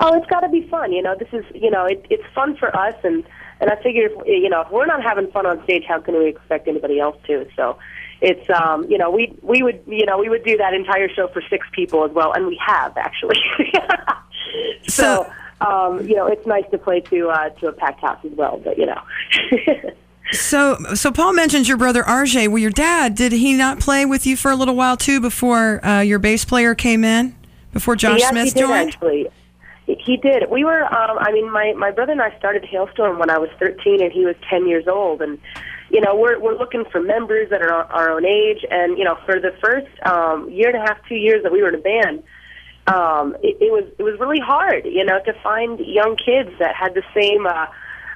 Oh, 0.02 0.14
it's 0.14 0.28
got 0.28 0.42
to 0.42 0.50
be 0.50 0.68
fun. 0.68 0.92
You 0.92 1.02
know, 1.02 1.16
this 1.18 1.30
is 1.32 1.46
you 1.56 1.72
know, 1.72 1.86
it, 1.86 2.06
it's 2.10 2.26
fun 2.36 2.58
for 2.58 2.76
us, 2.76 2.96
and 3.06 3.24
and 3.62 3.70
I 3.70 3.82
figure 3.82 4.08
if 4.08 4.28
you 4.28 4.50
know 4.50 4.62
if 4.62 4.72
we're 4.72 4.88
not 4.88 5.02
having 5.02 5.32
fun 5.32 5.46
on 5.46 5.64
stage, 5.64 5.86
how 5.88 6.02
can 6.02 6.18
we 6.18 6.28
expect 6.28 6.68
anybody 6.68 7.00
else 7.00 7.18
to? 7.28 7.48
So. 7.56 7.78
It's 8.22 8.50
um 8.50 8.86
you 8.90 8.98
know 8.98 9.12
we 9.12 9.34
we 9.42 9.62
would 9.64 9.82
you 9.88 10.06
know 10.06 10.18
we 10.18 10.30
would 10.30 10.44
do 10.44 10.58
that 10.58 10.74
entire 10.74 11.10
show 11.10 11.28
for 11.28 11.42
six 11.50 11.68
people 11.74 12.04
as 12.06 12.12
well 12.12 12.32
and 12.34 12.48
we 12.48 12.60
have 12.66 12.96
actually 12.98 13.38
so 14.88 15.32
um 15.62 16.06
you 16.08 16.16
know 16.16 16.28
it's 16.28 16.46
nice 16.48 16.64
to 16.72 16.78
play 16.78 17.02
to 17.02 17.30
uh 17.30 17.50
to 17.50 17.68
a 17.68 17.72
packed 17.74 18.02
house 18.02 18.20
as 18.24 18.32
well 18.32 18.60
but 18.64 18.78
you 18.78 18.86
know 18.86 19.02
So, 20.32 20.78
so 20.96 21.12
Paul 21.12 21.34
mentions 21.34 21.68
your 21.68 21.78
brother 21.78 22.02
RJ. 22.02 22.48
Well, 22.48 22.58
your 22.58 22.72
dad 22.72 23.14
did 23.14 23.32
he 23.32 23.54
not 23.54 23.80
play 23.80 24.08
with 24.08 24.26
you 24.26 24.36
for 24.36 24.50
a 24.50 24.56
little 24.56 24.76
while 24.76 24.98
too 24.98 25.22
before 25.22 25.86
uh, 25.86 26.02
your 26.02 26.18
bass 26.18 26.44
player 26.44 26.74
came 26.74 27.04
in? 27.04 27.36
Before 27.74 27.96
Josh 27.96 28.22
yes, 28.22 28.32
Smith 28.32 28.46
he 28.46 28.50
did 28.50 28.60
joined? 28.60 28.90
actually. 28.90 29.28
He- 29.86 29.96
He 30.04 30.18
did. 30.18 30.50
We 30.50 30.64
were. 30.66 30.84
Um, 30.84 31.20
I 31.20 31.32
mean, 31.32 31.52
my 31.52 31.74
my 31.74 31.92
brother 31.92 32.12
and 32.14 32.24
I 32.24 32.36
started 32.40 32.64
Halestorm 32.64 33.20
when 33.20 33.30
I 33.30 33.38
was 33.38 33.52
13, 33.60 34.02
and 34.02 34.12
he 34.12 34.26
was 34.26 34.36
10 34.50 34.68
years 34.68 34.88
old. 34.88 35.22
And 35.22 35.38
you 35.90 36.02
know, 36.02 36.16
we're 36.16 36.40
we're 36.40 36.58
looking 36.58 36.86
for 36.92 37.02
members 37.02 37.50
that 37.50 37.62
are 37.62 37.72
our, 37.72 38.10
own 38.12 38.26
age. 38.26 38.66
And 38.70 38.98
you 38.98 39.04
know, 39.04 39.18
for 39.26 39.40
the 39.40 39.54
first 39.64 39.88
um, 40.06 40.50
year 40.50 40.70
and 40.70 40.78
a 40.78 40.82
half, 40.82 40.98
two 41.08 41.16
years 41.16 41.44
that 41.44 41.52
we 41.52 41.62
were 41.62 41.70
in 41.70 41.76
a 41.76 41.80
band, 41.80 42.24
um, 42.88 43.36
it, 43.44 43.58
it 43.62 43.72
was 43.72 43.86
it 43.98 44.04
was 44.04 44.20
really 44.20 44.40
hard. 44.40 44.86
You 44.86 45.06
know, 45.06 45.20
to 45.26 45.34
find 45.44 45.80
young 45.80 46.16
kids 46.18 46.52
that 46.60 46.76
had 46.76 46.94
the 46.94 47.04
same. 47.14 47.46
Uh, 47.46 47.68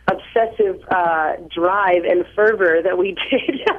obsessive 0.10 0.84
uh, 0.90 1.34
drive 1.54 2.04
and 2.04 2.26
fervor 2.36 2.82
that 2.84 2.98
we 2.98 3.16
did. 3.30 3.70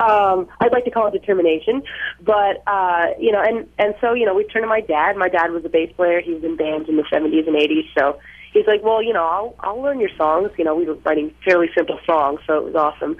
um, 0.00 0.48
I'd 0.60 0.72
like 0.72 0.84
to 0.84 0.90
call 0.90 1.06
it 1.06 1.12
determination, 1.12 1.82
but 2.20 2.62
uh, 2.66 3.06
you 3.18 3.32
know, 3.32 3.40
and 3.40 3.68
and 3.78 3.94
so 4.00 4.12
you 4.12 4.26
know, 4.26 4.34
we 4.34 4.44
turned 4.44 4.64
to 4.64 4.68
my 4.68 4.80
dad. 4.80 5.16
My 5.16 5.28
dad 5.28 5.52
was 5.52 5.64
a 5.64 5.68
bass 5.68 5.92
player. 5.94 6.20
He 6.20 6.34
was 6.34 6.42
in 6.42 6.56
bands 6.56 6.88
in 6.88 6.96
the 6.96 7.04
'70s 7.04 7.46
and 7.46 7.56
'80s, 7.56 7.86
so 7.96 8.18
he's 8.52 8.66
like, 8.66 8.82
well, 8.82 9.02
you 9.02 9.12
know, 9.12 9.24
I'll 9.24 9.54
I'll 9.60 9.80
learn 9.80 10.00
your 10.00 10.14
songs. 10.16 10.50
You 10.56 10.64
know, 10.64 10.74
we 10.74 10.86
were 10.86 10.94
writing 10.94 11.34
fairly 11.44 11.68
simple 11.74 11.98
songs, 12.06 12.40
so 12.46 12.58
it 12.58 12.64
was 12.64 12.74
awesome. 12.74 13.16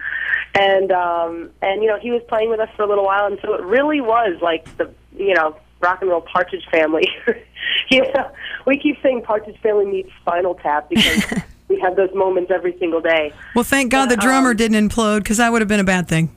And 0.54 0.92
um, 0.92 1.50
and 1.62 1.82
you 1.82 1.88
know, 1.88 1.98
he 1.98 2.10
was 2.10 2.22
playing 2.28 2.50
with 2.50 2.60
us 2.60 2.68
for 2.76 2.82
a 2.82 2.88
little 2.88 3.04
while, 3.04 3.26
and 3.26 3.38
so 3.42 3.54
it 3.54 3.62
really 3.62 4.00
was 4.00 4.40
like 4.40 4.64
the 4.76 4.90
you 5.16 5.34
know 5.34 5.56
rock 5.80 6.00
and 6.00 6.10
roll 6.10 6.22
Partridge 6.22 6.66
Family. 6.70 7.08
you 7.90 8.02
know, 8.02 8.30
we 8.66 8.78
keep 8.78 9.00
saying 9.02 9.22
Partridge 9.22 9.60
Family 9.60 9.86
meets 9.86 10.10
Spinal 10.20 10.54
Tap 10.54 10.88
because. 10.88 11.24
We 11.68 11.80
have 11.80 11.96
those 11.96 12.14
moments 12.14 12.52
every 12.54 12.78
single 12.78 13.00
day. 13.00 13.32
Well, 13.56 13.64
thank 13.64 13.90
God 13.90 14.06
the 14.06 14.16
drummer 14.16 14.50
um, 14.50 14.56
didn't 14.56 14.88
implode 14.88 15.24
because 15.24 15.38
that 15.38 15.50
would 15.50 15.62
have 15.62 15.68
been 15.68 15.80
a 15.80 15.84
bad 15.84 16.06
thing. 16.06 16.30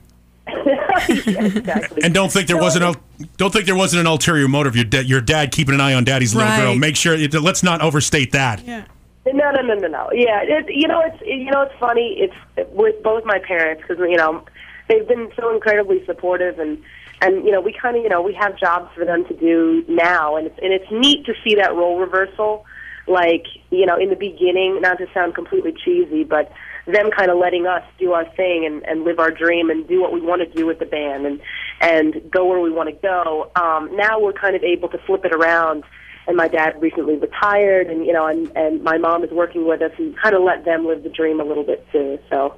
exactly. 1.08 2.02
And 2.02 2.14
don't 2.14 2.30
think 2.32 2.46
there 2.48 2.60
wasn't 2.60 2.84
a 2.84 3.00
don't 3.36 3.52
think 3.52 3.66
there 3.66 3.76
wasn't 3.76 4.00
an 4.00 4.06
ulterior 4.06 4.48
motive. 4.48 4.76
Your 4.76 4.84
dad, 4.84 5.06
your 5.06 5.20
dad 5.20 5.52
keeping 5.52 5.74
an 5.74 5.80
eye 5.80 5.94
on 5.94 6.04
daddy's 6.04 6.34
little 6.34 6.50
Right. 6.50 6.60
girl. 6.62 6.74
Make 6.76 6.96
sure. 6.96 7.16
Let's 7.16 7.62
not 7.62 7.80
overstate 7.82 8.32
that. 8.32 8.64
Yeah. 8.66 8.84
No, 9.26 9.50
no, 9.50 9.60
no, 9.62 9.74
no, 9.74 9.86
no. 9.88 10.10
Yeah, 10.12 10.40
it, 10.42 10.66
you 10.74 10.88
know, 10.88 11.00
it's 11.02 11.20
you 11.24 11.50
know, 11.50 11.62
it's 11.62 11.74
funny. 11.78 12.16
It's 12.18 12.70
with 12.72 13.02
both 13.02 13.24
my 13.24 13.38
parents 13.38 13.82
because 13.86 13.98
you 14.08 14.16
know 14.16 14.44
they've 14.88 15.06
been 15.06 15.30
so 15.38 15.54
incredibly 15.54 16.04
supportive 16.06 16.58
and 16.58 16.82
and 17.20 17.44
you 17.44 17.52
know 17.52 17.60
we 17.60 17.72
kind 17.72 17.96
of 17.96 18.02
you 18.02 18.08
know 18.08 18.22
we 18.22 18.32
have 18.34 18.58
jobs 18.58 18.90
for 18.94 19.04
them 19.04 19.24
to 19.26 19.34
do 19.34 19.84
now 19.88 20.36
and 20.36 20.46
it's 20.46 20.58
and 20.62 20.72
it's 20.72 20.90
neat 20.90 21.26
to 21.26 21.34
see 21.44 21.54
that 21.56 21.74
role 21.74 21.98
reversal. 21.98 22.64
Like 23.06 23.46
you 23.70 23.86
know, 23.86 23.96
in 23.96 24.08
the 24.08 24.16
beginning, 24.16 24.80
not 24.80 24.98
to 24.98 25.06
sound 25.12 25.34
completely 25.34 25.72
cheesy, 25.72 26.24
but 26.24 26.50
them 26.90 27.10
kind 27.10 27.30
of 27.30 27.38
letting 27.38 27.66
us 27.66 27.82
do 27.98 28.12
our 28.12 28.24
thing 28.34 28.64
and, 28.66 28.84
and 28.86 29.04
live 29.04 29.18
our 29.18 29.30
dream 29.30 29.70
and 29.70 29.86
do 29.86 30.00
what 30.00 30.12
we 30.12 30.20
want 30.20 30.42
to 30.42 30.56
do 30.56 30.66
with 30.66 30.78
the 30.78 30.86
band 30.86 31.26
and 31.26 31.40
and 31.80 32.30
go 32.30 32.46
where 32.46 32.60
we 32.60 32.70
want 32.70 32.88
to 32.88 32.96
go. 32.96 33.50
Um, 33.56 33.94
now 33.96 34.20
we're 34.20 34.32
kind 34.32 34.54
of 34.54 34.62
able 34.62 34.88
to 34.90 34.98
flip 35.06 35.24
it 35.24 35.34
around 35.34 35.84
and 36.26 36.36
my 36.36 36.48
dad 36.48 36.80
recently 36.80 37.16
retired 37.16 37.88
and 37.88 38.06
you 38.06 38.12
know 38.12 38.26
and 38.26 38.50
and 38.56 38.82
my 38.82 38.98
mom 38.98 39.24
is 39.24 39.30
working 39.30 39.66
with 39.66 39.82
us 39.82 39.92
and 39.98 40.16
kind 40.18 40.34
of 40.34 40.42
let 40.42 40.64
them 40.64 40.86
live 40.86 41.02
the 41.02 41.08
dream 41.08 41.40
a 41.40 41.44
little 41.44 41.64
bit 41.64 41.86
too. 41.92 42.18
So 42.28 42.56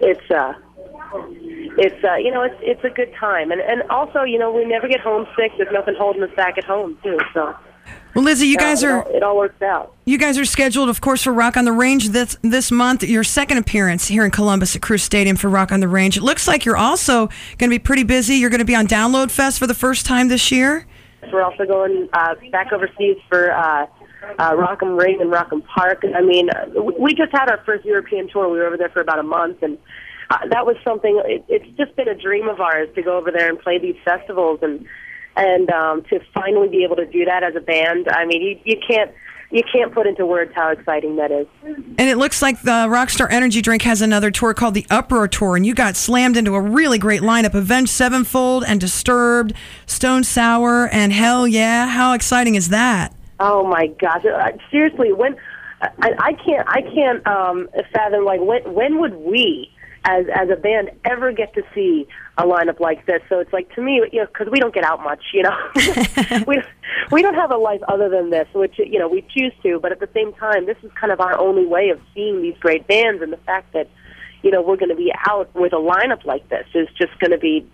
it's 0.00 0.30
uh 0.30 0.54
it's 1.78 2.04
uh 2.04 2.16
you 2.16 2.30
know 2.30 2.42
it's 2.42 2.56
it's 2.60 2.84
a 2.84 2.90
good 2.90 3.12
time. 3.18 3.50
And 3.50 3.60
and 3.60 3.82
also 3.90 4.22
you 4.22 4.38
know 4.38 4.52
we 4.52 4.64
never 4.64 4.88
get 4.88 5.00
homesick. 5.00 5.52
There's 5.58 5.72
nothing 5.72 5.94
holding 5.98 6.22
us 6.22 6.34
back 6.36 6.58
at 6.58 6.64
home 6.64 6.98
too 7.02 7.18
so 7.34 7.54
Well, 8.16 8.24
Lzzy, 8.24 8.46
you 8.46 8.56
guys 8.56 8.82
it 8.82 8.88
are 8.88 9.02
all, 9.02 9.14
it 9.14 9.22
all 9.22 9.36
works 9.36 9.60
out 9.62 9.96
you 10.08 10.18
guys 10.18 10.38
are 10.38 10.44
scheduled, 10.44 10.88
of 10.88 11.00
course, 11.00 11.24
for 11.24 11.32
Rock 11.32 11.56
on 11.56 11.64
the 11.64 11.72
Range 11.72 12.10
this 12.10 12.36
this 12.42 12.70
month. 12.70 13.02
Your 13.02 13.24
second 13.24 13.58
appearance 13.58 14.06
here 14.06 14.24
in 14.24 14.30
Columbus 14.30 14.76
at 14.76 14.82
Crew 14.82 14.98
Stadium 14.98 15.34
for 15.34 15.50
Rock 15.50 15.72
on 15.72 15.80
the 15.80 15.88
Range. 15.88 16.16
It 16.16 16.22
looks 16.22 16.46
like 16.46 16.64
you're 16.64 16.76
also 16.76 17.26
going 17.58 17.68
to 17.70 17.74
be 17.74 17.80
pretty 17.80 18.04
busy. 18.04 18.36
You're 18.36 18.50
going 18.50 18.60
to 18.60 18.64
be 18.64 18.76
on 18.76 18.86
Download 18.86 19.32
Fest 19.32 19.58
for 19.58 19.66
the 19.66 19.74
first 19.74 20.06
time 20.06 20.28
this 20.28 20.52
year. 20.52 20.86
we're 21.32 21.42
also 21.42 21.66
going 21.66 22.08
uh 22.12 22.36
back 22.52 22.72
overseas 22.72 23.16
for 23.28 23.50
uh 23.50 23.86
uh 24.38 24.54
Rock 24.56 24.78
am 24.82 24.96
Ring 24.96 25.20
and 25.20 25.28
Rock 25.28 25.48
im 25.52 25.62
Park 25.62 26.04
I 26.14 26.22
mean 26.22 26.50
we 26.72 26.94
we 27.00 27.14
just 27.14 27.32
had 27.32 27.50
our 27.50 27.60
first 27.66 27.84
European 27.84 28.28
tour 28.28 28.48
we 28.48 28.58
were 28.58 28.66
over 28.66 28.76
there 28.76 28.90
for 28.90 29.00
about 29.00 29.18
a 29.18 29.24
month 29.24 29.60
and 29.62 29.76
uh, 30.30 30.38
that 30.50 30.66
was 30.66 30.76
something 30.84 31.20
it, 31.24 31.44
it's 31.48 31.76
just 31.76 31.96
been 31.96 32.06
a 32.06 32.14
dream 32.14 32.48
of 32.48 32.60
ours 32.60 32.88
to 32.94 33.02
go 33.02 33.18
over 33.18 33.32
there 33.32 33.48
and 33.48 33.58
play 33.58 33.80
these 33.80 33.96
festivals 34.04 34.60
and 34.62 34.86
and 35.36 35.70
um 35.70 36.02
to 36.04 36.20
finally 36.34 36.68
be 36.68 36.84
able 36.84 36.96
to 36.96 37.06
do 37.06 37.24
that 37.24 37.42
as 37.42 37.54
a 37.56 37.60
band 37.60 38.08
I 38.08 38.24
mean 38.24 38.42
you 38.42 38.60
you 38.64 38.80
can't 38.86 39.10
you 39.50 39.62
can't 39.72 39.92
put 39.92 40.06
into 40.06 40.26
words 40.26 40.52
how 40.54 40.70
exciting 40.70 41.16
that 41.16 41.30
is. 41.30 41.46
And 41.64 42.00
it 42.00 42.18
looks 42.18 42.42
like 42.42 42.62
the 42.62 42.88
Rockstar 42.88 43.30
Energy 43.30 43.62
Drink 43.62 43.82
has 43.82 44.02
another 44.02 44.30
tour 44.30 44.54
called 44.54 44.74
the 44.74 44.86
Uproar 44.90 45.28
Tour, 45.28 45.56
and 45.56 45.64
you 45.64 45.74
got 45.74 45.96
slammed 45.96 46.36
into 46.36 46.54
a 46.54 46.60
really 46.60 46.98
great 46.98 47.22
lineup: 47.22 47.54
Avenged 47.54 47.90
Sevenfold 47.90 48.64
and 48.66 48.80
Disturbed, 48.80 49.52
Stone 49.86 50.24
Sour, 50.24 50.88
and 50.88 51.12
Hell 51.12 51.46
Yeah. 51.46 51.86
How 51.86 52.12
exciting 52.12 52.54
is 52.54 52.70
that? 52.70 53.14
Oh 53.38 53.66
my 53.66 53.86
gosh! 53.86 54.24
Uh, 54.24 54.52
seriously, 54.70 55.12
when 55.12 55.36
I, 55.80 56.12
I 56.18 56.32
can't 56.32 56.68
I 56.68 56.82
can't 56.82 57.26
um, 57.26 57.68
fathom 57.92 58.24
like 58.24 58.40
when 58.40 58.74
when 58.74 58.98
would 58.98 59.14
we 59.14 59.70
as 60.04 60.26
as 60.34 60.48
a 60.50 60.56
band 60.56 60.90
ever 61.04 61.32
get 61.32 61.54
to 61.54 61.62
see 61.74 62.06
a 62.38 62.44
lineup 62.44 62.80
like 62.80 63.06
this? 63.06 63.22
So 63.28 63.40
it's 63.40 63.52
like 63.52 63.74
to 63.74 63.82
me, 63.82 64.02
you 64.12 64.20
know, 64.20 64.26
because 64.26 64.48
we 64.50 64.60
don't 64.60 64.74
get 64.74 64.84
out 64.84 65.02
much, 65.02 65.22
you 65.32 65.42
know, 65.42 65.56
we 66.46 66.62
we 67.10 67.22
don't 67.22 67.34
have 67.34 67.50
a 67.50 67.56
life 67.56 67.82
other 67.88 68.08
than 68.08 68.30
this, 68.30 68.48
which 68.54 68.78
you 68.78 68.98
know 68.98 69.08
we 69.08 69.22
choose 69.34 69.52
to. 69.62 69.78
But 69.80 69.92
at 69.92 70.00
the 70.00 70.08
same 70.14 70.32
time, 70.34 70.66
this 70.66 70.76
is 70.82 70.90
kind 70.92 71.12
of 71.12 71.20
our 71.20 71.38
only 71.38 71.66
way 71.66 71.90
of 71.90 72.00
seeing 72.14 72.42
these 72.42 72.56
great 72.58 72.86
bands, 72.86 73.22
and 73.22 73.32
the 73.32 73.38
fact 73.38 73.72
that 73.72 73.88
you 74.42 74.50
know 74.50 74.62
we're 74.62 74.76
going 74.76 74.90
to 74.90 74.96
be 74.96 75.12
out 75.28 75.54
with 75.54 75.72
a 75.72 75.76
lineup 75.76 76.24
like 76.24 76.48
this 76.48 76.66
is 76.74 76.88
just 76.98 77.18
going 77.18 77.32
to 77.32 77.38
be 77.38 77.66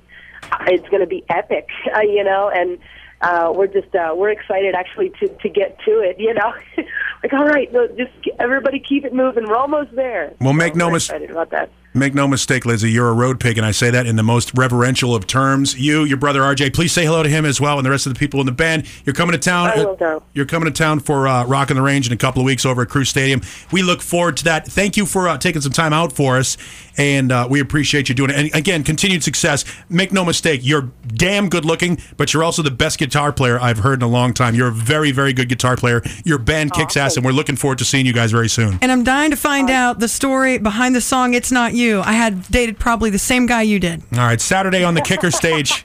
it's 0.66 0.88
going 0.88 1.00
to 1.00 1.06
be 1.06 1.24
epic, 1.28 1.68
uh, 1.96 2.00
you 2.00 2.24
know, 2.24 2.50
and 2.54 2.78
uh, 3.20 3.52
we're 3.54 3.68
just 3.68 3.94
uh, 3.94 4.12
we're 4.16 4.30
excited 4.30 4.74
actually 4.74 5.10
to 5.20 5.28
to 5.28 5.48
get 5.48 5.78
to 5.84 6.00
it, 6.00 6.18
you 6.18 6.34
know. 6.34 6.52
like 7.22 7.32
all 7.32 7.46
right, 7.46 7.72
no, 7.72 7.86
just 7.88 8.12
everybody 8.38 8.80
keep 8.80 9.04
it 9.04 9.14
moving. 9.14 9.46
We're 9.46 9.56
almost 9.56 9.94
there. 9.94 10.34
Well, 10.40 10.52
make 10.52 10.74
So 10.74 10.78
no 10.78 10.86
we're 10.86 10.94
mis- 10.94 11.04
excited 11.08 11.30
about 11.30 11.50
that. 11.50 11.70
Make 11.94 12.14
no 12.14 12.26
mistake, 12.26 12.64
Lzzy, 12.64 12.90
you're 12.90 13.10
a 13.10 13.12
road 13.12 13.38
pig, 13.38 13.58
and 13.58 13.66
I 13.66 13.70
say 13.70 13.90
that 13.90 14.06
in 14.06 14.16
the 14.16 14.22
most 14.22 14.56
reverential 14.56 15.14
of 15.14 15.26
terms. 15.26 15.78
You, 15.78 16.04
your 16.04 16.16
brother 16.16 16.40
RJ, 16.40 16.72
please 16.72 16.90
say 16.90 17.04
hello 17.04 17.22
to 17.22 17.28
him 17.28 17.44
as 17.44 17.60
well, 17.60 17.76
and 17.76 17.84
the 17.84 17.90
rest 17.90 18.06
of 18.06 18.14
the 18.14 18.18
people 18.18 18.40
in 18.40 18.46
the 18.46 18.52
band. 18.52 18.86
You're 19.04 19.14
coming 19.14 19.32
to 19.32 19.38
town. 19.38 19.68
I 19.68 19.84
will 19.84 19.96
do. 19.96 20.22
You're 20.32 20.46
coming 20.46 20.72
to 20.72 20.72
town 20.72 21.00
for 21.00 21.28
uh, 21.28 21.44
Rock 21.44 21.70
on 21.70 21.76
the 21.76 21.82
Range 21.82 22.06
in 22.06 22.12
a 22.14 22.16
couple 22.16 22.40
of 22.40 22.46
weeks 22.46 22.64
over 22.64 22.80
at 22.80 22.88
Crew 22.88 23.04
Stadium. 23.04 23.42
We 23.72 23.82
look 23.82 24.00
forward 24.00 24.38
to 24.38 24.44
that. 24.44 24.66
Thank 24.66 24.96
you 24.96 25.04
for 25.04 25.28
uh, 25.28 25.36
taking 25.36 25.60
some 25.60 25.72
time 25.72 25.92
out 25.92 26.14
for 26.14 26.38
us, 26.38 26.56
and 26.96 27.30
uh, 27.30 27.46
we 27.50 27.60
appreciate 27.60 28.08
you 28.08 28.14
doing 28.14 28.30
it. 28.30 28.36
And 28.36 28.54
again, 28.54 28.84
continued 28.84 29.22
success. 29.22 29.66
Make 29.90 30.12
no 30.12 30.24
mistake, 30.24 30.62
you're 30.64 30.90
damn 31.08 31.50
good 31.50 31.66
looking, 31.66 31.98
but 32.16 32.32
you're 32.32 32.42
also 32.42 32.62
the 32.62 32.70
best 32.70 32.98
guitar 32.98 33.34
player 33.34 33.60
I've 33.60 33.80
heard 33.80 33.98
in 33.98 34.02
a 34.02 34.10
long 34.10 34.32
time. 34.32 34.54
You're 34.54 34.68
a 34.68 34.72
very, 34.72 35.12
very 35.12 35.34
good 35.34 35.50
guitar 35.50 35.76
player. 35.76 36.00
Your 36.24 36.38
band 36.38 36.72
kicks 36.72 36.96
ass, 36.96 37.16
and 37.16 37.24
we're 37.26 37.32
looking 37.32 37.56
forward 37.56 37.76
to 37.80 37.84
seeing 37.84 38.06
you 38.06 38.14
guys 38.14 38.30
very 38.32 38.48
soon. 38.48 38.78
And 38.80 38.90
I'm 38.90 39.04
dying 39.04 39.30
to 39.30 39.36
find 39.36 39.68
out 39.68 39.98
the 39.98 40.08
story 40.08 40.56
behind 40.56 40.96
the 40.96 41.02
song 41.02 41.34
"It's 41.34 41.52
Not 41.52 41.74
You." 41.74 41.81
I 42.04 42.12
had 42.12 42.46
dated 42.48 42.78
probably 42.78 43.10
the 43.10 43.18
same 43.18 43.46
guy 43.46 43.62
you 43.62 43.78
did. 43.78 44.02
All 44.12 44.18
right, 44.20 44.40
Saturday 44.40 44.84
on 44.84 44.94
the 44.94 45.02
kicker 45.02 45.30
stage. 45.42 45.84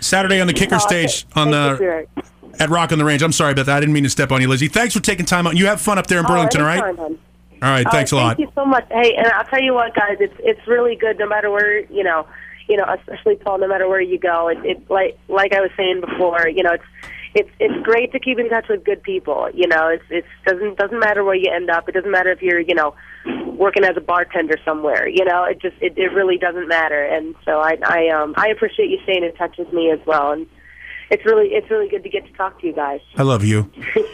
Saturday 0.00 0.40
on 0.40 0.46
the 0.46 0.52
kicker 0.52 0.76
Oh, 0.76 0.78
stage 0.78 1.26
on 1.34 1.50
the 1.50 2.06
at 2.58 2.70
Rock 2.70 2.92
on 2.92 2.98
the 2.98 3.04
Range. 3.04 3.22
I'm 3.22 3.32
sorry 3.32 3.52
about 3.52 3.66
that. 3.66 3.76
I 3.76 3.80
didn't 3.80 3.92
mean 3.92 4.04
to 4.04 4.10
step 4.10 4.32
on 4.32 4.40
you, 4.40 4.48
Lzzy. 4.48 4.70
Thanks 4.70 4.94
for 4.94 5.00
taking 5.00 5.26
time 5.26 5.46
out. 5.46 5.56
You 5.56 5.66
have 5.66 5.80
fun 5.80 5.98
up 5.98 6.06
there 6.06 6.18
in 6.18 6.24
oh, 6.26 6.28
Burlington, 6.28 6.60
all 6.60 6.66
right? 6.66 6.82
All 7.62 7.70
right, 7.72 7.86
thanks 7.90 8.12
a 8.12 8.16
lot. 8.16 8.36
Thank 8.36 8.48
you 8.48 8.52
so 8.54 8.66
much. 8.66 8.86
Hey, 8.90 9.14
and 9.14 9.26
I'll 9.28 9.44
tell 9.44 9.62
you 9.62 9.72
what, 9.72 9.94
guys, 9.94 10.18
it's 10.20 10.34
it's 10.40 10.66
really 10.66 10.94
good 10.94 11.18
no 11.18 11.26
matter 11.26 11.50
where 11.50 11.80
you 11.86 12.02
know, 12.04 12.26
you 12.68 12.76
know, 12.76 12.84
especially 12.84 13.36
Paul. 13.36 13.58
No 13.58 13.68
matter 13.68 13.88
where 13.88 14.00
you 14.00 14.18
go, 14.18 14.48
it, 14.48 14.58
it 14.64 14.90
like 14.90 15.18
like 15.28 15.54
I 15.54 15.60
was 15.60 15.70
saying 15.76 16.02
before, 16.02 16.48
you 16.48 16.62
know, 16.62 16.72
it's 16.72 16.84
it's 17.36 17.50
it's 17.60 17.84
great 17.84 18.10
to 18.12 18.18
keep 18.18 18.38
in 18.38 18.48
touch 18.48 18.66
with 18.68 18.84
good 18.84 19.02
people. 19.02 19.48
You 19.54 19.68
know, 19.68 19.88
it's 19.88 20.04
it's 20.10 20.26
doesn't 20.46 20.76
doesn't 20.78 20.98
matter 20.98 21.22
where 21.24 21.34
you 21.34 21.50
end 21.52 21.70
up. 21.70 21.88
It 21.88 21.92
doesn't 21.92 22.10
matter 22.10 22.30
if 22.30 22.42
you're 22.42 22.60
you 22.60 22.74
know 22.74 22.94
working 23.56 23.84
as 23.84 23.96
a 23.96 24.00
bartender 24.00 24.56
somewhere. 24.64 25.06
You 25.08 25.24
know, 25.24 25.44
it 25.44 25.60
just 25.60 25.76
it, 25.80 25.96
it 25.96 26.12
really 26.12 26.38
doesn't 26.38 26.66
matter. 26.68 27.02
And 27.04 27.34
so 27.44 27.60
I 27.60 27.76
I 27.84 28.08
um 28.08 28.34
I 28.36 28.48
appreciate 28.48 28.90
you 28.90 28.98
staying 29.04 29.24
in 29.24 29.34
touch 29.36 29.56
with 29.58 29.72
me 29.72 29.90
as 29.90 30.00
well. 30.06 30.32
And 30.32 30.46
it's 31.10 31.24
really 31.24 31.48
it's 31.48 31.70
really 31.70 31.88
good 31.88 32.02
to 32.02 32.08
get 32.08 32.26
to 32.26 32.32
talk 32.32 32.60
to 32.60 32.66
you 32.66 32.72
guys. 32.72 33.00
I 33.16 33.22
love 33.22 33.44
you. 33.44 33.70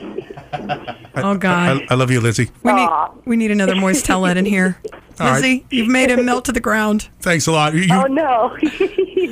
Oh 1.14 1.36
God, 1.36 1.82
I, 1.82 1.92
I 1.92 1.94
love 1.94 2.10
you, 2.10 2.20
Lzzy. 2.20 2.50
we 2.62 2.72
need 2.72 2.88
we 3.26 3.36
need 3.36 3.50
another 3.50 3.74
Moist 3.74 4.06
Tellette 4.06 4.36
in 4.36 4.46
here. 4.46 4.78
All 5.20 5.26
right. 5.26 5.42
Lzzy, 5.44 5.64
you've 5.70 5.88
made 5.88 6.10
him 6.10 6.24
melt 6.24 6.46
to 6.46 6.52
the 6.52 6.60
ground. 6.60 7.10
Thanks 7.20 7.46
a 7.46 7.52
lot. 7.52 7.74
You, 7.74 7.80
you 7.82 7.94
Oh 7.94 8.04
no. 8.04 8.56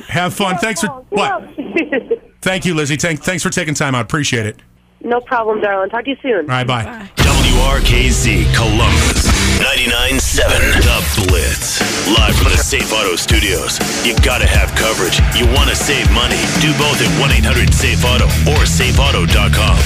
have 0.07 0.33
fun. 0.33 0.57
Thanks 0.59 0.81
for 0.81 0.89
what? 1.09 2.30
Thank 2.41 2.65
you, 2.65 2.73
Lzzy. 2.73 2.99
Thank, 2.99 3.21
thanks 3.23 3.43
for 3.43 3.49
taking 3.49 3.73
time 3.73 3.93
out. 3.95 4.01
Appreciate 4.05 4.45
it. 4.45 4.57
no 5.01 5.21
problem, 5.21 5.61
darling. 5.61 5.89
Talk 5.89 6.05
to 6.05 6.09
you 6.11 6.17
soon. 6.21 6.41
All 6.49 6.57
right, 6.57 6.65
bye. 6.67 6.83
WRKZ 7.17 8.53
Columbus. 8.55 9.29
99.7 9.61 10.41
The 10.81 11.27
Blitz. 11.29 11.81
Live 12.17 12.35
from 12.35 12.51
the 12.51 12.57
Safe 12.57 12.91
Auto 12.93 13.15
Studios. 13.15 13.77
You 14.05 14.15
gotta 14.25 14.47
have 14.47 14.73
coverage. 14.75 15.19
You 15.37 15.45
wanna 15.53 15.75
save 15.75 16.09
money. 16.11 16.37
Do 16.61 16.73
both 16.81 16.97
at 17.01 17.09
1 17.21 17.31
800 17.31 17.73
Safe 17.73 18.01
Auto 18.05 18.25
or 18.49 18.65
safeauto.com. 18.65 19.77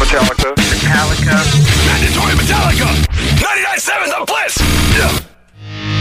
Metallica. 0.00 0.54
Metallica. 0.56 1.36
Mandatory 1.86 2.34
Metallica. 2.40 2.88
99.7 3.36 4.08
The 4.08 4.24
Blitz. 4.24 4.56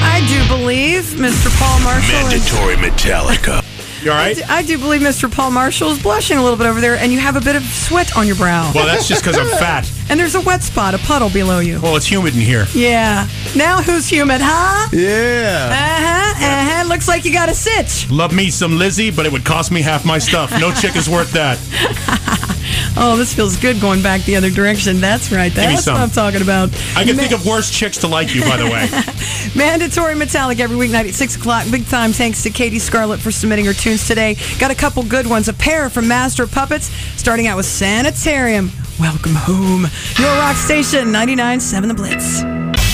I 0.05 0.23
do 0.27 0.39
believe 0.47 1.03
Mr. 1.19 1.49
Paul 1.59 1.79
Marshall. 1.81 2.27
is- 2.31 2.51
Mandatory 2.51 2.75
Metallica. 2.77 3.61
You 4.03 4.11
all 4.11 4.17
I 4.17 4.33
do, 4.33 4.41
I 4.49 4.63
do 4.63 4.77
believe 4.77 5.01
Mr. 5.01 5.31
Paul 5.31 5.51
Marshall 5.51 5.89
is 5.91 6.01
blushing 6.01 6.37
a 6.37 6.43
little 6.43 6.57
bit 6.57 6.67
over 6.67 6.81
there, 6.81 6.95
and 6.95 7.11
you 7.11 7.19
have 7.19 7.35
a 7.35 7.41
bit 7.41 7.55
of 7.55 7.63
sweat 7.63 8.15
on 8.17 8.27
your 8.27 8.35
brow. 8.35 8.71
Well, 8.75 8.85
that's 8.85 9.07
just 9.07 9.23
because 9.23 9.37
I'm 9.37 9.47
fat. 9.59 9.89
And 10.09 10.19
there's 10.19 10.35
a 10.35 10.41
wet 10.41 10.61
spot, 10.61 10.93
a 10.93 10.97
puddle 10.97 11.29
below 11.29 11.59
you. 11.59 11.79
Well, 11.81 11.95
it's 11.95 12.05
humid 12.05 12.35
in 12.35 12.41
here. 12.41 12.65
Yeah. 12.73 13.27
Now 13.55 13.81
who's 13.81 14.09
humid, 14.09 14.41
huh? 14.43 14.89
Yeah. 14.91 15.69
Uh 15.71 15.75
huh. 15.75 16.45
Uh 16.45 16.83
huh. 16.83 16.89
Looks 16.89 17.07
like 17.07 17.23
you 17.23 17.31
got 17.31 17.49
a 17.49 17.55
sitch. 17.55 18.09
Love 18.11 18.33
me 18.33 18.49
some 18.49 18.73
Lzzy, 18.73 19.15
but 19.15 19.25
it 19.25 19.31
would 19.31 19.45
cost 19.45 19.71
me 19.71 19.81
half 19.81 20.05
my 20.05 20.17
stuff. 20.19 20.51
No 20.59 20.73
chick 20.73 20.95
is 20.95 21.09
worth 21.09 21.31
that. 21.31 21.57
Oh, 22.95 23.17
this 23.17 23.33
feels 23.33 23.57
good 23.57 23.81
going 23.81 24.03
back 24.03 24.21
the 24.21 24.35
other 24.35 24.49
direction. 24.51 24.99
That's 24.99 25.31
right. 25.31 25.51
That's 25.51 25.87
what 25.87 25.95
I'm 25.95 26.11
talking 26.11 26.41
about. 26.41 26.69
I 26.95 27.03
can 27.03 27.15
Ma- 27.15 27.23
think 27.23 27.33
of 27.33 27.45
worse 27.45 27.71
chicks 27.71 27.97
to 27.99 28.07
like 28.07 28.35
you, 28.35 28.41
by 28.41 28.57
the 28.57 28.65
way. 28.65 28.87
Mandatory 29.55 30.15
Metallic 30.15 30.59
every 30.59 30.77
weeknight 30.77 31.07
at 31.07 31.15
6 31.15 31.35
o'clock. 31.35 31.65
Big 31.71 31.87
time 31.87 32.13
thanks 32.13 32.43
to 32.43 32.51
Katie 32.51 32.79
Scarlett 32.79 33.19
for 33.19 33.31
submitting 33.31 33.65
her 33.65 33.73
today. 33.97 34.37
Got 34.59 34.71
a 34.71 34.75
couple 34.75 35.03
good 35.03 35.27
ones. 35.27 35.47
A 35.47 35.53
pair 35.53 35.89
from 35.89 36.07
Master 36.07 36.47
Puppets, 36.47 36.87
starting 37.17 37.47
out 37.47 37.57
with 37.57 37.65
Sanitarium. 37.65 38.71
Welcome 38.99 39.35
home. 39.35 39.87
Your 40.17 40.33
rock 40.37 40.55
station, 40.55 41.07
99.7 41.07 41.87
The 41.87 41.93
Blitz. 41.93 42.92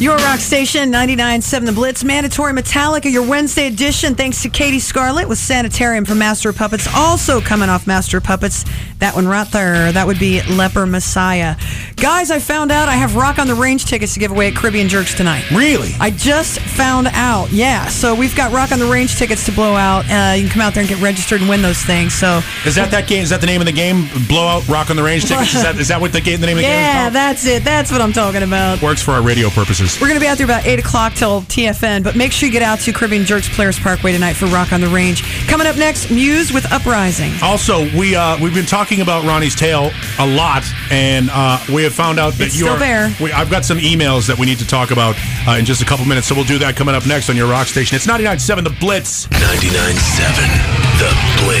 Your 0.00 0.16
rock 0.16 0.40
station, 0.40 0.90
99.7 0.90 1.66
The 1.66 1.72
Blitz. 1.72 2.02
Mandatory 2.04 2.54
Metallica, 2.54 3.12
your 3.12 3.28
Wednesday 3.28 3.66
edition. 3.66 4.14
Thanks 4.14 4.40
to 4.42 4.48
Katie 4.48 4.78
Scarlett 4.78 5.28
with 5.28 5.36
Sanitarium 5.36 6.06
from 6.06 6.16
Master 6.16 6.48
of 6.48 6.56
Puppets. 6.56 6.88
Also 6.94 7.42
coming 7.42 7.68
off 7.68 7.86
Master 7.86 8.16
of 8.16 8.24
Puppets, 8.24 8.64
that 9.00 9.14
one 9.14 9.28
right 9.28 9.46
there. 9.52 9.92
That 9.92 10.06
would 10.06 10.18
be 10.18 10.40
Leper 10.44 10.86
Messiah. 10.86 11.54
Guys, 11.96 12.30
I 12.30 12.38
found 12.38 12.72
out 12.72 12.88
I 12.88 12.94
have 12.94 13.14
Rock 13.14 13.38
on 13.38 13.46
the 13.46 13.54
Range 13.54 13.84
tickets 13.84 14.14
to 14.14 14.20
give 14.20 14.30
away 14.30 14.48
at 14.48 14.56
Caribbean 14.56 14.88
Jerks 14.88 15.12
tonight. 15.14 15.50
Really? 15.50 15.90
I 16.00 16.08
just 16.08 16.60
found 16.60 17.08
out. 17.08 17.52
Yeah. 17.52 17.86
So 17.88 18.14
we've 18.14 18.34
got 18.34 18.52
Rock 18.54 18.72
on 18.72 18.78
the 18.78 18.86
Range 18.90 19.14
tickets 19.14 19.44
to 19.46 19.52
blow 19.52 19.74
out. 19.74 20.06
Uh, 20.10 20.32
you 20.34 20.44
can 20.44 20.50
come 20.50 20.62
out 20.62 20.72
there 20.72 20.80
and 20.80 20.88
get 20.88 21.02
registered 21.02 21.42
and 21.42 21.50
win 21.50 21.60
those 21.60 21.82
things. 21.84 22.14
So 22.14 22.40
Is 22.64 22.74
that 22.76 22.90
that 22.92 23.06
game? 23.06 23.22
Is 23.22 23.28
that 23.28 23.42
the 23.42 23.46
name 23.46 23.60
of 23.60 23.66
the 23.66 23.72
game? 23.72 24.08
Blowout 24.28 24.66
Rock 24.66 24.88
on 24.88 24.96
the 24.96 25.02
Range 25.02 25.22
tickets? 25.22 25.54
Is 25.54 25.62
that 25.62 25.76
is 25.76 25.88
that 25.88 26.00
what 26.00 26.14
the 26.14 26.22
game? 26.22 26.40
The 26.40 26.46
name 26.46 26.56
of 26.56 26.62
the 26.62 26.68
game 26.68 26.72
is 26.72 26.86
yeah, 26.94 27.10
that's 27.10 27.44
it. 27.44 27.64
That's 27.64 27.92
what 27.92 28.00
I'm 28.00 28.14
talking 28.14 28.42
about. 28.42 28.80
Works 28.80 29.02
for 29.02 29.10
our 29.10 29.20
radio 29.22 29.50
purposes. 29.50 29.89
We're 29.98 30.08
going 30.08 30.18
to 30.18 30.20
be 30.20 30.28
out 30.28 30.36
there 30.38 30.46
about 30.46 30.66
8 30.66 30.78
o'clock 30.78 31.14
till 31.14 31.42
TFN, 31.42 32.04
but 32.04 32.16
make 32.16 32.32
sure 32.32 32.46
you 32.46 32.52
get 32.52 32.62
out 32.62 32.80
to 32.80 32.92
Caribbean 32.92 33.24
Jerks 33.24 33.48
Players 33.48 33.78
Parkway 33.78 34.12
tonight 34.12 34.34
for 34.34 34.46
Rock 34.46 34.72
on 34.72 34.80
the 34.80 34.88
Range. 34.88 35.22
Coming 35.48 35.66
up 35.66 35.76
next, 35.76 36.10
Muse 36.10 36.52
with 36.52 36.70
Uprising. 36.72 37.32
Also, 37.42 37.82
we 37.98 38.14
uh, 38.16 38.38
we've 38.42 38.54
been 38.54 38.66
talking 38.66 39.00
about 39.00 39.24
Ronni's 39.24 39.54
tail 39.54 39.90
a 40.18 40.26
lot, 40.26 40.64
and 40.90 41.28
uh, 41.32 41.58
we 41.72 41.82
have 41.84 41.94
found 41.94 42.18
out 42.18 42.34
that 42.34 42.46
It's 42.48 42.56
you 42.58 42.64
still 42.64 42.74
are. 42.76 42.78
there. 42.78 43.14
We, 43.20 43.32
I've 43.32 43.50
got 43.50 43.64
some 43.64 43.78
emails 43.78 44.26
that 44.28 44.38
we 44.38 44.46
need 44.46 44.58
to 44.58 44.66
talk 44.66 44.90
about 44.90 45.16
uh, 45.46 45.52
in 45.58 45.64
just 45.64 45.82
a 45.82 45.86
couple 45.86 46.04
minutes, 46.06 46.26
so 46.28 46.34
we'll 46.34 46.44
do 46.44 46.58
that 46.58 46.76
coming 46.76 46.94
up 46.94 47.06
next 47.06 47.28
on 47.30 47.36
your 47.36 47.48
rock 47.50 47.66
station. 47.66 47.96
It's 47.96 48.06
99.7 48.06 48.64
The 48.64 48.70
Blitz. 48.80 49.26
99.7 49.28 50.98
The 50.98 51.44
Blitz. 51.44 51.59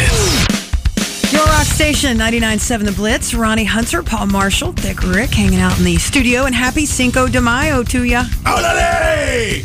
Station, 1.80 2.18
99.7 2.18 2.84
The 2.84 2.92
Blitz. 2.92 3.32
Ronni 3.32 3.64
Hunter, 3.64 4.02
Paul 4.02 4.26
Marshall, 4.26 4.72
Dick 4.72 5.02
Rick 5.02 5.30
hanging 5.30 5.60
out 5.60 5.78
in 5.78 5.84
the 5.86 5.96
studio, 5.96 6.44
and 6.44 6.54
happy 6.54 6.84
Cinco 6.84 7.26
de 7.26 7.40
Mayo 7.40 7.82
to 7.84 8.04
ya. 8.04 8.24
Olale! 8.44 9.64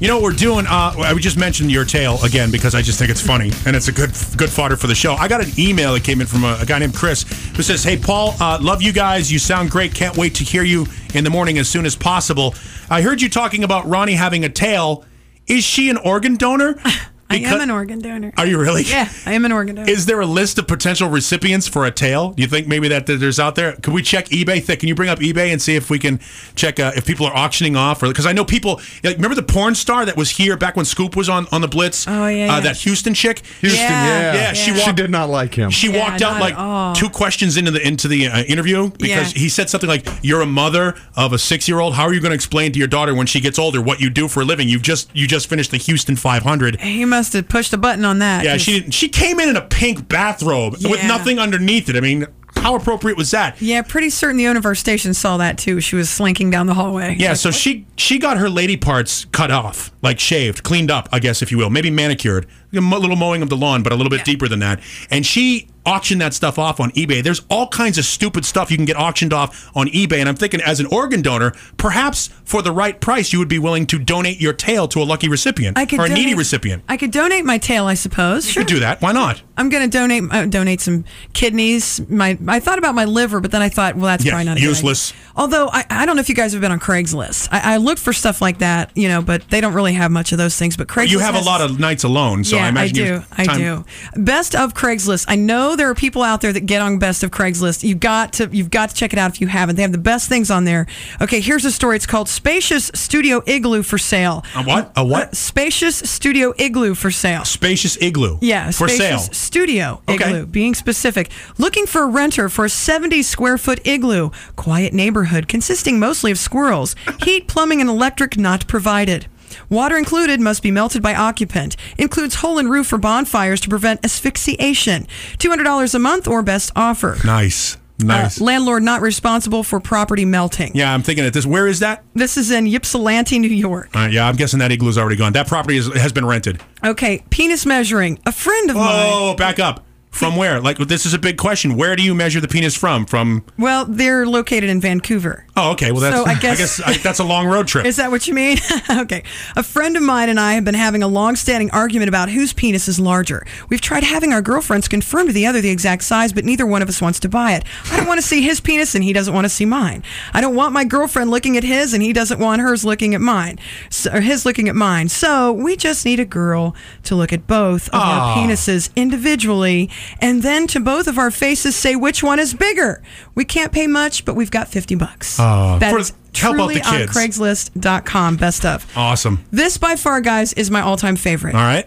You 0.00 0.06
know 0.06 0.14
what 0.14 0.22
we're 0.22 0.38
doing? 0.38 0.68
Uh, 0.68 0.94
I 0.98 1.12
just 1.14 1.36
mentioned 1.36 1.72
your 1.72 1.84
tail 1.84 2.22
again 2.22 2.52
because 2.52 2.76
I 2.76 2.80
just 2.80 2.96
think 2.96 3.10
it's 3.10 3.20
funny 3.20 3.50
and 3.66 3.74
it's 3.74 3.88
a 3.88 3.92
good 3.92 4.12
good 4.36 4.50
fodder 4.50 4.76
for 4.76 4.86
the 4.86 4.94
show. 4.94 5.14
I 5.14 5.26
got 5.26 5.42
an 5.42 5.50
email 5.58 5.94
that 5.94 6.04
came 6.04 6.20
in 6.20 6.28
from 6.28 6.44
a, 6.44 6.58
a 6.60 6.64
guy 6.64 6.78
named 6.78 6.94
Chris 6.94 7.24
who 7.56 7.64
says, 7.64 7.82
"Hey 7.82 7.96
Paul, 7.96 8.36
uh, 8.38 8.58
love 8.60 8.80
you 8.80 8.92
guys. 8.92 9.32
You 9.32 9.40
sound 9.40 9.72
great. 9.72 9.92
Can't 9.96 10.16
wait 10.16 10.36
to 10.36 10.44
hear 10.44 10.62
you 10.62 10.86
in 11.12 11.24
the 11.24 11.30
morning 11.30 11.58
as 11.58 11.68
soon 11.68 11.86
as 11.86 11.96
possible. 11.96 12.54
I 12.88 13.02
heard 13.02 13.20
you 13.20 13.28
talking 13.28 13.64
about 13.64 13.86
Ronni 13.86 14.14
having 14.14 14.44
a 14.44 14.48
tail. 14.48 15.04
Is 15.48 15.64
she 15.64 15.90
an 15.90 15.96
organ 15.96 16.36
donor? 16.36 16.80
I 17.32 17.36
am 17.54 17.60
an 17.60 17.70
organ 17.70 18.00
donor. 18.00 18.32
Are 18.36 18.46
you 18.46 18.58
really? 18.60 18.82
Yeah, 18.84 19.08
I 19.26 19.32
am 19.34 19.44
an 19.44 19.52
organ 19.52 19.76
donor. 19.76 19.90
Is 19.90 20.06
there 20.06 20.20
a 20.20 20.26
list 20.26 20.58
of 20.58 20.66
potential 20.66 21.08
recipients 21.08 21.66
for 21.68 21.84
a 21.86 21.90
tail? 21.90 22.30
Do 22.30 22.42
you 22.42 22.48
think 22.48 22.66
maybe 22.66 22.88
that 22.88 23.06
there's 23.06 23.40
out 23.40 23.54
there? 23.54 23.72
Could 23.76 23.94
we 23.94 24.02
check 24.02 24.26
eBay? 24.26 24.62
Thick, 24.62 24.80
can 24.80 24.88
you 24.88 24.94
bring 24.94 25.08
up 25.08 25.18
eBay 25.20 25.52
and 25.52 25.60
see 25.60 25.74
if 25.76 25.90
we 25.90 25.98
can 25.98 26.20
check 26.54 26.78
uh, 26.80 26.92
if 26.96 27.06
people 27.06 27.26
are 27.26 27.34
auctioning 27.36 27.76
off? 27.76 28.02
Or 28.02 28.08
because 28.08 28.26
I 28.26 28.32
know 28.32 28.44
people. 28.44 28.80
Like, 29.02 29.16
remember 29.16 29.34
the 29.34 29.42
porn 29.42 29.74
star 29.74 30.04
that 30.04 30.16
was 30.16 30.30
here 30.30 30.56
back 30.56 30.76
when 30.76 30.84
Scoop 30.84 31.16
was 31.16 31.28
on 31.28 31.46
on 31.52 31.60
the 31.60 31.68
Blitz? 31.68 32.06
Oh, 32.08 32.26
yeah, 32.28 32.54
Uh, 32.54 32.60
that 32.60 32.76
Houston 32.78 33.14
chick. 33.14 33.42
Houston, 33.60 33.80
yeah. 33.88 34.34
yeah. 34.34 34.52
She 34.52 34.72
She 34.74 34.80
walked. 34.80 34.96
did 34.96 35.10
not 35.10 35.28
like 35.28 35.54
him. 35.54 35.70
She 35.70 35.90
Yeah, 35.92 36.00
walked 36.08 36.22
out 36.22 36.40
like 36.40 36.96
two 36.96 37.08
questions 37.08 37.56
into 37.56 37.70
the 37.70 37.86
into 37.86 38.08
the 38.08 38.26
uh, 38.28 38.42
interview 38.44 38.90
because 38.90 39.32
Yeah. 39.34 39.40
he 39.40 39.48
said 39.48 39.68
something 39.70 39.88
like, 39.88 40.06
"You're 40.22 40.40
a 40.40 40.46
mother 40.46 40.94
of 41.16 41.32
a 41.32 41.38
six 41.38 41.68
year 41.68 41.78
old. 41.80 41.94
How 41.94 42.04
are 42.04 42.14
you 42.14 42.20
going 42.20 42.30
to 42.30 42.34
explain 42.34 42.72
to 42.72 42.78
your 42.78 42.88
daughter 42.88 43.14
when 43.14 43.26
she 43.26 43.40
gets 43.40 43.58
older 43.58 43.80
what 43.80 44.00
you 44.00 44.10
do 44.10 44.26
for 44.28 44.40
a 44.42 44.44
living? 44.44 44.68
You've 44.68 44.82
just 44.82 45.10
you 45.14 45.26
just 45.26 45.48
finished 45.48 45.70
the 45.70 45.76
Houston 45.76 46.16
500." 46.16 46.80
He 46.80 47.04
must 47.04 47.21
must 47.22 47.32
have 47.34 47.48
pushed 47.48 47.72
a 47.72 47.78
button 47.78 48.04
on 48.04 48.18
that. 48.18 48.44
Yeah, 48.44 48.52
'cause- 48.54 48.62
she 48.62 48.90
she 48.90 49.08
came 49.08 49.38
in 49.38 49.48
in 49.48 49.56
a 49.56 49.60
pink 49.60 50.08
bathrobe 50.08 50.72
with 50.82 51.04
nothing 51.04 51.38
underneath 51.38 51.88
it. 51.88 51.94
I 51.94 52.00
mean, 52.00 52.26
how 52.56 52.74
appropriate 52.74 53.16
was 53.16 53.30
that? 53.30 53.62
Yeah, 53.62 53.82
pretty 53.82 54.10
certain 54.10 54.36
the 54.38 54.48
owner 54.48 54.58
of 54.58 54.66
our 54.66 54.74
station 54.74 55.14
saw 55.14 55.36
that 55.36 55.56
too. 55.56 55.80
She 55.80 55.94
was 55.94 56.10
slinking 56.10 56.50
down 56.50 56.66
the 56.66 56.74
hallway. 56.74 57.14
Yeah, 57.18 57.34
so 57.34 57.52
she 57.52 57.86
she 57.96 58.18
got 58.18 58.38
her 58.38 58.50
lady 58.50 58.76
parts 58.76 59.26
cut 59.30 59.52
off, 59.52 59.92
like 60.02 60.18
shaved, 60.18 60.64
cleaned 60.64 60.90
up, 60.90 61.08
I 61.12 61.20
guess 61.20 61.42
if 61.42 61.52
you 61.52 61.58
will, 61.58 61.70
maybe 61.70 61.90
manicured, 61.90 62.46
a 62.74 62.80
little 62.80 63.14
mowing 63.16 63.40
of 63.42 63.48
the 63.48 63.56
lawn, 63.56 63.84
but 63.84 63.92
a 63.92 63.96
little 63.96 64.10
bit 64.10 64.24
deeper 64.24 64.48
than 64.48 64.58
that. 64.58 64.80
And 65.08 65.24
she 65.24 65.68
auctioned 65.84 66.20
that 66.20 66.32
stuff 66.34 66.58
off 66.58 66.78
on 66.80 66.90
eBay. 66.92 67.22
There's 67.22 67.42
all 67.50 67.66
kinds 67.68 67.98
of 67.98 68.04
stupid 68.04 68.44
stuff 68.44 68.70
you 68.70 68.76
can 68.76 68.86
get 68.86 68.96
auctioned 68.96 69.32
off 69.32 69.70
on 69.76 69.88
eBay, 69.88 70.18
and 70.18 70.28
I'm 70.28 70.36
thinking 70.36 70.60
as 70.60 70.78
an 70.80 70.86
organ 70.86 71.22
donor, 71.22 71.52
perhaps 71.76 72.28
for 72.44 72.62
the 72.62 72.72
right 72.72 73.00
price, 73.00 73.32
you 73.32 73.38
would 73.38 73.48
be 73.48 73.58
willing 73.58 73.86
to 73.88 73.98
donate 73.98 74.40
your 74.40 74.52
tail 74.52 74.86
to 74.88 75.00
a 75.02 75.04
lucky 75.04 75.28
recipient 75.28 75.76
I 75.78 75.82
or 75.98 76.06
a 76.06 76.08
needy 76.08 76.22
donate- 76.22 76.36
recipient. 76.38 76.84
I 76.88 76.96
could 76.96 77.10
donate 77.10 77.44
my 77.44 77.58
tail, 77.58 77.86
I 77.86 77.94
suppose. 77.94 78.44
Sure. 78.48 78.48
You 78.48 78.52
Sure. 78.52 78.62
could 78.64 78.74
do 78.74 78.80
that. 78.80 79.02
Why 79.02 79.12
not? 79.12 79.42
I'm 79.56 79.68
going 79.68 79.88
to 79.88 79.98
donate 79.98 80.22
uh, 80.32 80.46
donate 80.46 80.80
some 80.80 81.04
kidneys. 81.34 82.00
My 82.08 82.38
I 82.48 82.60
thought 82.60 82.78
about 82.78 82.94
my 82.94 83.04
liver, 83.04 83.40
but 83.40 83.50
then 83.50 83.62
I 83.62 83.68
thought, 83.68 83.96
well, 83.96 84.06
that's 84.06 84.24
probably 84.28 84.44
not 84.44 84.52
a 84.52 84.60
good 84.60 84.66
idea. 84.66 84.68
useless. 84.68 85.12
Although 85.36 85.68
I, 85.72 85.84
I 85.90 86.06
don't 86.06 86.16
know 86.16 86.20
if 86.20 86.28
you 86.28 86.34
guys 86.34 86.52
have 86.52 86.60
been 86.60 86.72
on 86.72 86.80
Craigslist. 86.80 87.48
I, 87.50 87.74
I 87.74 87.76
looked 87.78 88.00
for 88.00 88.12
stuff 88.12 88.40
like 88.40 88.58
that, 88.58 88.90
you 88.96 89.08
know, 89.08 89.20
but 89.22 89.48
they 89.50 89.60
don't 89.60 89.72
really 89.74 89.94
have 89.94 90.10
much 90.10 90.32
of 90.32 90.38
those 90.38 90.56
things. 90.56 90.76
But 90.76 90.88
Craigslist, 90.88 91.08
you 91.10 91.18
have 91.20 91.34
a 91.34 91.40
lot 91.40 91.60
of 91.60 91.78
nights 91.80 92.04
alone, 92.04 92.44
so 92.44 92.56
yeah, 92.56 92.66
I 92.66 92.68
imagine 92.68 92.96
you 92.96 93.04
do. 93.04 93.22
I 93.32 93.56
do. 93.58 93.84
Best 94.16 94.54
of 94.54 94.74
Craigslist. 94.74 95.24
I 95.28 95.36
know 95.36 95.71
there 95.76 95.88
are 95.90 95.94
people 95.94 96.22
out 96.22 96.40
there 96.40 96.52
that 96.52 96.66
get 96.66 96.80
on 96.82 96.98
Best 96.98 97.22
of 97.22 97.30
Craigslist. 97.30 97.82
You've 97.82 98.00
got 98.00 98.32
to 98.34 98.48
you've 98.52 98.70
got 98.70 98.90
to 98.90 98.94
check 98.94 99.12
it 99.12 99.18
out 99.18 99.30
if 99.30 99.40
you 99.40 99.46
haven't. 99.46 99.76
They 99.76 99.82
have 99.82 99.92
the 99.92 99.98
best 99.98 100.28
things 100.28 100.50
on 100.50 100.64
there. 100.64 100.86
Okay, 101.20 101.40
here's 101.40 101.64
a 101.64 101.70
story. 101.72 101.96
It's 101.96 102.06
called 102.06 102.28
Spacious 102.28 102.90
Studio 102.94 103.42
Igloo 103.46 103.82
for 103.82 103.98
sale. 103.98 104.44
A 104.54 104.62
what? 104.62 104.92
A 104.96 105.04
what? 105.04 105.28
Uh, 105.28 105.32
spacious 105.32 105.96
Studio 105.96 106.52
Igloo 106.58 106.94
for 106.94 107.10
sale. 107.10 107.44
Spacious 107.44 107.96
igloo. 108.00 108.38
Yeah, 108.40 108.70
for 108.70 108.88
spacious 108.88 109.26
sale. 109.26 109.34
Studio 109.34 110.02
Okay. 110.08 110.28
igloo. 110.28 110.46
Being 110.46 110.74
specific, 110.74 111.30
looking 111.58 111.86
for 111.86 112.02
a 112.02 112.06
renter 112.06 112.48
for 112.48 112.64
a 112.64 112.70
70 112.70 113.22
square 113.22 113.58
foot 113.58 113.80
igloo, 113.86 114.30
quiet 114.56 114.92
neighborhood 114.92 115.48
consisting 115.48 115.98
mostly 115.98 116.30
of 116.30 116.38
squirrels. 116.38 116.94
Heat, 117.22 117.48
plumbing, 117.48 117.80
and 117.80 117.88
electric 117.90 118.36
not 118.36 118.66
provided. 118.66 119.26
Water 119.72 119.96
included 119.96 120.38
must 120.38 120.62
be 120.62 120.70
melted 120.70 121.00
by 121.00 121.14
occupant. 121.14 121.76
Includes 121.96 122.34
hole 122.34 122.58
in 122.58 122.68
roof 122.68 122.88
for 122.88 122.98
bonfires 122.98 123.58
to 123.62 123.70
prevent 123.70 124.04
asphyxiation. 124.04 125.06
$200 125.38 125.94
a 125.94 125.98
month 125.98 126.28
or 126.28 126.42
best 126.42 126.72
offer. 126.76 127.16
Nice, 127.24 127.78
nice. 127.98 128.38
Uh, 128.38 128.44
landlord 128.44 128.82
not 128.82 129.00
responsible 129.00 129.62
for 129.62 129.80
property 129.80 130.26
melting. 130.26 130.72
yeah, 130.74 130.92
I'm 130.92 131.02
thinking 131.02 131.24
at 131.24 131.32
this. 131.32 131.46
Where 131.46 131.66
is 131.66 131.80
that? 131.80 132.04
This 132.12 132.36
is 132.36 132.50
in 132.50 132.66
Ypsilanti, 132.66 133.38
New 133.38 133.48
York. 133.48 133.88
Uh, 133.96 134.10
yeah, 134.12 134.28
I'm 134.28 134.36
guessing 134.36 134.58
that 134.58 134.72
igloo's 134.72 134.98
already 134.98 135.16
gone. 135.16 135.32
That 135.32 135.46
property 135.48 135.78
is, 135.78 135.90
has 135.94 136.12
been 136.12 136.26
rented. 136.26 136.60
Okay, 136.84 137.24
penis 137.30 137.64
measuring. 137.64 138.18
A 138.26 138.32
friend 138.32 138.68
of 138.68 138.76
mine. 138.76 139.06
Oh, 139.10 139.34
back 139.36 139.58
up. 139.58 139.86
From 140.12 140.36
where? 140.36 140.60
Like 140.60 140.76
this 140.76 141.06
is 141.06 141.14
a 141.14 141.18
big 141.18 141.38
question. 141.38 141.74
Where 141.74 141.96
do 141.96 142.02
you 142.02 142.14
measure 142.14 142.38
the 142.38 142.46
penis 142.46 142.76
from? 142.76 143.06
From 143.06 143.44
Well, 143.58 143.86
they're 143.86 144.26
located 144.26 144.68
in 144.68 144.78
Vancouver. 144.78 145.46
Oh, 145.54 145.72
okay. 145.72 145.92
Well, 145.92 146.00
that's 146.00 146.16
So 146.16 146.24
I 146.24 146.34
guess- 146.40 146.80
I, 146.80 146.96
that's 146.96 147.18
a 147.18 147.24
long 147.24 147.46
road 147.46 147.66
trip. 147.68 147.84
Is 147.92 147.96
that 147.96 148.10
what 148.10 148.26
you 148.26 148.32
mean? 148.34 148.58
okay. 148.90 149.22
A 149.56 149.62
friend 149.62 149.96
of 149.96 150.02
mine 150.02 150.28
and 150.30 150.40
I 150.40 150.54
have 150.54 150.64
been 150.64 150.74
having 150.74 151.02
a 151.02 151.08
long-standing 151.08 151.70
argument 151.72 152.08
about 152.08 152.30
whose 152.30 152.52
penis 152.54 152.88
is 152.88 152.98
larger. 152.98 153.44
We've 153.68 153.80
tried 153.80 154.02
having 154.02 154.32
our 154.32 154.40
girlfriends 154.40 154.88
confirm 154.88 155.26
to 155.26 155.32
the 155.32 155.44
other 155.46 155.60
the 155.60 155.68
exact 155.70 156.04
size, 156.04 156.32
but 156.32 156.44
neither 156.46 156.64
one 156.66 156.80
of 156.80 156.88
us 156.88 157.02
wants 157.02 157.20
to 157.20 157.28
buy 157.28 157.52
it. 157.52 157.64
I 157.90 157.98
don't 157.98 158.06
want 158.06 158.20
to 158.20 158.26
see 158.26 158.40
his 158.40 158.60
penis 158.60 158.94
and 158.94 159.04
he 159.04 159.12
doesn't 159.12 159.34
want 159.34 159.44
to 159.44 159.50
see 159.50 159.66
mine. 159.66 160.02
I 160.32 160.40
don't 160.40 160.54
want 160.56 160.72
my 160.72 160.84
girlfriend 160.84 161.30
looking 161.30 161.56
at 161.58 161.64
his 161.64 161.92
and 161.92 162.02
he 162.02 162.12
doesn't 162.14 162.40
want 162.40 162.62
hers 162.62 162.84
looking 162.84 163.14
at 163.14 163.20
mine. 163.20 163.58
So, 163.90 164.12
or 164.14 164.20
his 164.20 164.46
looking 164.46 164.68
at 164.70 164.74
mine. 164.74 165.10
So 165.10 165.52
we 165.52 165.76
just 165.76 166.06
need 166.06 166.18
a 166.18 166.24
girl 166.24 166.74
to 167.04 167.14
look 167.14 167.32
at 167.32 167.46
both 167.46 167.88
of 167.88 167.94
our 168.00 168.36
penises 168.36 168.90
individually 168.96 169.90
and 170.20 170.42
then 170.42 170.66
to 170.68 170.80
both 170.80 171.06
of 171.06 171.18
our 171.18 171.30
faces 171.30 171.76
say 171.76 171.94
which 171.94 172.22
one 172.22 172.38
is 172.38 172.54
bigger. 172.54 173.02
We 173.34 173.44
can't 173.44 173.72
pay 173.72 173.86
much, 173.86 174.24
but 174.24 174.34
we've 174.34 174.50
got 174.50 174.68
50 174.68 174.94
bucks. 174.94 175.38
Oh. 175.42 175.74
Aw. 175.74 175.78
That 175.78 175.90
For- 175.92 175.98
is 175.98 176.12
help 176.34 176.54
out 176.54 176.56
truly 176.56 176.74
the 176.76 176.86
on 176.88 176.96
kids. 176.98 177.12
Craigslist.com. 177.16 178.36
Best 178.36 178.64
of. 178.64 178.86
awesome. 178.96 179.44
This 179.50 179.76
by 179.78 179.96
far, 179.96 180.20
guys, 180.20 180.52
is 180.54 180.70
my 180.70 180.80
all-time 180.80 181.16
favorite. 181.16 181.54
All 181.54 181.60
right. 181.60 181.86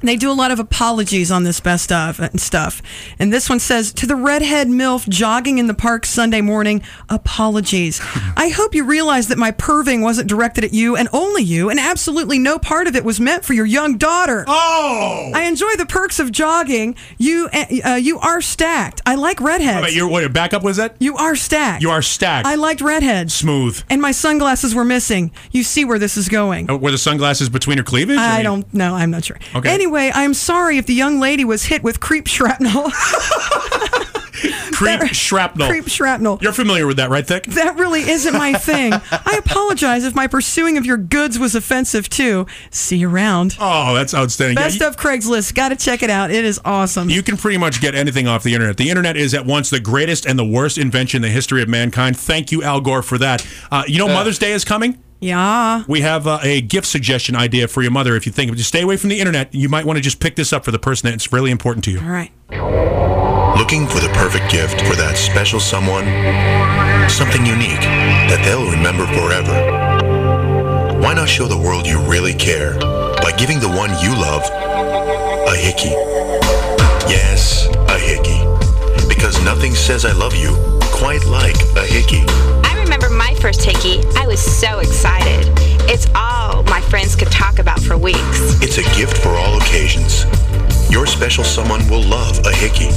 They 0.00 0.16
do 0.16 0.30
a 0.30 0.34
lot 0.34 0.50
of 0.50 0.58
apologies 0.58 1.30
on 1.30 1.44
this 1.44 1.60
best 1.60 1.90
of 1.90 2.20
and 2.20 2.38
stuff. 2.40 2.82
And 3.18 3.32
this 3.32 3.48
one 3.48 3.58
says 3.58 3.92
to 3.94 4.06
the 4.06 4.16
redhead 4.16 4.68
MILF 4.68 5.08
jogging 5.08 5.56
in 5.58 5.66
the 5.66 5.74
park 5.74 6.04
Sunday 6.04 6.42
morning, 6.42 6.82
apologies. 7.08 8.00
I 8.36 8.48
hope 8.48 8.74
you 8.74 8.84
realize 8.84 9.28
that 9.28 9.38
my 9.38 9.50
perving 9.52 10.02
wasn't 10.02 10.28
directed 10.28 10.64
at 10.64 10.74
you 10.74 10.94
and 10.96 11.08
only 11.12 11.42
you, 11.42 11.70
and 11.70 11.80
absolutely 11.80 12.38
no 12.38 12.58
part 12.58 12.86
of 12.86 12.96
it 12.96 13.04
was 13.04 13.18
meant 13.18 13.44
for 13.44 13.54
your 13.54 13.64
young 13.66 13.96
daughter. 13.96 14.44
Oh! 14.46 15.32
I 15.34 15.44
enjoy 15.44 15.74
the 15.76 15.86
perks 15.86 16.18
of 16.18 16.30
jogging. 16.32 16.96
You 17.16 17.48
uh, 17.84 17.94
you 17.94 18.18
are 18.18 18.40
stacked. 18.40 19.00
I 19.06 19.14
like 19.14 19.40
redheads. 19.40 19.94
Your 19.94 20.08
what? 20.08 20.20
Your 20.20 20.28
backup 20.30 20.62
was 20.62 20.76
that? 20.76 20.96
you 20.98 21.16
are 21.16 21.36
stacked. 21.36 21.82
You 21.82 21.90
are 21.90 22.02
stacked. 22.02 22.46
I 22.46 22.56
liked 22.56 22.80
redheads. 22.80 23.32
Smooth. 23.34 23.82
And 23.88 24.02
my 24.02 24.12
sunglasses 24.12 24.74
were 24.74 24.84
missing. 24.84 25.30
You 25.50 25.62
see 25.62 25.84
where 25.84 25.98
this 25.98 26.16
is 26.16 26.28
going. 26.28 26.70
Uh, 26.70 26.76
Were 26.76 26.90
the 26.90 26.98
sunglasses 26.98 27.48
between 27.48 27.78
her 27.78 27.84
cleavage? 27.84 28.18
I 28.18 28.42
don't 28.42 28.72
know. 28.74 28.94
I'm 28.94 29.10
not 29.10 29.24
sure. 29.24 29.38
Okay. 29.54 29.70
Anyway, 29.72 29.83
I'm 29.92 30.34
sorry 30.34 30.78
if 30.78 30.86
the 30.86 30.94
young 30.94 31.20
lady 31.20 31.44
was 31.44 31.64
hit 31.64 31.82
with 31.82 32.00
creep 32.00 32.26
shrapnel. 32.26 32.90
Creep 34.72 35.14
shrapnel. 35.14 35.68
creep 35.68 35.88
shrapnel. 35.88 36.38
You're 36.42 36.52
familiar 36.52 36.86
with 36.86 36.96
that, 36.96 37.08
right, 37.08 37.26
Thick? 37.26 37.44
That 37.44 37.76
really 37.78 38.00
isn't 38.00 38.34
my 38.34 38.54
thing. 38.54 38.92
I 39.10 39.36
apologize 39.38 40.04
if 40.04 40.14
my 40.14 40.26
pursuing 40.26 40.76
of 40.76 40.84
your 40.84 40.96
goods 40.96 41.38
was 41.38 41.54
offensive 41.54 42.08
too. 42.10 42.46
See 42.70 42.96
you 42.98 43.08
around. 43.08 43.56
Oh, 43.60 43.94
that's 43.94 44.12
outstanding. 44.14 44.56
Yeah, 44.58 44.64
Best 44.64 44.80
you- 44.80 44.86
of 44.88 44.96
Craigslist. 44.96 45.54
Got 45.54 45.68
to 45.68 45.76
check 45.76 46.02
it 46.02 46.10
out. 46.10 46.30
It 46.32 46.44
is 46.44 46.60
awesome. 46.64 47.08
You 47.08 47.22
can 47.22 47.36
pretty 47.36 47.56
much 47.56 47.80
get 47.80 47.94
anything 47.94 48.26
off 48.26 48.42
the 48.42 48.52
internet. 48.52 48.76
The 48.76 48.90
internet 48.90 49.16
is 49.16 49.32
at 49.32 49.46
once 49.46 49.70
the 49.70 49.80
greatest 49.80 50.26
and 50.26 50.36
the 50.38 50.44
worst 50.44 50.76
invention 50.76 51.18
in 51.18 51.22
the 51.22 51.32
history 51.32 51.62
of 51.62 51.68
mankind. 51.68 52.18
Thank 52.18 52.50
you, 52.50 52.62
Al 52.62 52.80
Gore, 52.80 53.02
for 53.02 53.16
that. 53.18 53.46
Uh, 53.70 53.84
you 53.86 53.98
know, 53.98 54.08
Mother's 54.08 54.40
Day 54.40 54.52
is 54.52 54.64
coming. 54.64 54.98
Yeah. 55.24 55.84
We 55.88 56.02
have 56.02 56.26
uh, 56.26 56.38
a 56.42 56.60
gift 56.60 56.86
suggestion 56.86 57.34
idea 57.34 57.66
for 57.66 57.82
your 57.82 57.90
mother. 57.90 58.14
If 58.14 58.26
you 58.26 58.32
think, 58.32 58.54
just 58.56 58.68
stay 58.68 58.82
away 58.82 58.96
from 58.96 59.08
the 59.08 59.18
internet. 59.18 59.54
You 59.54 59.68
might 59.68 59.86
want 59.86 59.96
to 59.96 60.02
just 60.02 60.20
pick 60.20 60.36
this 60.36 60.52
up 60.52 60.64
for 60.64 60.70
the 60.70 60.78
person 60.78 61.10
that's 61.10 61.32
really 61.32 61.50
important 61.50 61.84
to 61.84 61.90
you. 61.90 62.00
All 62.00 62.08
right. 62.08 62.30
Looking 63.56 63.86
for 63.86 64.00
the 64.00 64.10
perfect 64.12 64.50
gift 64.50 64.80
for 64.82 64.94
that 64.96 65.16
special 65.16 65.60
someone? 65.60 66.04
Something 67.08 67.46
unique 67.46 67.80
that 68.28 68.42
they'll 68.44 68.70
remember 68.70 69.06
forever. 69.06 69.54
Why 71.00 71.14
not 71.14 71.28
show 71.28 71.46
the 71.46 71.58
world 71.58 71.86
you 71.86 72.00
really 72.00 72.34
care 72.34 72.78
by 72.78 73.32
giving 73.38 73.60
the 73.60 73.68
one 73.68 73.90
you 74.02 74.10
love 74.12 74.42
a 75.48 75.56
hickey? 75.56 75.94
Yes, 77.08 77.66
a 77.88 77.98
hickey. 77.98 78.40
Because 79.08 79.42
nothing 79.44 79.74
says 79.74 80.04
I 80.04 80.12
love 80.12 80.34
you 80.34 80.54
quite 80.92 81.24
like 81.26 81.56
a 81.76 81.84
hickey. 81.86 82.53
Remember 83.04 83.18
my 83.18 83.34
first 83.38 83.62
hickey. 83.62 84.00
I 84.16 84.26
was 84.26 84.40
so 84.40 84.78
excited. 84.78 85.52
It's 85.90 86.06
all 86.14 86.62
my 86.64 86.80
friends 86.80 87.14
could 87.14 87.30
talk 87.30 87.58
about 87.58 87.78
for 87.80 87.98
weeks. 87.98 88.62
It's 88.62 88.78
a 88.78 88.96
gift 88.96 89.18
for 89.18 89.28
all 89.28 89.60
occasions. 89.60 90.24
Your 90.90 91.06
special 91.06 91.44
someone 91.44 91.86
will 91.90 92.02
love 92.02 92.38
a 92.46 92.52
hickey. 92.54 92.88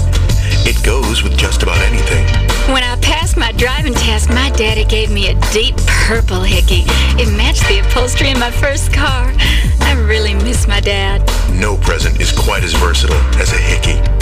It 0.63 0.81
goes 0.85 1.23
with 1.23 1.38
just 1.38 1.61
about 1.61 1.77
anything. 1.79 2.25
When 2.73 2.84
I 2.84 2.95
passed 3.01 3.35
my 3.35 3.51
driving 3.51 3.93
test, 3.93 4.29
my 4.29 4.49
daddy 4.51 4.85
gave 4.85 5.11
me 5.11 5.27
a 5.27 5.39
deep 5.51 5.75
purple 5.85 6.41
hickey. 6.41 6.84
It 7.21 7.29
matched 7.35 7.67
the 7.67 7.79
upholstery 7.79 8.29
in 8.29 8.39
my 8.39 8.51
first 8.51 8.93
car. 8.93 9.34
I 9.81 10.05
really 10.07 10.35
miss 10.35 10.69
my 10.69 10.79
dad. 10.79 11.29
No 11.51 11.75
present 11.75 12.21
is 12.21 12.31
quite 12.31 12.63
as 12.63 12.73
versatile 12.73 13.17
as 13.41 13.51
a 13.51 13.57
hickey. 13.57 14.16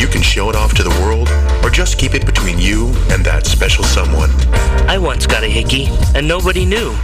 You 0.00 0.08
can 0.08 0.22
show 0.22 0.48
it 0.48 0.56
off 0.56 0.72
to 0.76 0.82
the 0.82 0.96
world 1.02 1.28
or 1.62 1.68
just 1.68 1.98
keep 1.98 2.14
it 2.14 2.24
between 2.24 2.58
you 2.58 2.86
and 3.10 3.22
that 3.26 3.44
special 3.44 3.84
someone. 3.84 4.30
I 4.88 4.96
once 4.96 5.26
got 5.26 5.44
a 5.44 5.46
hickey, 5.46 5.88
and 6.14 6.26
nobody 6.26 6.64
knew. 6.64 6.96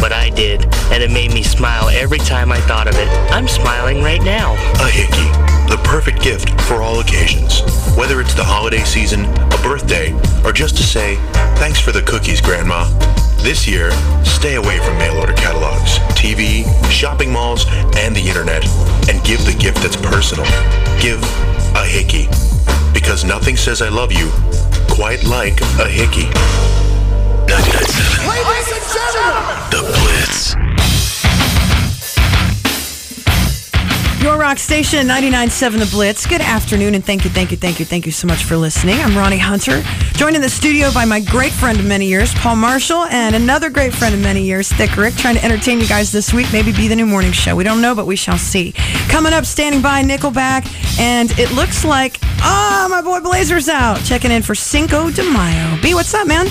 But 0.00 0.10
I 0.12 0.30
did, 0.30 0.64
and 0.90 1.00
it 1.00 1.12
made 1.12 1.32
me 1.32 1.44
smile 1.44 1.88
every 1.90 2.18
time 2.18 2.50
I 2.50 2.60
thought 2.62 2.88
of 2.88 2.96
it. 2.96 3.06
I'm 3.30 3.46
smiling 3.46 4.02
right 4.02 4.20
now. 4.20 4.54
A 4.82 4.90
hickey, 4.90 5.30
the 5.70 5.80
perfect 5.84 6.22
gift 6.22 6.50
for 6.62 6.82
all 6.82 6.98
occasions. 6.98 7.62
Whether 7.96 8.20
it's 8.20 8.34
the 8.34 8.42
holiday 8.42 8.82
season, 8.82 9.26
a 9.26 9.58
birthday, 9.62 10.12
or 10.44 10.52
just 10.52 10.76
to 10.78 10.82
say, 10.82 11.14
thanks 11.54 11.78
for 11.78 11.92
the 11.92 12.02
cookies, 12.02 12.40
Grandma. 12.40 12.90
This 13.44 13.68
year, 13.68 13.92
stay 14.24 14.56
away 14.56 14.80
from 14.80 14.98
mail 14.98 15.18
order 15.18 15.34
catalogs, 15.34 15.98
TV, 16.18 16.66
shopping 16.90 17.30
malls, 17.30 17.64
and 17.96 18.14
the 18.14 18.26
internet, 18.26 18.66
and 19.08 19.22
give 19.22 19.44
the 19.46 19.56
gift 19.56 19.78
that's 19.82 19.96
personal. 19.96 20.46
Give 21.00 21.20
a 21.74 21.84
hickey. 21.84 22.28
Because 22.92 23.24
nothing 23.24 23.56
says 23.56 23.82
I 23.82 23.88
love 23.88 24.12
you 24.12 24.30
quite 24.88 25.24
like 25.24 25.60
a 25.78 25.88
hickey. 25.88 26.26
99.7 27.46 28.28
Ladies 28.28 28.72
and 28.72 28.86
gentlemen, 28.92 29.70
The 29.70 29.82
Blitz. 29.98 30.69
You're 34.20 34.36
Rock 34.36 34.58
Station 34.58 35.06
99.7 35.06 35.78
The 35.78 35.86
Blitz. 35.90 36.26
Good 36.26 36.42
afternoon, 36.42 36.94
and 36.94 37.02
thank 37.02 37.24
you, 37.24 37.30
thank 37.30 37.50
you, 37.50 37.56
thank 37.56 37.80
you, 37.80 37.86
thank 37.86 38.04
you 38.04 38.12
so 38.12 38.26
much 38.26 38.44
for 38.44 38.54
listening. 38.54 38.98
I'm 38.98 39.12
Ronni 39.12 39.38
Hunter, 39.38 39.82
joined 40.12 40.36
in 40.36 40.42
the 40.42 40.48
studio 40.50 40.92
by 40.92 41.06
my 41.06 41.20
great 41.20 41.52
friend 41.52 41.80
of 41.80 41.86
many 41.86 42.04
years, 42.04 42.34
Paul 42.34 42.56
Marshall, 42.56 43.04
and 43.06 43.34
another 43.34 43.70
great 43.70 43.94
friend 43.94 44.14
of 44.14 44.20
many 44.20 44.42
years, 44.42 44.70
Thick 44.70 44.94
Rick, 44.98 45.14
trying 45.14 45.36
to 45.36 45.42
entertain 45.42 45.80
you 45.80 45.86
guys 45.88 46.12
this 46.12 46.34
week, 46.34 46.48
maybe 46.52 46.70
be 46.70 46.86
the 46.86 46.96
new 46.96 47.06
morning 47.06 47.32
show. 47.32 47.56
We 47.56 47.64
don't 47.64 47.80
know, 47.80 47.94
but 47.94 48.06
we 48.06 48.14
shall 48.14 48.36
see. 48.36 48.72
Coming 49.08 49.32
up, 49.32 49.46
standing 49.46 49.80
by, 49.80 50.02
Nickelback, 50.02 50.68
and 51.00 51.30
it 51.38 51.50
looks 51.52 51.82
like, 51.82 52.18
ah, 52.42 52.88
my 52.90 53.00
boy 53.00 53.20
Blazer's 53.20 53.70
out, 53.70 54.04
checking 54.04 54.30
in 54.30 54.42
for 54.42 54.54
Cinco 54.54 55.10
de 55.10 55.22
Mayo. 55.32 55.80
B, 55.80 55.94
what's 55.94 56.12
up, 56.12 56.28
man? 56.28 56.46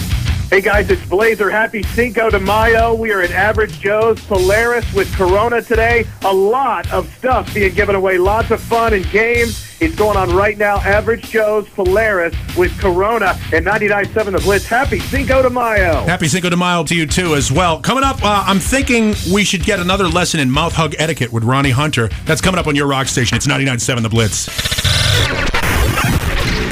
Hey 0.50 0.62
guys, 0.62 0.90
it's 0.90 1.06
Blazer. 1.06 1.52
Happy 1.52 1.84
Cinco 1.84 2.32
de 2.32 2.40
Mayo. 2.40 2.96
We 2.96 3.12
are 3.12 3.22
at 3.22 3.30
Average 3.30 3.80
Joe's 3.80 4.20
Polaris 4.26 4.92
with 4.96 5.14
Corona 5.16 5.62
today. 5.62 6.08
A 6.26 6.34
lot 6.34 6.92
of 6.92 7.08
stuff 7.14 7.54
being 7.54 7.72
given 7.76 7.94
away. 7.94 8.18
Lots 8.18 8.50
of 8.50 8.60
fun 8.60 8.96
and 8.96 9.08
games. 9.12 9.64
It's 9.80 9.96
going 9.96 10.18
on 10.18 10.36
right 10.36 10.58
now. 10.58 10.78
Average 10.78 11.30
Joe's 11.30 11.70
Polaris 11.70 12.36
with 12.58 12.76
Corona 12.80 13.38
and 13.54 13.64
99.7 13.64 14.32
The 14.32 14.40
Blitz. 14.40 14.66
Happy 14.66 14.98
Cinco 15.00 15.44
de 15.44 15.52
Mayo. 15.52 16.02
Happy 16.06 16.28
Cinco 16.28 16.50
de 16.50 16.58
Mayo 16.58 16.84
to 16.84 16.96
you 16.96 17.06
too, 17.06 17.36
as 17.36 17.52
well. 17.52 17.80
Coming 17.80 18.04
up, 18.04 18.18
uh, 18.24 18.44
I'm 18.48 18.58
thinking 18.60 19.14
we 19.32 19.44
should 19.44 19.64
get 19.64 19.80
another 19.80 20.08
lesson 20.08 20.40
in 20.40 20.50
mouth 20.50 20.74
hug 20.74 20.96
etiquette 20.98 21.32
with 21.32 21.44
Ronni 21.44 21.72
Hunter. 21.72 22.10
That's 22.26 22.42
coming 22.42 22.58
up 22.58 22.66
on 22.66 22.76
your 22.76 22.88
rock 22.88 23.06
station. 23.08 23.36
It's 23.36 23.46
99.7 23.46 24.02
The 24.02 24.10
Blitz. 24.10 24.48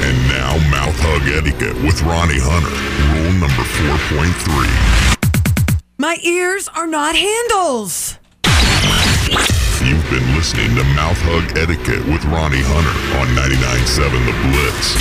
And 0.02 0.28
now, 0.28 0.58
mouth 0.68 0.98
hug 0.98 1.28
etiquette 1.28 1.76
with 1.84 2.00
Ronni 2.00 2.40
Hunter. 2.42 2.87
Rule 3.38 3.48
number 3.48 3.62
4.3. 3.62 5.18
My 5.98 6.18
ears 6.22 6.68
are 6.74 6.86
not 6.86 7.14
handles. 7.14 8.18
You've 9.84 10.10
been 10.10 10.34
listening 10.34 10.74
to 10.74 10.82
Mouth 10.94 11.18
Hug 11.20 11.56
Etiquette 11.56 12.04
with 12.06 12.22
Ronni 12.22 12.62
Hunter 12.64 12.90
on 13.18 13.28
99.7 13.36 14.26
The 14.26 14.32
Blitz. 14.48 14.96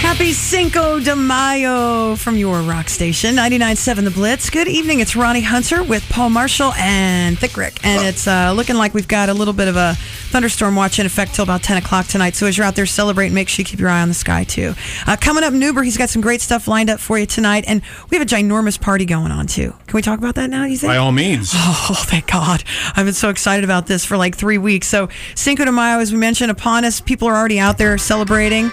Happy 0.00 0.32
Cinco 0.32 1.00
de 1.00 1.16
Mayo 1.16 2.14
from 2.16 2.36
your 2.36 2.60
rock 2.62 2.88
station, 2.88 3.34
99.7 3.34 4.04
The 4.04 4.10
Blitz. 4.10 4.48
Good 4.48 4.68
evening. 4.68 5.00
It's 5.00 5.14
Ronni 5.14 5.42
Hunter 5.42 5.82
with 5.82 6.08
Paul 6.08 6.30
Marshall 6.30 6.72
and 6.74 7.38
Thick 7.38 7.56
Rick. 7.56 7.80
And 7.84 8.06
it's 8.06 8.26
uh, 8.26 8.52
looking 8.52 8.76
like 8.76 8.94
we've 8.94 9.08
got 9.08 9.28
a 9.28 9.34
little 9.34 9.52
bit 9.54 9.68
of 9.68 9.76
a 9.76 9.96
thunderstorm 10.34 10.74
watch 10.74 10.98
in 10.98 11.06
effect 11.06 11.32
till 11.32 11.44
about 11.44 11.62
10 11.62 11.76
o'clock 11.76 12.08
tonight. 12.08 12.34
So 12.34 12.48
as 12.48 12.58
you're 12.58 12.66
out 12.66 12.74
there 12.74 12.86
celebrating, 12.86 13.32
make 13.34 13.48
sure 13.48 13.62
you 13.62 13.66
keep 13.66 13.78
your 13.78 13.88
eye 13.88 14.02
on 14.02 14.08
the 14.08 14.14
sky 14.14 14.42
too. 14.42 14.74
Uh, 15.06 15.16
coming 15.16 15.44
up, 15.44 15.52
Nuber, 15.54 15.84
he's 15.84 15.96
got 15.96 16.08
some 16.08 16.20
great 16.20 16.40
stuff 16.40 16.66
lined 16.66 16.90
up 16.90 16.98
for 16.98 17.16
you 17.16 17.24
tonight. 17.24 17.62
And 17.68 17.82
we 18.10 18.18
have 18.18 18.26
a 18.26 18.28
ginormous 18.28 18.80
party 18.80 19.04
going 19.04 19.30
on 19.30 19.46
too. 19.46 19.70
Can 19.86 19.96
we 19.96 20.02
talk 20.02 20.18
about 20.18 20.34
that 20.34 20.50
now, 20.50 20.64
you 20.64 20.76
think? 20.76 20.90
By 20.90 20.96
all 20.96 21.12
means. 21.12 21.52
Oh, 21.86 22.02
thank 22.06 22.28
God. 22.28 22.64
I've 22.96 23.04
been 23.04 23.14
so 23.14 23.28
excited 23.28 23.62
about 23.62 23.86
this 23.86 24.04
for 24.04 24.16
like 24.16 24.34
three 24.34 24.58
weeks. 24.58 24.88
So, 24.88 25.08
Cinco 25.34 25.66
de 25.66 25.72
Mayo, 25.72 25.98
as 25.98 26.12
we 26.12 26.18
mentioned, 26.18 26.50
upon 26.50 26.84
us, 26.84 27.00
people 27.00 27.28
are 27.28 27.36
already 27.36 27.58
out 27.58 27.76
there 27.78 27.98
celebrating. 27.98 28.70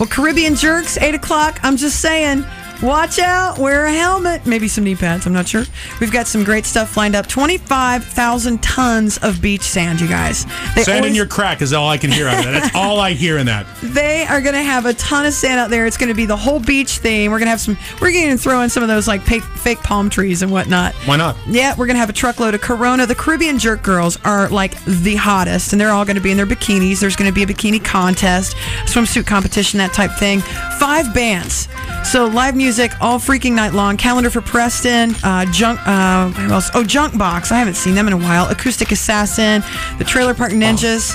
Well, 0.00 0.08
Caribbean 0.08 0.54
Jerks, 0.54 0.96
8 0.96 1.14
o'clock. 1.14 1.60
I'm 1.62 1.76
just 1.76 2.00
saying, 2.00 2.44
watch 2.82 3.18
out, 3.18 3.58
wear 3.58 3.86
a 3.86 3.92
helmet, 3.92 4.46
maybe 4.46 4.68
some 4.68 4.84
knee 4.84 4.94
pads. 4.94 5.26
I'm 5.26 5.32
not 5.32 5.48
sure. 5.48 5.64
We've 6.00 6.12
got 6.12 6.26
some 6.26 6.44
great 6.44 6.66
stuff 6.66 6.96
lined 6.96 7.14
up 7.14 7.26
25,000 7.26 8.62
tons 8.62 9.18
of 9.18 9.40
beach 9.40 9.62
sand, 9.62 10.00
you 10.00 10.08
guys. 10.08 10.44
They 10.74 10.82
Sand 10.82 11.06
in 11.06 11.14
your 11.14 11.26
crack 11.26 11.62
is 11.62 11.72
all 11.72 11.88
I 11.88 11.98
can 11.98 12.10
hear 12.10 12.28
out 12.28 12.38
of 12.38 12.44
that. 12.44 12.60
That's 12.62 12.74
all 12.74 12.98
I 12.98 13.12
hear 13.12 13.38
in 13.38 13.46
that. 13.46 13.66
they 13.82 14.24
are 14.26 14.40
going 14.40 14.54
to 14.54 14.62
have 14.62 14.86
a 14.86 14.94
ton 14.94 15.26
of 15.26 15.32
sand 15.32 15.60
out 15.60 15.70
there. 15.70 15.86
It's 15.86 15.96
going 15.96 16.08
to 16.08 16.14
be 16.14 16.26
the 16.26 16.36
whole 16.36 16.60
beach 16.60 16.98
theme. 16.98 17.30
We're 17.30 17.38
going 17.38 17.46
to 17.46 17.50
have 17.50 17.60
some, 17.60 17.78
we're 18.00 18.12
going 18.12 18.30
to 18.30 18.36
throw 18.36 18.60
in 18.62 18.70
some 18.70 18.82
of 18.82 18.88
those 18.88 19.08
like 19.08 19.22
fake, 19.22 19.42
fake 19.42 19.78
palm 19.78 20.10
trees 20.10 20.42
and 20.42 20.50
whatnot. 20.50 20.94
Why 21.06 21.16
not? 21.16 21.36
Yeah, 21.46 21.74
we're 21.76 21.86
going 21.86 21.96
to 21.96 22.00
have 22.00 22.10
a 22.10 22.14
truckload 22.14 22.54
of 22.54 22.60
Corona. 22.60 23.06
The 23.06 23.14
Caribbean 23.14 23.58
Jerk 23.58 23.82
Girls 23.82 24.18
are 24.24 24.48
like 24.48 24.82
the 24.84 25.16
hottest, 25.16 25.72
and 25.72 25.80
they're 25.80 25.90
all 25.90 26.04
going 26.04 26.16
to 26.16 26.22
be 26.22 26.30
in 26.30 26.36
their 26.36 26.46
bikinis. 26.46 27.00
There's 27.00 27.16
going 27.16 27.30
to 27.30 27.34
be 27.34 27.42
a 27.42 27.46
bikini 27.46 27.82
contest, 27.82 28.56
swimsuit 28.86 29.26
competition, 29.26 29.78
that 29.78 29.92
type 29.92 30.10
thing. 30.18 30.40
Five 30.78 31.14
bands. 31.14 31.68
So 32.04 32.26
live 32.26 32.54
music 32.54 32.63
all 33.00 33.18
freaking 33.18 33.52
night 33.52 33.74
long. 33.74 33.96
Calendar 33.96 34.30
for 34.30 34.40
Preston, 34.40 35.14
uh, 35.22 35.44
Junk, 35.52 35.78
uh, 35.86 36.30
who 36.30 36.52
else? 36.52 36.70
Oh, 36.74 36.82
Junk 36.82 37.16
Box. 37.18 37.52
I 37.52 37.58
haven't 37.58 37.74
seen 37.74 37.94
them 37.94 38.06
in 38.06 38.12
a 38.14 38.16
while. 38.16 38.48
Acoustic 38.48 38.90
Assassin, 38.90 39.62
the 39.98 40.04
Trailer 40.04 40.32
Park 40.34 40.52
Ninjas. 40.52 41.14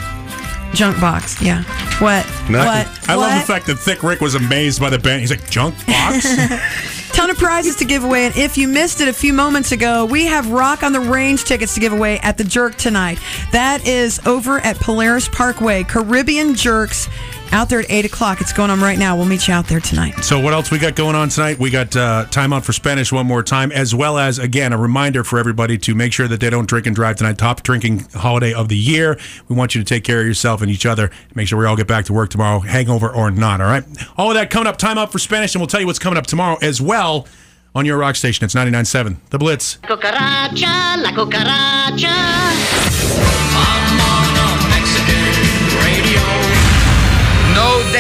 Junk 0.75 0.99
Box. 1.01 1.41
Yeah. 1.41 1.63
What? 1.99 2.23
What? 2.25 3.09
I 3.09 3.15
love 3.15 3.31
What? 3.31 3.39
the 3.39 3.45
fact 3.45 3.65
that 3.67 3.77
Thick 3.77 4.03
Rick 4.03 4.21
was 4.21 4.35
amazed 4.35 4.79
by 4.79 4.91
the 4.91 4.99
band. 4.99 5.21
He's 5.21 5.31
like, 5.31 5.49
junk 5.49 5.73
box? 5.87 6.27
Ton 7.13 7.31
of 7.31 7.37
prizes 7.37 7.75
to 7.77 7.85
give 7.85 8.03
away. 8.03 8.27
And 8.27 8.37
if 8.37 8.55
you 8.55 8.67
missed 8.67 9.01
it 9.01 9.07
a 9.07 9.13
few 9.13 9.33
moments 9.33 9.71
ago, 9.71 10.05
we 10.05 10.25
have 10.27 10.51
Rock 10.51 10.83
on 10.83 10.93
the 10.93 10.99
Range 10.99 11.43
tickets 11.43 11.73
to 11.73 11.79
give 11.79 11.91
away 11.91 12.19
at 12.19 12.37
the 12.37 12.43
Jerk 12.43 12.75
tonight. 12.75 13.17
That 13.51 13.87
is 13.87 14.19
over 14.27 14.59
at 14.59 14.77
Polaris 14.77 15.27
Parkway. 15.27 15.83
Caribbean 15.83 16.53
Jerks 16.53 17.09
out 17.51 17.69
there 17.69 17.79
at 17.79 17.89
8 17.89 18.05
o'clock. 18.05 18.41
It's 18.41 18.53
going 18.53 18.69
on 18.69 18.79
right 18.81 18.97
now. 18.97 19.15
We'll 19.15 19.25
meet 19.25 19.47
you 19.47 19.53
out 19.53 19.67
there 19.67 19.79
tonight. 19.79 20.23
So 20.23 20.39
what 20.39 20.53
else 20.53 20.71
we 20.71 20.79
got 20.79 20.95
going 20.95 21.15
on 21.15 21.29
tonight? 21.29 21.59
We 21.59 21.69
got 21.69 21.95
uh, 21.95 22.25
time 22.25 22.53
out 22.53 22.65
for 22.65 22.73
Spanish 22.73 23.11
one 23.11 23.25
more 23.25 23.43
time, 23.43 23.71
as 23.71 23.93
well 23.95 24.17
as 24.17 24.39
again 24.39 24.73
a 24.73 24.77
reminder 24.77 25.23
for 25.23 25.39
everybody 25.39 25.77
to 25.79 25.95
make 25.95 26.13
sure 26.13 26.27
that 26.27 26.39
they 26.39 26.49
don't 26.49 26.67
drink 26.67 26.85
and 26.87 26.95
drive 26.95 27.15
tonight. 27.17 27.37
Top 27.37 27.63
drinking 27.63 28.05
holiday 28.13 28.53
of 28.53 28.69
the 28.69 28.77
year. 28.77 29.19
We 29.47 29.55
want 29.55 29.75
you 29.75 29.81
to 29.81 29.85
take 29.85 30.03
care 30.03 30.21
of 30.21 30.27
yourself 30.27 30.61
and 30.61 30.69
each 30.71 30.85
other. 30.85 31.11
Make 31.35 31.47
sure 31.47 31.59
we 31.59 31.65
all 31.65 31.75
get 31.75 31.87
back 31.87 32.05
to 32.05 32.13
work 32.13 32.29
tomorrow, 32.29 32.59
hangover 32.59 33.09
or 33.09 33.31
not. 33.31 33.61
All 33.61 33.67
right. 33.67 33.83
All 34.17 34.29
of 34.29 34.35
that 34.35 34.49
coming 34.49 34.67
up. 34.67 34.77
Time 34.77 34.97
out 34.97 35.11
for 35.11 35.19
Spanish, 35.19 35.53
and 35.55 35.61
we'll 35.61 35.67
tell 35.67 35.81
you 35.81 35.87
what's 35.87 35.99
coming 35.99 36.17
up 36.17 36.27
tomorrow 36.27 36.57
as 36.61 36.81
well 36.81 37.27
on 37.75 37.85
your 37.85 37.97
rock 37.97 38.15
station. 38.15 38.45
It's 38.45 38.55
99.7 38.55 39.17
The 39.29 39.37
Blitz. 39.37 39.77
Cucaracha, 39.77 41.01
la 41.03 41.11
cucaracha. 41.11 42.09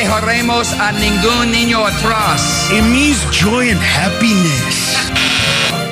Dejaremos 0.09 0.73
a 0.73 0.91
ningún 0.91 1.51
niño 1.51 1.85
atrás. 1.85 2.41
It 2.71 2.81
means 2.81 3.23
joy 3.29 3.69
and 3.69 3.79
happiness. 3.79 5.07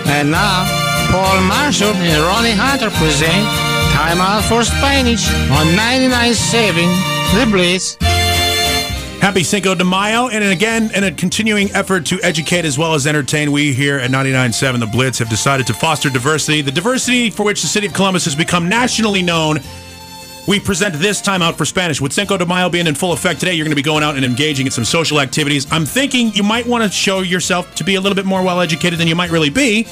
And 0.07 0.31
now, 0.31 0.65
Paul 1.11 1.41
Marshall 1.41 1.94
and 1.94 2.23
Ronni 2.23 2.56
Hunter 2.56 2.89
present 2.98 3.45
Time 3.94 4.19
Out 4.19 4.44
for 4.45 4.64
Spanish 4.64 5.30
on 5.52 5.68
99.7 5.77 7.35
The 7.35 7.45
Blitz. 7.52 7.95
Happy 9.22 9.44
Cinco 9.44 9.76
de 9.76 9.84
Mayo. 9.84 10.30
And 10.30 10.44
again, 10.44 10.89
in 10.95 11.03
a 11.03 11.11
continuing 11.11 11.69
effort 11.73 12.07
to 12.07 12.19
educate 12.23 12.65
as 12.65 12.76
well 12.76 12.95
as 12.95 13.06
entertain, 13.06 13.52
we 13.52 13.72
here 13.72 13.99
at 13.99 14.10
99.7 14.10 14.80
The 14.80 14.88
Blitz 14.88 15.19
have 15.19 15.30
decided 15.30 15.68
to 15.68 15.76
foster 15.76 16.10
diversity. 16.10 16.64
The 16.64 16.72
diversity 16.72 17.30
for 17.30 17.44
which 17.44 17.61
the 17.61 17.68
city 17.68 17.85
of 17.85 17.94
Columbus 17.94 18.26
has 18.26 18.35
become 18.35 18.68
nationally 18.68 19.22
known. 19.22 19.60
We 20.48 20.61
present 20.61 20.95
this 20.95 21.19
time 21.19 21.41
out 21.41 21.57
for 21.57 21.65
Spanish. 21.65 21.99
With 21.99 22.14
Cinco 22.14 22.38
de 22.38 22.45
Mayo 22.45 22.69
being 22.69 22.88
in 22.88 22.95
full 22.95 23.11
effect 23.11 23.41
today, 23.41 23.53
you're 23.53 23.65
going 23.65 23.72
to 23.72 23.76
be 23.76 23.82
going 23.82 24.02
out 24.02 24.15
and 24.15 24.24
engaging 24.24 24.65
in 24.65 24.72
some 24.72 24.86
social 24.86 25.19
activities. 25.19 25.68
I'm 25.72 25.86
thinking 25.86 26.34
you 26.34 26.44
might 26.44 26.65
want 26.65 26.86
to 26.86 26.90
show 26.90 27.19
yourself 27.19 27.76
to 27.76 27.84
be 27.84 27.95
a 27.95 28.02
little 28.02 28.15
bit 28.15 28.26
more 28.26 28.41
well 28.41 28.61
educated 28.61 28.98
than 28.98 29.10
you 29.10 29.15
might 29.15 29.30
really 29.30 29.49
be. 29.49 29.84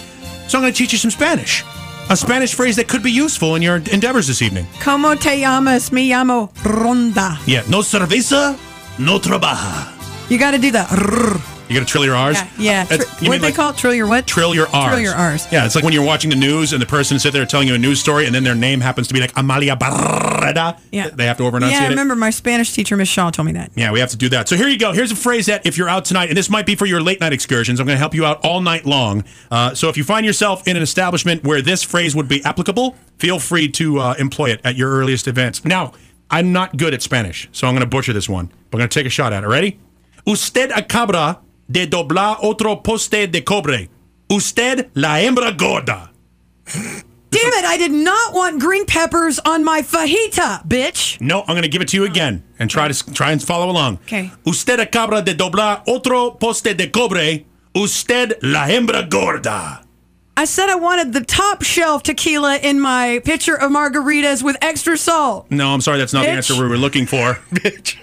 So 0.48 0.58
I'm 0.58 0.64
going 0.64 0.72
to 0.72 0.78
teach 0.78 0.94
you 0.94 0.98
some 0.98 1.12
Spanish. 1.12 1.64
A 2.10 2.16
Spanish 2.16 2.54
phrase 2.54 2.78
that 2.78 2.88
could 2.88 3.04
be 3.04 3.12
useful 3.12 3.56
in 3.56 3.62
your 3.62 3.78
endeavors 3.92 4.28
this 4.28 4.42
evening. 4.42 4.66
Como 4.80 5.16
te 5.16 5.42
llamas? 5.42 5.92
Me 5.92 6.08
llamo 6.10 6.52
Ronda. 6.64 7.38
Yeah, 7.46 7.64
no 7.68 7.80
cerveza, 7.80 8.58
no 8.98 9.20
trabaja. 9.20 9.92
You 10.30 10.38
got 10.40 10.52
to 10.52 10.58
do 10.58 10.72
that. 10.72 10.88
Rrr. 10.88 11.55
You 11.68 11.74
got 11.80 11.88
to 11.88 11.92
trill 11.92 12.06
your 12.06 12.16
R's? 12.16 12.36
Yeah. 12.36 12.50
yeah. 12.58 12.84
That's- 12.86 13.18
Tr- 13.18 13.24
you 13.24 13.30
what 13.30 13.36
mean 13.36 13.42
they 13.42 13.48
like 13.48 13.56
call 13.56 13.72
it? 13.72 13.78
Trill 13.78 13.94
your 13.94 14.08
what? 14.08 14.28
Trill 14.28 14.54
your 14.54 14.68
R's. 14.68 14.88
Trill 14.90 15.00
your 15.00 15.16
R's. 15.16 15.52
Yeah, 15.52 15.66
it's 15.66 15.76
like 15.76 15.84
when 15.84 15.94
you're 15.94 16.06
watching 16.06 16.30
the 16.30 16.36
news 16.36 16.74
and 16.74 16.82
the 16.82 16.86
person 16.86 17.18
sits 17.20 17.34
there 17.34 17.46
telling 17.46 17.68
you 17.68 17.74
a 17.76 17.78
news 17.78 18.00
story 18.00 18.26
and 18.26 18.34
then 18.36 18.44
their 18.44 18.56
name 18.56 18.82
happens 18.82 19.08
to 19.08 19.14
be 19.14 19.20
like 19.20 19.32
Amalia 19.38 19.76
Barreda. 19.76 20.80
Yeah. 20.92 21.10
They 21.10 21.26
have 21.26 21.38
to 21.38 21.44
over 21.44 21.58
enunciate 21.58 21.80
Yeah, 21.82 21.84
I 21.86 21.88
it. 21.88 21.90
remember 21.90 22.16
my 22.16 22.30
Spanish 22.30 22.74
teacher, 22.74 22.96
Miss 22.98 23.10
Shaw, 23.10 23.30
told 23.32 23.46
me 23.48 23.52
that. 23.54 23.72
Yeah, 23.76 23.92
we 23.92 24.00
have 24.00 24.10
to 24.12 24.18
do 24.18 24.30
that. 24.30 24.48
So 24.48 24.56
here 24.56 24.68
you 24.68 24.78
go. 24.78 24.92
Here's 24.94 25.12
a 25.12 25.16
phrase 25.16 25.48
that 25.48 25.66
if 25.66 25.78
you're 25.78 25.90
out 25.90 26.06
tonight, 26.06 26.30
and 26.30 26.38
this 26.38 26.50
might 26.50 26.66
be 26.66 26.76
for 26.76 26.86
your 26.86 27.02
late 27.02 27.20
night 27.20 27.34
excursions, 27.34 27.80
I'm 27.80 27.86
going 27.88 27.96
to 27.96 28.00
help 28.00 28.14
you 28.14 28.26
out 28.26 28.44
all 28.46 28.62
night 28.62 28.86
long. 28.86 29.24
Uh, 29.50 29.74
so 29.74 29.90
if 29.90 29.98
you 29.98 30.04
find 30.04 30.26
yourself 30.26 30.68
in 30.68 30.78
an 30.78 30.84
establishment 30.84 31.44
where 31.44 31.62
this 31.62 31.84
phrase 31.84 32.16
would 32.16 32.28
be 32.28 32.44
applicable, 32.44 32.96
feel 33.18 33.40
free 33.40 33.68
to 33.70 34.00
uh, 34.00 34.16
employ 34.20 34.52
it 34.52 34.62
at 34.64 34.76
your 34.76 34.92
earliest 34.92 35.28
events. 35.28 35.64
Now, 35.66 35.94
I'm 36.30 36.52
not 36.54 36.78
good 36.78 36.94
at 36.94 37.02
Spanish, 37.02 37.48
so 37.52 37.68
I'm 37.68 37.74
going 37.74 37.82
to 37.84 37.90
butcher 37.90 38.14
this 38.14 38.28
one. 38.30 38.48
But 38.70 38.78
I'm 38.78 38.80
going 38.80 38.90
to 38.90 38.94
take 39.00 39.06
a 39.08 39.10
shot 39.12 39.32
at 39.34 39.44
it. 39.44 39.48
Ready? 39.48 39.80
Usted 40.28 40.72
acaba 40.72 41.40
de 41.68 41.88
doblar 41.88 42.38
otro 42.42 42.78
poste 42.78 43.28
de 43.28 43.44
cobre. 43.44 43.90
Usted 44.30 44.90
la 44.94 45.20
hembra 45.20 45.52
gorda. 45.52 46.12
Damn 46.66 47.54
it, 47.54 47.66
I 47.66 47.78
did 47.78 47.92
not 47.92 48.34
want 48.34 48.60
green 48.62 48.86
peppers 48.86 49.40
on 49.46 49.64
my 49.64 49.82
fajita, 49.82 50.66
bitch. 50.68 51.20
No, 51.20 51.42
I'm 51.42 51.54
going 51.54 51.64
to 51.64 51.68
give 51.70 51.82
it 51.82 51.90
to 51.90 51.98
you 51.98 52.06
again 52.06 52.44
and 52.60 52.70
try 52.70 52.88
to 52.88 53.14
try 53.14 53.32
and 53.32 53.44
follow 53.44 53.70
along. 53.70 54.00
Okay. 54.06 54.32
Usted 54.46 54.80
acaba 54.80 55.24
de 55.24 55.36
doblar 55.36 55.84
otro 55.86 56.32
poste 56.32 56.76
de 56.76 56.88
cobre. 56.90 57.46
Usted 57.76 58.38
la 58.42 58.68
hembra 58.68 59.04
gorda. 59.10 59.85
I 60.38 60.44
said 60.46 60.68
I 60.70 60.76
wanted 60.76 61.14
the 61.14 61.24
top 61.24 61.64
shelf 61.64 62.04
tequila 62.04 62.58
in 62.58 62.80
my 62.80 63.22
pitcher 63.24 63.56
of 63.56 63.72
margaritas 63.72 64.44
with 64.44 64.58
extra 64.62 64.98
salt. 64.98 65.50
No, 65.50 65.70
I'm 65.70 65.80
sorry, 65.80 65.98
that's 65.98 66.14
not 66.14 66.24
the 66.26 66.32
answer 66.32 66.62
we 66.62 66.68
were 66.68 66.78
looking 66.78 67.06
for. 67.06 67.36
Bitch. 67.54 67.96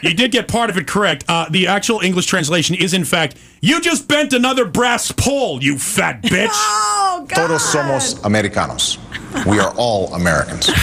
you 0.00 0.14
did 0.14 0.30
get 0.30 0.46
part 0.46 0.70
of 0.70 0.76
it 0.76 0.86
correct. 0.86 1.24
Uh, 1.28 1.48
the 1.50 1.66
actual 1.66 1.98
English 2.00 2.26
translation 2.26 2.76
is, 2.76 2.94
in 2.94 3.04
fact, 3.04 3.36
you 3.60 3.80
just 3.80 4.06
bent 4.06 4.32
another 4.32 4.64
brass 4.66 5.10
pole, 5.10 5.62
you 5.62 5.78
fat 5.78 6.22
bitch. 6.22 6.48
oh, 6.52 7.26
God. 7.28 7.48
Todos 7.48 7.62
somos 7.74 8.20
americanos. 8.24 8.98
We 9.46 9.58
are 9.58 9.74
all 9.76 10.14
Americans. 10.14 10.70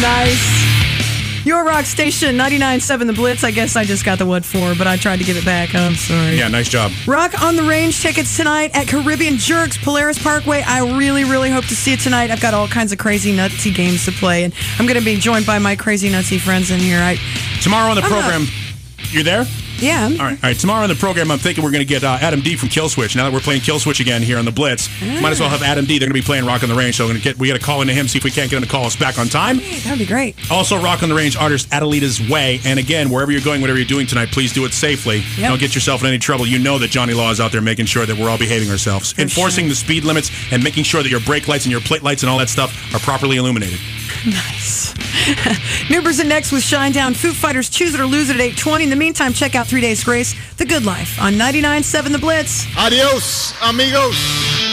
Nice. 0.00 0.79
Your 1.44 1.64
rock 1.64 1.86
station, 1.86 2.36
99.7 2.36 3.06
The 3.06 3.12
Blitz. 3.14 3.44
I 3.44 3.50
guess 3.50 3.74
I 3.74 3.84
just 3.84 4.04
got 4.04 4.18
the 4.18 4.26
what 4.26 4.44
for, 4.44 4.74
but 4.76 4.86
I 4.86 4.96
tried 4.98 5.18
to 5.20 5.24
give 5.24 5.38
it 5.38 5.44
back. 5.44 5.74
I'm 5.74 5.94
sorry. 5.94 6.36
Yeah, 6.36 6.48
nice 6.48 6.68
job. 6.68 6.92
Rock 7.06 7.40
on 7.42 7.56
the 7.56 7.62
Range 7.62 7.98
tickets 7.98 8.36
tonight 8.36 8.70
at 8.76 8.86
Caribbean 8.88 9.36
Jerks, 9.38 9.78
Polaris 9.78 10.22
Parkway. 10.22 10.62
I 10.66 10.80
really, 10.98 11.24
really 11.24 11.48
hope 11.50 11.64
to 11.66 11.74
see 11.74 11.94
it 11.94 12.00
tonight. 12.00 12.30
I've 12.30 12.42
got 12.42 12.52
all 12.52 12.68
kinds 12.68 12.92
of 12.92 12.98
crazy, 12.98 13.34
nutsy 13.34 13.74
games 13.74 14.04
to 14.04 14.12
play, 14.12 14.44
and 14.44 14.52
I'm 14.78 14.86
going 14.86 14.98
to 14.98 15.04
be 15.04 15.16
joined 15.16 15.46
by 15.46 15.58
my 15.58 15.76
crazy, 15.76 16.10
nutsy 16.10 16.38
friends 16.38 16.70
in 16.70 16.78
here. 16.78 16.98
I, 17.00 17.16
Tomorrow 17.62 17.90
on 17.90 17.96
the 17.96 18.02
I'm 18.02 18.10
not- 18.10 18.20
program, 18.22 18.46
you're 19.10 19.24
there? 19.24 19.46
yeah. 19.80 20.04
All 20.04 20.10
right, 20.10 20.18
all 20.18 20.50
right. 20.50 20.56
Tomorrow 20.56 20.82
on 20.82 20.88
the 20.88 20.94
program, 20.94 21.30
I'm 21.30 21.38
thinking 21.38 21.64
we're 21.64 21.70
going 21.70 21.86
to 21.86 21.88
get 21.88 22.04
uh, 22.04 22.18
Adam 22.20 22.40
D 22.40 22.56
from 22.56 22.68
Killswitch. 22.68 23.16
Now 23.16 23.24
that 23.24 23.32
we're 23.32 23.40
playing 23.40 23.62
Killswitch 23.62 24.00
again 24.00 24.22
here 24.22 24.38
on 24.38 24.44
the 24.44 24.52
Blitz, 24.52 24.88
might 25.00 25.32
as 25.32 25.40
well 25.40 25.48
have 25.48 25.62
Adam 25.62 25.84
D. 25.84 25.98
They're 25.98 26.08
going 26.08 26.14
to 26.14 26.22
be 26.22 26.24
playing 26.24 26.44
Rock 26.44 26.62
on 26.62 26.68
the 26.68 26.74
Range, 26.74 26.94
so 26.94 27.04
we're 27.04 27.12
going 27.12 27.20
to 27.20 27.24
get 27.24 27.38
we 27.38 27.48
got 27.48 27.54
to 27.54 27.64
call 27.64 27.80
into 27.80 27.94
him 27.94 28.06
see 28.08 28.18
if 28.18 28.24
we 28.24 28.30
can't 28.30 28.50
get 28.50 28.58
him 28.58 28.62
to 28.62 28.68
call 28.68 28.84
us 28.84 28.96
back 28.96 29.18
on 29.18 29.28
time. 29.28 29.58
That 29.58 29.86
would 29.90 29.98
be 29.98 30.06
great. 30.06 30.36
Also, 30.50 30.80
Rock 30.80 31.02
on 31.02 31.08
the 31.08 31.14
Range 31.14 31.36
artist 31.36 31.70
Adelita's 31.70 32.20
Way. 32.28 32.60
And 32.64 32.78
again, 32.78 33.10
wherever 33.10 33.32
you're 33.32 33.40
going, 33.40 33.60
whatever 33.60 33.78
you're 33.78 33.86
doing 33.88 34.06
tonight, 34.06 34.30
please 34.30 34.52
do 34.52 34.64
it 34.64 34.72
safely. 34.72 35.22
Yep. 35.38 35.48
Don't 35.48 35.60
get 35.60 35.74
yourself 35.74 36.02
in 36.02 36.08
any 36.08 36.18
trouble. 36.18 36.46
You 36.46 36.58
know 36.58 36.78
that 36.78 36.90
Johnny 36.90 37.14
Law 37.14 37.30
is 37.30 37.40
out 37.40 37.52
there 37.52 37.62
making 37.62 37.86
sure 37.86 38.04
that 38.06 38.16
we're 38.18 38.28
all 38.28 38.38
behaving 38.38 38.70
ourselves, 38.70 39.14
enforcing 39.18 39.68
the 39.68 39.74
speed 39.74 40.04
limits, 40.04 40.30
and 40.52 40.62
making 40.62 40.84
sure 40.84 41.02
that 41.02 41.08
your 41.10 41.20
brake 41.20 41.48
lights 41.48 41.64
and 41.64 41.72
your 41.72 41.80
plate 41.80 42.02
lights 42.02 42.22
and 42.22 42.30
all 42.30 42.38
that 42.38 42.48
stuff 42.48 42.94
are 42.94 43.00
properly 43.00 43.36
illuminated. 43.36 43.78
Nice. 44.26 44.92
Newbers 45.90 46.20
and 46.20 46.28
next 46.28 46.52
with 46.52 46.62
Shinedown. 46.62 47.16
Foo 47.16 47.32
Fighters 47.32 47.68
choose 47.70 47.94
it 47.94 48.00
or 48.00 48.06
lose 48.06 48.28
it 48.28 48.36
at 48.36 48.40
820. 48.40 48.84
In 48.84 48.90
the 48.90 48.96
meantime, 48.96 49.32
check 49.32 49.54
out 49.54 49.66
Three 49.66 49.80
Days 49.80 50.04
Grace, 50.04 50.34
The 50.56 50.66
Good 50.66 50.84
Life 50.84 51.20
on 51.20 51.34
99.7 51.34 52.12
The 52.12 52.18
Blitz. 52.18 52.66
Adios, 52.76 53.54
amigos. 53.62 54.69